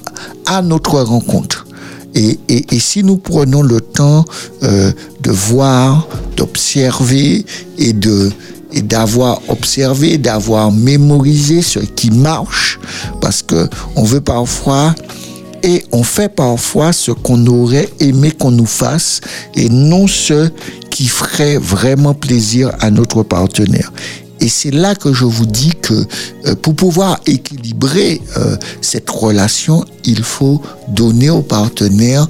à 0.45 0.61
notre 0.61 0.99
rencontre. 1.01 1.65
Et, 2.15 2.37
si 2.79 3.03
nous 3.03 3.17
prenons 3.17 3.61
le 3.61 3.81
temps 3.81 4.25
euh, 4.63 4.91
de 5.21 5.31
voir, 5.31 6.07
d'observer 6.35 7.45
et 7.77 7.93
d'avoir 8.81 9.41
observé, 9.47 10.17
d'avoir 10.17 10.71
mémorisé 10.71 11.61
ce 11.61 11.79
qui 11.79 12.11
marche, 12.11 12.79
parce 13.21 13.41
que 13.41 13.69
on 13.95 14.03
veut 14.03 14.21
parfois 14.21 14.95
et 15.63 15.85
on 15.91 16.03
fait 16.03 16.29
parfois 16.29 16.93
ce 16.93 17.11
qu'on 17.11 17.45
aurait 17.47 17.89
aimé 17.99 18.31
qu'on 18.31 18.51
nous 18.51 18.65
fasse 18.65 19.21
et 19.55 19.69
non 19.69 20.07
ce 20.07 20.49
qui 20.89 21.07
ferait 21.07 21.57
vraiment 21.57 22.13
plaisir 22.13 22.71
à 22.79 22.91
notre 22.91 23.23
partenaire. 23.23 23.91
Et 24.41 24.49
c'est 24.49 24.71
là 24.71 24.95
que 24.95 25.13
je 25.13 25.25
vous 25.25 25.45
dis 25.45 25.73
que 25.81 26.05
euh, 26.45 26.55
pour 26.55 26.75
pouvoir 26.75 27.19
équilibrer 27.25 28.21
euh, 28.37 28.55
cette 28.81 29.09
relation, 29.09 29.83
il 30.05 30.23
faut 30.23 30.61
donner 30.87 31.29
au 31.29 31.41
partenaire 31.41 32.27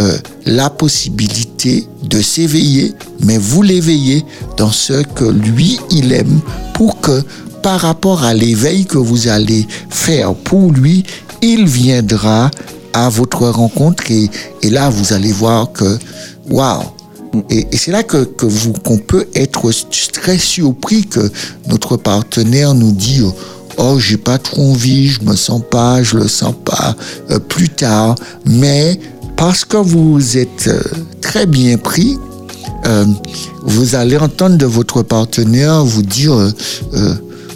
euh, 0.00 0.16
la 0.46 0.70
possibilité 0.70 1.86
de 2.02 2.20
s'éveiller, 2.20 2.94
mais 3.20 3.38
vous 3.38 3.62
l'éveillez 3.62 4.24
dans 4.56 4.72
ce 4.72 5.02
que 5.02 5.24
lui, 5.24 5.78
il 5.90 6.12
aime 6.12 6.40
pour 6.74 7.00
que 7.00 7.22
par 7.62 7.80
rapport 7.80 8.24
à 8.24 8.34
l'éveil 8.34 8.86
que 8.86 8.98
vous 8.98 9.28
allez 9.28 9.66
faire 9.90 10.34
pour 10.34 10.72
lui, 10.72 11.04
il 11.42 11.66
viendra 11.66 12.50
à 12.92 13.08
votre 13.08 13.46
rencontre 13.48 14.10
et, 14.10 14.30
et 14.62 14.70
là, 14.70 14.90
vous 14.90 15.12
allez 15.12 15.32
voir 15.32 15.70
que, 15.72 15.98
waouh, 16.50 16.82
et, 17.50 17.66
c'est 17.76 17.92
là 17.92 18.02
que, 18.02 18.24
qu'on 18.24 18.98
peut 18.98 19.26
être 19.34 19.70
très 20.12 20.38
surpris 20.38 21.06
que 21.06 21.30
notre 21.68 21.96
partenaire 21.96 22.74
nous 22.74 22.92
dit 22.92 23.22
oh 23.78 23.98
j'ai 23.98 24.16
pas 24.16 24.38
trop 24.38 24.72
envie, 24.72 25.08
je 25.08 25.22
me 25.22 25.34
sens 25.36 25.62
pas, 25.70 26.02
je 26.02 26.16
le 26.16 26.28
sens 26.28 26.54
pas 26.64 26.94
euh, 27.30 27.38
plus 27.38 27.68
tard, 27.68 28.14
mais 28.44 28.98
parce 29.36 29.64
que 29.64 29.76
vous 29.76 30.36
êtes 30.36 30.68
euh, 30.68 30.82
très 31.20 31.46
bien 31.46 31.78
pris, 31.78 32.18
euh, 32.86 33.06
vous 33.62 33.94
allez 33.94 34.16
entendre 34.16 34.56
de 34.56 34.66
votre 34.66 35.02
partenaire 35.02 35.84
vous 35.84 36.02
dire 36.02 36.52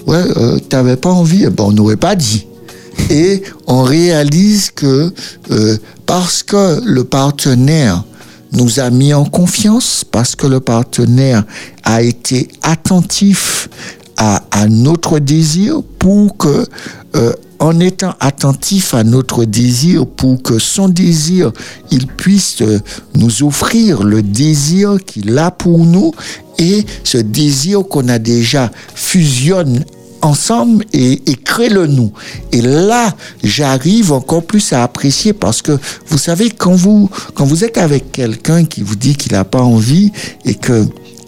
ouais 0.06 0.22
t'avais 0.68 0.96
pas 0.96 1.10
envie, 1.10 1.44
Eh 1.44 1.50
ben 1.50 1.64
on 1.64 1.72
n'aurait 1.72 1.96
pas 1.96 2.14
dit. 2.14 2.46
Et 3.10 3.42
on 3.66 3.82
réalise 3.82 4.70
que 4.70 5.12
parce 6.06 6.42
que 6.42 6.80
le 6.84 7.04
partenaire 7.04 8.04
nous 8.56 8.80
a 8.80 8.90
mis 8.90 9.14
en 9.14 9.24
confiance, 9.24 10.04
parce 10.10 10.34
que 10.34 10.46
le 10.46 10.60
partenaire 10.60 11.44
a 11.84 12.02
été 12.02 12.48
attentif 12.62 13.68
à, 14.16 14.40
notre 14.68 15.18
désir 15.18 15.82
pour 15.98 16.36
que, 16.38 16.66
euh, 17.16 17.32
en 17.58 17.78
étant 17.80 18.14
attentif 18.18 18.94
à 18.94 19.04
notre 19.04 19.44
désir, 19.44 20.06
pour 20.06 20.42
que 20.42 20.58
son 20.58 20.88
désir, 20.88 21.52
il 21.90 22.06
puisse 22.06 22.62
euh, 22.62 22.80
nous 23.14 23.42
offrir 23.42 24.02
le 24.02 24.22
désir 24.22 24.96
qu'il 25.04 25.38
a 25.38 25.50
pour 25.50 25.84
nous 25.84 26.12
et 26.58 26.86
ce 27.04 27.18
désir 27.18 27.82
qu'on 27.88 28.08
a 28.08 28.18
déjà 28.18 28.70
fusionne 28.94 29.84
ensemble 30.26 30.84
et, 30.92 31.30
et 31.30 31.34
crée 31.36 31.68
le 31.68 31.86
nous. 31.86 32.12
Et 32.52 32.60
là, 32.60 33.14
j'arrive 33.42 34.12
encore 34.12 34.44
plus 34.44 34.72
à 34.72 34.82
apprécier 34.82 35.32
parce 35.32 35.62
que 35.62 35.78
vous 36.08 36.18
savez, 36.18 36.50
quand 36.50 36.74
vous, 36.74 37.08
quand 37.34 37.44
vous 37.44 37.64
êtes 37.64 37.78
avec 37.78 38.12
quelqu'un 38.12 38.64
qui 38.64 38.82
vous 38.82 38.96
dit 38.96 39.14
qu'il 39.16 39.32
n'a 39.32 39.44
pas 39.44 39.62
envie 39.62 40.12
et 40.44 40.54
que 40.54 40.86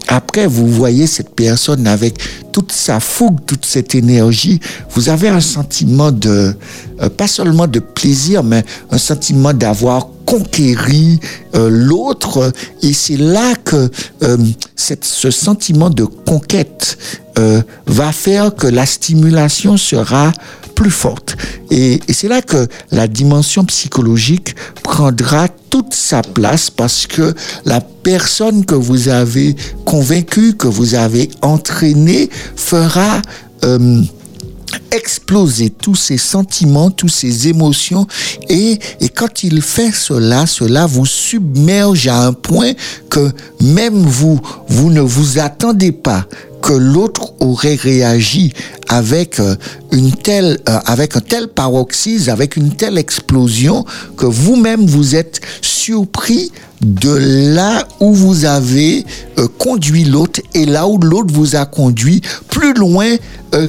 après 0.09 0.47
vous 0.47 0.67
voyez 0.67 1.05
cette 1.05 1.35
personne 1.35 1.85
avec 1.85 2.19
toute 2.51 2.71
sa 2.71 2.99
fougue, 2.99 3.37
toute 3.45 3.63
cette 3.63 3.93
énergie, 3.93 4.59
vous 4.91 5.09
avez 5.09 5.29
un 5.29 5.39
sentiment 5.39 6.11
de, 6.11 6.55
euh, 7.01 7.09
pas 7.09 7.27
seulement 7.27 7.67
de 7.67 7.79
plaisir, 7.79 8.43
mais 8.43 8.65
un 8.89 8.97
sentiment 8.97 9.53
d'avoir 9.53 10.07
conquéri 10.25 11.19
euh, 11.55 11.69
l'autre. 11.69 12.51
Et 12.81 12.93
c'est 12.93 13.17
là 13.17 13.53
que 13.63 13.91
euh, 14.23 14.37
ce 14.75 15.31
sentiment 15.31 15.91
de 15.91 16.05
conquête 16.05 16.97
euh, 17.39 17.61
va 17.87 18.11
faire 18.11 18.53
que 18.53 18.67
la 18.67 18.85
stimulation 18.85 19.77
sera 19.77 20.31
plus 20.75 20.91
forte. 20.91 21.37
Et, 21.71 21.99
c'est 22.09 22.27
là 22.27 22.41
que 22.41 22.67
la 22.91 23.07
dimension 23.07 23.63
psychologique 23.65 24.55
prendra 24.83 25.47
toute 25.69 25.93
sa 25.93 26.21
place 26.21 26.69
parce 26.69 27.07
que 27.07 27.33
la 27.65 27.79
personne 27.81 28.65
que 28.65 28.75
vous 28.75 29.07
avez 29.07 29.55
convaincue, 29.85 30.53
que 30.53 30.67
vous 30.67 30.95
avez 30.95 31.29
entraînée, 31.41 32.29
fera 32.57 33.21
euh, 33.63 34.01
exploser 34.91 35.69
tous 35.69 35.95
ces 35.95 36.17
sentiments, 36.17 36.91
toutes 36.91 37.11
ces 37.11 37.47
émotions. 37.47 38.05
Et, 38.49 38.79
et 38.99 39.09
quand 39.09 39.43
il 39.43 39.61
fait 39.61 39.91
cela, 39.91 40.45
cela 40.45 40.85
vous 40.87 41.05
submerge 41.05 42.07
à 42.07 42.25
un 42.25 42.33
point 42.33 42.73
que 43.09 43.31
même 43.61 44.03
vous, 44.03 44.39
vous 44.67 44.89
ne 44.89 45.01
vous 45.01 45.39
attendez 45.39 45.91
pas 45.91 46.25
que 46.61 46.73
l'autre 46.73 47.33
aurait 47.39 47.75
réagi 47.75 48.53
avec 48.87 49.39
euh, 49.39 49.55
une 49.91 50.11
telle, 50.11 50.59
euh, 50.67 50.79
avec 50.85 51.15
un 51.15 51.21
tel 51.21 51.47
paroxysme, 51.47 52.29
avec 52.29 52.55
une 52.55 52.71
telle 52.71 52.97
explosion 52.97 53.85
que 54.17 54.25
vous-même 54.25 54.85
vous 54.85 55.15
êtes 55.15 55.41
surpris 55.61 56.51
de 56.81 57.53
là 57.53 57.87
où 57.99 58.13
vous 58.13 58.45
avez 58.45 59.05
euh, 59.37 59.47
conduit 59.57 60.05
l'autre 60.05 60.41
et 60.53 60.65
là 60.65 60.87
où 60.87 60.97
l'autre 60.97 61.33
vous 61.33 61.55
a 61.55 61.65
conduit 61.65 62.21
plus 62.49 62.73
loin 62.73 63.15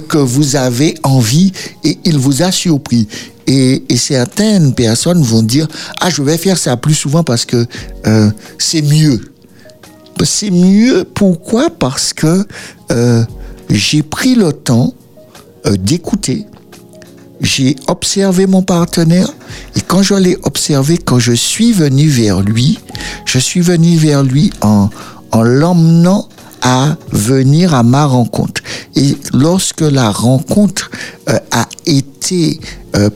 que 0.08 0.18
vous 0.18 0.56
avez 0.56 0.94
envie 1.04 1.52
et 1.84 1.98
il 2.04 2.18
vous 2.18 2.42
a 2.42 2.52
surpris. 2.52 3.08
Et, 3.46 3.82
et 3.88 3.96
certaines 3.96 4.74
personnes 4.74 5.22
vont 5.22 5.42
dire 5.42 5.66
ah 6.00 6.10
je 6.10 6.22
vais 6.22 6.36
faire 6.36 6.58
ça 6.58 6.76
plus 6.76 6.94
souvent 6.94 7.24
parce 7.24 7.44
que 7.44 7.66
euh, 8.06 8.30
c'est 8.58 8.82
mieux. 8.82 9.20
C'est 10.24 10.50
mieux. 10.50 11.04
Pourquoi? 11.04 11.70
Parce 11.70 12.12
que 12.12 12.46
euh, 12.90 13.24
j'ai 13.70 14.02
pris 14.02 14.34
le 14.34 14.52
temps 14.52 14.94
euh, 15.66 15.76
d'écouter, 15.76 16.46
j'ai 17.40 17.76
observé 17.88 18.46
mon 18.46 18.62
partenaire. 18.62 19.28
Et 19.76 19.80
quand 19.80 20.02
je 20.02 20.14
l'ai 20.14 20.36
observé, 20.42 20.98
quand 20.98 21.18
je 21.18 21.32
suis 21.32 21.72
venu 21.72 22.06
vers 22.08 22.40
lui, 22.40 22.78
je 23.24 23.38
suis 23.38 23.60
venu 23.60 23.96
vers 23.96 24.22
lui 24.22 24.52
en, 24.60 24.90
en 25.32 25.42
l'emmenant 25.42 26.28
à 26.62 26.96
venir 27.12 27.74
à 27.74 27.82
ma 27.82 28.04
rencontre. 28.04 28.60
Et 28.96 29.16
lorsque 29.32 29.80
la 29.80 30.10
rencontre 30.10 30.90
euh, 31.28 31.38
a 31.50 31.66
été 31.86 32.60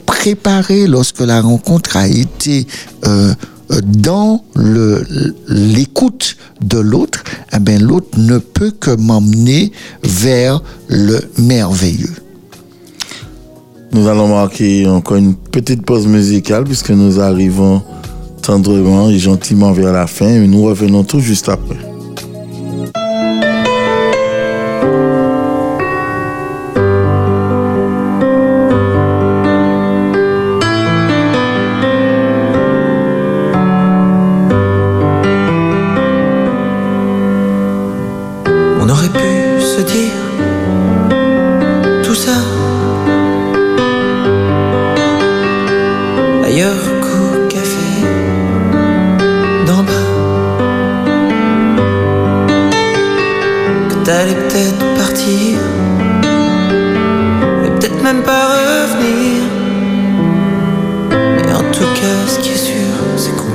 préparée, 0.06 0.86
lorsque 0.86 1.20
la 1.20 1.40
rencontre 1.40 1.96
a 1.96 2.06
été 2.06 2.66
dans 3.82 4.44
l'écoute 5.48 6.36
de 6.60 6.78
l'autre, 6.78 7.22
eh 7.54 7.58
ben, 7.58 7.82
l'autre 7.82 8.18
ne 8.18 8.38
peut 8.38 8.70
que 8.70 8.90
m'emmener 8.90 9.72
vers 10.02 10.62
le 10.88 11.20
merveilleux. 11.38 12.14
Nous 13.92 14.08
allons 14.08 14.28
marquer 14.28 14.88
encore 14.88 15.16
une 15.16 15.34
petite 15.34 15.86
pause 15.86 16.06
musicale 16.06 16.64
puisque 16.64 16.90
nous 16.90 17.20
arrivons 17.20 17.82
tendrement 18.42 19.08
et 19.08 19.18
gentiment 19.18 19.72
vers 19.72 19.92
la 19.92 20.06
fin 20.06 20.28
et 20.28 20.46
nous 20.46 20.64
revenons 20.64 21.04
tout 21.04 21.20
juste 21.20 21.48
après. 21.48 21.78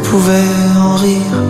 Pouvait 0.09 0.75
en 0.75 0.95
rire. 0.95 1.48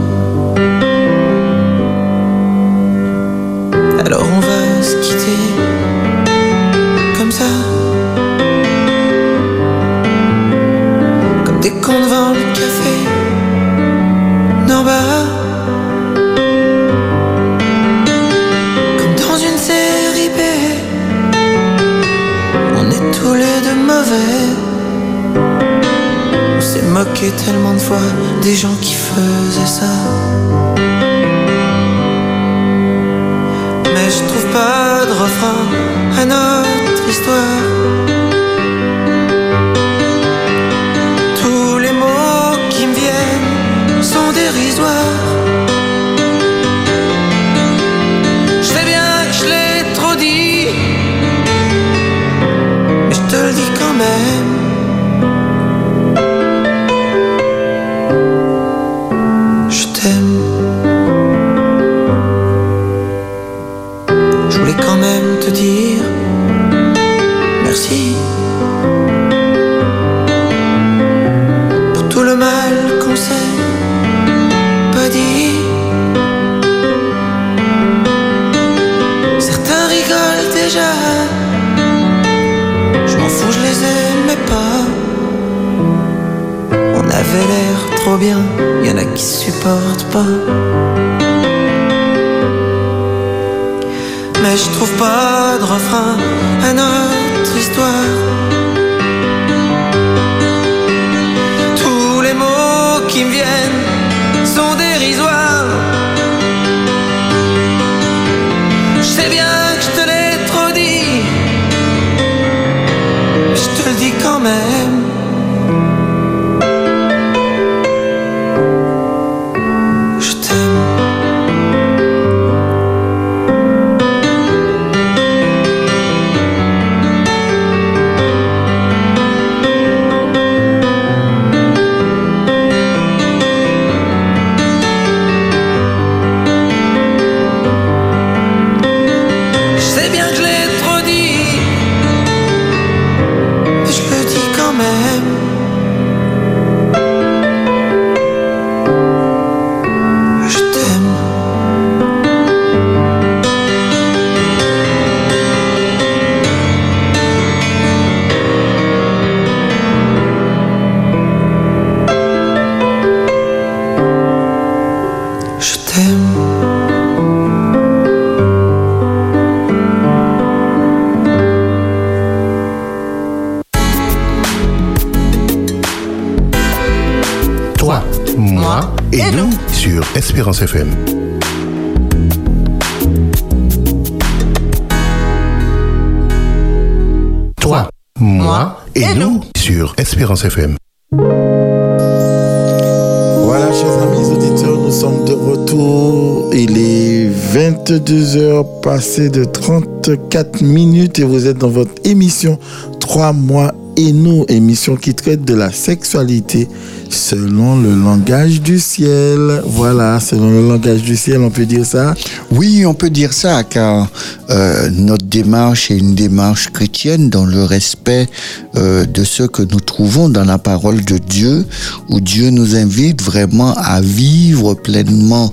22 197.90 198.38
heures 198.38 198.82
passées 198.82 199.30
de 199.30 199.44
34 199.44 200.62
minutes 200.62 201.18
et 201.18 201.24
vous 201.24 201.48
êtes 201.48 201.58
dans 201.58 201.70
votre 201.70 201.92
émission 202.04 202.60
3 203.00 203.34
mois 203.34 203.74
et 203.98 204.12
nous, 204.12 204.46
émission 204.48 204.96
qui 204.96 205.16
traite 205.16 205.44
de 205.44 205.56
la 205.56 205.72
sexualité 205.72 206.68
selon 207.10 207.82
le 207.82 207.96
langage 207.96 208.62
du 208.62 208.78
ciel. 208.78 209.64
Voilà, 209.66 210.20
selon 210.20 210.52
le 210.52 210.68
langage 210.68 211.02
du 211.02 211.18
ciel, 211.18 211.42
on 211.42 211.50
peut 211.50 211.66
dire 211.66 211.84
ça? 211.84 212.14
Oui, 212.52 212.86
on 212.86 212.94
peut 212.94 213.10
dire 213.10 213.34
ça, 213.34 213.64
car 213.64 214.08
euh, 214.52 214.92
notre 214.92 215.26
démarche 215.26 215.90
est 215.90 215.98
une 215.98 216.14
démarche 216.14 216.70
chrétienne 216.70 217.32
dans 217.32 217.46
le 217.46 217.64
respect 217.64 218.28
euh, 218.76 219.04
de 219.06 219.24
ce 219.24 219.42
que 219.42 219.64
nous 219.64 219.80
trouvons 219.80 220.30
dans 220.30 220.46
la 220.46 220.60
parole 220.60 221.04
de 221.04 221.18
Dieu, 221.18 221.66
où 222.08 222.20
Dieu 222.20 222.52
nous 222.52 222.76
invite 222.76 223.24
vraiment 223.24 223.74
à 223.74 224.00
vivre 224.00 224.76
pleinement 224.76 225.52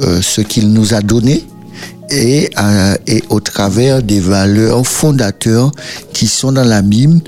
euh, 0.00 0.20
ce 0.20 0.42
qu'il 0.42 0.70
nous 0.74 0.92
a 0.92 1.00
donné 1.00 1.46
et, 2.10 2.50
euh, 2.58 2.94
et 3.06 3.22
au 3.28 3.40
travers 3.40 4.02
des 4.02 4.20
valeurs 4.20 4.86
fondateurs 4.86 5.70
qui 6.12 6.26
sont 6.26 6.52
dans 6.52 6.64
la 6.64 6.82
Bible, 6.82 7.20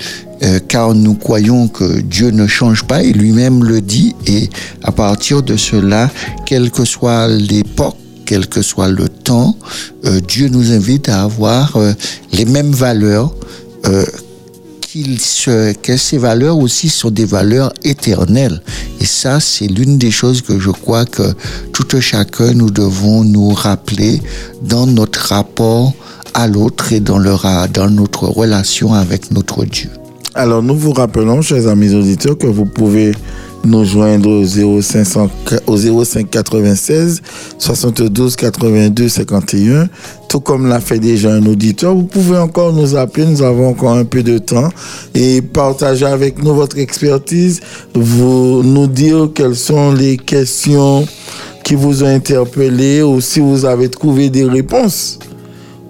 euh, 0.43 0.59
car 0.66 0.94
nous 0.94 1.15
croyons 1.15 1.69
que 1.69 2.01
Dieu 2.01 2.31
ne 2.31 2.47
change 2.47 2.85
pas 2.85 3.02
et 3.02 3.12
lui-même 3.12 3.62
le 3.62 3.82
dit, 3.82 4.15
et 4.27 4.48
à 4.82 4.90
partir 4.90 5.43
de 5.43 5.57
cela, 5.57 6.11
quelle 6.47 6.70
que 6.70 6.86
soit 6.86 7.28
l'époque, 7.28 7.97
quel 8.24 8.47
que 8.47 8.62
soit 8.62 8.89
le 8.89 9.09
temps, 9.09 9.57
euh, 10.07 10.20
Dieu 10.20 10.48
nous 10.48 10.73
invite 10.73 11.11
à 11.11 11.23
avoir 11.23 11.77
euh, 11.77 11.93
les 12.32 12.47
mêmes 12.47 12.73
valeurs, 12.73 13.35
qu'il 14.91 15.21
se, 15.21 15.73
que 15.73 15.97
ces 15.97 16.19
valeurs 16.19 16.59
aussi 16.59 16.89
sont 16.89 17.11
des 17.11 17.25
valeurs 17.25 17.73
éternelles. 17.85 18.61
Et 19.01 19.05
ça, 19.05 19.39
c'est 19.39 19.69
l'une 19.69 19.99
des 19.99 20.11
choses 20.11 20.43
que 20.43 20.59
je 20.59 20.71
crois 20.71 21.05
que 21.05 21.23
tout 21.73 21.87
un 21.97 22.01
chacun, 22.01 22.53
nous 22.55 22.71
devons 22.71 23.23
nous 23.23 23.51
rappeler 23.51 24.21
dans 24.62 24.87
notre 24.89 25.21
rapport 25.29 25.93
à 26.35 26.49
l'autre 26.49 26.93
et 26.93 26.99
dans, 26.99 27.19
le, 27.19 27.33
ra- 27.33 27.69
dans 27.69 27.89
notre 27.89 28.25
relation 28.25 28.93
avec 28.93 29.31
notre 29.31 29.65
Dieu. 29.65 29.91
Alors, 30.35 30.61
nous 30.62 30.77
vous 30.77 30.93
rappelons, 30.93 31.41
chers 31.41 31.69
amis 31.69 31.95
auditeurs, 31.95 32.37
que 32.37 32.47
vous 32.49 32.65
pouvez 32.65 33.12
nous 33.65 33.85
joindre 33.85 34.31
au 34.31 34.45
0500 34.81 35.28
au 35.66 36.05
05 36.05 36.31
96 36.31 37.23
72 37.59 38.37
82 38.37 39.09
51 39.09 39.89
tout 40.28 40.41
comme 40.41 40.66
l'a 40.66 40.81
fait 40.81 40.99
déjà 40.99 41.32
un 41.32 41.45
auditeur 41.47 41.95
vous 41.95 42.05
pouvez 42.05 42.39
encore 42.39 42.73
nous 42.73 42.97
appeler 42.97 43.27
nous 43.27 43.43
avons 43.43 43.69
encore 43.69 43.93
un 43.93 44.05
peu 44.05 44.23
de 44.23 44.39
temps 44.39 44.70
et 45.15 45.43
partager 45.43 46.07
avec 46.07 46.43
nous 46.43 46.55
votre 46.55 46.78
expertise 46.78 47.61
vous 47.95 48.62
nous 48.62 48.87
dire 48.87 49.31
quelles 49.35 49.57
sont 49.57 49.93
les 49.93 50.16
questions 50.16 51.07
qui 51.65 51.74
vous 51.74 52.03
ont 52.03 52.09
interpellé 52.15 53.03
ou 53.03 53.20
si 53.20 53.41
vous 53.41 53.65
avez 53.65 53.89
trouvé 53.89 54.31
des 54.31 54.45
réponses 54.45 55.19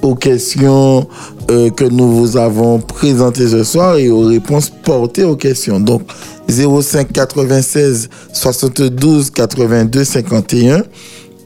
aux 0.02 0.14
questions 0.14 1.06
euh, 1.50 1.70
que 1.70 1.84
nous 1.84 2.10
vous 2.10 2.36
avons 2.36 2.78
présentées 2.78 3.48
ce 3.48 3.64
soir 3.64 3.96
et 3.96 4.08
aux 4.08 4.26
réponses 4.26 4.70
portées 4.70 5.24
aux 5.24 5.36
questions. 5.36 5.80
Donc 5.80 6.02
05 6.50 7.12
96 7.12 8.08
72 8.32 9.30
82 9.30 10.04
51 10.04 10.82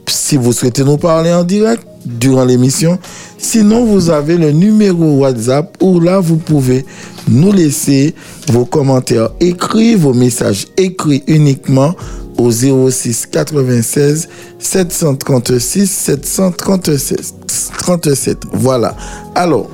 si 0.07 0.37
vous 0.37 0.53
souhaitez 0.53 0.83
nous 0.83 0.97
parler 0.97 1.33
en 1.33 1.43
direct 1.43 1.83
durant 2.05 2.45
l'émission. 2.45 2.99
Sinon, 3.37 3.85
vous 3.85 4.09
avez 4.09 4.37
le 4.37 4.51
numéro 4.51 5.19
WhatsApp 5.19 5.75
où 5.81 5.99
là, 5.99 6.19
vous 6.19 6.37
pouvez 6.37 6.85
nous 7.27 7.51
laisser 7.51 8.13
vos 8.49 8.65
commentaires 8.65 9.29
écrits, 9.39 9.95
vos 9.95 10.13
messages 10.13 10.67
écrits 10.77 11.23
uniquement 11.27 11.95
au 12.37 12.51
06 12.51 13.27
96 13.27 14.29
736 14.59 15.89
737. 15.89 17.33
37. 17.79 18.37
Voilà. 18.53 18.95
Alors, 19.33 19.69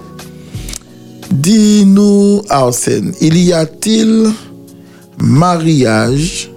dis-nous, 1.32 2.41
Arsène, 2.49 3.14
il 3.20 3.38
y 3.38 3.52
a-t-il 3.53 4.32
mariage 5.22 6.52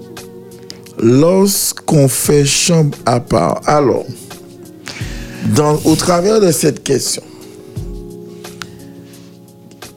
lorsqu'on 0.98 2.08
fait 2.08 2.44
chambre 2.44 2.96
à 3.06 3.20
part. 3.20 3.60
Alors, 3.66 4.06
au 5.84 5.94
travers 5.96 6.40
de 6.40 6.50
cette 6.50 6.82
question, 6.82 7.22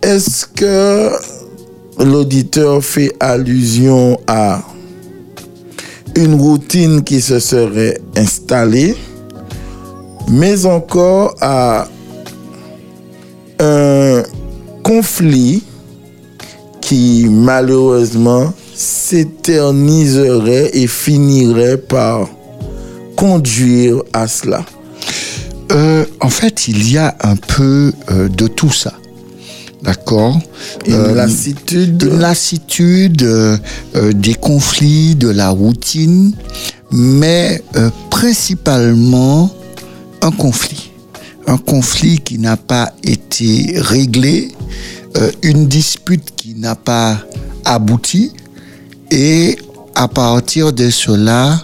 est-ce 0.02 0.46
que 0.46 1.10
l'auditeur 2.04 2.84
fait 2.84 3.14
allusion 3.20 4.20
à 4.28 4.62
une 6.16 6.36
routine 6.36 7.04
qui 7.04 7.22
se 7.22 7.40
serait 7.40 8.00
installée, 8.16 8.96
mais 10.30 10.66
encore 10.66 11.36
à 11.42 11.88
un 13.60 14.24
conflit 14.84 15.64
qui 16.88 17.28
malheureusement 17.30 18.54
s'éterniserait 18.74 20.70
et 20.74 20.88
finirait 20.88 21.76
par 21.76 22.30
conduire 23.18 24.04
à 24.14 24.28
cela 24.28 24.66
Euh, 25.74 26.06
en 26.22 26.30
fait, 26.30 26.70
il 26.70 26.90
y 26.90 26.98
a 26.98 27.14
un 27.20 27.36
peu 27.36 27.92
euh, 28.10 28.30
de 28.30 28.48
tout 28.48 28.72
ça. 28.72 28.94
D'accord? 29.84 30.40
Une 30.86 30.94
Euh, 30.94 31.14
lassitude 31.14 32.04
Une 32.04 32.20
lassitude, 32.20 33.28
des 34.16 34.36
conflits, 34.36 35.16
de 35.16 35.28
la 35.28 35.50
routine, 35.50 36.32
mais 36.90 37.62
principalement 38.10 39.52
un 40.22 40.32
conflit. 40.32 40.92
un 41.48 41.58
conflit 41.58 42.20
qui 42.20 42.40
n'a 42.40 42.56
pas 42.58 42.94
été 43.04 43.76
réglé, 43.78 44.52
euh, 45.18 45.32
une 45.42 45.68
dispute 45.68 46.36
qui 46.36 46.56
n'a 46.56 46.76
pas 46.76 47.18
abouti, 47.66 48.32
et 49.12 49.58
à 49.96 50.08
partir 50.08 50.74
de 50.74 50.90
cela, 50.90 51.60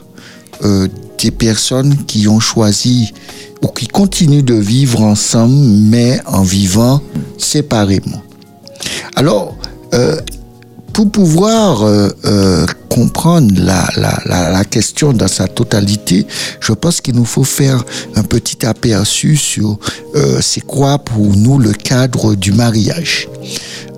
euh, 0.64 0.88
des 1.20 1.32
personnes 1.32 1.96
qui 2.06 2.28
ont 2.28 2.40
choisi 2.40 3.14
ou 3.62 3.68
qui 3.68 3.88
continuent 3.88 4.44
de 4.44 4.56
vivre 4.56 5.02
ensemble, 5.02 5.56
mais 5.56 6.20
en 6.26 6.42
vivant 6.42 7.02
séparément. 7.38 8.22
Alors, 9.16 9.56
euh, 9.94 10.20
pour 10.94 11.10
pouvoir 11.10 11.82
euh, 11.82 12.10
euh, 12.26 12.66
comprendre 12.88 13.52
la, 13.58 13.90
la, 13.98 14.52
la, 14.52 14.64
question 14.66 15.12
dans 15.14 15.28
sa 15.28 15.48
totalité, 15.48 16.28
je 16.60 16.74
pense 16.74 17.02
qu'il 17.02 17.16
nous 17.16 17.26
faut 17.26 17.44
faire 17.44 17.84
un 18.16 18.22
petit 18.22 18.64
aperçu 18.66 19.36
sur 19.36 19.80
euh, 20.16 20.40
c'est 20.42 20.62
quoi 20.62 21.00
pour 21.00 21.36
nous 21.36 21.58
le 21.58 21.74
cadre 21.74 22.36
du 22.36 22.52
mariage. 22.52 23.28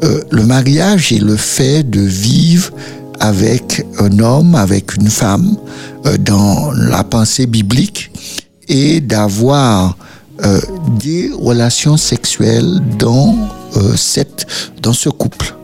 Euh, 0.04 0.22
le 0.32 0.44
mariage 0.44 1.12
est 1.12 1.20
le 1.20 1.36
fait 1.36 1.84
de 1.84 2.00
vivre 2.00 2.72
avec 3.20 3.86
un 4.00 4.20
homme, 4.20 4.56
avec 4.56 4.96
une 4.96 5.10
femme, 5.10 5.58
euh, 6.06 6.18
dans 6.18 6.72
la 6.72 7.04
pensée 7.04 7.46
biblique, 7.46 8.12
et 8.70 9.02
d'avoir 9.02 9.98
des 11.00 11.32
relations 11.34 11.96
sexuelles 11.96 12.82
dans, 13.00 13.38
cette, 13.96 14.46
dans 14.82 14.92
ce 14.92 15.08
couple. 15.08 15.56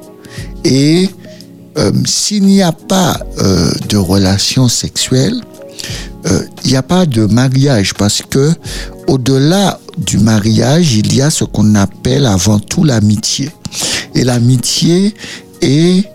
Et 0.63 1.09
euh, 1.77 1.91
s'il 2.05 2.43
n'y 2.43 2.61
a 2.61 2.71
pas 2.71 3.17
euh, 3.39 3.71
de 3.87 3.97
relation 3.97 4.67
sexuelle, 4.67 5.41
euh, 6.27 6.43
il 6.63 6.71
n'y 6.71 6.77
a 6.77 6.83
pas 6.83 7.05
de 7.05 7.25
mariage 7.25 7.93
parce 7.93 8.21
que 8.21 8.51
au-delà 9.07 9.79
du 9.97 10.17
mariage, 10.17 10.95
il 10.95 11.13
y 11.15 11.21
a 11.21 11.29
ce 11.29 11.43
qu'on 11.43 11.75
appelle 11.75 12.25
avant 12.25 12.59
tout 12.59 12.83
l'amitié. 12.83 13.49
Et 14.15 14.23
l'amitié 14.23 15.15
est 15.61 16.05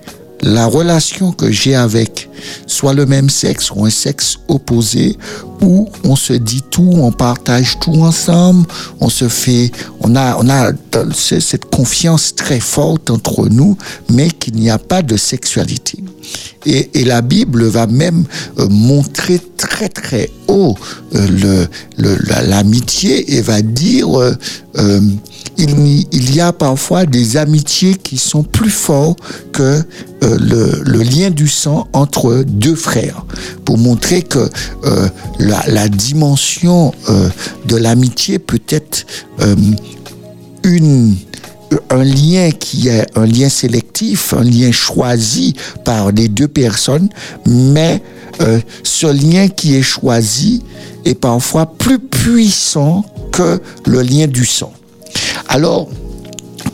la 0.42 0.66
relation 0.66 1.32
que 1.32 1.50
j'ai 1.50 1.74
avec 1.74 2.25
soit 2.66 2.94
le 2.94 3.06
même 3.06 3.30
sexe 3.30 3.70
ou 3.70 3.84
un 3.84 3.90
sexe 3.90 4.38
opposé 4.48 5.16
où 5.62 5.88
on 6.04 6.16
se 6.16 6.34
dit 6.34 6.62
tout, 6.70 6.90
on 6.94 7.12
partage 7.12 7.78
tout 7.80 7.94
ensemble, 8.02 8.66
on 9.00 9.08
se 9.08 9.28
fait, 9.28 9.70
on 10.00 10.14
a, 10.16 10.36
on 10.36 10.48
a 10.50 10.72
ce- 11.14 11.40
cette 11.40 11.64
confiance 11.66 12.34
très 12.34 12.60
forte 12.60 13.10
entre 13.10 13.48
nous, 13.48 13.76
mais 14.10 14.28
qu'il 14.30 14.54
n'y 14.56 14.68
a 14.70 14.78
pas 14.78 15.02
de 15.02 15.16
sexualité. 15.16 15.98
Et, 16.66 17.04
la 17.04 17.22
Bible 17.22 17.64
va 17.66 17.86
même 17.86 18.24
euh, 18.58 18.66
montrer 18.68 19.40
très 19.56 19.88
très 19.88 20.28
haut 20.48 20.74
euh, 21.14 21.66
l'amitié 21.98 23.36
et 23.36 23.40
va 23.42 23.62
dire 23.62 24.08
euh, 24.18 24.34
il, 25.58 26.34
y 26.34 26.40
a 26.40 26.52
parfois 26.52 27.06
des 27.06 27.36
amitiés 27.36 27.94
qui 27.94 28.18
sont 28.18 28.42
plus 28.42 28.70
forts 28.70 29.16
que 29.52 29.82
euh, 30.22 30.82
le, 30.84 31.02
lien 31.02 31.30
du 31.30 31.48
sang 31.48 31.88
entre 31.92 32.44
deux 32.46 32.74
frères, 32.74 33.24
pour 33.64 33.78
montrer 33.78 34.22
que 34.22 34.48
euh, 34.84 35.08
la, 35.38 35.88
dimension 35.88 36.92
euh, 37.08 37.28
de 37.66 37.76
l'amitié 37.76 38.38
peut 38.38 38.60
être 38.68 39.06
une 40.62 41.16
un 41.90 42.04
lien 42.04 42.50
qui 42.52 42.88
est 42.88 43.06
un 43.16 43.26
lien 43.26 43.48
sélectif, 43.48 44.34
un 44.34 44.44
lien 44.44 44.70
choisi 44.70 45.54
par 45.84 46.12
les 46.12 46.28
deux 46.28 46.46
personnes, 46.46 47.08
mais 47.44 48.00
ce 48.84 49.06
lien 49.08 49.48
qui 49.48 49.74
est 49.74 49.82
choisi 49.82 50.62
est 51.04 51.16
parfois 51.16 51.66
plus 51.66 51.98
puissant 51.98 53.04
que 53.32 53.60
le 53.84 54.02
lien 54.02 54.28
du 54.28 54.44
sang. 54.44 54.72
Alors, 55.48 55.88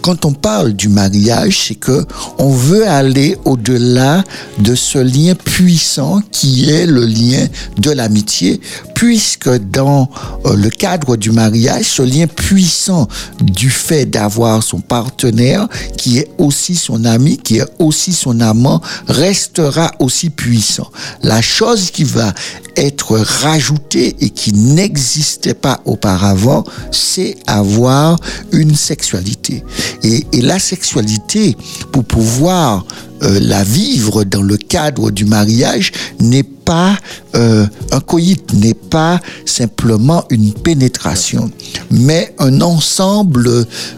quand 0.02 0.24
on 0.24 0.32
parle 0.32 0.72
du 0.72 0.88
mariage, 0.88 1.66
c'est 1.68 1.76
que 1.76 2.04
on 2.38 2.50
veut 2.50 2.86
aller 2.86 3.38
au-delà 3.44 4.24
de 4.58 4.74
ce 4.74 4.98
lien 4.98 5.34
puissant 5.34 6.20
qui 6.32 6.68
est 6.70 6.86
le 6.86 7.06
lien 7.06 7.46
de 7.78 7.90
l'amitié, 7.92 8.60
puisque 8.94 9.48
dans 9.48 10.10
euh, 10.46 10.56
le 10.56 10.70
cadre 10.70 11.16
du 11.16 11.30
mariage, 11.30 11.84
ce 11.84 12.02
lien 12.02 12.26
puissant 12.26 13.06
du 13.40 13.70
fait 13.70 14.04
d'avoir 14.06 14.62
son 14.62 14.80
partenaire, 14.80 15.68
qui 15.96 16.18
est 16.18 16.28
aussi 16.36 16.74
son 16.74 17.04
ami, 17.04 17.38
qui 17.38 17.58
est 17.58 17.68
aussi 17.78 18.12
son 18.12 18.40
amant, 18.40 18.80
restera 19.06 19.92
aussi 20.00 20.30
puissant. 20.30 20.90
La 21.22 21.40
chose 21.40 21.90
qui 21.92 22.04
va 22.04 22.34
être 22.76 23.18
rajoutée 23.18 24.16
et 24.20 24.30
qui 24.30 24.52
n'existait 24.52 25.54
pas 25.54 25.80
auparavant, 25.84 26.64
c'est 26.90 27.36
avoir 27.46 28.16
une 28.50 28.74
sexualité. 28.74 29.62
Et, 30.02 30.24
la 30.40 30.58
sexualité, 30.58 31.56
pour 31.92 32.04
pouvoir 32.04 32.84
euh, 33.22 33.38
la 33.40 33.62
vivre 33.62 34.24
dans 34.24 34.42
le 34.42 34.56
cadre 34.56 35.10
du 35.10 35.24
mariage, 35.24 35.92
n'est 36.20 36.42
pas 36.64 36.96
euh, 37.34 37.66
un 37.90 38.00
coït, 38.00 38.52
n'est 38.54 38.74
pas 38.74 39.20
simplement 39.44 40.24
une 40.30 40.52
pénétration, 40.52 41.50
mais 41.90 42.34
un 42.38 42.60
ensemble 42.60 43.48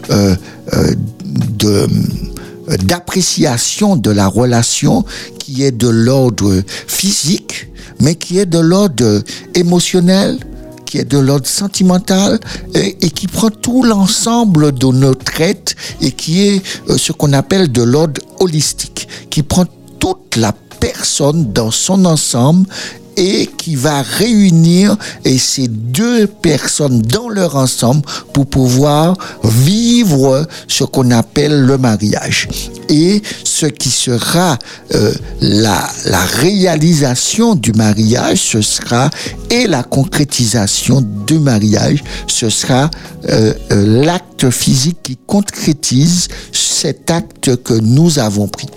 euh, 0.09 0.35
euh, 0.73 1.87
d'appréciation 2.83 3.95
de 3.95 4.09
la 4.09 4.27
relation 4.27 5.05
qui 5.37 5.63
est 5.63 5.71
de 5.71 5.87
l'ordre 5.87 6.63
physique, 6.87 7.69
mais 7.99 8.15
qui 8.15 8.39
est 8.39 8.45
de 8.45 8.59
l'ordre 8.59 9.21
émotionnel, 9.53 10.39
qui 10.85 10.97
est 10.97 11.05
de 11.05 11.17
l'ordre 11.17 11.47
sentimental 11.47 12.39
et, 12.73 13.09
qui 13.09 13.27
prend 13.27 13.49
tout 13.49 13.83
l'ensemble 13.83 14.71
de 14.71 14.87
nos 14.87 15.15
traites 15.15 15.75
et 16.01 16.11
qui 16.11 16.47
est 16.47 16.61
euh, 16.89 16.97
ce 16.97 17.11
qu'on 17.11 17.33
appelle 17.33 17.71
de 17.71 17.81
l'ordre 17.81 18.21
holistique, 18.39 19.07
qui 19.29 19.43
prend 19.43 19.65
toute 19.99 20.35
la 20.35 20.53
personne 20.79 21.51
dans 21.51 21.71
son 21.71 22.05
ensemble 22.05 22.67
et 23.17 23.47
qui 23.57 23.75
va 23.75 24.01
réunir 24.01 24.95
et 25.23 25.37
ces 25.37 25.67
deux 25.67 26.27
personnes 26.27 27.01
dans 27.01 27.29
leur 27.29 27.55
ensemble 27.55 28.01
pour 28.33 28.45
pouvoir 28.47 29.17
vivre 29.43 30.47
ce 30.67 30.83
qu'on 30.83 31.11
appelle 31.11 31.61
le 31.61 31.77
mariage. 31.77 32.47
Et 32.89 33.21
ce 33.43 33.65
qui 33.65 33.89
sera 33.89 34.57
euh, 34.93 35.13
la, 35.41 35.89
la 36.05 36.19
réalisation 36.19 37.55
du 37.55 37.71
mariage, 37.73 38.39
ce 38.39 38.61
sera 38.61 39.09
et 39.49 39.67
la 39.67 39.83
concrétisation 39.83 41.01
du 41.25 41.39
mariage, 41.39 42.03
ce 42.27 42.49
sera 42.49 42.89
euh, 43.29 43.53
euh, 43.71 44.03
l'acte 44.03 44.49
physique 44.49 44.97
qui 45.03 45.17
concrétise 45.25 46.27
cet 46.51 47.09
acte 47.09 47.55
que 47.63 47.73
nous 47.73 48.19
avons 48.19 48.47
pris. 48.47 48.67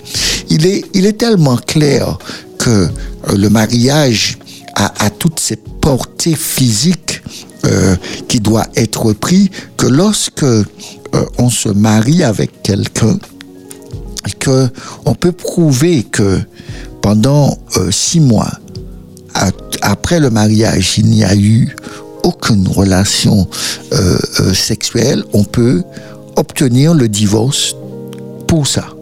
Il 0.50 0.66
est, 0.66 1.18
tellement 1.18 1.56
clair 1.56 2.18
que 2.58 2.70
euh, 2.70 2.88
le 3.36 3.48
mariage 3.50 4.38
a, 4.74 5.04
a 5.04 5.10
toute 5.10 5.40
cette 5.40 5.68
portée 5.80 6.34
physique 6.34 7.22
euh, 7.66 7.96
qui 8.28 8.40
doit 8.40 8.66
être 8.76 9.12
pris 9.12 9.50
que 9.76 9.86
lorsque 9.86 10.42
euh, 10.42 10.64
on 11.38 11.50
se 11.50 11.68
marie 11.68 12.22
avec 12.22 12.62
quelqu'un, 12.62 13.18
que 14.38 14.68
on 15.06 15.14
peut 15.14 15.32
prouver 15.32 16.02
que 16.02 16.40
pendant 17.00 17.56
six 17.90 18.20
mois 18.20 18.50
après 19.80 20.20
le 20.20 20.28
mariage, 20.28 20.98
il 20.98 21.06
n'y 21.06 21.24
a 21.24 21.34
eu 21.34 21.74
aucune 22.24 22.68
relation 22.68 23.48
sexuelle, 24.52 25.24
on 25.32 25.44
peut 25.44 25.82
obtenir 26.36 26.92
le 26.94 27.08
divorce 27.08 27.74
pour 28.46 28.66
ça. 28.66 28.97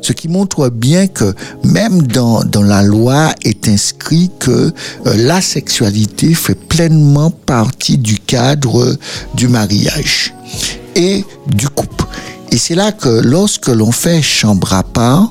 Ce 0.00 0.12
qui 0.12 0.28
montre 0.28 0.68
bien 0.68 1.06
que 1.06 1.34
même 1.64 2.02
dans, 2.02 2.44
dans 2.44 2.62
la 2.62 2.82
loi 2.82 3.34
est 3.42 3.68
inscrit 3.68 4.30
que 4.38 4.50
euh, 4.50 4.70
la 5.16 5.40
sexualité 5.40 6.34
fait 6.34 6.54
pleinement 6.54 7.30
partie 7.30 7.98
du 7.98 8.18
cadre 8.18 8.96
du 9.34 9.48
mariage 9.48 10.34
et 10.94 11.24
du 11.46 11.68
couple. 11.68 12.04
Et 12.54 12.56
c'est 12.56 12.76
là 12.76 12.92
que 12.92 13.08
lorsque 13.08 13.66
l'on 13.66 13.90
fait 13.90 14.22
chambre 14.22 14.74
à 14.74 14.84
part, 14.84 15.28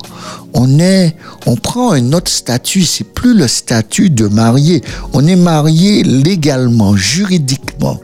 on 0.54 0.78
est, 0.80 1.16
on 1.46 1.56
prend 1.56 1.94
un 1.94 2.12
autre 2.12 2.30
statut. 2.30 2.84
C'est 2.84 3.06
plus 3.06 3.34
le 3.34 3.48
statut 3.48 4.10
de 4.10 4.28
marié. 4.28 4.82
On 5.14 5.26
est 5.26 5.38
marié 5.38 6.04
légalement, 6.04 6.98
juridiquement, 6.98 7.98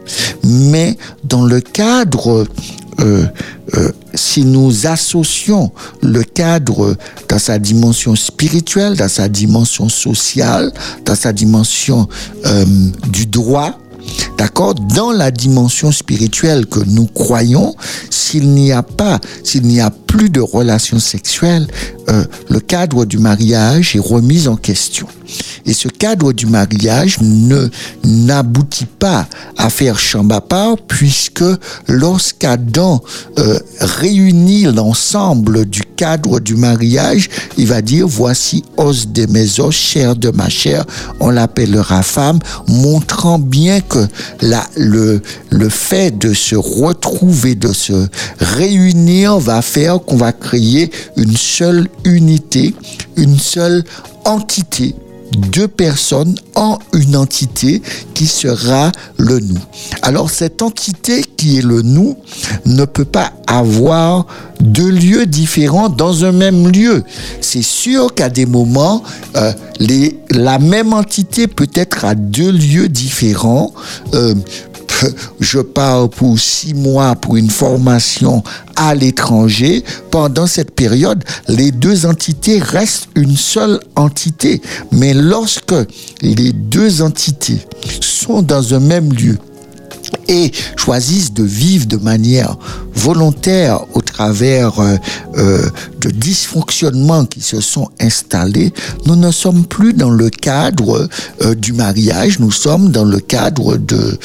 mais 0.43 0.97
dans 1.25 1.43
le 1.43 1.59
cadre 1.59 2.47
euh, 2.99 3.25
euh, 3.75 3.91
si 4.13 4.43
nous 4.43 4.87
associons 4.87 5.71
le 6.01 6.23
cadre 6.23 6.95
dans 7.27 7.39
sa 7.39 7.59
dimension 7.59 8.15
spirituelle, 8.15 8.95
dans 8.95 9.07
sa 9.07 9.29
dimension 9.29 9.89
sociale, 9.89 10.71
dans 11.05 11.15
sa 11.15 11.31
dimension 11.31 12.07
euh, 12.45 12.65
du 13.09 13.25
droit, 13.25 13.77
D'accord 14.37 14.73
Dans 14.75 15.11
la 15.11 15.31
dimension 15.31 15.91
spirituelle 15.91 16.65
que 16.65 16.79
nous 16.79 17.05
croyons, 17.05 17.75
s'il 18.09 18.49
n'y 18.49 18.71
a 18.71 18.83
pas, 18.83 19.19
s'il 19.43 19.63
n'y 19.63 19.81
a 19.81 19.91
plus 20.09 20.31
de 20.31 20.41
relations 20.41 20.97
sexuelles, 20.97 21.67
euh, 22.09 22.25
le 22.49 22.59
cadre 22.59 23.05
du 23.05 23.19
mariage 23.19 23.95
est 23.95 23.99
remis 23.99 24.47
en 24.47 24.55
question. 24.55 25.05
Et 25.67 25.73
ce 25.73 25.87
cadre 25.87 26.33
du 26.33 26.47
mariage 26.47 27.19
ne 27.21 27.69
n'aboutit 28.03 28.87
pas 28.87 29.27
à 29.55 29.69
faire 29.69 29.99
chambre 29.99 30.35
à 30.35 30.75
puisque 30.87 31.43
lorsqu'Adam 31.87 32.99
euh, 33.37 33.59
réunit 33.79 34.63
l'ensemble 34.63 35.65
du 35.65 35.81
cadre 35.95 36.39
du 36.39 36.55
mariage, 36.55 37.29
il 37.57 37.67
va 37.67 37.83
dire 37.83 38.07
voici 38.07 38.63
os 38.77 39.07
de 39.09 39.27
mes 39.27 39.59
os, 39.59 39.75
chair 39.75 40.15
de 40.15 40.31
ma 40.31 40.49
chair, 40.49 40.85
on 41.19 41.29
l'appellera 41.29 42.01
femme, 42.01 42.39
montrant 42.67 43.37
bien 43.37 43.81
que 43.81 44.07
la, 44.41 44.65
le, 44.75 45.21
le 45.51 45.69
fait 45.69 46.17
de 46.17 46.33
se 46.33 46.55
retrouver, 46.55 47.53
de 47.53 47.73
se 47.73 48.07
réunir 48.39 49.37
va 49.37 49.61
faire 49.61 49.98
qu'on 50.05 50.17
va 50.17 50.31
créer 50.31 50.91
une 51.17 51.35
seule 51.35 51.87
unité, 52.05 52.73
une 53.15 53.37
seule 53.37 53.83
entité 54.25 54.95
deux 55.37 55.67
personnes 55.67 56.35
en 56.55 56.79
une 56.93 57.15
entité 57.15 57.81
qui 58.13 58.25
sera 58.25 58.91
le 59.17 59.39
nous. 59.39 59.59
Alors 60.01 60.29
cette 60.29 60.61
entité 60.61 61.23
qui 61.37 61.57
est 61.57 61.61
le 61.61 61.81
nous 61.81 62.17
ne 62.65 62.85
peut 62.85 63.05
pas 63.05 63.33
avoir 63.47 64.25
deux 64.59 64.89
lieux 64.89 65.25
différents 65.25 65.89
dans 65.89 66.25
un 66.25 66.31
même 66.31 66.67
lieu. 66.67 67.03
C'est 67.41 67.61
sûr 67.61 68.13
qu'à 68.13 68.29
des 68.29 68.45
moments, 68.45 69.03
euh, 69.35 69.53
la 70.29 70.59
même 70.59 70.93
entité 70.93 71.47
peut 71.47 71.69
être 71.73 72.05
à 72.05 72.15
deux 72.15 72.51
lieux 72.51 72.89
différents. 72.89 73.73
Euh, 74.13 74.35
je 75.39 75.59
pars 75.59 76.09
pour 76.09 76.39
six 76.39 76.73
mois 76.73 77.15
pour 77.15 77.37
une 77.37 77.49
formation 77.49 78.43
à 78.75 78.95
l'étranger. 78.95 79.83
Pendant 80.11 80.47
cette 80.47 80.71
période, 80.71 81.23
les 81.47 81.71
deux 81.71 82.05
entités 82.05 82.59
restent 82.59 83.09
une 83.15 83.35
seule 83.35 83.79
entité. 83.95 84.61
Mais 84.91 85.13
lorsque 85.13 85.75
les 86.21 86.51
deux 86.53 87.01
entités 87.01 87.59
sont 88.01 88.41
dans 88.41 88.73
un 88.73 88.79
même 88.79 89.13
lieu, 89.13 89.37
et 90.27 90.51
choisissent 90.77 91.33
de 91.33 91.43
vivre 91.43 91.85
de 91.85 91.97
manière 91.97 92.57
volontaire 92.93 93.81
au 93.93 94.01
travers 94.01 94.79
euh, 94.79 94.95
euh, 95.37 95.69
de 96.01 96.09
dysfonctionnements 96.09 97.25
qui 97.25 97.41
se 97.41 97.61
sont 97.61 97.89
installés, 97.99 98.73
nous 99.05 99.15
ne 99.15 99.31
sommes 99.31 99.65
plus 99.65 99.93
dans 99.93 100.09
le 100.09 100.29
cadre 100.29 101.07
euh, 101.41 101.55
du 101.55 101.73
mariage, 101.73 102.39
nous 102.39 102.51
sommes 102.51 102.91
dans 102.91 103.05
le 103.05 103.19
cadre 103.19 103.77
de, 103.77 104.17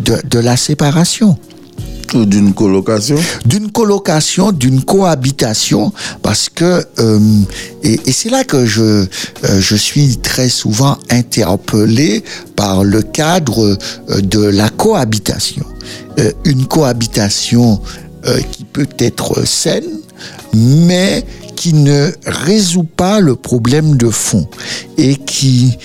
de, 0.00 0.16
de 0.28 0.38
la 0.38 0.56
séparation 0.56 1.38
D'une 2.14 2.52
colocation? 2.52 3.16
D'une 3.46 3.70
colocation, 3.70 4.52
d'une 4.52 4.84
cohabitation, 4.84 5.92
parce 6.22 6.48
que 6.48 6.84
euh, 6.98 7.18
et, 7.82 8.12
c'est 8.12 8.28
là 8.28 8.44
que 8.44 8.66
je 8.66 8.82
euh, 8.82 9.06
je 9.60 9.76
suis 9.76 10.18
très 10.18 10.48
souvent 10.48 10.98
interpellé 11.10 12.22
par 12.54 12.84
le 12.84 13.02
cadre 13.02 13.78
euh, 14.10 14.20
de 14.20 14.40
la 14.40 14.68
cohabitation. 14.68 15.64
Une 16.44 16.66
cohabitation 16.66 17.80
qui 18.52 18.64
peut 18.64 18.86
être 18.98 19.46
saine, 19.46 19.98
mais 20.52 21.24
qui 21.56 21.72
ne 21.72 22.12
résout 22.26 22.84
pas 22.84 23.18
le 23.18 23.34
problème 23.34 23.96
de 23.96 24.10
fond 24.10 24.46
et 24.98 25.16
qui 25.16 25.78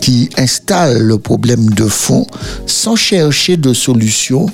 qui 0.00 0.30
installe 0.38 0.98
le 1.02 1.18
problème 1.18 1.68
de 1.70 1.84
fond 1.84 2.26
sans 2.66 2.94
chercher 2.94 3.56
de 3.56 3.74
solution 3.74 4.46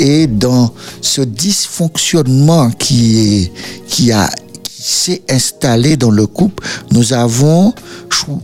et 0.00 0.26
dans 0.26 0.72
ce 1.02 1.20
dysfonctionnement 1.20 2.70
qui 2.70 3.18
est 3.18 3.52
qui 3.86 4.10
a 4.12 4.28
s'est 4.66 5.22
installé 5.28 5.98
dans 5.98 6.10
le 6.10 6.26
couple, 6.26 6.66
nous 6.90 7.12
avons 7.12 7.74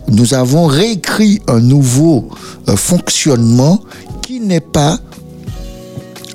nous 0.09 0.35
avons 0.35 0.67
réécrit 0.67 1.41
un 1.49 1.61
nouveau 1.61 2.29
euh, 2.69 2.77
fonctionnement 2.77 3.81
qui 4.23 4.41
n'est 4.41 4.61
pas 4.61 4.99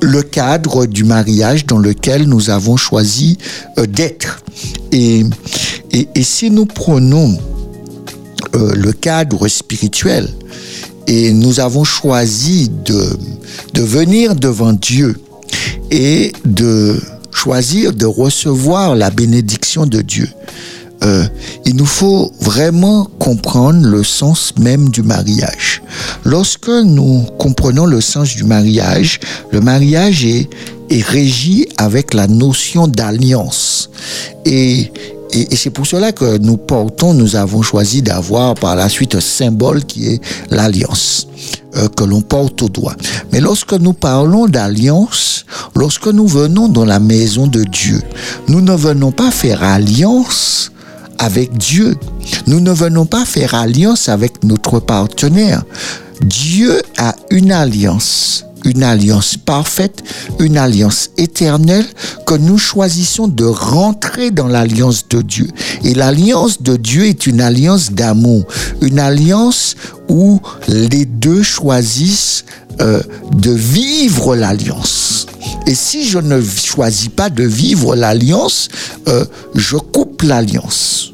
le 0.02 0.24
cadre 0.24 0.88
du 0.88 1.04
mariage 1.04 1.68
dans 1.68 1.78
lequel 1.78 2.28
nous 2.28 2.50
avons 2.50 2.78
choisi 2.78 3.38
euh, 3.78 3.86
d'être. 3.86 4.44
Et, 4.92 5.24
et, 5.92 6.08
et 6.16 6.24
si 6.24 6.50
nous 6.50 6.66
prenons 6.66 7.38
euh, 8.56 8.74
le 8.76 8.92
cadre 8.92 9.48
spirituel 9.48 10.28
et 11.12 11.34
nous 11.34 11.60
avons 11.60 11.84
choisi 11.84 12.72
de, 12.86 13.20
de 13.74 13.82
venir 13.82 14.34
devant 14.34 14.72
Dieu 14.72 15.20
et 15.92 16.32
de 16.46 17.02
choisir 17.34 17.92
de 17.92 18.06
recevoir 18.06 18.96
la 18.96 19.10
bénédiction 19.10 19.86
de 19.86 20.02
Dieu, 20.02 20.30
euh, 21.04 21.26
il 21.66 21.76
nous 21.76 21.86
faut 21.86 22.32
vraiment 22.40 23.10
comprendre 23.20 23.86
le 23.86 24.06
sens 24.06 24.54
même 24.58 24.88
du 24.88 25.04
mariage. 25.04 25.82
Lorsque 26.24 26.70
nous 26.70 27.26
comprenons 27.38 27.86
le 27.86 28.00
sens 28.00 28.34
du 28.34 28.46
mariage, 28.46 29.20
le 29.52 29.60
mariage 29.60 30.24
est, 30.24 30.48
est 30.90 31.06
régi 31.06 31.68
avec 31.76 32.14
la 32.14 32.28
notion 32.28 32.88
d'alliance. 32.88 33.90
Et, 34.46 34.94
et, 35.34 35.56
c'est 35.56 35.70
pour 35.70 35.86
cela 35.86 36.12
que 36.12 36.38
nous 36.38 36.58
portons, 36.58 37.14
nous 37.14 37.36
avons 37.36 37.62
choisi 37.62 38.02
d'avoir 38.02 38.56
par 38.56 38.76
la 38.76 38.90
suite 38.90 39.16
un 39.16 39.22
symbole 39.22 39.84
qui 39.86 40.08
est 40.08 40.22
l'alliance 40.50 41.28
euh, 41.78 41.88
que 41.88 42.04
l'on 42.04 42.22
porte 42.22 42.62
au 42.62 42.70
doigt. 42.70 42.96
Mais 43.32 43.40
lorsque 43.40 43.74
nous 43.74 43.94
parlons 43.94 44.48
d'alliance, 44.48 45.46
lorsque 45.76 46.08
nous 46.08 46.28
venons 46.28 46.68
dans 46.68 46.86
la 46.86 47.00
maison 47.00 47.48
de 47.48 47.64
Dieu, 47.64 48.02
nous 48.48 48.62
ne 48.62 48.74
venons 48.76 49.12
pas 49.12 49.32
faire 49.32 49.64
alliance 49.64 50.72
avec 51.18 51.58
Dieu. 51.58 51.96
Nous 52.48 52.60
ne 52.60 52.72
venons 52.72 53.06
pas 53.06 53.26
faire 53.26 53.54
alliance 53.54 54.10
avec 54.10 54.44
notre 54.44 54.80
partenaire. 54.80 55.64
Dieu 56.22 56.82
a 56.98 57.16
une 57.30 57.52
alliance, 57.52 58.46
une 58.66 58.84
alliance 58.84 59.38
parfaite, 59.38 60.04
une 60.40 60.58
alliance 60.58 61.10
éternelle 61.18 61.86
que 62.26 62.36
nous 62.36 62.58
choisissons 62.58 63.28
de 63.28 63.46
rentrer 63.46 64.32
dans 64.32 64.48
l'alliance 64.48 65.08
de 65.08 65.22
Dieu. 65.22 65.48
Et 65.84 65.94
l'alliance 65.94 66.62
de 66.62 66.76
Dieu 66.78 67.06
est 67.06 67.28
une 67.28 67.42
alliance 67.42 67.92
d'amour, 67.92 68.46
une 68.82 69.00
alliance 69.00 69.76
où 70.10 70.40
les 70.68 71.06
deux 71.06 71.44
choisissent 71.44 72.46
euh, 72.82 73.02
de 73.36 73.52
vivre 73.52 74.36
l'alliance. 74.36 75.28
Et 75.68 75.76
si 75.76 76.08
je 76.08 76.20
ne 76.20 76.42
choisis 76.42 77.10
pas 77.10 77.30
de 77.30 77.44
vivre 77.44 77.96
l'alliance, 77.96 78.70
euh, 79.08 79.26
je 79.56 79.78
coupe 79.78 80.22
l'alliance 80.24 81.12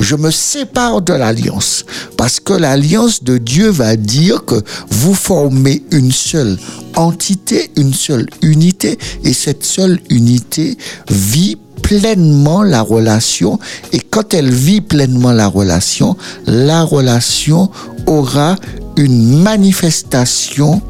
je 0.00 0.16
me 0.16 0.30
sépare 0.30 1.02
de 1.02 1.12
l'alliance. 1.12 1.84
Parce 2.16 2.40
que 2.40 2.54
l'alliance 2.54 3.22
de 3.22 3.38
Dieu 3.38 3.68
va 3.68 3.96
dire 3.96 4.44
que 4.44 4.60
vous 4.90 5.14
formez 5.14 5.82
une 5.92 6.10
seule 6.10 6.58
entité, 7.00 7.70
une 7.76 7.94
seule 7.94 8.26
unité, 8.42 8.98
et 9.24 9.32
cette 9.32 9.64
seule 9.64 10.00
unité 10.10 10.76
vit 11.10 11.56
pleinement 11.82 12.62
la 12.62 12.82
relation, 12.82 13.58
et 13.92 14.00
quand 14.00 14.34
elle 14.34 14.50
vit 14.50 14.80
pleinement 14.80 15.32
la 15.32 15.48
relation, 15.48 16.16
la 16.46 16.84
relation 16.84 17.70
aura 18.06 18.56
une 18.96 19.42
manifestation 19.42 20.82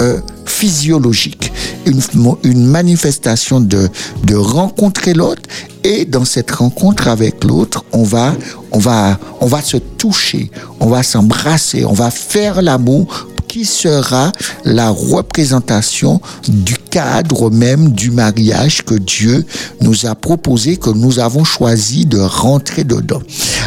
euh, 0.00 0.20
physiologique, 0.46 1.52
une, 1.86 2.66
manifestation 2.66 3.60
de, 3.60 3.88
de 4.24 4.34
rencontrer 4.34 5.14
l'autre 5.14 5.42
et 5.84 6.04
dans 6.04 6.24
cette 6.24 6.50
rencontre 6.50 7.08
avec 7.08 7.44
l'autre, 7.44 7.84
on 7.92 8.02
va, 8.02 8.34
on 8.72 8.78
va, 8.78 9.18
on 9.40 9.46
va 9.46 9.62
se 9.62 9.76
toucher, 9.76 10.50
on 10.80 10.88
va 10.88 11.02
s'embrasser, 11.02 11.84
on 11.84 11.92
va 11.92 12.10
faire 12.10 12.60
l'amour 12.62 13.28
qui 13.50 13.64
sera 13.64 14.30
la 14.64 14.90
représentation 14.90 16.20
du 16.46 16.76
cadre 16.76 17.50
même 17.50 17.90
du 17.90 18.12
mariage 18.12 18.82
que 18.82 18.94
Dieu 18.94 19.44
nous 19.80 20.06
a 20.06 20.14
proposé, 20.14 20.76
que 20.76 20.90
nous 20.90 21.18
avons 21.18 21.42
choisi 21.42 22.06
de 22.06 22.20
rentrer 22.20 22.84
dedans. 22.84 23.20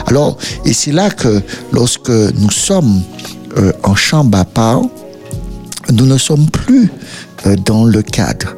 Alors, 0.08 0.38
et 0.64 0.72
c'est 0.72 0.94
là 0.94 1.10
que 1.10 1.42
lorsque 1.74 2.10
nous 2.10 2.50
sommes 2.50 3.02
euh, 3.58 3.74
en 3.84 3.94
chambre 3.94 4.38
à 4.38 4.46
part, 4.46 4.84
nous 5.92 6.06
ne 6.06 6.18
sommes 6.18 6.50
plus 6.50 6.90
euh, 7.46 7.58
dans 7.58 7.84
le 7.84 8.02
cadre 8.02 8.56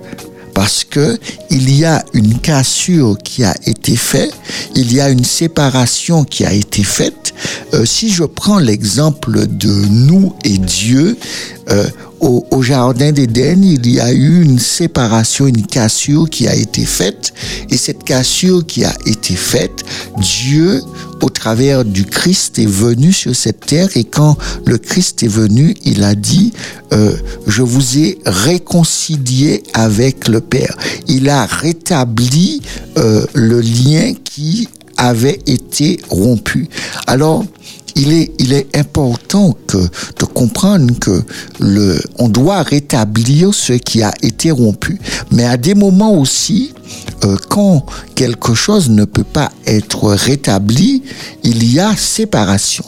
parce 0.56 0.86
que 0.86 1.20
il 1.52 1.78
y 1.78 1.86
a 1.86 2.04
une 2.14 2.40
cassure 2.40 3.18
qui 3.24 3.44
a 3.44 3.54
été 3.68 3.96
faite, 3.96 4.34
il 4.74 4.92
y 4.92 5.00
a 5.00 5.10
une 5.10 5.26
séparation 5.26 6.24
qui 6.24 6.44
a 6.46 6.54
été 6.54 6.84
faite. 6.84 7.34
Euh, 7.74 7.86
si 7.86 8.10
je 8.10 8.24
prends 8.24 8.58
l'exemple 8.58 9.46
de 9.48 9.70
nous 9.70 10.34
et 10.44 10.58
Dieu, 10.58 11.18
euh, 11.70 11.88
au, 12.20 12.46
au, 12.52 12.62
jardin 12.62 13.12
d'Éden, 13.12 13.64
il 13.64 13.90
y 13.90 14.00
a 14.00 14.12
eu 14.12 14.44
une 14.44 14.60
séparation, 14.60 15.48
une 15.48 15.66
cassure 15.66 16.30
qui 16.30 16.48
a 16.48 16.56
été 16.56 16.86
faite, 16.86 17.34
et 17.70 17.78
cette 17.78 18.04
cassure 18.04 18.66
qui 18.66 18.84
a 18.84 18.94
été 19.06 19.36
faite, 19.36 19.84
Dieu, 20.20 20.82
au 21.22 21.30
travers 21.30 21.86
du 21.86 22.06
Christ, 22.06 22.60
est 22.60 22.66
venu 22.66 23.12
sur 23.12 23.36
cette 23.36 23.66
terre 23.66 23.90
et 23.96 24.04
quand 24.04 24.38
le 24.66 24.78
Christ 24.78 25.24
est 25.24 25.28
venu, 25.28 25.76
il 25.84 26.04
a 26.04 26.16
dit, 26.16 26.54
euh, 26.94 27.16
je 27.48 27.62
vous 27.62 27.98
ai 27.98 28.20
réconcilié 28.26 29.64
avec 29.74 30.28
le 30.28 30.42
Père. 30.42 30.78
Il 31.08 31.30
a 31.30 31.46
rétabli 31.46 32.62
euh, 32.98 33.26
le 33.34 33.62
lien 33.62 34.14
qui 34.24 34.68
avait 34.98 35.40
été 35.46 36.00
rompu. 36.10 36.68
Alors, 37.08 37.44
il 37.96 38.14
est, 38.14 38.32
il 38.40 38.54
est 38.54 38.76
important 38.76 39.56
que, 39.68 39.78
de 39.78 40.26
comprendre 40.26 40.94
que 41.00 41.24
le, 41.60 42.00
on 42.20 42.28
doit 42.30 42.62
rétablir 42.62 43.54
ce 43.54 43.74
qui 43.74 44.04
a 44.04 44.14
été 44.22 44.52
rompu. 44.52 45.00
Mais 45.32 45.46
à 45.46 45.58
des 45.58 45.76
moments 45.76 46.14
aussi, 46.14 46.74
euh, 47.24 47.38
quand 47.50 47.86
quelque 48.16 48.54
chose 48.54 48.90
ne 48.90 49.06
peut 49.06 49.24
pas 49.24 49.52
être 49.66 50.12
rétabli, 50.12 51.04
il 51.44 51.72
y 51.72 51.80
a 51.80 51.96
séparation. 51.96 52.86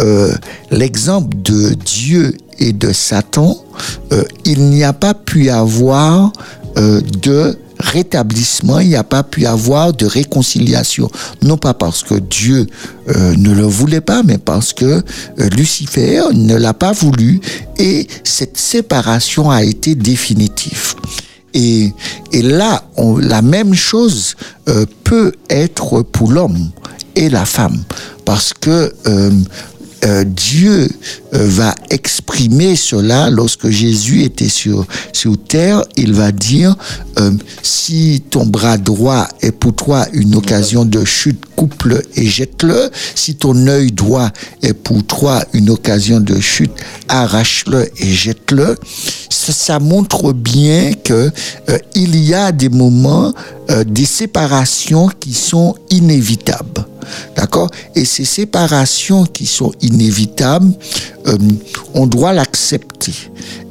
Euh, 0.00 0.34
L'exemple 0.70 1.36
de 1.42 1.74
Dieu 1.74 2.36
et 2.58 2.72
de 2.72 2.92
Satan, 2.92 3.56
euh, 4.12 4.24
il 4.44 4.64
n'y 4.70 4.84
a 4.84 4.92
pas 4.92 5.14
pu 5.14 5.50
avoir 5.50 6.32
euh, 6.76 7.00
de 7.00 7.58
rétablissement, 7.82 8.80
il 8.80 8.88
n'y 8.88 8.96
a 8.96 9.04
pas 9.04 9.22
pu 9.22 9.46
avoir 9.46 9.92
de 9.92 10.06
réconciliation. 10.06 11.10
Non 11.42 11.56
pas 11.56 11.74
parce 11.74 12.02
que 12.02 12.14
Dieu 12.14 12.66
euh, 13.08 13.34
ne 13.36 13.50
le 13.50 13.64
voulait 13.64 14.00
pas, 14.00 14.22
mais 14.22 14.38
parce 14.38 14.72
que 14.72 14.84
euh, 14.84 15.02
Lucifer 15.50 16.22
ne 16.32 16.54
l'a 16.54 16.74
pas 16.74 16.92
voulu 16.92 17.40
et 17.78 18.06
cette 18.24 18.56
séparation 18.56 19.50
a 19.50 19.62
été 19.62 19.94
définitive. 19.94 20.94
Et, 21.54 21.92
et 22.32 22.42
là, 22.42 22.84
la 23.20 23.42
même 23.42 23.74
chose 23.74 24.36
euh, 24.68 24.86
peut 25.04 25.32
être 25.50 26.02
pour 26.02 26.30
l'homme 26.32 26.70
et 27.14 27.28
la 27.28 27.44
femme, 27.44 27.82
parce 28.24 28.54
que 28.54 28.94
euh, 30.04 30.24
Dieu 30.24 30.88
euh, 31.34 31.48
va 31.48 31.74
exprimer 31.90 32.76
cela 32.76 33.30
lorsque 33.30 33.68
Jésus 33.68 34.22
était 34.22 34.48
sur, 34.48 34.86
sur 35.12 35.36
terre. 35.38 35.84
Il 35.96 36.12
va 36.12 36.32
dire, 36.32 36.76
euh, 37.18 37.30
si 37.62 38.22
ton 38.30 38.46
bras 38.46 38.78
droit 38.78 39.28
est 39.40 39.52
pour 39.52 39.74
toi 39.74 40.06
une 40.12 40.34
occasion 40.34 40.84
de 40.84 41.04
chute, 41.04 41.42
coupe-le 41.56 42.02
et 42.16 42.26
jette-le. 42.26 42.90
Si 43.14 43.36
ton 43.36 43.66
œil 43.66 43.92
droit 43.92 44.30
est 44.62 44.74
pour 44.74 45.04
toi 45.04 45.44
une 45.52 45.70
occasion 45.70 46.20
de 46.20 46.40
chute, 46.40 46.72
arrache-le 47.08 47.88
et 47.98 48.10
jette-le. 48.12 48.76
Ça, 49.30 49.52
ça 49.52 49.78
montre 49.78 50.32
bien 50.32 50.92
que 50.92 51.30
euh, 51.68 51.78
il 51.94 52.16
y 52.16 52.34
a 52.34 52.52
des 52.52 52.68
moments, 52.68 53.32
euh, 53.70 53.84
des 53.84 54.06
séparations 54.06 55.08
qui 55.08 55.32
sont 55.32 55.74
inévitables. 55.90 56.86
D'accord? 57.36 57.70
Et 57.94 58.04
ces 58.04 58.24
séparations 58.24 59.24
qui 59.24 59.46
sont 59.46 59.72
inévitables, 59.80 60.72
euh, 61.26 61.36
on 61.94 62.06
doit 62.06 62.32
l'accepter. 62.32 63.14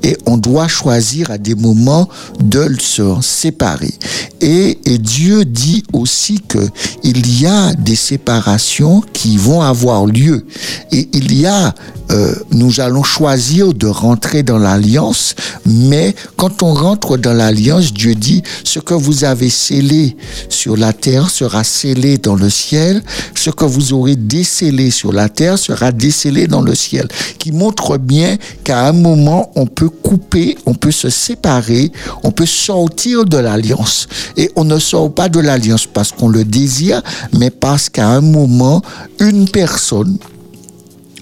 Et 0.04 0.18
on 0.26 0.38
doit 0.38 0.68
choisir 0.68 1.32
à 1.32 1.38
des 1.38 1.56
moments 1.56 2.10
de 2.40 2.76
se 2.80 3.04
séparer. 3.22 3.94
Et, 4.42 4.78
Dieu 4.98 5.46
dit 5.46 5.84
aussi 5.94 6.40
que 6.48 6.60
il 7.04 7.42
y 7.42 7.46
a 7.46 7.74
des 7.74 7.96
séparations 7.96 9.02
qui 9.14 9.38
vont 9.38 9.62
avoir 9.62 10.06
lieu. 10.06 10.46
Et 10.92 11.08
il 11.14 11.40
y 11.40 11.46
a, 11.46 11.74
euh, 12.12 12.36
nous 12.52 12.80
allons 12.80 13.04
choisir 13.04 13.74
de 13.74 13.88
rentrer 13.88 14.44
dans 14.44 14.58
l'alliance, 14.58 15.36
mais 15.66 16.16
quand 16.36 16.64
on 16.64 16.74
rentre 16.74 17.18
dans 17.18 17.34
l'alliance, 17.34 17.94
Dieu 17.94 18.16
dit, 18.16 18.44
ce 18.64 18.80
que 18.80 18.94
vous 18.94 19.24
avez 19.24 19.50
scellé 19.50 20.18
sur 20.50 20.76
la 20.78 20.94
terre 20.94 21.30
sera 21.30 21.64
scellé 21.64 22.18
dans 22.18 22.36
le 22.36 22.50
ciel, 22.50 23.04
ce 23.36 23.50
que 23.50 23.66
vous 23.66 23.94
aurez 23.94 24.16
décellé 24.16 24.92
sur 24.92 25.12
la 25.12 25.30
terre 25.30 25.58
sera 25.58 25.92
décellé 25.92 26.48
dans 26.48 26.62
le 26.62 26.76
ciel, 26.76 27.08
qui 27.38 27.52
montre 27.52 27.98
bien 27.98 28.38
qu'à 28.64 28.88
un 28.88 28.94
moment, 28.94 29.52
on 29.56 29.66
peut 29.66 29.90
couper, 29.90 30.58
on 30.66 30.74
peut 30.74 30.92
se 30.92 31.10
séparer, 31.10 31.92
on 32.24 32.32
peut 32.32 32.46
sortir 32.46 33.26
de 33.26 33.38
l'alliance. 33.38 34.08
Et 34.38 34.52
on 34.56 34.64
ne 34.64 34.80
sort 34.80 35.14
pas 35.14 35.30
de 35.30 35.40
l'alliance 35.40 35.86
parce 35.86 36.12
qu'on 36.12 36.28
le 36.28 36.44
désire, 36.44 37.02
mais 37.38 37.50
parce 37.50 37.90
qu'à 37.90 38.08
un 38.08 38.22
moment, 38.22 38.82
une 39.20 39.50
personne 39.50 40.18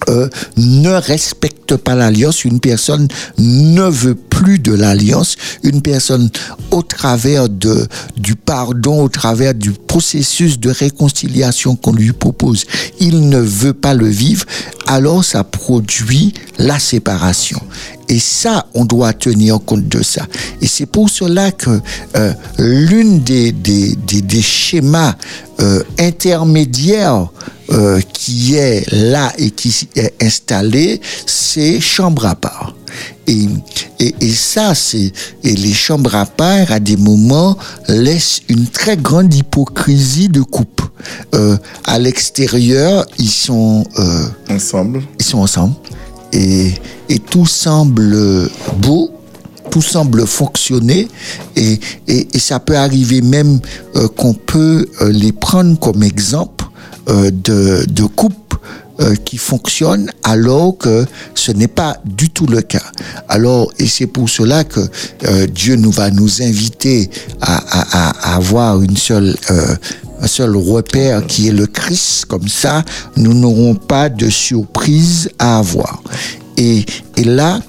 euh, 0.08 0.28
ne 0.56 0.90
respecte 0.90 1.76
pas 1.76 1.94
l'alliance, 1.94 2.44
une 2.44 2.60
personne 2.60 3.08
ne 3.38 3.82
veut 3.82 4.14
plus 4.14 4.58
de 4.58 4.72
l'alliance, 4.72 5.36
une 5.62 5.82
personne 5.82 6.30
au 6.70 6.82
travers 6.82 7.48
de, 7.48 7.86
du 8.16 8.34
pardon, 8.34 9.02
au 9.02 9.08
travers 9.08 9.54
du 9.54 9.72
processus 9.72 10.58
de 10.58 10.70
réconciliation 10.70 11.76
qu'on 11.76 11.92
lui 11.92 12.12
propose, 12.12 12.64
il 12.98 13.28
ne 13.28 13.38
veut 13.38 13.74
pas 13.74 13.94
le 13.94 14.06
vivre, 14.06 14.44
alors 14.86 15.24
ça 15.24 15.44
produit 15.44 16.34
la 16.58 16.78
séparation. 16.78 17.60
Et 18.10 18.18
ça, 18.18 18.66
on 18.74 18.84
doit 18.84 19.12
tenir 19.12 19.60
compte 19.64 19.88
de 19.88 20.02
ça. 20.02 20.26
Et 20.60 20.66
c'est 20.66 20.86
pour 20.86 21.08
cela 21.08 21.52
que 21.52 21.80
euh, 22.16 22.32
l'une 22.58 23.20
des, 23.20 23.52
des, 23.52 23.94
des, 23.94 24.20
des 24.20 24.42
schémas 24.42 25.14
euh, 25.60 25.84
intermédiaires 25.96 27.28
euh, 27.70 28.00
qui 28.12 28.56
est 28.56 28.84
là 28.90 29.32
et 29.38 29.52
qui 29.52 29.88
est 29.94 30.12
installé, 30.20 31.00
c'est 31.24 31.80
chambre 31.80 32.26
à 32.26 32.34
part. 32.34 32.74
Et, 33.28 33.46
et, 34.00 34.12
et 34.20 34.32
ça, 34.32 34.74
c'est 34.74 35.12
et 35.44 35.54
les 35.54 35.72
chambres 35.72 36.16
à 36.16 36.26
part 36.26 36.72
à 36.72 36.80
des 36.80 36.96
moments 36.96 37.56
laissent 37.86 38.40
une 38.48 38.66
très 38.66 38.96
grande 38.96 39.32
hypocrisie 39.32 40.28
de 40.28 40.42
couple. 40.42 40.86
Euh, 41.36 41.56
à 41.84 42.00
l'extérieur, 42.00 43.06
ils 43.20 43.30
sont 43.30 43.84
euh, 44.00 44.24
ensemble. 44.50 45.02
Ils 45.20 45.24
sont 45.24 45.38
ensemble 45.38 45.74
et, 46.32 46.72
tout 47.30 47.46
semble 47.46 48.48
beau 48.78 49.10
tout 49.70 49.82
semble 49.82 50.26
fonctionner. 50.26 51.08
Et, 51.54 51.78
et, 52.08 52.38
ça 52.38 52.58
peut 52.58 52.76
arriver 52.76 53.22
même 53.22 53.60
euh, 53.94 54.08
qu'on 54.08 54.34
peut 54.34 54.88
euh, 55.00 55.12
les 55.12 55.32
prendre 55.32 55.78
comme 55.78 56.02
exemple 56.02 56.64
euh, 57.08 57.30
de, 57.30 57.84
de 57.88 58.04
euh, 59.00 59.14
qui 59.24 59.38
fonctionne 59.38 60.10
alors 60.22 60.76
que 60.76 61.06
ce 61.34 61.52
n'est 61.52 61.68
pas 61.68 61.96
du 62.04 62.28
tout 62.28 62.46
le 62.46 62.60
cas. 62.60 62.82
Alors, 63.28 63.72
et 63.78 63.86
c'est 63.86 64.06
pour 64.06 64.28
cela 64.28 64.64
que 64.64 64.80
euh, 65.24 65.46
Dieu 65.46 65.76
nous 65.76 65.90
va 65.90 66.10
nous 66.10 66.42
inviter 66.42 67.08
à, 67.40 68.34
avoir 68.34 68.82
une 68.82 68.96
seule 68.96 69.34
euh, 69.50 69.74
un 70.20 70.26
seul 70.26 70.54
repère 70.54 71.26
qui 71.26 71.48
est 71.48 71.52
le 71.52 71.66
Christ. 71.66 72.26
Comme 72.26 72.48
ça, 72.48 72.84
nous 73.16 73.32
n'aurons 73.32 73.74
pas 73.74 74.10
de 74.10 74.28
surprise 74.28 75.30
à 75.38 75.58
avoir. 75.58 76.02
Et, 76.58 76.84
et 77.16 77.24
là, 77.24 77.60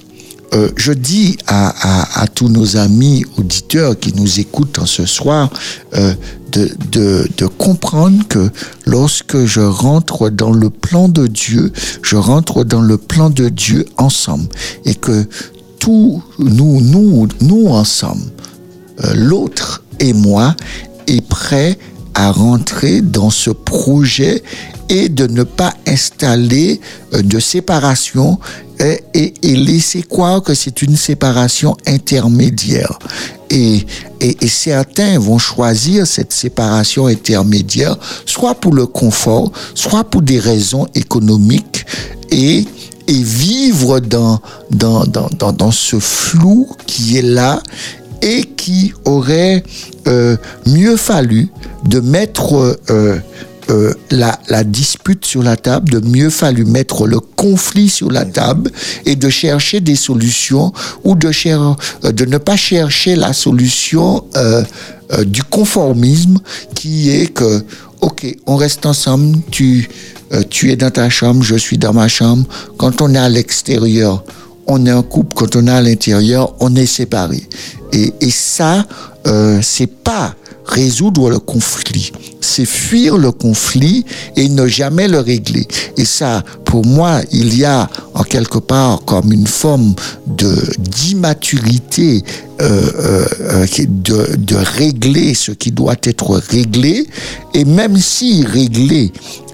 euh, 0.53 0.69
je 0.75 0.91
dis 0.91 1.37
à, 1.47 2.25
tous 2.35 2.49
nos 2.49 2.75
amis 2.75 3.25
auditeurs 3.37 3.97
qui 3.97 4.13
nous 4.13 4.39
écoutent 4.39 4.79
en 4.79 4.85
ce 4.85 5.05
soir 5.05 5.49
euh, 5.95 6.13
de, 6.51 7.47
comprendre 7.57 8.27
que 8.27 8.49
lorsque 8.85 9.45
je 9.45 9.61
rentre 9.61 10.29
dans 10.29 10.51
le 10.51 10.69
plan 10.69 11.07
de 11.07 11.27
Dieu, 11.27 11.71
je 12.01 12.17
rentre 12.17 12.65
dans 12.65 12.81
le 12.81 12.97
plan 12.97 13.29
de 13.29 13.47
Dieu 13.47 13.85
ensemble 13.97 14.49
et 14.83 14.95
que 14.95 15.25
tous 15.79 16.21
nous, 16.37 16.81
nous, 16.81 17.27
nous 17.39 17.67
ensemble, 17.67 18.21
euh, 19.05 19.13
l'autre 19.15 19.83
et 19.99 20.13
moi, 20.13 20.55
est 21.07 21.25
prêt 21.25 21.77
à 22.13 22.31
rentrer 22.31 23.01
dans 23.01 23.29
ce 23.29 23.49
projet 23.49 24.43
et 24.89 25.09
de 25.09 25.27
ne 25.27 25.43
pas 25.43 25.73
installer 25.87 26.81
de 27.13 27.39
séparation 27.39 28.39
et, 29.13 29.33
et, 29.43 29.55
laisser 29.55 30.01
croire 30.01 30.41
que 30.41 30.53
c'est 30.53 30.81
une 30.81 30.97
séparation 30.97 31.77
intermédiaire. 31.87 32.97
Et, 33.49 33.85
et, 34.19 34.47
certains 34.47 35.19
vont 35.19 35.37
choisir 35.37 36.07
cette 36.07 36.33
séparation 36.33 37.07
intermédiaire, 37.07 37.95
soit 38.25 38.55
pour 38.55 38.73
le 38.73 38.87
confort, 38.87 39.51
soit 39.75 40.03
pour 40.03 40.21
des 40.21 40.39
raisons 40.39 40.87
économiques, 40.95 41.85
et, 42.31 42.65
et 43.07 43.23
vivre 43.23 43.99
dans, 43.99 44.39
dans, 44.71 45.03
dans, 45.03 45.29
dans, 45.37 45.51
dans 45.51 45.71
ce 45.71 45.99
flou 45.99 46.67
qui 46.87 47.17
est 47.17 47.23
là 47.23 47.61
et 48.21 48.43
qui 48.43 48.93
aurait 49.05 49.63
euh, 50.07 50.37
mieux 50.65 50.97
fallu 50.97 51.49
de 51.85 51.99
mettre 51.99 52.77
euh, 52.89 53.19
euh, 53.69 53.93
la, 54.11 54.63
dispute 54.63 55.25
sur 55.25 55.43
la 55.43 55.57
table, 55.57 55.91
de 55.91 56.07
mieux 56.07 56.29
fallu 56.29 56.65
mettre 56.65 57.07
le 57.07 57.19
conflit 57.19 57.89
sur 57.89 58.11
la 58.11 58.25
table 58.25 58.69
et 59.05 59.15
de 59.15 59.29
chercher 59.29 59.79
des 59.79 59.95
solutions 59.95 60.71
ou 61.03 61.15
de, 61.15 61.31
cher, 61.31 61.75
de 62.03 62.25
ne 62.25 62.37
pas 62.37 62.57
chercher 62.57 63.15
la 63.15 63.33
solution 63.33 64.23
du 65.25 65.43
conformisme 65.43 66.37
qui 66.75 67.11
est 67.11 67.27
que, 67.27 67.63
ok, 68.01 68.35
on 68.45 68.55
reste 68.55 68.85
ensemble, 68.85 69.39
tu, 69.51 69.89
tu 70.49 70.71
es 70.71 70.75
dans 70.75 70.91
ta 70.91 71.09
chambre, 71.09 71.43
je 71.43 71.55
suis 71.55 71.77
dans 71.77 71.93
ma 71.93 72.07
chambre, 72.07 72.45
quand 72.77 73.01
on 73.01 73.13
est 73.13 73.19
à 73.19 73.29
l'extérieur, 73.29 74.23
on 74.67 74.85
est 74.85 74.91
un 74.91 75.03
couple, 75.03 75.35
quand 75.35 75.55
on 75.55 75.67
est 75.67 75.71
à 75.71 75.81
l'intérieur, 75.81 76.53
on 76.59 76.75
est 76.75 76.85
séparés. 76.85 77.47
Et, 77.93 78.13
et 78.21 78.31
ça, 78.31 78.85
euh, 79.27 79.59
c'est 79.61 79.87
pas 79.87 80.35
résoudre 80.65 81.29
le 81.29 81.39
conflit. 81.39 82.11
C'est 82.39 82.65
fuir 82.65 83.17
le 83.17 83.31
conflit 83.31 84.05
et 84.35 84.47
ne 84.47 84.67
jamais 84.67 85.07
le 85.07 85.19
régler. 85.19 85.67
Et 85.97 86.05
ça, 86.05 86.43
pour 86.65 86.85
moi, 86.85 87.21
il 87.31 87.57
y 87.57 87.65
a 87.65 87.89
en 88.13 88.23
quelque 88.23 88.57
part 88.59 89.03
comme 89.05 89.33
une 89.33 89.47
forme 89.47 89.93
de 90.27 90.55
d'immaturité 90.79 92.23
euh, 92.61 92.91
euh, 92.95 93.25
euh, 93.41 93.65
de, 93.87 94.35
de 94.37 94.55
régler 94.55 95.33
ce 95.33 95.51
qui 95.51 95.71
doit 95.71 95.97
être 96.03 96.41
réglé. 96.49 97.07
Et 97.53 97.65
même 97.65 97.97
si 97.97 98.45
régler 98.45 99.11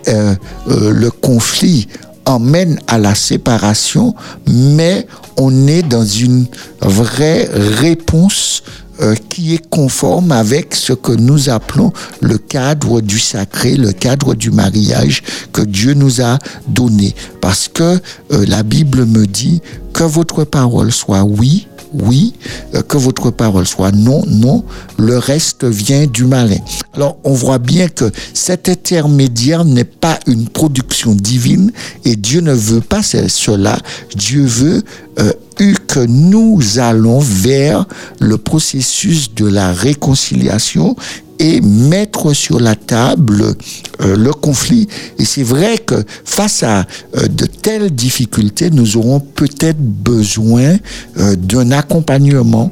euh, 0.07 0.35
euh, 0.69 0.91
le 0.91 1.11
conflit 1.11 1.87
emmène 2.27 2.79
à 2.87 2.99
la 2.99 3.15
séparation, 3.15 4.13
mais 4.47 5.07
on 5.37 5.67
est 5.67 5.81
dans 5.81 6.05
une 6.05 6.45
vraie 6.81 7.49
réponse 7.51 8.63
euh, 8.99 9.15
qui 9.29 9.53
est 9.53 9.69
conforme 9.69 10.31
avec 10.31 10.73
ce 10.73 10.91
que 10.91 11.11
nous 11.11 11.49
appelons 11.49 11.93
le 12.19 12.39
cadre 12.39 12.99
du 12.99 13.19
sacré, 13.19 13.75
le 13.75 13.91
cadre 13.91 14.33
du 14.33 14.49
mariage 14.49 15.21
que 15.53 15.61
Dieu 15.61 15.93
nous 15.93 16.21
a 16.21 16.39
donné. 16.67 17.13
Parce 17.39 17.67
que 17.67 17.99
euh, 18.31 18.45
la 18.47 18.63
Bible 18.63 19.05
me 19.05 19.27
dit 19.27 19.61
que 19.93 20.03
votre 20.03 20.43
parole 20.45 20.91
soit 20.91 21.23
oui, 21.23 21.67
oui, 21.93 22.33
euh, 22.75 22.81
que 22.81 22.97
votre 22.97 23.31
parole 23.31 23.65
soit 23.67 23.91
non, 23.91 24.23
non, 24.27 24.63
le 24.97 25.17
reste 25.17 25.63
vient 25.65 26.05
du 26.07 26.25
malin. 26.25 26.57
Alors 26.93 27.17
on 27.23 27.33
voit 27.33 27.59
bien 27.59 27.87
que 27.87 28.11
cet 28.33 28.69
intermédiaire 28.69 29.65
n'est 29.65 29.83
pas 29.83 30.19
une 30.27 30.47
production 30.49 31.13
divine 31.15 31.71
et 32.05 32.15
Dieu 32.15 32.41
ne 32.41 32.53
veut 32.53 32.81
pas 32.81 33.03
ce- 33.03 33.27
cela. 33.27 33.77
Dieu 34.15 34.45
veut 34.45 34.83
euh, 35.19 35.33
eu 35.59 35.75
que 35.87 35.99
nous 35.99 36.59
allons 36.79 37.19
vers 37.19 37.85
le 38.19 38.37
processus 38.37 39.33
de 39.33 39.47
la 39.47 39.71
réconciliation 39.73 40.95
et 41.39 41.61
mettre 41.61 42.33
sur 42.33 42.59
la 42.59 42.75
table 42.75 43.55
euh, 44.01 44.15
le 44.15 44.33
conflit. 44.33 44.87
Et 45.19 45.25
c'est 45.25 45.43
vrai 45.43 45.77
que 45.77 45.95
face 46.25 46.63
à 46.63 46.85
euh, 47.15 47.27
de 47.27 47.45
telles 47.45 47.91
difficultés, 47.91 48.69
nous 48.69 48.97
aurons 48.97 49.19
peut-être 49.19 49.79
besoin 49.79 50.77
euh, 51.17 51.35
d'un 51.35 51.71
accompagnement 51.71 52.71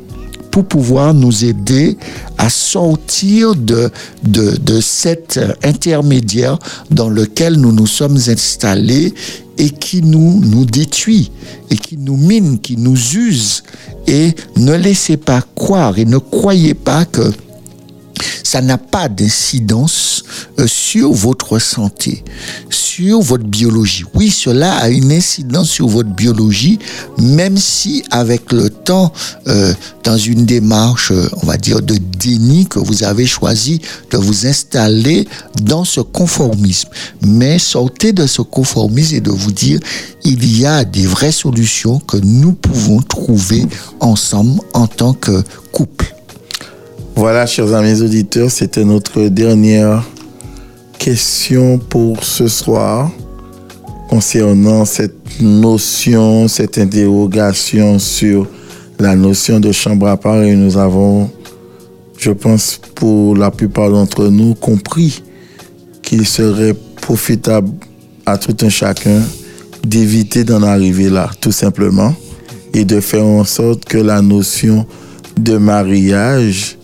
pour 0.51 0.65
pouvoir 0.65 1.13
nous 1.13 1.43
aider 1.43 1.97
à 2.37 2.49
sortir 2.49 3.55
de, 3.55 3.89
de, 4.23 4.55
de 4.55 4.79
cet 4.79 5.39
intermédiaire 5.63 6.57
dans 6.89 7.09
lequel 7.09 7.55
nous 7.55 7.73
nous 7.73 7.87
sommes 7.87 8.15
installés 8.15 9.13
et 9.57 9.69
qui 9.69 10.01
nous, 10.01 10.39
nous 10.39 10.65
détruit 10.65 11.31
et 11.69 11.77
qui 11.77 11.97
nous 11.97 12.17
mine, 12.17 12.59
qui 12.59 12.77
nous 12.77 12.97
use. 13.15 13.63
Et 14.07 14.33
ne 14.55 14.73
laissez 14.75 15.17
pas 15.17 15.43
croire 15.55 15.97
et 15.97 16.05
ne 16.05 16.17
croyez 16.19 16.73
pas 16.73 17.05
que 17.05 17.33
ça 18.55 18.61
n'a 18.61 18.77
pas 18.77 19.09
d'incidence 19.09 20.23
euh, 20.59 20.65
sur 20.65 21.11
votre 21.11 21.59
santé, 21.59 22.23
sur 22.69 23.19
votre 23.19 23.43
biologie. 23.43 24.05
Oui, 24.13 24.31
cela 24.31 24.77
a 24.77 24.87
une 24.87 25.11
incidence 25.11 25.67
sur 25.67 25.89
votre 25.89 26.11
biologie, 26.11 26.79
même 27.17 27.57
si 27.57 28.05
avec 28.11 28.53
le 28.53 28.69
temps, 28.69 29.11
euh, 29.49 29.73
dans 30.05 30.17
une 30.17 30.45
démarche, 30.45 31.11
euh, 31.11 31.27
on 31.43 31.47
va 31.47 31.57
dire, 31.57 31.81
de 31.81 31.97
déni 32.17 32.65
que 32.65 32.79
vous 32.79 33.03
avez 33.03 33.25
choisi 33.25 33.81
de 34.09 34.15
vous 34.17 34.47
installer 34.47 35.27
dans 35.61 35.83
ce 35.83 35.99
conformisme. 35.99 36.87
Mais 37.23 37.59
sortez 37.59 38.13
de 38.13 38.25
ce 38.25 38.41
conformisme 38.41 39.15
et 39.15 39.19
de 39.19 39.31
vous 39.31 39.51
dire, 39.51 39.81
il 40.23 40.57
y 40.57 40.65
a 40.65 40.85
des 40.85 41.05
vraies 41.05 41.33
solutions 41.33 41.99
que 41.99 42.15
nous 42.15 42.53
pouvons 42.53 43.01
trouver 43.01 43.65
ensemble 43.99 44.61
en 44.73 44.87
tant 44.87 45.11
que 45.11 45.43
couple. 45.73 46.14
Voilà, 47.17 47.45
chers 47.45 47.73
amis 47.73 48.01
auditeurs, 48.01 48.51
c'était 48.51 48.83
notre 48.83 49.29
dernière 49.29 50.03
question 50.99 51.77
pour 51.77 52.25
ce 52.25 52.49
soir 52.49 53.09
concernant 54.09 54.83
cette 54.83 55.39
notion, 55.39 56.49
cette 56.49 56.77
interrogation 56.77 57.99
sur 57.99 58.45
la 58.99 59.15
notion 59.15 59.61
de 59.61 59.71
chambre 59.71 60.07
à 60.07 60.17
part. 60.17 60.43
Et 60.43 60.55
nous 60.55 60.75
avons, 60.75 61.29
je 62.17 62.31
pense, 62.31 62.81
pour 62.95 63.37
la 63.37 63.49
plupart 63.49 63.89
d'entre 63.89 64.27
nous, 64.27 64.53
compris 64.53 65.23
qu'il 66.01 66.27
serait 66.27 66.75
profitable 66.99 67.69
à 68.25 68.37
tout 68.37 68.57
un 68.65 68.69
chacun 68.69 69.21
d'éviter 69.87 70.43
d'en 70.43 70.63
arriver 70.63 71.09
là, 71.09 71.29
tout 71.39 71.53
simplement, 71.53 72.13
et 72.73 72.83
de 72.83 72.99
faire 72.99 73.25
en 73.25 73.45
sorte 73.45 73.85
que 73.85 73.97
la 73.97 74.21
notion 74.21 74.85
de 75.37 75.57
mariage 75.57 76.77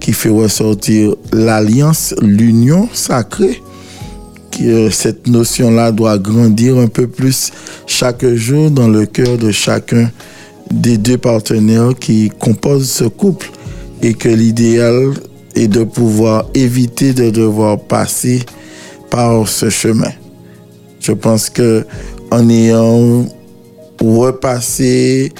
qui 0.00 0.12
fait 0.12 0.30
ressortir 0.30 1.14
l'alliance, 1.32 2.14
l'union 2.20 2.88
sacrée, 2.92 3.62
que 4.50 4.90
cette 4.90 5.26
notion-là 5.28 5.92
doit 5.92 6.18
grandir 6.18 6.78
un 6.78 6.88
peu 6.88 7.06
plus 7.06 7.52
chaque 7.86 8.26
jour 8.34 8.70
dans 8.70 8.88
le 8.88 9.06
cœur 9.06 9.38
de 9.38 9.50
chacun 9.50 10.10
des 10.70 10.98
deux 10.98 11.18
partenaires 11.18 11.92
qui 11.98 12.30
composent 12.38 12.90
ce 12.90 13.04
couple 13.04 13.50
et 14.02 14.14
que 14.14 14.28
l'idéal 14.28 15.12
est 15.54 15.68
de 15.68 15.84
pouvoir 15.84 16.46
éviter 16.54 17.12
de 17.12 17.30
devoir 17.30 17.78
passer 17.78 18.40
par 19.10 19.46
ce 19.48 19.68
chemin. 19.68 20.12
Je 21.00 21.12
pense 21.12 21.50
que 21.50 21.84
en 22.30 22.48
ayant 22.48 23.26
repassé 24.00 25.32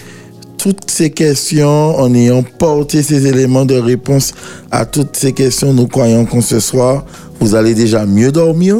toutes 0.63 0.91
ces 0.91 1.11
questions, 1.11 1.97
en 1.99 2.13
ayant 2.15 2.43
porté 2.43 3.03
ces 3.03 3.27
éléments 3.27 3.65
de 3.65 3.75
réponse 3.77 4.33
à 4.71 4.85
toutes 4.85 5.17
ces 5.17 5.33
questions, 5.33 5.73
nous 5.73 5.87
croyons 5.87 6.25
qu'en 6.27 6.41
ce 6.43 6.61
soir, 6.61 7.05
vous 7.41 7.55
allez 7.55 7.75
déjà 7.75 8.05
mieux 8.07 8.31
dormir 8.33 8.77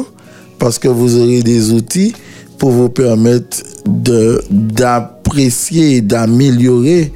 parce 0.59 0.77
que 0.77 0.87
vous 0.87 1.17
aurez 1.17 1.41
des 1.41 1.71
outils 1.71 2.13
pour 2.59 2.69
vous 2.71 2.89
permettre 2.89 3.57
d'apprécier 4.51 5.95
et 5.97 6.01
d'améliorer 6.01 7.11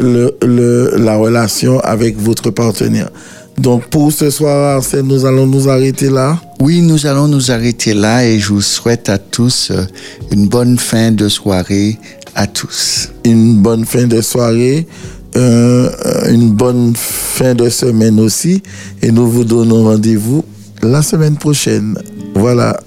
le- 0.00 0.36
le- 0.42 0.94
la 0.96 1.16
relation 1.16 1.78
avec 1.80 2.18
votre 2.18 2.50
partenaire. 2.50 3.10
Donc 3.58 3.84
pour 3.90 4.10
ce 4.10 4.30
soir, 4.30 4.76
Arsène, 4.78 5.06
nous 5.06 5.26
allons 5.26 5.46
nous 5.46 5.68
arrêter 5.68 6.08
là. 6.08 6.40
Oui, 6.58 6.80
nous 6.80 7.06
allons 7.06 7.28
nous 7.28 7.50
arrêter 7.50 7.92
là 7.92 8.24
et 8.26 8.38
je 8.38 8.48
vous 8.48 8.62
souhaite 8.62 9.08
à 9.10 9.18
tous 9.18 9.70
euh, 9.70 9.84
une 10.30 10.48
bonne 10.48 10.78
fin 10.78 11.12
de 11.12 11.28
soirée 11.28 11.98
à 12.34 12.46
tous. 12.46 13.10
Une 13.24 13.56
bonne 13.58 13.84
fin 13.84 14.06
de 14.06 14.20
soirée, 14.20 14.86
euh, 15.36 15.90
une 16.30 16.50
bonne 16.50 16.94
fin 16.96 17.54
de 17.54 17.68
semaine 17.68 18.20
aussi. 18.20 18.62
Et 19.02 19.10
nous 19.10 19.28
vous 19.28 19.44
donnons 19.44 19.84
rendez-vous 19.84 20.44
la 20.82 21.02
semaine 21.02 21.36
prochaine. 21.36 21.96
Voilà. 22.34 22.80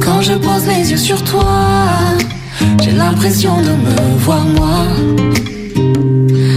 Quand 0.00 0.22
je 0.22 0.34
pose 0.34 0.66
les 0.66 0.90
yeux 0.90 0.96
sur 0.96 1.22
toi, 1.24 1.46
j'ai 2.82 2.92
l'impression 2.92 3.60
de 3.60 3.70
me 3.70 4.18
voir 4.18 4.44
moi. 4.46 4.86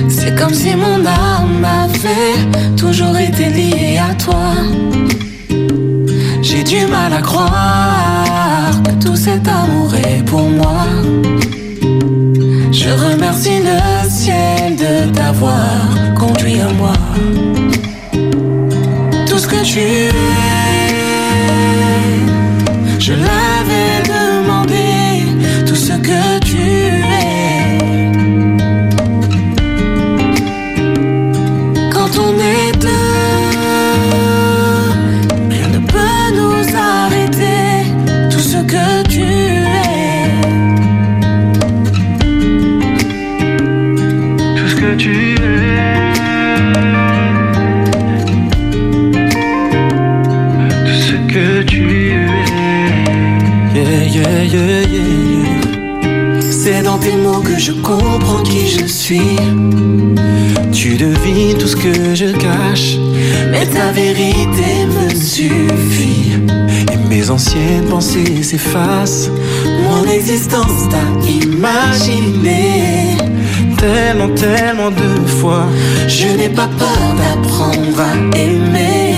C'est 0.09 0.35
comme 0.37 0.53
si 0.53 0.75
mon 0.75 1.05
âme 1.05 1.65
avait 1.65 2.75
toujours 2.75 3.17
été 3.17 3.49
liée 3.49 3.97
à 3.97 4.13
toi. 4.15 5.10
J'ai 6.41 6.63
du 6.63 6.85
mal 6.87 7.13
à 7.13 7.21
croire 7.21 8.73
que 8.83 8.91
tout 9.03 9.15
cet 9.15 9.47
amour 9.47 9.93
est 9.95 10.23
pour 10.25 10.49
moi. 10.49 10.85
Je 12.71 12.89
remercie 12.89 13.59
le 13.59 14.09
ciel 14.09 14.75
de 14.75 15.11
t'avoir 15.13 15.87
conduit 16.17 16.59
à 16.59 16.69
moi. 16.73 16.93
Tout 19.27 19.37
ce 19.37 19.47
que 19.47 19.63
tu 19.63 19.79
es, 19.79 20.09
je 22.99 23.13
l'avais 23.13 24.01
demandé. 24.03 24.20
Tu 60.71 60.95
devines 60.95 61.57
tout 61.57 61.67
ce 61.67 61.75
que 61.75 62.15
je 62.15 62.27
cache, 62.27 62.95
mais 63.51 63.65
ta 63.65 63.91
vérité 63.91 64.85
me 64.87 65.13
suffit. 65.13 66.31
Et 66.93 66.97
mes 67.09 67.29
anciennes 67.29 67.87
pensées 67.89 68.41
s'effacent. 68.41 69.29
Mon 69.83 70.03
l'existence 70.03 70.87
t'a 70.89 71.29
imaginé. 71.29 73.17
Tellement, 73.77 74.29
tellement 74.33 74.91
de 74.91 75.27
fois, 75.27 75.65
je 76.07 76.27
n'ai 76.27 76.49
pas 76.49 76.69
peur 76.79 77.15
d'apprendre 77.17 77.99
à 77.99 78.37
aimer. 78.37 79.15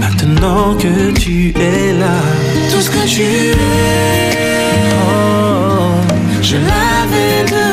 Maintenant 0.00 0.74
que 0.74 1.12
tu 1.12 1.54
es 1.56 1.92
là, 1.92 2.18
tout 2.72 2.80
ce 2.80 2.90
que 2.90 3.06
tu 3.06 3.22
es, 3.22 4.34
oh, 5.06 5.92
je 6.42 6.56
l'avais 6.56 7.44
demandé, 7.46 7.67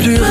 tu 0.00 0.14
es. 0.14 0.22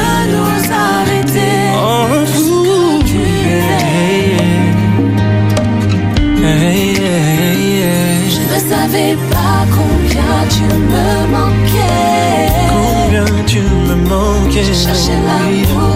Je 8.30 8.42
ne 8.42 8.60
savais 8.70 9.16
pas 9.30 9.62
combien 9.78 10.34
tu 10.50 10.64
me 10.64 11.08
manquais. 11.32 12.50
Combien 12.70 13.26
tu 13.46 13.60
me 13.60 13.96
manquais. 14.10 14.64
Je 14.64 14.74
cherchais 14.74 15.20
l'amour 15.28 15.91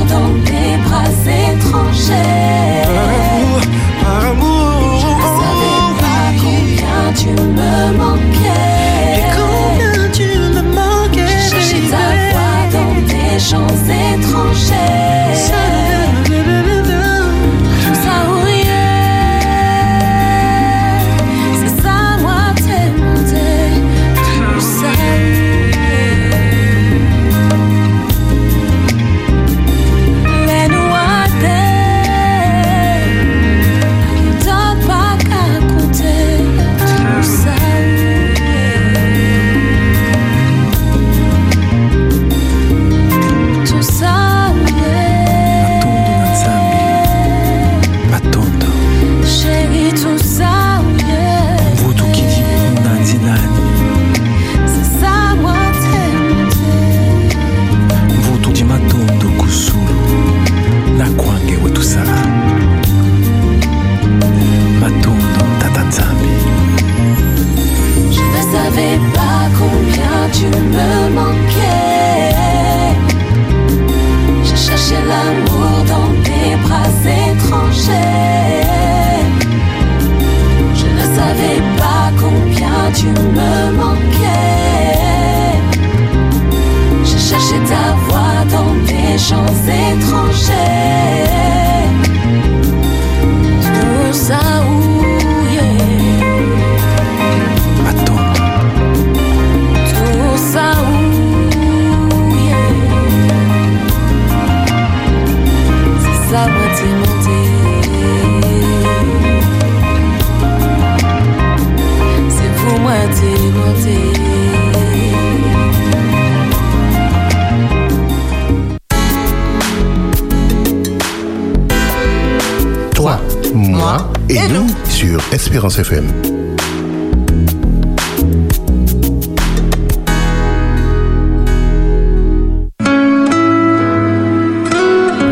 Espérance 125.55 125.79
FM. 125.79 126.05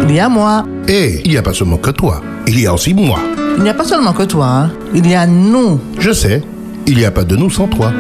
Il 0.10 0.16
y 0.16 0.20
a 0.20 0.30
moi. 0.30 0.66
Et 0.88 1.22
il 1.26 1.32
n'y 1.32 1.38
a 1.38 1.42
pas 1.42 1.54
seulement 1.54 1.78
que 1.78 1.90
toi, 1.92 2.22
il 2.48 2.60
y 2.60 2.68
a 2.68 2.74
aussi 2.74 2.94
moi. 2.94 3.20
Il 3.58 3.64
n'y 3.64 3.70
a 3.70 3.74
pas 3.74 3.84
seulement 3.86 4.14
que 4.14 4.24
toi. 4.24 4.46
hein. 4.48 4.72
Il 4.94 5.08
y 5.10 5.16
a 5.16 5.26
nous. 5.26 5.80
Je 6.00 6.12
sais, 6.12 6.42
il 6.86 6.98
n'y 6.98 7.06
a 7.06 7.12
pas 7.12 7.24
de 7.24 7.36
nous 7.36 7.50
sans 7.50 7.68
toi. 7.68 7.92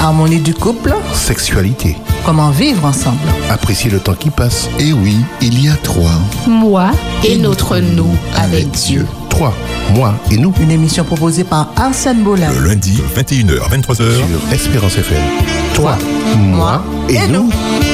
Harmonie 0.00 0.40
du 0.40 0.54
couple. 0.54 0.92
Sexualité, 1.12 1.96
Comment 2.24 2.50
vivre 2.50 2.84
ensemble. 2.84 3.18
apprécier 3.50 3.90
le 3.90 3.98
temps 4.00 4.14
qui 4.14 4.30
passe. 4.30 4.68
Et 4.78 4.92
oui, 4.92 5.16
il 5.40 5.64
y 5.64 5.68
a 5.68 5.74
trois. 5.76 6.10
Moi 6.46 6.90
et 7.24 7.36
notre 7.36 7.78
nous 7.78 8.14
avec 8.34 8.70
Dieu. 8.70 9.06
Toi, 9.36 9.54
moi 9.94 10.14
et 10.30 10.36
nous 10.36 10.52
Une 10.60 10.70
émission 10.70 11.04
proposée 11.04 11.44
par 11.44 11.72
Arsène 11.76 12.22
Bola. 12.22 12.52
Le 12.52 12.68
lundi, 12.68 13.02
21h, 13.16 13.70
23h. 13.70 13.94
sur 13.94 14.52
Espérance 14.52 14.98
FM. 14.98 15.22
Toi, 15.74 15.96
moi 16.36 16.82
et 17.08 17.26
nous. 17.28 17.44
nous. 17.44 17.91